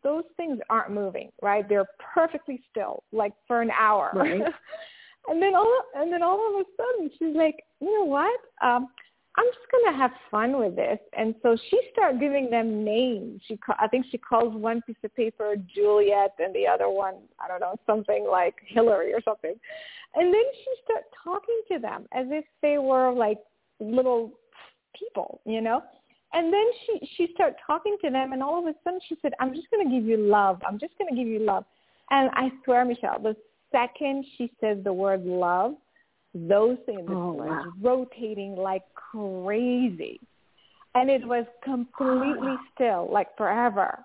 those 0.04 0.24
things 0.38 0.60
aren't 0.70 0.92
moving, 0.92 1.32
right? 1.42 1.68
They're 1.68 1.88
perfectly 2.14 2.62
still, 2.72 3.04
like 3.12 3.34
for 3.46 3.62
an 3.62 3.72
hour. 3.78 4.12
Right. 4.14 4.42
and 5.28 5.42
then 5.42 5.56
all, 5.56 5.84
and 5.96 6.14
then 6.14 6.24
all 6.24 6.40
of 6.56 6.62
a 6.62 6.64
sudden 6.78 7.12
she's 7.20 7.36
like, 7.36 7.62
you 7.82 7.94
know 7.98 8.06
what? 8.06 8.40
Um, 8.62 8.88
I'm 9.40 9.46
just 9.46 9.72
going 9.72 9.94
to 9.94 9.98
have 9.98 10.12
fun 10.30 10.60
with 10.60 10.76
this. 10.76 11.00
And 11.18 11.34
so 11.42 11.56
she 11.70 11.80
started 11.94 12.20
giving 12.20 12.50
them 12.50 12.84
names. 12.84 13.42
She, 13.48 13.58
I 13.80 13.88
think 13.88 14.08
she 14.12 14.18
calls 14.18 14.54
one 14.54 14.82
piece 14.82 14.98
of 15.02 15.16
paper 15.16 15.56
Juliet 15.74 16.34
and 16.40 16.54
the 16.54 16.68
other 16.68 16.90
one, 16.90 17.16
I 17.40 17.48
don't 17.48 17.62
know, 17.62 17.76
something 17.88 18.28
like 18.30 18.56
Hillary 18.68 19.14
or 19.14 19.22
something. 19.24 19.56
And 20.16 20.34
then 20.34 20.44
she 20.54 20.72
started 20.84 21.06
talking 21.24 21.62
to 21.72 21.80
them 21.80 22.06
as 22.12 22.26
if 22.30 22.44
they 22.62 22.80
were 22.80 23.14
like 23.14 23.38
little 23.80 24.34
people, 24.94 25.40
you 25.46 25.62
know? 25.62 25.84
And 26.34 26.52
then 26.52 26.66
she, 26.86 27.10
she 27.16 27.34
started 27.34 27.56
talking 27.66 27.96
to 28.04 28.10
them 28.10 28.34
and 28.34 28.44
all 28.44 28.60
of 28.60 28.66
a 28.66 28.78
sudden 28.84 29.00
she 29.08 29.16
said, 29.22 29.32
I'm 29.40 29.56
just 29.56 29.72
going 29.72 29.88
to 29.88 29.96
give 29.96 30.04
you 30.04 30.18
love. 30.18 30.62
I'm 30.68 30.80
just 30.80 30.98
going 30.98 31.10
to 31.10 31.16
give 31.16 31.30
you 31.30 31.40
love. 31.40 31.64
And 32.10 32.30
I 32.34 32.50
swear, 32.66 32.84
Michele, 32.84 33.20
the 33.24 33.38
second 33.72 34.26
she 34.38 34.52
says 34.60 34.80
the 34.84 34.92
word 34.92 35.24
love, 35.24 35.76
those 36.34 36.78
things 36.86 37.08
oh, 37.10 37.34
wow. 37.34 37.66
rotating 37.82 38.56
like 38.56 38.84
crazy. 38.94 40.20
And 40.96 41.10
it 41.10 41.26
was 41.26 41.46
completely 41.64 42.38
oh, 42.40 42.58
wow. 42.58 42.60
still, 42.76 43.10
like 43.12 43.36
forever. 43.38 44.00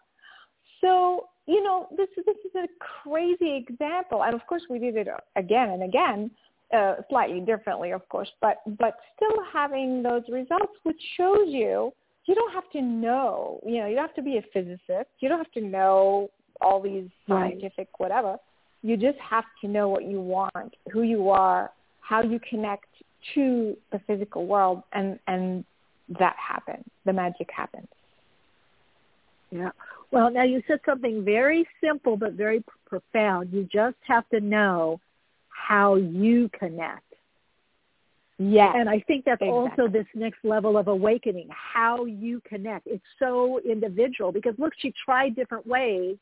So, 0.80 1.28
you 1.46 1.62
know, 1.62 1.88
this, 1.96 2.08
this 2.16 2.36
is 2.44 2.54
a 2.54 2.66
crazy 3.02 3.56
example. 3.56 4.22
And 4.22 4.34
of 4.34 4.46
course 4.46 4.62
we 4.68 4.78
did 4.78 4.96
it 4.96 5.08
again 5.36 5.70
and 5.70 5.82
again, 5.82 6.30
uh, 6.76 6.96
slightly 7.08 7.40
differently, 7.40 7.92
of 7.92 8.08
course, 8.08 8.30
but, 8.40 8.58
but 8.78 8.96
still 9.16 9.44
having 9.52 10.02
those 10.02 10.22
results, 10.28 10.72
which 10.82 11.00
shows 11.16 11.48
you, 11.48 11.92
you 12.26 12.34
don't 12.34 12.52
have 12.52 12.70
to 12.70 12.80
know, 12.80 13.60
you 13.66 13.80
know, 13.80 13.86
you 13.86 13.94
don't 13.94 14.06
have 14.06 14.14
to 14.14 14.22
be 14.22 14.38
a 14.38 14.42
physicist. 14.52 15.10
You 15.20 15.28
don't 15.28 15.38
have 15.38 15.52
to 15.52 15.60
know 15.60 16.30
all 16.60 16.80
these 16.80 17.08
scientific 17.28 17.76
right. 17.76 17.98
whatever. 17.98 18.36
You 18.82 18.96
just 18.96 19.18
have 19.18 19.44
to 19.60 19.68
know 19.68 19.88
what 19.88 20.04
you 20.04 20.20
want, 20.20 20.74
who 20.92 21.02
you 21.02 21.28
are, 21.30 21.70
how 22.04 22.22
you 22.22 22.38
connect 22.48 22.86
to 23.34 23.76
the 23.90 23.98
physical 24.06 24.46
world 24.46 24.82
and 24.92 25.18
and 25.26 25.64
that 26.20 26.36
happens. 26.36 26.84
The 27.06 27.12
magic 27.12 27.48
happens. 27.54 27.88
Yeah. 29.50 29.70
Well 30.10 30.30
now 30.30 30.42
you 30.44 30.62
said 30.68 30.80
something 30.84 31.24
very 31.24 31.66
simple 31.82 32.16
but 32.16 32.34
very 32.34 32.60
p- 32.60 32.66
profound. 32.86 33.52
You 33.52 33.66
just 33.72 33.96
have 34.02 34.28
to 34.28 34.40
know 34.40 35.00
how 35.48 35.96
you 35.96 36.50
connect. 36.58 37.00
Yeah 38.38 38.72
and 38.74 38.88
i 38.88 39.00
think 39.06 39.24
that's 39.24 39.40
exactly. 39.40 39.48
also 39.48 39.88
this 39.90 40.06
next 40.14 40.44
level 40.44 40.76
of 40.76 40.88
awakening 40.88 41.48
how 41.50 42.04
you 42.04 42.42
connect. 42.44 42.86
It's 42.86 43.04
so 43.18 43.60
individual 43.60 44.32
because 44.32 44.54
look 44.58 44.74
she 44.78 44.92
tried 45.04 45.36
different 45.36 45.66
ways 45.66 46.16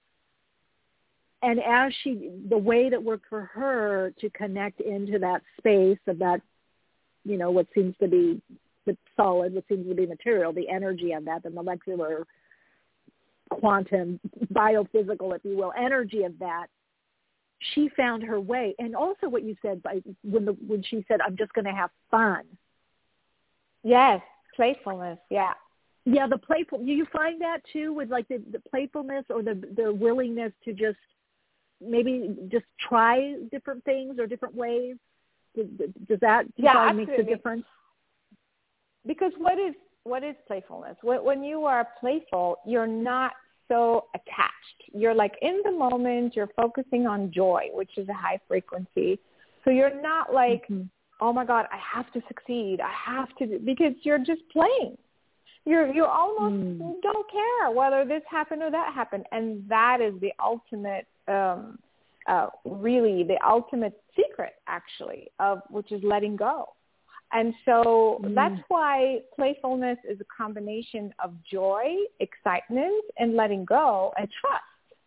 and 1.42 1.60
as 1.60 1.92
she 2.02 2.30
the 2.48 2.58
way 2.58 2.88
that 2.88 3.02
worked 3.02 3.26
for 3.28 3.42
her 3.52 4.12
to 4.20 4.30
connect 4.30 4.80
into 4.80 5.18
that 5.18 5.42
space 5.58 5.98
of 6.06 6.18
that 6.18 6.40
you 7.24 7.36
know 7.36 7.50
what 7.50 7.66
seems 7.74 7.94
to 8.00 8.08
be 8.08 8.40
the 8.86 8.96
solid 9.16 9.54
what 9.54 9.64
seems 9.68 9.86
to 9.88 9.94
be 9.94 10.06
material 10.06 10.52
the 10.52 10.68
energy 10.68 11.12
of 11.12 11.24
that 11.24 11.42
the 11.42 11.50
molecular 11.50 12.26
quantum 13.50 14.18
biophysical 14.52 15.34
if 15.34 15.44
you 15.44 15.56
will 15.56 15.72
energy 15.76 16.22
of 16.22 16.38
that 16.38 16.66
she 17.74 17.88
found 17.96 18.22
her 18.22 18.40
way. 18.40 18.74
And 18.78 18.94
also 18.94 19.28
what 19.28 19.44
you 19.44 19.56
said 19.62 19.82
by 19.82 20.02
when 20.22 20.44
the 20.44 20.52
when 20.66 20.82
she 20.82 21.04
said 21.08 21.20
i'm 21.20 21.36
just 21.36 21.52
going 21.52 21.64
to 21.64 21.72
have 21.72 21.90
fun. 22.10 22.42
Yes 23.82 24.20
playfulness 24.54 25.18
yeah. 25.30 25.52
Yeah 26.04 26.26
the 26.26 26.38
playful 26.38 26.82
you 26.82 27.06
find 27.12 27.40
that 27.40 27.58
too 27.72 27.92
with 27.92 28.10
like 28.10 28.28
the, 28.28 28.42
the 28.52 28.60
playfulness 28.70 29.24
or 29.30 29.42
the 29.42 29.62
the 29.76 29.92
willingness 29.92 30.52
to 30.64 30.72
just 30.72 30.98
maybe 31.84 32.34
just 32.48 32.64
try 32.80 33.36
different 33.50 33.84
things 33.84 34.18
or 34.18 34.26
different 34.26 34.54
ways? 34.54 34.96
Does, 35.56 35.66
does 36.08 36.20
that 36.20 36.46
yeah, 36.56 36.90
make 36.92 37.08
a 37.10 37.22
difference? 37.22 37.64
Because 39.06 39.32
what 39.38 39.58
is 39.58 39.74
what 40.04 40.24
is 40.24 40.34
playfulness? 40.46 40.96
When 41.02 41.44
you 41.44 41.64
are 41.64 41.88
playful, 42.00 42.56
you're 42.66 42.86
not 42.86 43.32
so 43.68 44.06
attached. 44.14 44.52
You're 44.92 45.14
like 45.14 45.34
in 45.42 45.60
the 45.64 45.72
moment. 45.72 46.34
You're 46.34 46.50
focusing 46.56 47.06
on 47.06 47.30
joy, 47.32 47.68
which 47.72 47.96
is 47.96 48.08
a 48.08 48.14
high 48.14 48.40
frequency. 48.48 49.18
So 49.64 49.70
you're 49.70 50.00
not 50.02 50.32
like, 50.34 50.64
mm-hmm. 50.64 50.82
oh 51.20 51.32
my 51.32 51.44
God, 51.44 51.66
I 51.72 51.78
have 51.78 52.12
to 52.12 52.22
succeed. 52.28 52.80
I 52.80 52.92
have 52.92 53.28
to, 53.36 53.60
because 53.64 53.92
you're 54.02 54.18
just 54.18 54.42
playing. 54.52 54.96
You're, 55.64 55.94
you 55.94 56.04
almost 56.04 56.54
mm. 56.56 56.94
don't 57.02 57.30
care 57.30 57.70
whether 57.70 58.04
this 58.04 58.22
happened 58.28 58.62
or 58.62 58.70
that 58.72 58.92
happened. 58.92 59.24
And 59.30 59.62
that 59.68 60.00
is 60.00 60.14
the 60.20 60.32
ultimate, 60.42 61.06
um, 61.28 61.78
uh, 62.28 62.48
really 62.64 63.24
the 63.24 63.36
ultimate 63.46 64.00
secret 64.16 64.54
actually 64.68 65.28
of, 65.38 65.62
which 65.70 65.92
is 65.92 66.02
letting 66.04 66.36
go. 66.36 66.66
And 67.32 67.54
so 67.64 68.20
mm. 68.22 68.34
that's 68.34 68.60
why 68.68 69.20
playfulness 69.34 69.98
is 70.08 70.20
a 70.20 70.24
combination 70.36 71.14
of 71.22 71.32
joy, 71.50 71.94
excitement, 72.20 73.04
and 73.18 73.34
letting 73.34 73.64
go 73.64 74.12
and 74.18 74.28
trust 74.40 74.62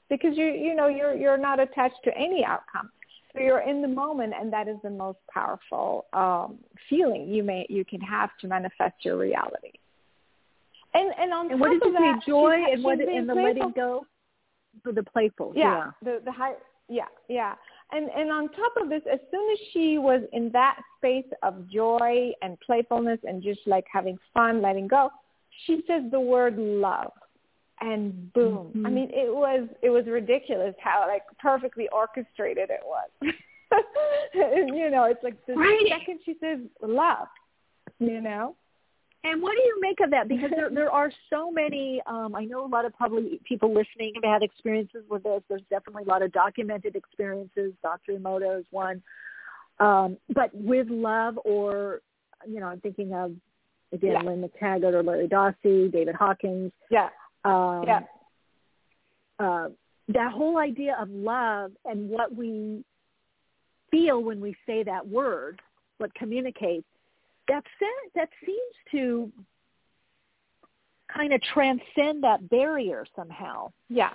because 0.09 0.37
you 0.37 0.45
you 0.45 0.75
know 0.75 0.87
you're 0.87 1.15
you're 1.15 1.37
not 1.37 1.59
attached 1.59 2.03
to 2.03 2.17
any 2.17 2.43
outcome. 2.43 2.89
So 3.33 3.41
you're 3.41 3.61
in 3.61 3.81
the 3.81 3.87
moment, 3.87 4.33
and 4.39 4.51
that 4.53 4.67
is 4.67 4.77
the 4.81 4.89
most 4.89 5.19
powerful 5.31 6.05
um, 6.13 6.59
feeling 6.89 7.27
you 7.27 7.43
may 7.43 7.65
you 7.69 7.85
can 7.85 8.01
have 8.01 8.29
to 8.41 8.47
manifest 8.47 8.95
your 9.03 9.17
reality. 9.17 9.73
And 10.93 11.13
and 11.19 11.33
on 11.33 11.51
and 11.51 11.59
top 11.59 11.59
what 11.59 11.69
did 11.69 11.81
of 11.83 11.87
you 11.87 11.93
that, 11.93 12.19
say? 12.21 12.31
Joy 12.31 12.55
she's, 12.65 12.73
and 12.73 12.83
what 12.83 12.99
and 12.99 13.29
the 13.29 13.33
letting 13.35 13.71
go, 13.75 14.05
for 14.83 14.91
the 14.91 15.03
playful. 15.03 15.53
Yeah, 15.55 15.91
the 16.03 16.21
the 16.23 16.31
high. 16.31 16.53
Yeah, 16.87 17.05
yeah. 17.29 17.55
And 17.91 18.09
and 18.09 18.31
on 18.31 18.49
top 18.49 18.73
of 18.81 18.89
this, 18.89 19.01
as 19.11 19.19
soon 19.31 19.51
as 19.51 19.59
she 19.73 19.97
was 19.97 20.21
in 20.33 20.51
that 20.51 20.77
space 20.97 21.25
of 21.43 21.67
joy 21.69 22.31
and 22.41 22.59
playfulness 22.59 23.19
and 23.23 23.41
just 23.41 23.61
like 23.65 23.85
having 23.91 24.17
fun, 24.33 24.61
letting 24.61 24.87
go, 24.87 25.09
she 25.65 25.83
says 25.87 26.03
the 26.11 26.19
word 26.19 26.57
love 26.57 27.11
and 27.81 28.31
boom. 28.33 28.67
Mm-hmm. 28.67 28.85
I 28.85 28.89
mean, 28.89 29.09
it 29.11 29.33
was 29.33 29.67
it 29.81 29.89
was 29.89 30.05
ridiculous 30.05 30.75
how 30.79 31.05
like 31.07 31.23
perfectly 31.39 31.87
orchestrated 31.91 32.69
it 32.69 32.81
was. 32.83 33.09
you 34.33 34.89
know, 34.89 35.05
it's 35.05 35.23
like 35.23 35.43
the 35.45 35.53
Right. 35.55 35.85
second 35.89 36.19
she 36.25 36.35
says 36.39 36.59
love, 36.81 37.27
you 37.99 38.21
know. 38.21 38.55
And 39.25 39.41
what 39.41 39.55
do 39.55 39.61
you 39.63 39.79
make 39.81 39.99
of 40.01 40.11
that? 40.11 40.27
Because 40.27 40.51
there 40.55 40.69
there 40.69 40.91
are 40.91 41.11
so 41.31 41.49
many. 41.49 41.99
Um, 42.05 42.35
I 42.35 42.45
know 42.45 42.63
a 42.63 42.67
lot 42.67 42.85
of 42.85 42.95
probably 42.95 43.41
people 43.43 43.73
listening 43.73 44.13
have 44.15 44.23
had 44.23 44.43
experiences 44.43 45.03
with 45.09 45.23
this. 45.23 45.41
There's 45.49 45.63
definitely 45.71 46.03
a 46.03 46.07
lot 46.07 46.21
of 46.21 46.31
documented 46.31 46.95
experiences. 46.95 47.73
Dr. 47.81 48.13
Emoto 48.13 48.59
is 48.59 48.65
one. 48.69 49.01
Um, 49.79 50.17
but 50.33 50.51
with 50.53 50.87
love, 50.89 51.39
or 51.43 52.01
you 52.47 52.59
know, 52.59 52.67
I'm 52.67 52.79
thinking 52.81 53.13
of 53.13 53.31
again 53.91 54.11
Yeah. 54.11 54.21
Lynne 54.21 54.47
McTaggart 54.47 54.93
or 54.93 55.01
Larry 55.01 55.27
Dossey, 55.27 55.91
David 55.91 56.13
Hawkins. 56.13 56.71
Yeah. 56.91 57.09
Um, 57.43 57.83
Yeah. 57.87 58.03
uh, 59.39 59.69
that 60.09 60.31
whole 60.31 60.59
idea 60.59 60.95
of 60.99 61.09
love 61.09 61.71
and 61.85 62.11
what 62.11 62.35
we 62.35 62.85
feel 63.89 64.21
when 64.21 64.39
we 64.39 64.55
say 64.67 64.83
that 64.83 65.07
word, 65.07 65.61
what 65.97 66.13
communicates, 66.13 66.85
that 67.47 67.63
that 68.15 68.29
seems 68.45 68.75
to 68.91 69.31
kind 71.13 71.33
of 71.33 71.41
transcend 71.41 72.23
that 72.23 72.49
barrier 72.49 73.05
somehow. 73.15 73.71
Yeah, 73.89 74.11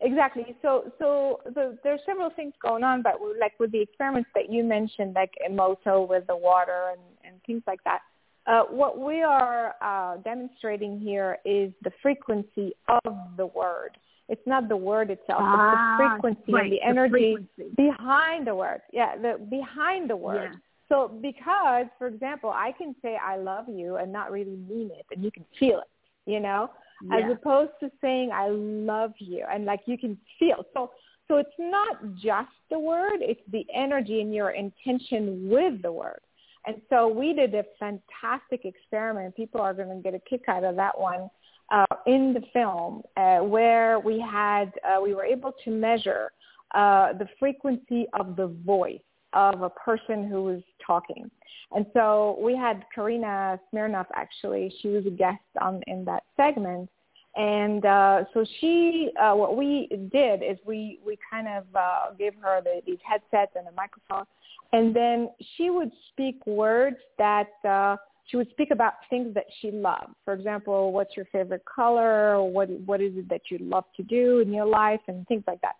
exactly. 0.00 0.56
So, 0.62 0.92
so 0.98 1.40
the, 1.54 1.78
there's 1.84 2.00
several 2.06 2.30
things 2.30 2.54
going 2.62 2.84
on, 2.84 3.02
but 3.02 3.14
like 3.38 3.58
with 3.58 3.72
the 3.72 3.80
experiments 3.80 4.30
that 4.34 4.50
you 4.50 4.64
mentioned, 4.64 5.14
like 5.14 5.32
Emoto 5.48 6.08
with 6.08 6.26
the 6.26 6.36
water 6.36 6.92
and, 6.92 7.00
and 7.24 7.42
things 7.46 7.62
like 7.66 7.82
that, 7.84 8.00
uh, 8.46 8.62
what 8.64 8.98
we 8.98 9.22
are 9.22 9.74
uh, 9.82 10.16
demonstrating 10.18 10.98
here 10.98 11.38
is 11.44 11.72
the 11.82 11.92
frequency 12.02 12.72
of 12.88 13.14
the 13.36 13.46
word. 13.46 13.96
It's 14.28 14.46
not 14.46 14.68
the 14.68 14.76
word 14.76 15.10
itself; 15.10 15.40
Ah, 15.42 15.72
it's 15.72 15.98
the 15.98 16.16
frequency 16.20 16.52
right, 16.52 16.62
and 16.62 16.72
the 16.72 16.76
the 16.76 16.86
energy 16.86 17.36
frequency. 17.36 17.74
behind 17.76 18.46
the 18.46 18.54
word. 18.54 18.80
Yeah, 18.92 19.16
the 19.16 19.44
behind 19.50 20.08
the 20.08 20.16
word. 20.16 20.52
Yeah. 20.52 20.58
So, 20.90 21.08
because, 21.22 21.86
for 21.98 22.08
example, 22.08 22.50
I 22.50 22.72
can 22.76 22.94
say 23.00 23.16
I 23.16 23.36
love 23.36 23.66
you 23.68 23.96
and 23.96 24.12
not 24.12 24.30
really 24.30 24.56
mean 24.68 24.90
it, 24.92 25.06
and 25.14 25.24
you 25.24 25.30
can 25.30 25.44
feel 25.58 25.78
it. 25.78 25.88
You 26.26 26.40
know, 26.40 26.70
as 27.10 27.22
opposed 27.32 27.72
to 27.80 27.90
saying 28.00 28.30
I 28.32 28.48
love 28.48 29.12
you 29.18 29.44
and 29.50 29.64
like 29.64 29.80
you 29.86 29.96
can 29.96 30.18
feel. 30.38 30.64
So 30.74 30.90
so 31.28 31.36
it's 31.36 31.48
not 31.58 32.14
just 32.16 32.50
the 32.70 32.78
word, 32.78 33.18
it's 33.20 33.40
the 33.52 33.64
energy 33.74 34.20
and 34.20 34.34
your 34.34 34.50
intention 34.50 35.48
with 35.48 35.80
the 35.80 35.92
word. 35.92 36.20
And 36.66 36.80
so 36.90 37.08
we 37.08 37.32
did 37.32 37.54
a 37.54 37.64
fantastic 37.78 38.64
experiment. 38.64 39.36
People 39.36 39.60
are 39.60 39.72
going 39.72 39.88
to 39.88 40.02
get 40.02 40.12
a 40.12 40.18
kick 40.28 40.42
out 40.48 40.64
of 40.64 40.76
that 40.76 40.98
one 40.98 41.30
uh, 41.70 41.86
in 42.06 42.34
the 42.34 42.42
film 42.52 43.02
uh, 43.16 43.38
where 43.38 44.00
we 44.00 44.20
had 44.20 44.72
uh, 44.84 45.00
we 45.00 45.14
were 45.14 45.24
able 45.24 45.52
to 45.64 45.70
measure 45.70 46.32
uh, 46.74 47.12
the 47.12 47.26
frequency 47.38 48.06
of 48.18 48.36
the 48.36 48.48
voice 48.66 49.00
of 49.32 49.62
a 49.62 49.70
person 49.70 50.28
who 50.28 50.44
was 50.44 50.62
talking. 50.84 51.30
And 51.72 51.86
so 51.92 52.38
we 52.40 52.56
had 52.56 52.84
Karina 52.94 53.60
Smirnoff 53.72 54.06
actually. 54.14 54.72
She 54.80 54.88
was 54.88 55.06
a 55.06 55.10
guest 55.10 55.38
on 55.60 55.82
in 55.86 56.04
that 56.06 56.24
segment. 56.36 56.88
And 57.36 57.86
uh, 57.86 58.24
so 58.34 58.44
she, 58.60 59.10
uh, 59.20 59.34
what 59.34 59.56
we 59.56 59.88
did 60.12 60.42
is 60.42 60.58
we, 60.66 60.98
we 61.06 61.16
kind 61.30 61.46
of 61.46 61.64
uh, 61.76 62.12
gave 62.18 62.34
her 62.42 62.60
the, 62.60 62.82
these 62.84 62.98
headsets 63.08 63.52
and 63.54 63.68
a 63.68 63.72
microphone, 63.72 64.24
and 64.72 64.94
then 64.94 65.30
she 65.56 65.70
would 65.70 65.92
speak 66.08 66.44
words 66.44 66.96
that 67.18 67.50
uh, 67.68 67.96
she 68.26 68.36
would 68.36 68.50
speak 68.50 68.72
about 68.72 68.94
things 69.10 69.32
that 69.34 69.46
she 69.60 69.70
loved. 69.70 70.14
For 70.24 70.34
example, 70.34 70.92
what's 70.92 71.16
your 71.16 71.26
favorite 71.26 71.64
color? 71.64 72.42
What 72.42 72.68
what 72.84 73.00
is 73.00 73.12
it 73.16 73.28
that 73.28 73.42
you 73.48 73.58
love 73.58 73.84
to 73.96 74.02
do 74.02 74.40
in 74.40 74.52
your 74.52 74.66
life, 74.66 75.00
and 75.06 75.26
things 75.28 75.44
like 75.46 75.60
that. 75.60 75.76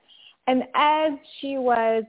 And 0.47 0.65
as 0.75 1.13
she 1.41 1.59
was 1.59 2.05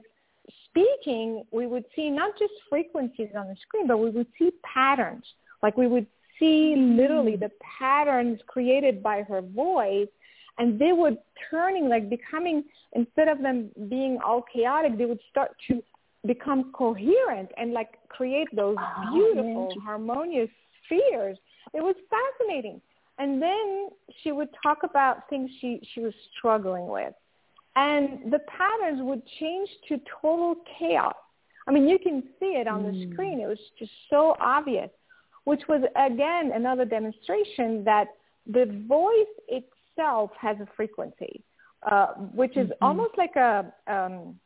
speaking, 0.72 1.44
we 1.50 1.66
would 1.66 1.84
see 1.94 2.10
not 2.10 2.38
just 2.38 2.52
frequencies 2.68 3.28
on 3.36 3.48
the 3.48 3.56
screen, 3.62 3.86
but 3.86 3.98
we 3.98 4.10
would 4.10 4.26
see 4.38 4.50
patterns. 4.62 5.24
Like 5.62 5.76
we 5.76 5.86
would 5.86 6.06
see 6.38 6.74
mm-hmm. 6.76 6.96
literally 6.96 7.36
the 7.36 7.50
patterns 7.78 8.40
created 8.46 9.02
by 9.02 9.22
her 9.22 9.42
voice 9.42 10.08
and 10.58 10.78
they 10.78 10.92
would 10.92 11.16
turning 11.50 11.88
like 11.88 12.10
becoming 12.10 12.64
instead 12.94 13.28
of 13.28 13.40
them 13.40 13.70
being 13.88 14.18
all 14.24 14.44
chaotic 14.52 14.98
they 14.98 15.06
would 15.06 15.20
start 15.30 15.52
to 15.68 15.82
become 16.26 16.72
coherent 16.72 17.50
and 17.56 17.72
like 17.72 17.98
create 18.08 18.48
those 18.54 18.76
beautiful 19.12 19.72
harmonious 19.84 20.50
spheres. 20.84 21.36
It 21.74 21.80
was 21.80 21.96
fascinating. 22.10 22.80
And 23.18 23.42
then 23.42 23.88
she 24.22 24.32
would 24.32 24.48
talk 24.62 24.78
about 24.84 25.28
things 25.28 25.50
she 25.60 25.80
she 25.94 26.00
was 26.00 26.14
struggling 26.36 26.86
with 26.86 27.14
and 27.76 28.32
the 28.32 28.38
patterns 28.40 29.00
would 29.02 29.22
change 29.40 29.68
to 29.88 29.98
total 30.20 30.56
chaos 30.78 31.14
i 31.68 31.70
mean 31.70 31.88
you 31.88 31.98
can 31.98 32.22
see 32.38 32.56
it 32.56 32.66
on 32.66 32.82
the 32.82 32.92
screen 33.10 33.40
it 33.40 33.46
was 33.46 33.58
just 33.78 33.92
so 34.10 34.36
obvious 34.40 34.90
which 35.44 35.62
was 35.68 35.82
again 35.96 36.52
another 36.54 36.84
demonstration 36.84 37.82
that 37.84 38.08
the 38.46 38.84
voice 38.88 39.34
itself 39.48 40.30
has 40.40 40.56
a 40.60 40.66
frequency, 40.76 41.42
uh, 41.90 42.08
which 42.34 42.56
is 42.56 42.68
Mm-hmm. 42.68 42.82
almost 42.82 43.12
like 43.16 43.36
a 43.36 43.72
um, 43.86 44.38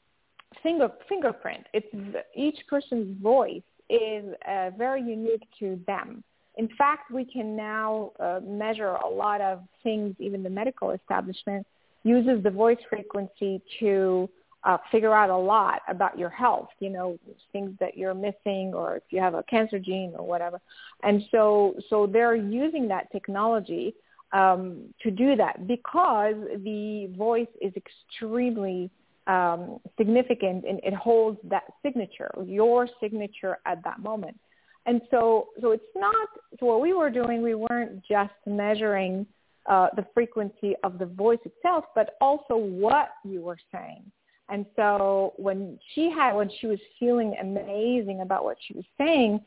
finger 0.62 0.88
fingerprint. 1.08 1.66
It's 1.72 1.86
each 2.34 2.58
person's 2.68 3.20
voice 3.22 3.62
is 3.88 4.24
uh, 4.48 4.70
very 4.76 5.02
unique 5.02 5.42
to 5.60 5.80
them. 5.86 6.22
In 6.56 6.68
fact, 6.76 7.10
we 7.10 7.24
can 7.24 7.54
now 7.56 8.12
uh, 8.18 8.40
measure 8.42 8.94
a 8.94 9.08
lot 9.08 9.40
of 9.40 9.60
things. 9.82 10.14
Even 10.18 10.42
the 10.42 10.50
medical 10.50 10.90
establishment 10.90 11.66
uses 12.06 12.42
the 12.42 12.50
voice 12.50 12.78
frequency 12.88 13.60
to 13.80 14.28
uh, 14.64 14.78
figure 14.90 15.14
out 15.14 15.30
a 15.30 15.36
lot 15.36 15.82
about 15.88 16.18
your 16.18 16.28
health, 16.28 16.68
you 16.80 16.90
know, 16.90 17.18
things 17.52 17.70
that 17.78 17.96
you're 17.96 18.14
missing 18.14 18.72
or 18.74 18.96
if 18.96 19.02
you 19.10 19.20
have 19.20 19.34
a 19.34 19.42
cancer 19.44 19.78
gene 19.78 20.12
or 20.16 20.26
whatever. 20.26 20.60
And 21.02 21.22
so, 21.30 21.74
so 21.88 22.06
they're 22.06 22.34
using 22.34 22.88
that 22.88 23.10
technology 23.12 23.94
um, 24.32 24.92
to 25.02 25.10
do 25.10 25.36
that 25.36 25.68
because 25.68 26.34
the 26.64 27.12
voice 27.16 27.46
is 27.60 27.72
extremely 27.76 28.90
um, 29.26 29.78
significant 29.96 30.64
and 30.64 30.80
it 30.82 30.94
holds 30.94 31.38
that 31.44 31.64
signature, 31.82 32.30
your 32.44 32.88
signature 33.00 33.58
at 33.66 33.82
that 33.84 34.00
moment. 34.00 34.38
And 34.86 35.00
so, 35.10 35.48
so 35.60 35.72
it's 35.72 35.82
not, 35.94 36.28
so 36.58 36.66
what 36.66 36.80
we 36.80 36.92
were 36.92 37.10
doing, 37.10 37.42
we 37.42 37.54
weren't 37.54 38.02
just 38.08 38.34
measuring 38.46 39.26
uh, 39.68 39.88
the 39.96 40.06
frequency 40.14 40.74
of 40.84 40.98
the 40.98 41.06
voice 41.06 41.38
itself, 41.44 41.84
but 41.94 42.16
also 42.20 42.56
what 42.56 43.10
you 43.24 43.40
were 43.42 43.58
saying. 43.72 44.04
And 44.48 44.64
so 44.76 45.32
when 45.36 45.78
she 45.94 46.10
had, 46.10 46.34
when 46.34 46.50
she 46.60 46.66
was 46.66 46.78
feeling 47.00 47.34
amazing 47.40 48.20
about 48.20 48.44
what 48.44 48.56
she 48.66 48.74
was 48.74 48.84
saying, 48.96 49.40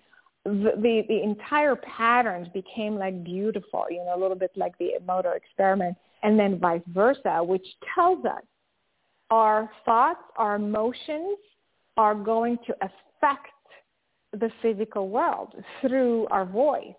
the, 0.46 0.74
the, 0.78 1.04
the 1.08 1.22
entire 1.24 1.76
patterns 1.76 2.48
became 2.54 2.96
like 2.98 3.24
beautiful, 3.24 3.86
you 3.90 4.04
know, 4.04 4.16
a 4.16 4.20
little 4.20 4.38
bit 4.38 4.52
like 4.56 4.78
the 4.78 4.92
Emoto 5.02 5.36
experiment, 5.36 5.96
and 6.24 6.38
then 6.38 6.60
vice 6.60 6.82
versa, 6.88 7.42
which 7.42 7.66
tells 7.96 8.26
us 8.26 8.44
our 9.30 9.70
thoughts, 9.86 10.24
our 10.38 10.56
emotions 10.56 11.38
are 11.98 12.16
going 12.16 12.58
to 12.66 12.74
affect 12.82 13.52
the 14.34 14.52
physical 14.62 15.10
world 15.10 15.54
through 15.82 16.28
our 16.28 16.46
voice, 16.46 16.94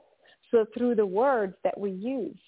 so 0.51 0.67
through 0.77 0.95
the 0.95 1.07
words 1.07 1.55
that 1.65 1.79
we 1.79 1.91
use. 1.91 2.39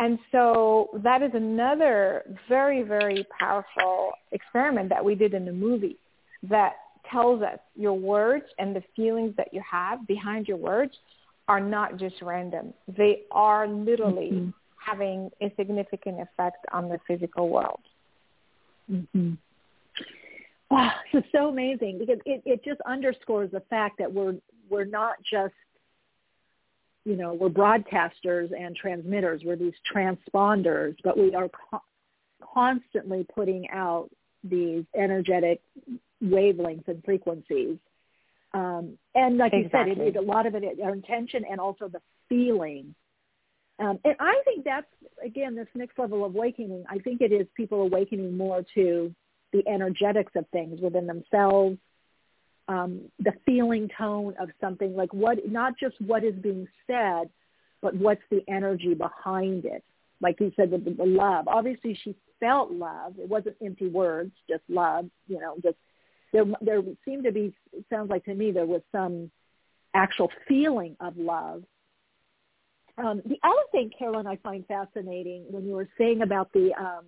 And 0.00 0.18
so 0.32 0.88
that 1.04 1.22
is 1.22 1.32
another 1.34 2.22
very, 2.48 2.82
very 2.82 3.26
powerful 3.38 4.12
experiment 4.32 4.88
that 4.88 5.04
we 5.04 5.14
did 5.14 5.34
in 5.34 5.44
the 5.44 5.52
movie 5.52 5.98
that 6.48 6.72
tells 7.12 7.42
us 7.42 7.58
your 7.76 7.92
words 7.92 8.46
and 8.58 8.74
the 8.74 8.82
feelings 8.96 9.34
that 9.36 9.52
you 9.52 9.62
have 9.70 10.06
behind 10.06 10.48
your 10.48 10.56
words 10.56 10.92
are 11.48 11.60
not 11.60 11.98
just 11.98 12.14
random. 12.22 12.72
They 12.96 13.24
are 13.30 13.68
literally 13.68 14.30
mm-hmm. 14.32 14.50
having 14.78 15.30
a 15.42 15.52
significant 15.58 16.20
effect 16.20 16.64
on 16.72 16.88
the 16.88 16.98
physical 17.06 17.50
world. 17.50 17.80
Mm-hmm. 18.90 19.34
Wow, 20.70 20.92
this 21.12 21.24
is 21.24 21.30
so 21.30 21.48
amazing 21.48 21.98
because 21.98 22.20
it, 22.24 22.40
it 22.46 22.64
just 22.64 22.80
underscores 22.86 23.50
the 23.50 23.60
fact 23.68 23.98
that 23.98 24.10
we're 24.10 24.36
we're 24.70 24.84
not 24.84 25.16
just 25.30 25.52
you 27.04 27.16
know 27.16 27.34
we're 27.34 27.48
broadcasters 27.48 28.50
and 28.56 28.76
transmitters. 28.76 29.42
We're 29.44 29.56
these 29.56 29.74
transponders, 29.92 30.96
but 31.02 31.18
we 31.18 31.34
are 31.34 31.48
co- 31.48 31.82
constantly 32.54 33.26
putting 33.34 33.68
out 33.70 34.10
these 34.44 34.84
energetic 34.94 35.60
wavelengths 36.22 36.88
and 36.88 37.04
frequencies. 37.04 37.78
Um, 38.52 38.98
and 39.14 39.38
like 39.38 39.52
exactly. 39.52 39.90
you 39.90 39.96
said, 39.96 40.06
it, 40.06 40.16
it, 40.16 40.18
a 40.18 40.22
lot 40.22 40.46
of 40.46 40.54
it, 40.54 40.64
our 40.82 40.92
intention 40.92 41.44
and 41.48 41.60
also 41.60 41.88
the 41.88 42.00
feeling. 42.28 42.94
Um, 43.78 43.98
and 44.04 44.16
I 44.18 44.42
think 44.44 44.64
that's, 44.64 44.86
again, 45.24 45.54
this 45.54 45.68
next 45.74 45.98
level 45.98 46.24
of 46.24 46.34
awakening, 46.34 46.84
I 46.88 46.98
think 46.98 47.20
it 47.20 47.32
is 47.32 47.46
people 47.56 47.82
awakening 47.82 48.36
more 48.36 48.64
to 48.74 49.14
the 49.52 49.66
energetics 49.66 50.32
of 50.36 50.46
things 50.48 50.80
within 50.80 51.06
themselves, 51.06 51.78
um, 52.70 53.00
the 53.18 53.32
feeling 53.44 53.90
tone 53.98 54.34
of 54.40 54.48
something, 54.60 54.94
like 54.94 55.12
what, 55.12 55.38
not 55.50 55.74
just 55.78 56.00
what 56.00 56.22
is 56.22 56.34
being 56.36 56.68
said, 56.86 57.28
but 57.82 57.96
what's 57.96 58.22
the 58.30 58.42
energy 58.48 58.94
behind 58.94 59.64
it. 59.64 59.82
Like 60.20 60.38
you 60.38 60.52
said, 60.54 60.70
the, 60.70 60.78
the 60.78 61.04
love. 61.04 61.48
Obviously, 61.48 61.98
she 62.04 62.14
felt 62.38 62.70
love. 62.70 63.14
It 63.18 63.28
wasn't 63.28 63.56
empty 63.64 63.88
words, 63.88 64.30
just 64.48 64.62
love. 64.68 65.06
You 65.26 65.40
know, 65.40 65.56
just 65.62 65.76
there. 66.32 66.44
There 66.60 66.82
seemed 67.04 67.24
to 67.24 67.32
be. 67.32 67.54
It 67.72 67.84
sounds 67.90 68.10
like 68.10 68.24
to 68.26 68.34
me 68.34 68.52
there 68.52 68.66
was 68.66 68.82
some 68.92 69.30
actual 69.94 70.30
feeling 70.46 70.94
of 71.00 71.16
love. 71.16 71.64
Um, 72.98 73.22
the 73.24 73.38
other 73.42 73.62
thing, 73.72 73.90
Caroline, 73.98 74.26
I 74.26 74.36
find 74.36 74.64
fascinating 74.66 75.44
when 75.50 75.64
you 75.64 75.72
were 75.72 75.88
saying 75.96 76.20
about 76.20 76.52
the 76.52 76.70
um, 76.78 77.06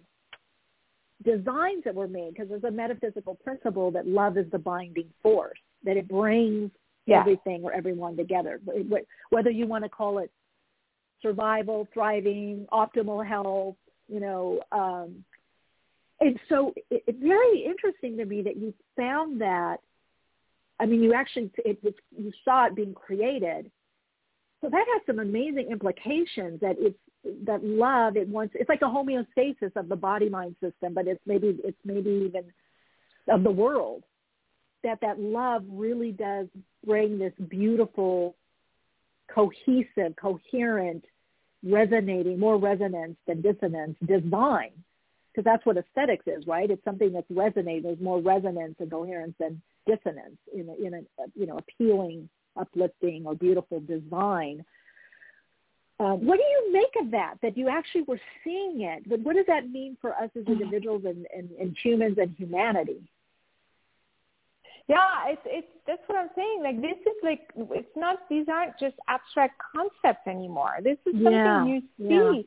designs 1.24 1.84
that 1.84 1.94
were 1.94 2.08
made, 2.08 2.34
because 2.34 2.48
there's 2.48 2.64
a 2.64 2.70
metaphysical 2.70 3.34
principle 3.36 3.90
that 3.90 4.06
love 4.06 4.36
is 4.36 4.50
the 4.50 4.58
binding 4.58 5.08
force, 5.22 5.58
that 5.84 5.96
it 5.96 6.08
brings 6.08 6.70
yeah. 7.06 7.20
everything 7.20 7.62
or 7.62 7.72
everyone 7.72 8.16
together. 8.16 8.60
Whether 9.30 9.50
you 9.50 9.66
want 9.66 9.84
to 9.84 9.90
call 9.90 10.18
it 10.18 10.30
survival, 11.20 11.88
thriving, 11.94 12.66
optimal 12.72 13.26
health, 13.26 13.76
you 14.08 14.20
know, 14.20 14.60
um, 14.72 15.24
and 16.20 16.38
so 16.48 16.72
it, 16.90 17.02
it's 17.06 17.22
very 17.22 17.64
interesting 17.64 18.16
to 18.16 18.24
me 18.24 18.42
that 18.42 18.56
you 18.56 18.72
found 18.96 19.40
that. 19.40 19.78
I 20.80 20.86
mean, 20.86 21.02
you 21.02 21.14
actually 21.14 21.50
it 21.58 21.82
was 21.82 21.94
you 22.16 22.32
saw 22.44 22.66
it 22.66 22.74
being 22.74 22.94
created, 22.94 23.70
so 24.60 24.68
that 24.68 24.84
has 24.92 25.02
some 25.06 25.18
amazing 25.18 25.68
implications. 25.70 26.60
That 26.60 26.76
it's 26.78 26.98
that 27.44 27.64
love 27.64 28.16
it 28.16 28.28
wants 28.28 28.54
it's 28.58 28.68
like 28.68 28.80
the 28.80 28.86
homeostasis 28.86 29.76
of 29.76 29.88
the 29.88 29.96
body 29.96 30.28
mind 30.28 30.56
system, 30.60 30.94
but 30.94 31.06
it's 31.06 31.20
maybe 31.26 31.58
it's 31.64 31.78
maybe 31.84 32.10
even 32.28 32.44
of 33.28 33.42
the 33.42 33.50
world. 33.50 34.02
That 34.82 35.00
that 35.02 35.20
love 35.20 35.62
really 35.68 36.10
does 36.10 36.48
bring 36.84 37.18
this 37.18 37.32
beautiful, 37.48 38.34
cohesive, 39.32 40.16
coherent 40.20 41.04
resonating, 41.64 42.40
more 42.40 42.58
resonance 42.58 43.16
than 43.26 43.40
dissonance, 43.40 43.96
design, 44.04 44.70
because 45.32 45.44
that's 45.44 45.64
what 45.64 45.76
aesthetics 45.76 46.26
is, 46.26 46.46
right? 46.46 46.70
It's 46.70 46.84
something 46.84 47.12
that's 47.12 47.30
resonating. 47.30 47.82
There's 47.84 48.00
more 48.00 48.20
resonance 48.20 48.74
and 48.80 48.90
coherence 48.90 49.34
than 49.38 49.62
dissonance 49.86 50.38
in 50.52 50.68
a, 50.68 50.86
in 50.86 50.94
a 50.94 51.00
you 51.34 51.46
know 51.46 51.58
appealing, 51.58 52.28
uplifting, 52.56 53.24
or 53.26 53.34
beautiful 53.34 53.80
design. 53.80 54.64
Uh, 56.02 56.14
what 56.14 56.36
do 56.36 56.42
you 56.42 56.72
make 56.72 57.04
of 57.04 57.12
that? 57.12 57.34
That 57.42 57.56
you 57.56 57.68
actually 57.68 58.02
were 58.02 58.20
seeing 58.42 58.80
it, 58.80 59.08
but 59.08 59.20
what 59.20 59.36
does 59.36 59.46
that 59.46 59.70
mean 59.70 59.96
for 60.00 60.14
us 60.14 60.30
as 60.36 60.44
individuals 60.48 61.02
and, 61.04 61.26
and, 61.36 61.48
and 61.60 61.76
humans 61.80 62.18
and 62.20 62.34
humanity? 62.36 63.00
Yeah, 64.88 65.28
it's 65.28 65.42
it's 65.44 65.66
that's 65.86 66.02
what 66.06 66.18
I'm 66.18 66.30
saying. 66.34 66.60
Like 66.64 66.80
this 66.80 66.98
is 67.06 67.16
like 67.22 67.40
it's 67.70 67.96
not 67.96 68.18
these 68.28 68.46
aren't 68.48 68.76
just 68.80 68.96
abstract 69.06 69.60
concepts 69.74 70.26
anymore. 70.26 70.78
This 70.82 70.98
is 71.06 71.14
something 71.14 71.32
yeah, 71.32 71.64
you 71.64 71.82
see 71.98 72.04
yeah. 72.08 72.42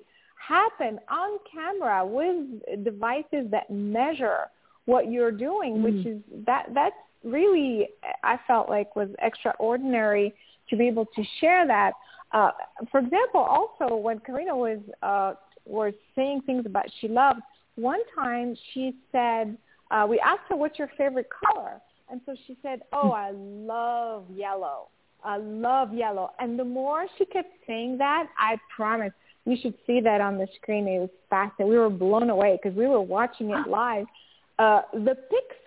happen 0.45 0.99
on 1.09 1.39
camera 1.49 2.05
with 2.05 2.83
devices 2.83 3.49
that 3.51 3.69
measure 3.69 4.47
what 4.83 5.09
you're 5.09 5.31
doing, 5.31 5.77
mm. 5.77 5.83
which 5.83 6.05
is 6.05 6.21
that 6.45 6.65
that's 6.73 6.95
really 7.23 7.87
I 8.21 8.37
felt 8.47 8.67
like 8.67 8.97
was 8.97 9.09
extraordinary 9.21 10.33
to 10.69 10.75
be 10.75 10.87
able 10.87 11.05
to 11.05 11.23
share 11.39 11.65
that. 11.67 11.93
Uh, 12.35 12.51
for 12.91 12.99
example, 12.99 13.39
also 13.41 13.95
when 13.95 14.19
Karina 14.19 14.55
was 14.55 14.79
uh, 15.01 15.33
was 15.65 15.93
saying 16.15 16.41
things 16.45 16.67
about 16.67 16.85
she 17.01 17.07
loved, 17.07 17.39
one 17.75 18.01
time 18.13 18.55
she 18.73 18.93
said 19.11 19.57
uh, 19.89 20.05
we 20.07 20.19
asked 20.19 20.43
her 20.49 20.55
what's 20.55 20.77
your 20.77 20.91
favorite 20.97 21.29
color 21.47 21.81
and 22.09 22.21
so 22.25 22.35
she 22.45 22.57
said, 22.61 22.81
oh, 22.93 23.11
I 23.11 23.31
love 23.33 24.25
yellow. 24.33 24.89
I 25.23 25.37
love 25.37 25.93
yellow. 25.93 26.31
And 26.39 26.57
the 26.59 26.63
more 26.63 27.07
she 27.17 27.25
kept 27.25 27.51
saying 27.65 27.97
that, 27.97 28.27
I 28.37 28.57
promise 28.75 29.11
you 29.45 29.57
should 29.61 29.73
see 29.87 29.99
that 30.01 30.21
on 30.21 30.37
the 30.37 30.47
screen. 30.55 30.87
It 30.87 30.99
was. 30.99 31.09
And 31.59 31.67
we 31.67 31.77
were 31.77 31.89
blown 31.89 32.29
away 32.29 32.59
because 32.61 32.77
we 32.77 32.87
were 32.87 33.01
watching 33.01 33.49
it 33.49 33.67
live. 33.67 34.05
Uh, 34.59 34.81
the 34.93 35.17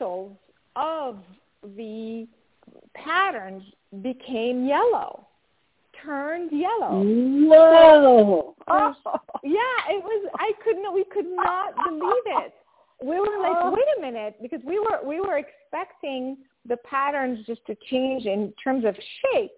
pixels 0.01 0.37
of 0.77 1.19
the 1.77 2.27
patterns 2.95 3.63
became 4.03 4.67
yellow, 4.67 5.27
turned 6.05 6.51
yellow. 6.53 7.03
Whoa! 7.03 8.55
So, 8.69 8.73
uh, 8.73 8.93
yeah, 9.43 9.79
it 9.91 10.03
was. 10.03 10.31
I 10.39 10.53
couldn't. 10.63 10.93
We 10.95 11.05
could 11.05 11.27
not 11.27 11.75
believe 11.89 12.45
it 12.45 12.55
we 13.03 13.19
were 13.19 13.41
like, 13.41 13.57
oh. 13.57 13.71
wait 13.73 13.85
a 13.97 14.01
minute, 14.01 14.37
because 14.43 14.61
we 14.65 14.79
were 14.79 15.01
we 15.07 15.21
were 15.21 15.39
expecting 15.39 16.37
the 16.67 16.77
patterns 16.79 17.45
just 17.47 17.65
to 17.67 17.77
change 17.91 18.25
in 18.27 18.53
terms 18.63 18.85
of 18.85 18.95
shape, 18.95 19.53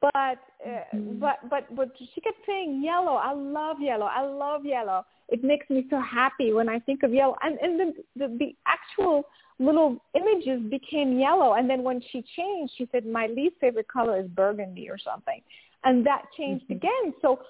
but 0.00 0.14
uh, 0.14 0.84
mm-hmm. 0.94 1.18
but 1.18 1.38
but 1.50 1.74
but 1.76 1.90
she 1.98 2.20
kept 2.20 2.38
saying 2.46 2.82
yellow. 2.82 3.14
I 3.14 3.32
love 3.32 3.76
yellow. 3.80 4.06
I 4.06 4.22
love 4.22 4.64
yellow. 4.64 5.04
It 5.28 5.44
makes 5.44 5.68
me 5.70 5.86
so 5.90 6.00
happy 6.00 6.52
when 6.52 6.68
I 6.68 6.78
think 6.78 7.02
of 7.02 7.12
yellow. 7.12 7.36
And 7.42 7.58
and 7.58 7.78
the 7.78 7.92
the, 8.16 8.36
the 8.38 8.56
actual 8.66 9.24
little 9.58 10.02
images 10.14 10.60
became 10.70 11.18
yellow. 11.18 11.54
And 11.54 11.68
then 11.68 11.82
when 11.82 12.00
she 12.10 12.24
changed, 12.36 12.72
she 12.76 12.88
said, 12.92 13.06
my 13.06 13.26
least 13.26 13.56
favorite 13.60 13.88
color 13.88 14.20
is 14.20 14.26
burgundy 14.28 14.88
or 14.88 14.98
something, 14.98 15.40
and 15.84 16.06
that 16.06 16.22
changed 16.36 16.64
mm-hmm. 16.64 16.74
again. 16.74 17.14
So 17.22 17.40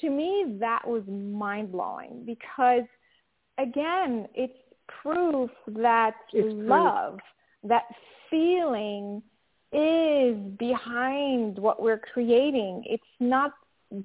to 0.00 0.10
me, 0.10 0.56
that 0.60 0.86
was 0.86 1.02
mind 1.06 1.72
blowing 1.72 2.22
because 2.24 2.84
again, 3.58 4.28
it's 4.34 4.54
proof 5.02 5.50
that 5.66 6.14
it's 6.32 6.48
love, 6.52 7.14
proof. 7.14 7.70
that 7.70 7.84
feeling 8.30 9.22
is 9.72 10.36
behind 10.58 11.58
what 11.58 11.82
we're 11.82 12.00
creating. 12.12 12.82
It's 12.86 13.02
not 13.20 13.52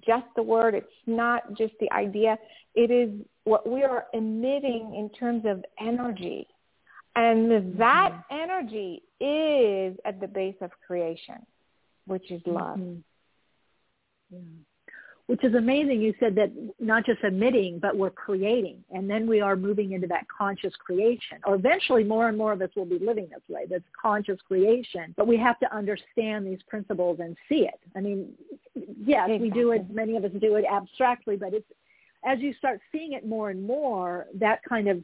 just 0.05 0.25
the 0.35 0.43
word. 0.43 0.75
It's 0.75 0.88
not 1.07 1.53
just 1.57 1.73
the 1.80 1.91
idea. 1.91 2.38
It 2.75 2.91
is 2.91 3.09
what 3.45 3.69
we 3.69 3.84
are 3.84 4.05
emitting 4.13 4.95
in 4.97 5.09
terms 5.17 5.43
of 5.45 5.63
energy. 5.80 6.47
And 7.15 7.77
that 7.80 8.11
mm-hmm. 8.11 8.35
energy 8.35 9.03
is 9.19 9.98
at 10.06 10.19
the 10.19 10.27
base 10.27 10.56
of 10.61 10.72
creation, 10.85 11.45
which 12.07 12.31
is 12.31 12.41
love. 12.45 12.77
Mm-hmm. 12.77 12.99
Yeah 14.31 14.40
which 15.27 15.44
is 15.44 15.56
amazing. 15.56 16.02
You 16.02 16.14
said 16.19 16.35
that 16.35 16.52
not 16.80 17.06
just 17.06 17.23
emitting, 17.23 17.80
but 17.80 17.95
we're 17.95 18.10
creating. 18.10 18.84
And 18.91 19.10
then 19.10 19.26
we 19.26 19.40
are 19.40 19.56
moving 19.56 19.94
into 19.94 20.07
that 20.07 20.26
conscious 20.27 20.73
creation. 20.76 21.38
Or 21.45 21.56
eventually 21.56 22.03
more 22.03 22.27
and 22.27 22.38
more 22.38 22.52
of 22.52 22.61
us 22.61 22.69
will 22.76 22.85
be 22.85 22.99
living 22.99 23.30
this 23.30 23.41
way, 23.48 23.65
this 23.65 23.81
conscious 23.99 24.40
creation. 24.45 25.14
But 25.15 25.27
we 25.27 25.38
have 25.38 25.60
to 25.60 25.76
understand 25.76 26.45
these 26.45 26.60
principles 26.68 27.19
and 27.22 27.38
see 27.48 27.65
it. 27.65 27.80
I 27.95 28.02
mean, 28.02 28.34
yes, 28.76 29.27
exactly. 29.27 29.40
we 29.40 29.49
do 29.49 29.72
it, 29.72 29.90
many 29.90 30.18
of 30.18 30.26
us 30.26 30.31
do 30.41 30.56
it 30.56 30.65
abstractly, 30.69 31.38
but 31.38 31.53
it's, 31.53 31.65
as 32.26 32.40
you 32.40 32.53
start 32.53 32.81
seeing 32.91 33.14
it 33.14 33.26
more 33.26 33.49
and 33.49 33.65
more, 33.65 34.27
that 34.35 34.61
kind 34.68 34.88
of, 34.90 35.03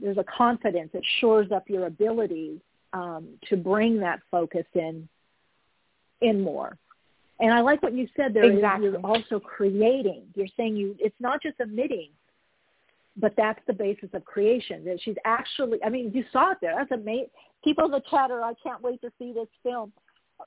there's 0.00 0.18
a 0.18 0.24
confidence 0.24 0.90
that 0.92 1.02
shores 1.20 1.50
up 1.52 1.68
your 1.68 1.86
ability 1.86 2.60
um, 2.92 3.28
to 3.48 3.56
bring 3.56 3.98
that 4.00 4.20
focus 4.30 4.66
in, 4.74 5.08
in 6.20 6.40
more. 6.40 6.76
And 7.40 7.52
I 7.54 7.60
like 7.60 7.82
what 7.82 7.94
you 7.94 8.06
said 8.16 8.34
there. 8.34 8.44
Exactly. 8.44 8.88
You're 8.88 9.00
also 9.00 9.40
creating. 9.40 10.24
You're 10.34 10.48
saying 10.56 10.76
you. 10.76 10.94
It's 10.98 11.16
not 11.20 11.42
just 11.42 11.58
emitting, 11.58 12.10
but 13.16 13.32
that's 13.36 13.60
the 13.66 13.72
basis 13.72 14.10
of 14.12 14.24
creation. 14.26 14.84
That 14.84 15.00
she's 15.02 15.16
actually. 15.24 15.82
I 15.82 15.88
mean, 15.88 16.12
you 16.14 16.24
saw 16.32 16.52
it 16.52 16.58
there. 16.60 16.74
That's 16.76 16.92
amazing. 16.92 17.30
People 17.64 17.86
in 17.86 17.92
the 17.92 18.02
chatter. 18.10 18.42
I 18.42 18.52
can't 18.62 18.82
wait 18.82 19.00
to 19.00 19.10
see 19.18 19.32
this 19.32 19.48
film. 19.62 19.90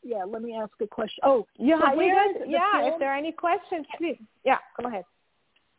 Yeah, 0.03 0.23
let 0.23 0.41
me 0.41 0.55
ask 0.55 0.71
a 0.81 0.87
question. 0.87 1.21
Oh, 1.23 1.45
yeah, 1.57 1.79
so 1.79 1.95
where 1.95 2.47
yeah. 2.47 2.81
If 2.83 2.99
there 2.99 3.11
are 3.11 3.17
any 3.17 3.31
questions, 3.31 3.85
please. 3.97 4.17
Yeah, 4.43 4.57
go 4.79 4.87
ahead. 4.87 5.05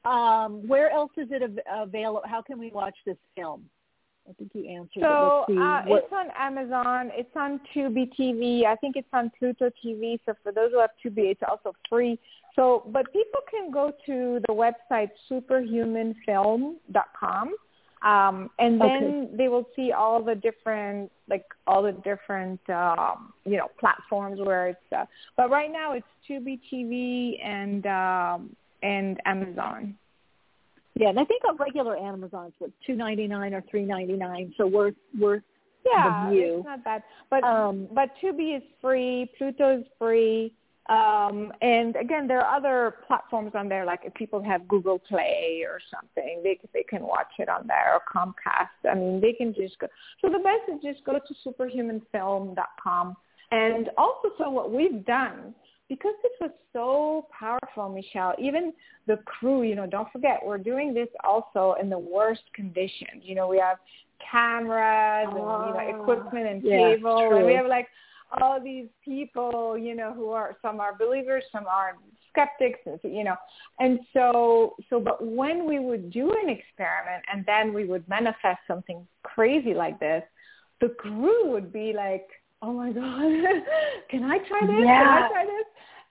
Um, 0.05 0.69
where 0.69 0.91
else 0.91 1.13
is 1.17 1.29
it 1.31 1.43
av- 1.43 1.89
available? 1.89 2.21
How 2.27 2.43
can 2.43 2.59
we 2.59 2.71
watch 2.71 2.97
this 3.07 3.17
film? 3.37 3.65
I 4.29 4.33
think 4.35 4.51
you 4.55 4.69
answered 4.69 5.03
so, 5.03 5.45
it. 5.49 5.59
Uh, 5.59 5.83
it's 5.87 6.13
on 6.13 6.27
Amazon. 6.39 7.11
It's 7.15 7.35
on 7.37 7.61
Tubi 7.75 8.11
TV. 8.19 8.65
I 8.65 8.75
think 8.77 8.97
it's 8.97 9.09
on 9.13 9.31
Pluto 9.39 9.71
TV. 9.85 10.19
So 10.25 10.33
for 10.43 10.51
those 10.51 10.71
who 10.73 10.81
have 10.81 10.93
Tubi, 11.05 11.31
it's 11.31 11.43
also 11.49 11.75
free. 11.89 12.19
So, 12.57 12.83
but 12.87 13.13
people 13.13 13.41
can 13.51 13.71
go 13.71 13.93
to 14.07 14.41
the 14.49 14.55
website 14.55 15.11
superhumanfilm.com. 15.31 17.55
Um, 18.03 18.51
and 18.59 18.81
then 18.81 19.25
Okay. 19.25 19.37
they 19.37 19.49
will 19.49 19.69
see 19.75 19.93
all 19.93 20.23
the 20.23 20.35
different, 20.35 21.11
like 21.29 21.45
all 21.67 21.83
the 21.83 21.93
different, 21.93 22.61
um, 22.69 23.33
you 23.45 23.57
know, 23.57 23.69
platforms 23.79 24.41
where 24.41 24.69
it's. 24.69 24.93
Uh, 24.93 25.07
but 25.37 25.49
right 25.51 25.73
now 25.73 25.93
it's 25.93 26.07
Tubi 26.29 26.61
TV 26.71 27.43
and 27.43 27.87
um, 27.87 28.55
and 28.85 29.21
Amazon. 29.27 29.97
Yeah, 30.95 31.09
and 31.09 31.19
I 31.19 31.25
think 31.25 31.43
on 31.49 31.57
regular 31.57 31.97
Amazon's 31.97 32.53
what 32.59 32.71
two 32.87 32.95
ninety 32.95 33.27
nine 33.27 33.53
or 33.53 33.65
three 33.71 33.85
ninety 33.85 34.13
nine, 34.13 34.55
so 34.57 34.67
worth 34.67 34.95
worth 35.19 35.43
Yeah, 35.85 36.31
it's 36.31 36.65
not 36.65 36.85
bad. 36.85 37.03
But 37.31 37.43
Um, 37.43 37.89
but 37.93 38.11
Tubi 38.23 38.57
is 38.57 38.63
free, 38.81 39.31
Pluto 39.37 39.79
is 39.79 39.85
free, 39.99 40.55
um, 40.91 41.51
and 41.63 41.97
again, 41.97 42.29
there 42.29 42.41
are 42.41 42.57
other 42.57 42.97
platforms 43.07 43.53
on 43.55 43.69
there. 43.69 43.87
Like 43.87 44.01
if 44.05 44.13
people 44.15 44.43
have 44.43 44.69
Google 44.69 44.99
Play 44.99 45.65
or 45.67 45.81
something, 45.91 46.43
they 46.45 46.61
they 46.75 46.83
can 46.83 47.03
watch 47.03 47.33
it 47.39 47.49
on 47.49 47.67
there 47.67 47.95
or 47.95 48.01
Comcast. 48.15 48.91
I 48.91 48.95
mean, 48.95 49.21
they 49.21 49.33
can 49.33 49.55
just 49.55 49.79
go. 49.79 49.89
So 50.21 50.29
the 50.29 50.39
best 50.39 50.69
is 50.69 50.83
just 50.83 51.05
go 51.05 51.15
to 51.15 51.35
superhumanfilm.com. 51.49 53.17
And 53.51 53.91
also, 53.97 54.31
so 54.37 54.51
what 54.51 54.73
we've 54.73 55.05
done 55.07 55.55
because 55.89 56.15
this 56.23 56.33
was 56.41 56.51
so 56.73 57.27
powerful, 57.39 57.89
Michele, 57.89 58.35
even 58.39 58.73
the 59.07 59.19
crew, 59.27 59.63
you 59.63 59.75
know, 59.75 59.87
don't 59.87 60.11
forget, 60.13 60.41
we're 60.45 60.59
doing 60.59 60.95
this 60.95 61.09
also 61.23 61.77
in 61.81 61.91
the 61.91 61.99
worst 61.99 62.43
conditions. 62.55 63.23
You 63.23 63.35
know, 63.35 63.49
we 63.49 63.59
have 63.59 63.79
cameras 64.31 65.29
and, 65.29 65.37
you 65.37 65.43
know, 65.43 65.83
ah, 65.85 66.01
equipment 66.01 66.47
and 66.47 66.63
Yeah, 66.65 66.77
cable. 66.77 67.37
And 67.37 67.47
we 67.47 67.55
have 67.55 67.67
like 67.67 67.89
all 68.41 68.61
these 68.63 68.87
people, 69.05 69.77
you 69.77 69.95
know, 69.95 70.13
who 70.13 70.31
are, 70.31 70.57
some 70.63 70.81
are 70.81 70.97
believers, 70.97 71.45
some 71.53 71.67
are 71.67 71.97
skeptics, 72.31 72.81
and, 72.87 72.99
you 73.05 73.23
know. 73.23 73.37
And 73.79 74.01
so, 74.13 74.77
so, 74.89 74.99
but 74.99 75.25
when 75.25 75.67
we 75.67 75.79
would 75.79 76.11
do 76.11 76.31
an 76.31 76.49
experiment 76.49 77.25
and 77.33 77.45
then 77.47 77.75
we 77.75 77.85
would 77.85 78.09
manifest 78.09 78.61
something 78.67 79.07
crazy 79.23 79.75
like 79.75 80.01
this, 80.01 80.23
the 80.81 80.89
crew 80.89 81.51
would 81.51 81.73
be 81.73 81.93
like, 81.93 82.27
oh 82.63 82.73
my 82.73 82.91
God, 82.91 83.03
can 84.11 84.25
I 84.25 84.39
try 84.39 84.67
this? 84.67 84.85
Can 84.87 85.09
I 85.09 85.29
try 85.31 85.45
this? 85.45 85.67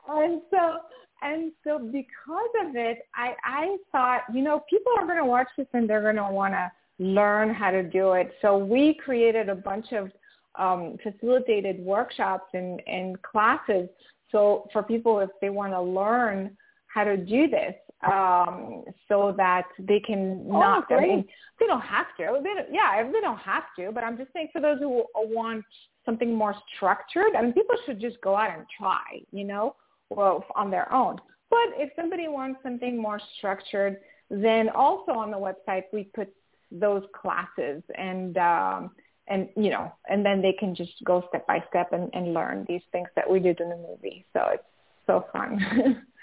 And 0.08 0.42
so, 0.50 0.78
and 1.22 1.52
so 1.64 1.80
because 1.80 2.50
of 2.66 2.76
it, 2.76 3.00
I, 3.16 3.34
I 3.44 3.78
thought, 3.92 4.22
you 4.34 4.42
know, 4.42 4.64
people 4.70 4.92
are 4.98 5.06
going 5.06 5.18
to 5.18 5.26
watch 5.26 5.48
this 5.58 5.68
and 5.74 5.90
they're 5.90 6.02
going 6.02 6.18
to 6.18 6.30
want 6.30 6.54
to 6.54 6.72
learn 7.00 7.54
how 7.54 7.72
to 7.72 7.84
do 7.84 8.14
it. 8.14 8.32
So 8.42 8.58
we 8.58 8.96
created 9.04 9.50
a 9.50 9.56
bunch 9.56 9.94
of 9.94 10.12
um, 10.60 10.98
facilitated 11.02 11.80
workshops 11.80 12.50
and, 12.54 12.82
and 12.88 13.22
classes. 13.22 13.90
So 14.32 14.68
for 14.74 14.84
people, 14.84 15.20
if 15.20 15.30
they 15.42 15.50
want 15.50 15.74
to 15.74 15.82
learn 15.82 16.58
how 16.88 17.04
to 17.04 17.18
do 17.18 17.48
this, 17.48 17.74
um, 18.06 18.84
so 19.08 19.34
that 19.38 19.64
they 19.80 20.00
can 20.00 20.46
Oh, 20.48 20.60
not, 20.60 20.92
I 20.92 21.00
mean, 21.00 21.26
they 21.60 21.66
don't 21.68 21.82
have 21.82 22.08
to. 22.18 22.42
They 22.44 22.54
don't, 22.54 22.68
yeah, 22.72 23.04
they 23.04 23.22
don't 23.22 23.38
have 23.38 23.64
to. 23.80 23.92
But 23.92 24.04
I'm 24.04 24.18
just 24.18 24.34
saying 24.34 24.50
for 24.52 24.62
those 24.62 24.80
who 24.80 25.06
want 25.16 25.64
something 26.06 26.34
more 26.34 26.54
structured, 26.76 27.36
I 27.38 27.42
mean, 27.42 27.54
people 27.54 27.76
should 27.86 28.02
just 28.02 28.20
go 28.22 28.36
out 28.36 28.56
and 28.56 28.66
try, 28.78 29.22
you 29.32 29.46
know, 29.46 29.76
well, 30.16 30.44
on 30.56 30.70
their 30.72 30.92
own. 30.92 31.18
But 31.50 31.70
if 31.78 31.92
somebody 31.96 32.28
wants 32.28 32.60
something 32.64 32.98
more 32.98 33.20
structured, 33.38 33.98
then 34.30 34.70
also 34.70 35.12
on 35.12 35.32
the 35.32 35.38
website 35.38 35.84
we 35.92 36.06
put 36.16 36.34
those 36.72 37.04
classes 37.20 37.84
and 37.96 38.38
um, 38.38 38.92
and 39.28 39.48
you 39.56 39.70
know, 39.70 39.94
and 40.10 40.26
then 40.26 40.42
they 40.42 40.54
can 40.54 40.76
just 40.76 40.94
go 41.04 41.24
step 41.30 41.46
by 41.48 41.64
step 41.70 41.94
and, 41.94 42.10
and 42.14 42.34
learn 42.34 42.66
these 42.68 42.82
things 42.92 43.08
that 43.16 43.30
we 43.30 43.40
did 43.40 43.60
in 43.60 43.70
the 43.70 43.78
movie. 43.78 44.26
So 44.34 44.42
it's 44.54 44.64
so 45.08 45.26
fun. 45.32 45.60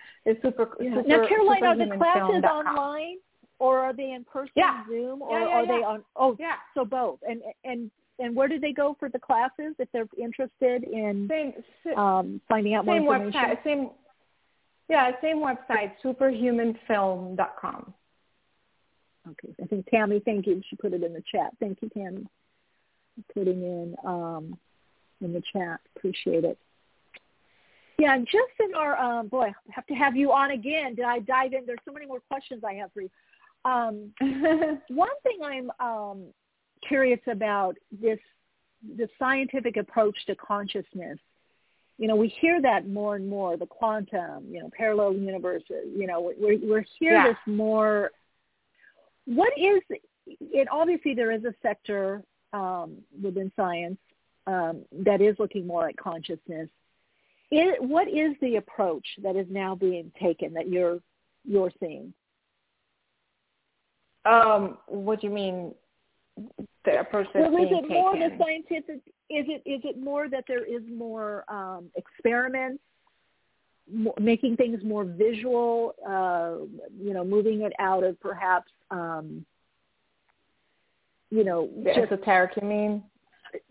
it's 0.24 0.42
super. 0.42 0.76
Yeah. 0.80 0.96
super 0.96 1.08
now, 1.08 1.28
Caroline, 1.28 1.64
are 1.64 1.76
the 1.76 1.96
classes 1.96 2.44
online 2.44 3.18
or 3.58 3.78
are 3.78 3.92
they 3.92 4.12
in 4.12 4.24
person, 4.24 4.52
Yeah. 4.56 4.82
Zoom, 4.88 5.22
or 5.22 5.38
Yeah, 5.38 5.48
yeah, 5.48 5.54
are 5.54 5.66
they 5.66 5.84
on? 5.84 6.04
Oh, 6.16 6.36
Yeah. 6.40 6.56
so 6.74 6.84
both. 6.84 7.20
And 7.28 7.42
and 7.64 7.90
and 8.20 8.36
where 8.36 8.48
do 8.48 8.60
they 8.60 8.72
go 8.72 8.96
for 8.98 9.08
the 9.08 9.18
classes 9.18 9.74
if 9.78 9.88
they're 9.92 10.08
interested 10.18 10.84
in 10.84 11.28
Same, 11.28 11.98
um, 11.98 12.40
finding 12.48 12.74
out 12.74 12.84
more 12.84 12.96
same 12.96 13.04
information? 13.04 13.40
website, 13.40 13.64
same. 13.64 13.90
Yeah, 14.88 15.12
same 15.22 15.38
website, 15.38 15.92
superhumanfilm.com. 16.04 17.94
Okay, 19.30 19.54
I 19.62 19.66
think 19.66 19.86
Tammy, 19.90 20.20
thank 20.24 20.46
you. 20.46 20.62
She 20.68 20.76
put 20.76 20.92
it 20.92 21.02
in 21.02 21.12
the 21.12 21.22
chat. 21.30 21.52
Thank 21.60 21.78
you, 21.82 21.88
Tammy, 21.90 22.26
for 23.14 23.34
putting 23.34 23.62
in 23.62 23.96
um, 24.04 24.58
in 25.20 25.32
the 25.32 25.42
chat. 25.52 25.80
Appreciate 25.96 26.44
it. 26.44 26.58
Yeah, 27.98 28.14
and 28.14 28.26
just 28.26 28.52
in 28.60 28.74
our 28.74 28.98
um, 28.98 29.28
boy, 29.28 29.48
I 29.48 29.72
have 29.72 29.86
to 29.88 29.94
have 29.94 30.16
you 30.16 30.32
on 30.32 30.52
again. 30.52 30.94
Did 30.94 31.04
I 31.04 31.18
dive 31.18 31.52
in? 31.52 31.66
There's 31.66 31.80
so 31.84 31.92
many 31.92 32.06
more 32.06 32.20
questions 32.20 32.62
I 32.64 32.72
have 32.74 32.90
for 32.92 33.02
you. 33.02 33.10
Um, 33.66 34.12
one 34.88 35.10
thing 35.22 35.38
I'm 35.44 35.70
um, 35.80 36.24
curious 36.86 37.20
about 37.26 37.76
this 37.90 38.18
the 38.96 39.08
scientific 39.18 39.76
approach 39.76 40.16
to 40.26 40.34
consciousness. 40.36 41.18
You 41.98 42.08
know, 42.08 42.16
we 42.16 42.28
hear 42.40 42.62
that 42.62 42.88
more 42.88 43.16
and 43.16 43.28
more. 43.28 43.58
The 43.58 43.66
quantum, 43.66 44.46
you 44.50 44.60
know, 44.60 44.70
parallel 44.74 45.12
universes. 45.12 45.86
You 45.94 46.06
know, 46.06 46.32
we're 46.38 46.58
we're 46.62 46.86
hear 46.98 47.12
Yeah. 47.12 47.28
this 47.28 47.36
more. 47.46 48.10
What 49.26 49.52
is 49.58 49.82
it? 50.26 50.68
Obviously, 50.70 51.14
there 51.14 51.30
is 51.30 51.44
a 51.44 51.54
sector 51.62 52.22
um, 52.52 52.96
within 53.22 53.52
science 53.54 53.98
um, 54.46 54.82
that 54.92 55.20
is 55.20 55.36
looking 55.38 55.66
more 55.66 55.88
at 55.88 55.96
consciousness. 55.96 56.68
It, 57.50 57.82
what 57.82 58.08
is 58.08 58.34
the 58.40 58.56
approach 58.56 59.06
that 59.22 59.36
is 59.36 59.46
now 59.50 59.74
being 59.74 60.10
taken 60.20 60.54
that 60.54 60.68
you're 60.68 61.00
you're 61.44 61.72
seeing? 61.80 62.14
Um, 64.24 64.78
what 64.86 65.20
do 65.20 65.26
you 65.26 65.32
mean? 65.32 65.74
The 66.84 67.00
approach 67.00 67.26
that's 67.34 67.50
well, 67.50 67.62
is 67.62 67.68
being 67.68 67.84
it 67.84 67.88
more 67.90 68.14
taken? 68.14 68.38
the 68.38 68.44
scientific? 68.44 68.96
Is 69.28 69.46
it 69.48 69.62
is 69.66 69.80
it 69.84 70.02
more 70.02 70.28
that 70.28 70.44
there 70.48 70.64
is 70.64 70.82
more 70.90 71.44
um, 71.52 71.90
experiments, 71.94 72.82
mo- 73.92 74.14
making 74.18 74.56
things 74.56 74.82
more 74.82 75.04
visual? 75.04 75.94
Uh, 76.08 76.64
you 76.98 77.12
know, 77.12 77.24
moving 77.24 77.60
it 77.62 77.72
out 77.78 78.02
of 78.02 78.18
perhaps 78.20 78.70
um, 78.90 79.44
you 81.30 81.44
know 81.44 81.68
The 81.84 81.92
just 81.94 82.12
esoteric, 82.12 82.52
you 82.60 82.66
mean? 82.66 83.02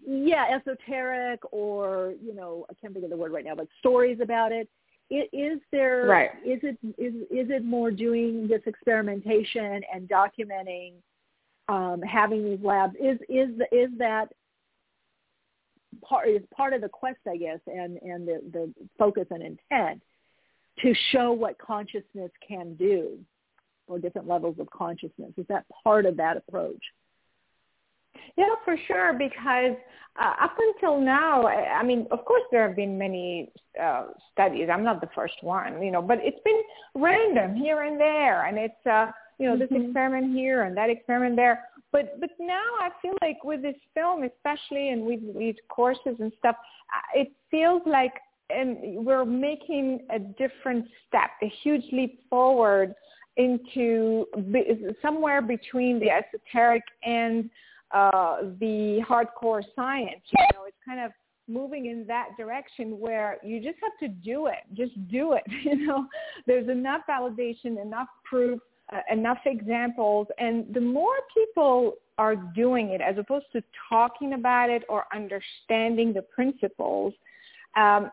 yeah, 0.06 0.46
esoteric 0.56 1.40
or 1.52 2.14
you 2.22 2.36
know, 2.36 2.66
I 2.70 2.74
can't 2.80 2.94
think 2.94 3.04
of 3.06 3.10
the 3.12 3.18
word 3.18 3.32
right 3.32 3.46
now, 3.46 3.56
but 3.56 3.68
stories 3.80 4.20
about 4.22 4.52
it. 4.52 4.70
it 5.10 5.30
is 5.34 5.60
there 5.72 6.06
Right. 6.06 6.30
is 6.46 6.60
it 6.64 6.78
is 6.98 7.14
is 7.32 7.50
it 7.50 7.66
more 7.66 7.90
doing 7.90 8.48
this 8.48 8.62
experimentation 8.68 9.82
and 9.94 10.08
documenting, 10.08 10.94
um, 11.70 12.02
having 12.02 12.44
these 12.44 12.60
labs? 12.62 12.96
Is 12.96 13.18
is 13.30 13.50
the, 13.58 13.68
is 13.72 13.90
that 14.00 14.30
part 16.02 16.28
is 16.28 16.42
part 16.56 16.74
of 16.74 16.82
the 16.82 16.90
quest, 16.90 17.20
I 17.28 17.38
guess, 17.38 17.60
and 17.68 17.98
and 18.02 18.28
the 18.28 18.42
the 18.52 18.74
focus 18.98 19.28
and 19.30 19.44
intent 19.44 20.02
to 20.80 20.94
show 21.12 21.32
what 21.32 21.58
consciousness 21.60 22.32
can 22.46 22.76
do, 22.76 23.18
or 23.88 24.00
different 24.00 24.28
levels 24.28 24.56
of 24.60 24.70
consciousness. 24.72 25.32
Is 25.38 25.46
that 25.48 25.66
part 25.84 26.06
of 26.06 26.18
that 26.18 26.38
approach? 26.38 26.82
Yeah, 28.38 28.56
for 28.66 28.76
sure. 28.88 29.14
Because 29.14 29.76
uh, 30.20 30.34
up 30.42 30.56
until 30.58 31.00
now, 31.00 31.44
I, 31.44 31.80
I 31.80 31.84
mean, 31.84 32.08
of 32.12 32.26
course, 32.26 32.44
there 32.52 32.66
have 32.68 32.76
been 32.76 32.98
many 32.98 33.52
uh, 33.82 34.08
studies. 34.32 34.70
I'm 34.72 34.84
not 34.84 35.02
the 35.02 35.10
first 35.14 35.36
one, 35.42 35.82
you 35.82 35.92
know, 35.92 36.02
but 36.02 36.20
it's 36.22 36.40
been 36.44 36.62
random 36.96 37.56
here 37.56 37.84
and 37.84 38.00
there, 38.00 38.46
and 38.46 38.58
it's 38.58 38.88
uh, 38.90 39.12
you 39.40 39.48
know 39.48 39.58
this 39.58 39.70
experiment 39.72 40.36
here 40.36 40.64
and 40.64 40.78
that 40.78 40.90
experiment 40.90 41.36
there. 41.36 41.64
But 41.92 42.20
but 42.20 42.30
now 42.40 42.62
I 42.80 42.90
feel 43.02 43.14
like 43.22 43.44
with 43.44 43.62
this 43.62 43.76
film, 43.94 44.24
especially, 44.24 44.90
and 44.90 45.04
with 45.04 45.22
these 45.38 45.56
courses 45.70 46.18
and 46.20 46.32
stuff, 46.38 46.56
it 47.16 47.32
feels 47.50 47.82
like 47.86 48.14
and 48.50 49.06
we're 49.06 49.26
making 49.26 50.02
a 50.10 50.20
different 50.20 50.86
step, 51.08 51.30
a 51.44 51.52
huge 51.64 51.84
leap 51.92 52.20
forward 52.30 52.96
into 53.38 54.26
somewhere 55.02 55.42
between 55.42 56.00
the 56.00 56.10
esoteric 56.10 56.84
and 57.04 57.50
uh, 57.92 58.38
the 58.60 59.00
hardcore 59.08 59.64
science. 59.76 60.22
You 60.38 60.46
know, 60.54 60.66
it's 60.68 60.78
kind 60.86 61.00
of 61.00 61.12
moving 61.48 61.88
in 61.88 62.06
that 62.08 62.30
direction 62.38 63.00
where 63.00 63.38
you 63.44 63.60
just 63.60 63.78
have 63.82 63.98
to 64.00 64.08
do 64.08 64.48
it. 64.48 64.60
Just 64.74 64.94
do 65.10 65.34
it. 65.34 65.44
You 65.64 65.86
know, 65.86 66.08
there's 66.48 66.70
enough 66.70 67.02
validation, 67.10 67.82
enough 67.82 68.08
proof, 68.24 68.60
uh, 68.92 69.02
enough 69.12 69.40
examples, 69.46 70.28
and 70.38 70.66
the 70.74 70.82
more 70.82 71.16
people 71.34 71.96
are 72.18 72.36
doing 72.36 72.90
it 72.90 73.02
as 73.02 73.18
opposed 73.18 73.46
to 73.54 73.64
talking 73.88 74.34
about 74.34 74.70
it 74.70 74.84
or 74.90 75.06
understanding 75.14 76.14
the 76.14 76.22
principles, 76.22 77.14
um, 77.78 78.12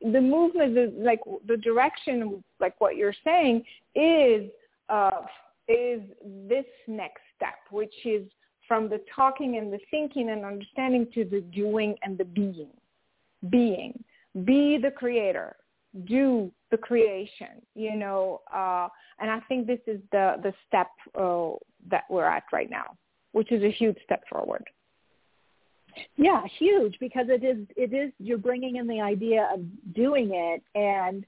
the 0.00 0.20
movement, 0.20 0.74
the, 0.74 0.92
like 0.98 1.20
the 1.46 1.56
direction, 1.56 2.44
like 2.60 2.80
what 2.80 2.96
you're 2.96 3.14
saying, 3.24 3.64
is 3.94 4.50
uh, 4.88 5.22
is 5.68 6.02
this 6.48 6.66
next 6.86 7.22
step, 7.36 7.54
which 7.70 7.94
is 8.04 8.26
from 8.68 8.88
the 8.88 9.00
talking 9.14 9.56
and 9.56 9.72
the 9.72 9.78
thinking 9.90 10.30
and 10.30 10.44
understanding 10.44 11.06
to 11.14 11.24
the 11.24 11.40
doing 11.40 11.94
and 12.02 12.18
the 12.18 12.24
being. 12.24 12.70
Being. 13.50 14.04
Be 14.44 14.78
the 14.78 14.90
creator. 14.90 15.56
Do 16.06 16.50
the 16.70 16.78
creation, 16.78 17.60
you 17.74 17.96
know, 17.96 18.40
uh, 18.52 18.88
and 19.18 19.30
I 19.30 19.40
think 19.48 19.66
this 19.66 19.80
is 19.86 20.00
the, 20.10 20.36
the 20.42 20.54
step 20.66 20.88
uh, 21.14 21.50
that 21.90 22.04
we're 22.08 22.24
at 22.24 22.44
right 22.52 22.70
now, 22.70 22.96
which 23.32 23.52
is 23.52 23.62
a 23.62 23.70
huge 23.70 23.98
step 24.04 24.22
forward. 24.30 24.64
Yeah, 26.16 26.42
huge 26.58 26.96
because 27.00 27.26
it 27.28 27.44
is 27.44 27.66
it 27.76 27.92
is 27.92 28.12
you're 28.18 28.38
bringing 28.38 28.76
in 28.76 28.86
the 28.86 29.00
idea 29.00 29.50
of 29.52 29.60
doing 29.94 30.30
it 30.32 30.62
and 30.74 31.26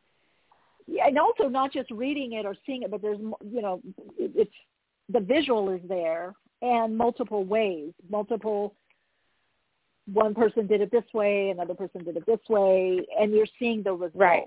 and 0.88 1.18
also 1.18 1.48
not 1.48 1.72
just 1.72 1.90
reading 1.90 2.32
it 2.32 2.46
or 2.46 2.54
seeing 2.64 2.82
it, 2.82 2.90
but 2.90 3.02
there's 3.02 3.18
you 3.18 3.62
know 3.62 3.82
it's 4.18 4.54
the 5.12 5.20
visual 5.20 5.70
is 5.70 5.80
there 5.88 6.34
and 6.62 6.96
multiple 6.96 7.44
ways, 7.44 7.92
multiple. 8.08 8.74
One 10.12 10.34
person 10.34 10.66
did 10.66 10.82
it 10.82 10.90
this 10.90 11.04
way, 11.14 11.48
another 11.50 11.74
person 11.74 12.04
did 12.04 12.16
it 12.16 12.26
this 12.26 12.40
way, 12.48 13.00
and 13.18 13.32
you're 13.32 13.46
seeing 13.58 13.82
the 13.82 13.92
results, 13.92 14.16
right. 14.16 14.44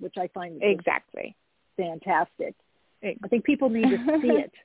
Which 0.00 0.14
I 0.16 0.28
find 0.28 0.62
exactly 0.62 1.36
fantastic. 1.78 2.54
I 3.02 3.28
think 3.28 3.44
people 3.44 3.70
need 3.70 3.88
to 3.88 3.96
see 4.20 4.28
it. 4.28 4.52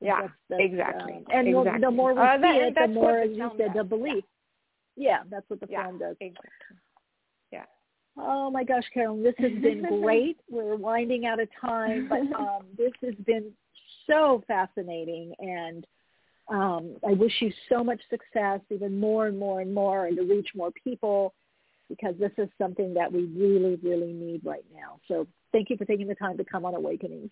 Yeah, 0.00 0.22
that's, 0.22 0.32
that's, 0.50 0.62
exactly. 0.62 1.12
Um, 1.14 1.24
and 1.32 1.48
exactly. 1.48 1.80
the 1.80 1.90
more 1.90 2.12
we 2.12 2.20
uh, 2.20 2.36
see 2.36 2.42
that, 2.42 2.56
it, 2.56 2.74
the 2.74 2.88
more, 2.88 3.20
as 3.20 3.30
you 3.30 3.50
said, 3.56 3.70
the 3.74 3.84
belief. 3.84 4.24
Yeah. 4.96 5.10
yeah, 5.10 5.18
that's 5.30 5.48
what 5.48 5.60
the 5.60 5.66
yeah, 5.70 5.84
film 5.84 5.98
does. 5.98 6.16
Exactly. 6.20 6.50
Yeah. 7.52 7.64
Oh 8.18 8.50
my 8.50 8.64
gosh, 8.64 8.82
Caroline, 8.92 9.22
this 9.22 9.36
has 9.38 9.52
been 9.62 9.82
great. 10.02 10.36
We're 10.50 10.76
winding 10.76 11.24
out 11.24 11.40
of 11.40 11.48
time, 11.58 12.08
but 12.10 12.18
um, 12.38 12.66
this 12.76 12.90
has 13.02 13.14
been 13.24 13.52
so 14.06 14.42
fascinating, 14.46 15.32
and 15.38 15.86
um, 16.48 16.96
I 17.08 17.12
wish 17.12 17.32
you 17.40 17.50
so 17.70 17.82
much 17.82 18.00
success, 18.10 18.60
even 18.68 19.00
more 19.00 19.28
and 19.28 19.38
more 19.38 19.62
and 19.62 19.72
more, 19.72 20.06
and 20.06 20.18
to 20.18 20.24
reach 20.24 20.48
more 20.54 20.72
people, 20.72 21.32
because 21.88 22.14
this 22.18 22.32
is 22.38 22.48
something 22.58 22.94
that 22.94 23.12
we 23.12 23.24
really, 23.36 23.76
really 23.82 24.12
need 24.12 24.42
right 24.44 24.64
now. 24.74 24.98
So 25.08 25.26
thank 25.52 25.70
you 25.70 25.76
for 25.76 25.84
taking 25.84 26.06
the 26.06 26.14
time 26.14 26.36
to 26.38 26.44
come 26.44 26.64
on 26.64 26.74
Awakenings. 26.74 27.30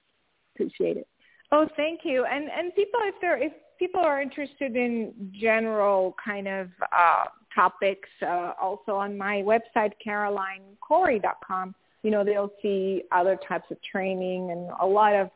Appreciate 0.55 0.97
it. 0.97 1.09
Oh, 1.51 1.69
thank 1.77 2.01
you. 2.05 2.25
And 2.25 2.49
and 2.51 2.75
people, 2.75 3.01
if 3.05 3.15
they're 3.21 3.43
if 3.43 3.53
people 3.79 4.01
are 4.01 4.23
interested 4.23 4.75
in 4.77 5.33
general 5.39 6.15
kind 6.25 6.49
of 6.49 6.69
uh, 6.97 7.25
topics, 7.55 8.09
uh, 8.23 8.53
also 8.61 8.93
on 8.93 9.19
my 9.19 9.43
website 9.43 9.93
carolinecory.com, 10.07 11.75
you 12.03 12.11
know, 12.11 12.25
they'll 12.25 12.53
see 12.63 13.03
other 13.13 13.39
types 13.49 13.71
of 13.71 13.77
training 13.83 14.51
and 14.51 14.71
a 14.81 14.87
lot 14.87 15.15
of 15.15 15.31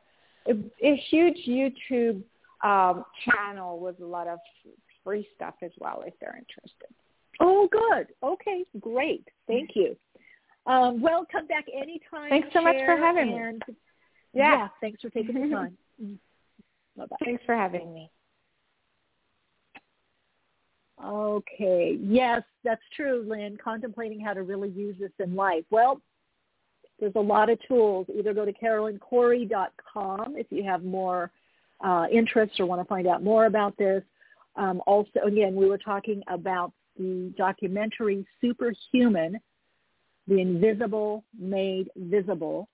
a, 0.48 0.52
a 0.86 0.96
huge 1.10 1.38
YouTube 1.46 2.22
um, 2.64 3.04
channel 3.24 3.78
with 3.78 4.00
a 4.00 4.06
lot 4.06 4.26
of 4.26 4.38
free 5.04 5.26
stuff 5.34 5.54
as 5.62 5.70
well 5.78 6.02
if 6.06 6.14
they're 6.20 6.38
interested. 6.38 6.88
Oh, 7.40 7.68
good. 7.70 8.08
Okay, 8.22 8.64
great. 8.80 9.26
Thank 9.46 9.70
you. 9.74 9.96
Um, 10.66 11.00
well, 11.00 11.26
come 11.30 11.46
back 11.46 11.66
anytime. 11.72 12.30
Thanks 12.30 12.48
so 12.52 12.60
much 12.60 12.76
for 12.84 12.96
having 12.96 13.32
and, 13.32 13.62
me. 13.68 13.74
Yeah. 14.32 14.56
Yeah. 14.56 14.68
Thanks 14.80 15.00
for 15.00 15.10
taking 15.10 15.34
the 15.34 15.48
time. 15.54 15.76
Bye-bye. 16.96 17.16
Thanks 17.24 17.42
for 17.44 17.54
having 17.54 17.92
me. 17.92 18.10
Okay. 21.04 21.98
Yes, 22.00 22.42
that's 22.64 22.82
true, 22.96 23.24
Lynn. 23.28 23.58
Contemplating 23.62 24.18
how 24.18 24.32
to 24.32 24.42
really 24.42 24.70
use 24.70 24.96
this 24.98 25.12
in 25.18 25.34
life. 25.34 25.64
Well, 25.70 26.00
there's 26.98 27.12
a 27.16 27.20
lot 27.20 27.50
of 27.50 27.58
tools. 27.68 28.06
Either 28.14 28.32
go 28.32 28.44
to 28.44 28.52
carolinecory.com 28.52 30.34
if 30.36 30.46
you 30.50 30.64
have 30.64 30.82
more 30.82 31.30
uh, 31.84 32.06
interest 32.10 32.58
or 32.58 32.66
want 32.66 32.80
to 32.80 32.86
find 32.86 33.06
out 33.06 33.22
more 33.22 33.46
about 33.46 33.76
this. 33.76 34.02
Um, 34.56 34.80
also, 34.86 35.20
again, 35.26 35.54
we 35.54 35.68
were 35.68 35.78
talking 35.78 36.22
about 36.28 36.72
the 36.98 37.32
documentary 37.36 38.26
Superhuman, 38.40 39.40
The 40.26 40.40
Invisible 40.40 41.24
Made 41.38 41.90
Visible. 41.96 42.68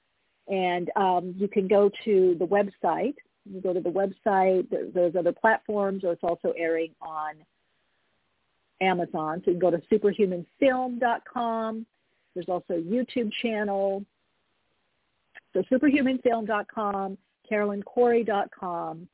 And 0.48 0.90
um, 0.96 1.34
you 1.36 1.48
can 1.48 1.68
go 1.68 1.90
to 2.04 2.36
the 2.38 2.46
website. 2.46 3.14
You 3.44 3.60
go 3.60 3.72
to 3.72 3.80
the 3.80 3.90
website. 3.90 4.66
There's 4.94 5.16
other 5.16 5.32
platforms. 5.32 6.04
Or 6.04 6.12
it's 6.12 6.24
also 6.24 6.52
airing 6.56 6.94
on 7.00 7.34
Amazon. 8.80 9.42
So 9.44 9.52
you 9.52 9.58
can 9.58 9.70
go 9.70 9.70
to 9.70 9.82
superhumanfilm.com. 9.90 11.86
There's 12.34 12.48
also 12.48 12.74
a 12.74 12.82
YouTube 12.82 13.30
channel. 13.40 14.04
So 15.52 15.62
superhumanfilm.com, 15.70 17.18
carolinecory.com. 17.50 19.08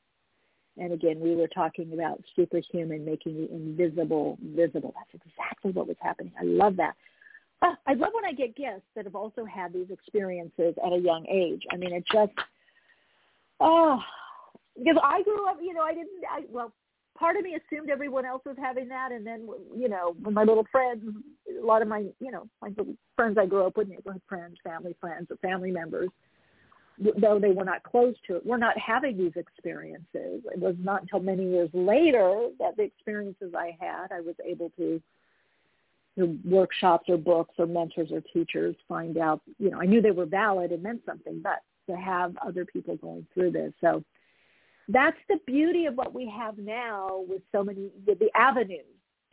And 0.80 0.92
again, 0.92 1.20
we 1.20 1.34
were 1.34 1.48
talking 1.48 1.92
about 1.92 2.22
superhuman, 2.36 3.04
making 3.04 3.34
the 3.34 3.52
invisible 3.52 4.38
visible. 4.42 4.94
That's 4.96 5.22
exactly 5.26 5.72
what 5.72 5.88
was 5.88 5.96
happening. 6.00 6.32
I 6.40 6.44
love 6.44 6.76
that. 6.76 6.94
Oh, 7.62 7.74
I 7.86 7.94
love 7.94 8.10
when 8.14 8.24
I 8.24 8.32
get 8.32 8.54
guests 8.54 8.86
that 8.94 9.04
have 9.04 9.16
also 9.16 9.44
had 9.44 9.72
these 9.72 9.90
experiences 9.90 10.74
at 10.84 10.92
a 10.92 10.98
young 10.98 11.26
age. 11.26 11.62
I 11.72 11.76
mean, 11.76 11.92
it 11.92 12.04
just, 12.12 12.32
oh, 13.58 13.98
because 14.76 14.96
I 15.02 15.22
grew 15.22 15.48
up, 15.48 15.58
you 15.60 15.74
know, 15.74 15.82
I 15.82 15.92
didn't, 15.92 16.22
I, 16.30 16.42
well, 16.48 16.72
part 17.18 17.36
of 17.36 17.42
me 17.42 17.56
assumed 17.56 17.90
everyone 17.90 18.24
else 18.24 18.42
was 18.46 18.56
having 18.62 18.88
that. 18.88 19.10
And 19.10 19.26
then, 19.26 19.48
you 19.76 19.88
know, 19.88 20.14
when 20.22 20.34
my 20.34 20.44
little 20.44 20.66
friends, 20.70 21.02
a 21.60 21.66
lot 21.66 21.82
of 21.82 21.88
my, 21.88 22.04
you 22.20 22.30
know, 22.30 22.46
my 22.62 22.70
friends 23.16 23.36
I 23.40 23.46
grew 23.46 23.66
up 23.66 23.76
with, 23.76 23.88
neighborhood 23.88 24.22
friends, 24.28 24.56
family 24.62 24.94
friends, 25.00 25.28
family 25.42 25.72
members, 25.72 26.10
though 27.20 27.38
they 27.38 27.50
were 27.50 27.64
not 27.64 27.82
close 27.82 28.14
to 28.26 28.36
it, 28.36 28.46
were 28.46 28.58
not 28.58 28.76
having 28.78 29.16
these 29.16 29.32
experiences. 29.36 30.42
It 30.52 30.58
was 30.58 30.74
not 30.80 31.02
until 31.02 31.20
many 31.20 31.48
years 31.50 31.70
later 31.72 32.48
that 32.58 32.76
the 32.76 32.82
experiences 32.82 33.54
I 33.56 33.76
had, 33.80 34.12
I 34.12 34.20
was 34.20 34.34
able 34.44 34.70
to 34.78 35.00
through 36.18 36.38
workshops 36.44 37.08
or 37.08 37.16
books 37.16 37.54
or 37.58 37.66
mentors 37.66 38.10
or 38.10 38.20
teachers 38.20 38.74
find 38.88 39.18
out, 39.18 39.40
you 39.58 39.70
know, 39.70 39.80
I 39.80 39.86
knew 39.86 40.02
they 40.02 40.10
were 40.10 40.26
valid 40.26 40.72
and 40.72 40.82
meant 40.82 41.02
something, 41.06 41.40
but 41.40 41.60
to 41.88 41.96
have 41.96 42.36
other 42.44 42.64
people 42.64 42.96
going 42.96 43.24
through 43.32 43.52
this. 43.52 43.72
So 43.80 44.02
that's 44.88 45.16
the 45.28 45.38
beauty 45.46 45.86
of 45.86 45.94
what 45.94 46.12
we 46.12 46.28
have 46.36 46.58
now 46.58 47.24
with 47.28 47.42
so 47.52 47.62
many, 47.62 47.90
with 48.04 48.18
the 48.18 48.30
avenues 48.34 48.84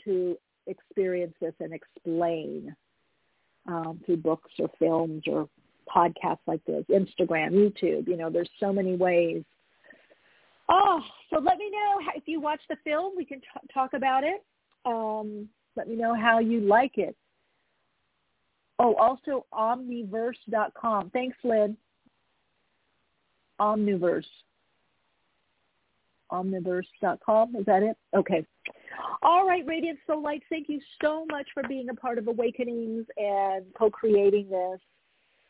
to 0.03 0.37
experience 0.67 1.33
this 1.41 1.53
and 1.59 1.73
explain 1.73 2.75
um, 3.67 3.99
through 4.05 4.17
books 4.17 4.51
or 4.59 4.69
films 4.77 5.23
or 5.27 5.49
podcasts 5.93 6.39
like 6.47 6.63
this, 6.65 6.83
Instagram, 6.89 7.51
YouTube, 7.51 8.07
you 8.07 8.17
know, 8.17 8.29
there's 8.29 8.49
so 8.59 8.71
many 8.71 8.95
ways. 8.95 9.43
Oh, 10.69 10.99
so 11.29 11.39
let 11.39 11.57
me 11.57 11.69
know 11.69 11.99
if 12.15 12.23
you 12.25 12.39
watch 12.39 12.61
the 12.69 12.77
film. 12.83 13.13
We 13.15 13.25
can 13.25 13.39
t- 13.39 13.67
talk 13.73 13.93
about 13.93 14.23
it. 14.23 14.43
Um, 14.85 15.47
let 15.75 15.87
me 15.87 15.95
know 15.95 16.15
how 16.15 16.39
you 16.39 16.61
like 16.61 16.97
it. 16.97 17.15
Oh, 18.79 18.95
also 18.95 19.45
omniverse.com. 19.53 21.11
Thanks, 21.11 21.37
Lynn. 21.43 21.77
Omniverse. 23.59 24.25
Omniverse.com. 26.31 27.55
Is 27.55 27.65
that 27.65 27.83
it? 27.83 27.97
Okay. 28.15 28.45
All 29.21 29.47
right, 29.47 29.65
Radiant 29.65 29.99
Soul 30.07 30.23
Light, 30.23 30.43
thank 30.49 30.69
you 30.69 30.79
so 31.01 31.25
much 31.31 31.47
for 31.53 31.63
being 31.67 31.89
a 31.89 31.93
part 31.93 32.17
of 32.17 32.27
Awakenings 32.27 33.05
and 33.17 33.65
co-creating 33.77 34.49
this. 34.49 34.79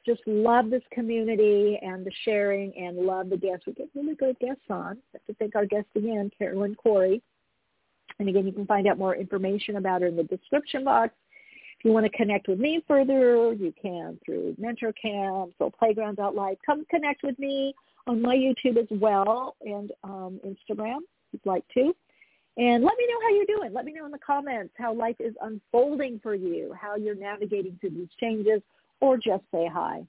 Just 0.06 0.22
love 0.28 0.70
this 0.70 0.84
community 0.92 1.80
and 1.82 2.06
the 2.06 2.12
sharing 2.24 2.74
and 2.78 2.98
love 2.98 3.30
the 3.30 3.38
guests. 3.38 3.66
We 3.66 3.74
get 3.74 3.90
really 3.96 4.16
good 4.16 4.38
guests 4.40 4.64
on. 4.70 4.98
I 5.14 5.18
have 5.18 5.26
to 5.26 5.34
thank 5.36 5.56
our 5.56 5.66
guest 5.66 5.88
again, 5.96 6.30
Caroline 6.38 6.76
Cory. 6.76 7.22
And 8.20 8.30
again, 8.30 8.46
you 8.46 8.54
can 8.54 8.66
find 8.66 8.88
out 8.88 8.98
more 8.98 9.16
information 9.16 9.78
about 9.78 10.02
her 10.02 10.08
in 10.08 10.16
the 10.16 10.24
description 10.24 10.84
box. 10.84 11.14
If 11.80 11.86
you 11.86 11.92
want 11.92 12.06
to 12.06 12.18
connect 12.18 12.48
with 12.48 12.60
me 12.60 12.84
further, 12.88 13.54
you 13.54 13.74
can 13.82 14.18
through 14.26 14.56
MentorCam, 14.62 15.52
Soul 15.58 15.72
Playground.live. 15.78 16.58
Come 16.66 16.86
connect 16.90 17.24
with 17.24 17.38
me 17.40 17.74
on 18.08 18.22
my 18.22 18.36
YouTube 18.36 18.78
as 18.78 18.88
well 18.92 19.56
and 19.62 19.92
um, 20.04 20.40
Instagram 20.46 21.00
if 21.00 21.34
you'd 21.34 21.46
like 21.46 21.66
to. 21.74 21.94
And 22.58 22.86
let 22.86 22.98
me 22.98 23.06
know 23.10 23.20
how 23.22 23.36
you're 23.36 23.58
doing. 23.58 23.74
Let 23.74 23.84
me 23.84 23.92
know 23.92 24.06
in 24.06 24.12
the 24.12 24.18
comments 24.20 24.74
how 24.78 24.94
life 24.94 25.18
is 25.20 25.34
unfolding 25.42 26.22
for 26.24 26.36
you, 26.36 26.74
how 26.80 26.96
you're 26.96 27.16
navigating 27.16 27.78
through 27.82 27.90
these 27.90 28.08
changes, 28.20 28.62
or 29.02 29.18
just 29.18 29.44
say 29.52 29.70
hi. 29.72 30.06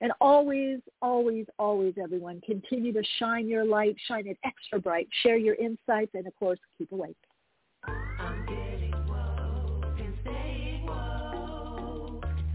And 0.00 0.12
always, 0.20 0.80
always, 1.00 1.46
always, 1.58 1.94
everyone, 2.02 2.40
continue 2.44 2.92
to 2.92 3.02
shine 3.18 3.48
your 3.48 3.64
light, 3.64 3.96
shine 4.06 4.26
it 4.26 4.36
extra 4.44 4.78
bright, 4.78 5.08
share 5.22 5.36
your 5.36 5.54
insights, 5.54 6.10
and 6.14 6.26
of 6.26 6.34
course, 6.36 6.58
keep 6.76 6.92
awake. 6.92 7.16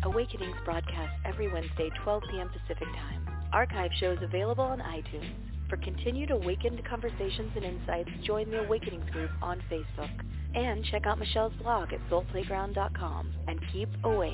Awakenings 0.03 0.57
broadcast 0.65 1.13
every 1.25 1.51
Wednesday, 1.51 1.89
12 2.03 2.23
p.m. 2.31 2.49
Pacific 2.49 2.87
Time. 2.95 3.27
Archive 3.51 3.91
shows 3.99 4.17
available 4.21 4.63
on 4.63 4.79
iTunes. 4.79 5.33
For 5.69 5.77
continued 5.77 6.31
awakened 6.31 6.83
conversations 6.85 7.51
and 7.55 7.63
insights, 7.63 8.09
join 8.25 8.49
the 8.49 8.63
Awakenings 8.63 9.09
group 9.11 9.29
on 9.41 9.61
Facebook. 9.71 10.09
And 10.55 10.83
check 10.85 11.05
out 11.05 11.19
Michele's 11.19 11.53
blog 11.61 11.93
at 11.93 11.99
soulplayground.com. 12.09 13.33
And 13.47 13.59
keep 13.71 13.89
awake. 14.03 14.33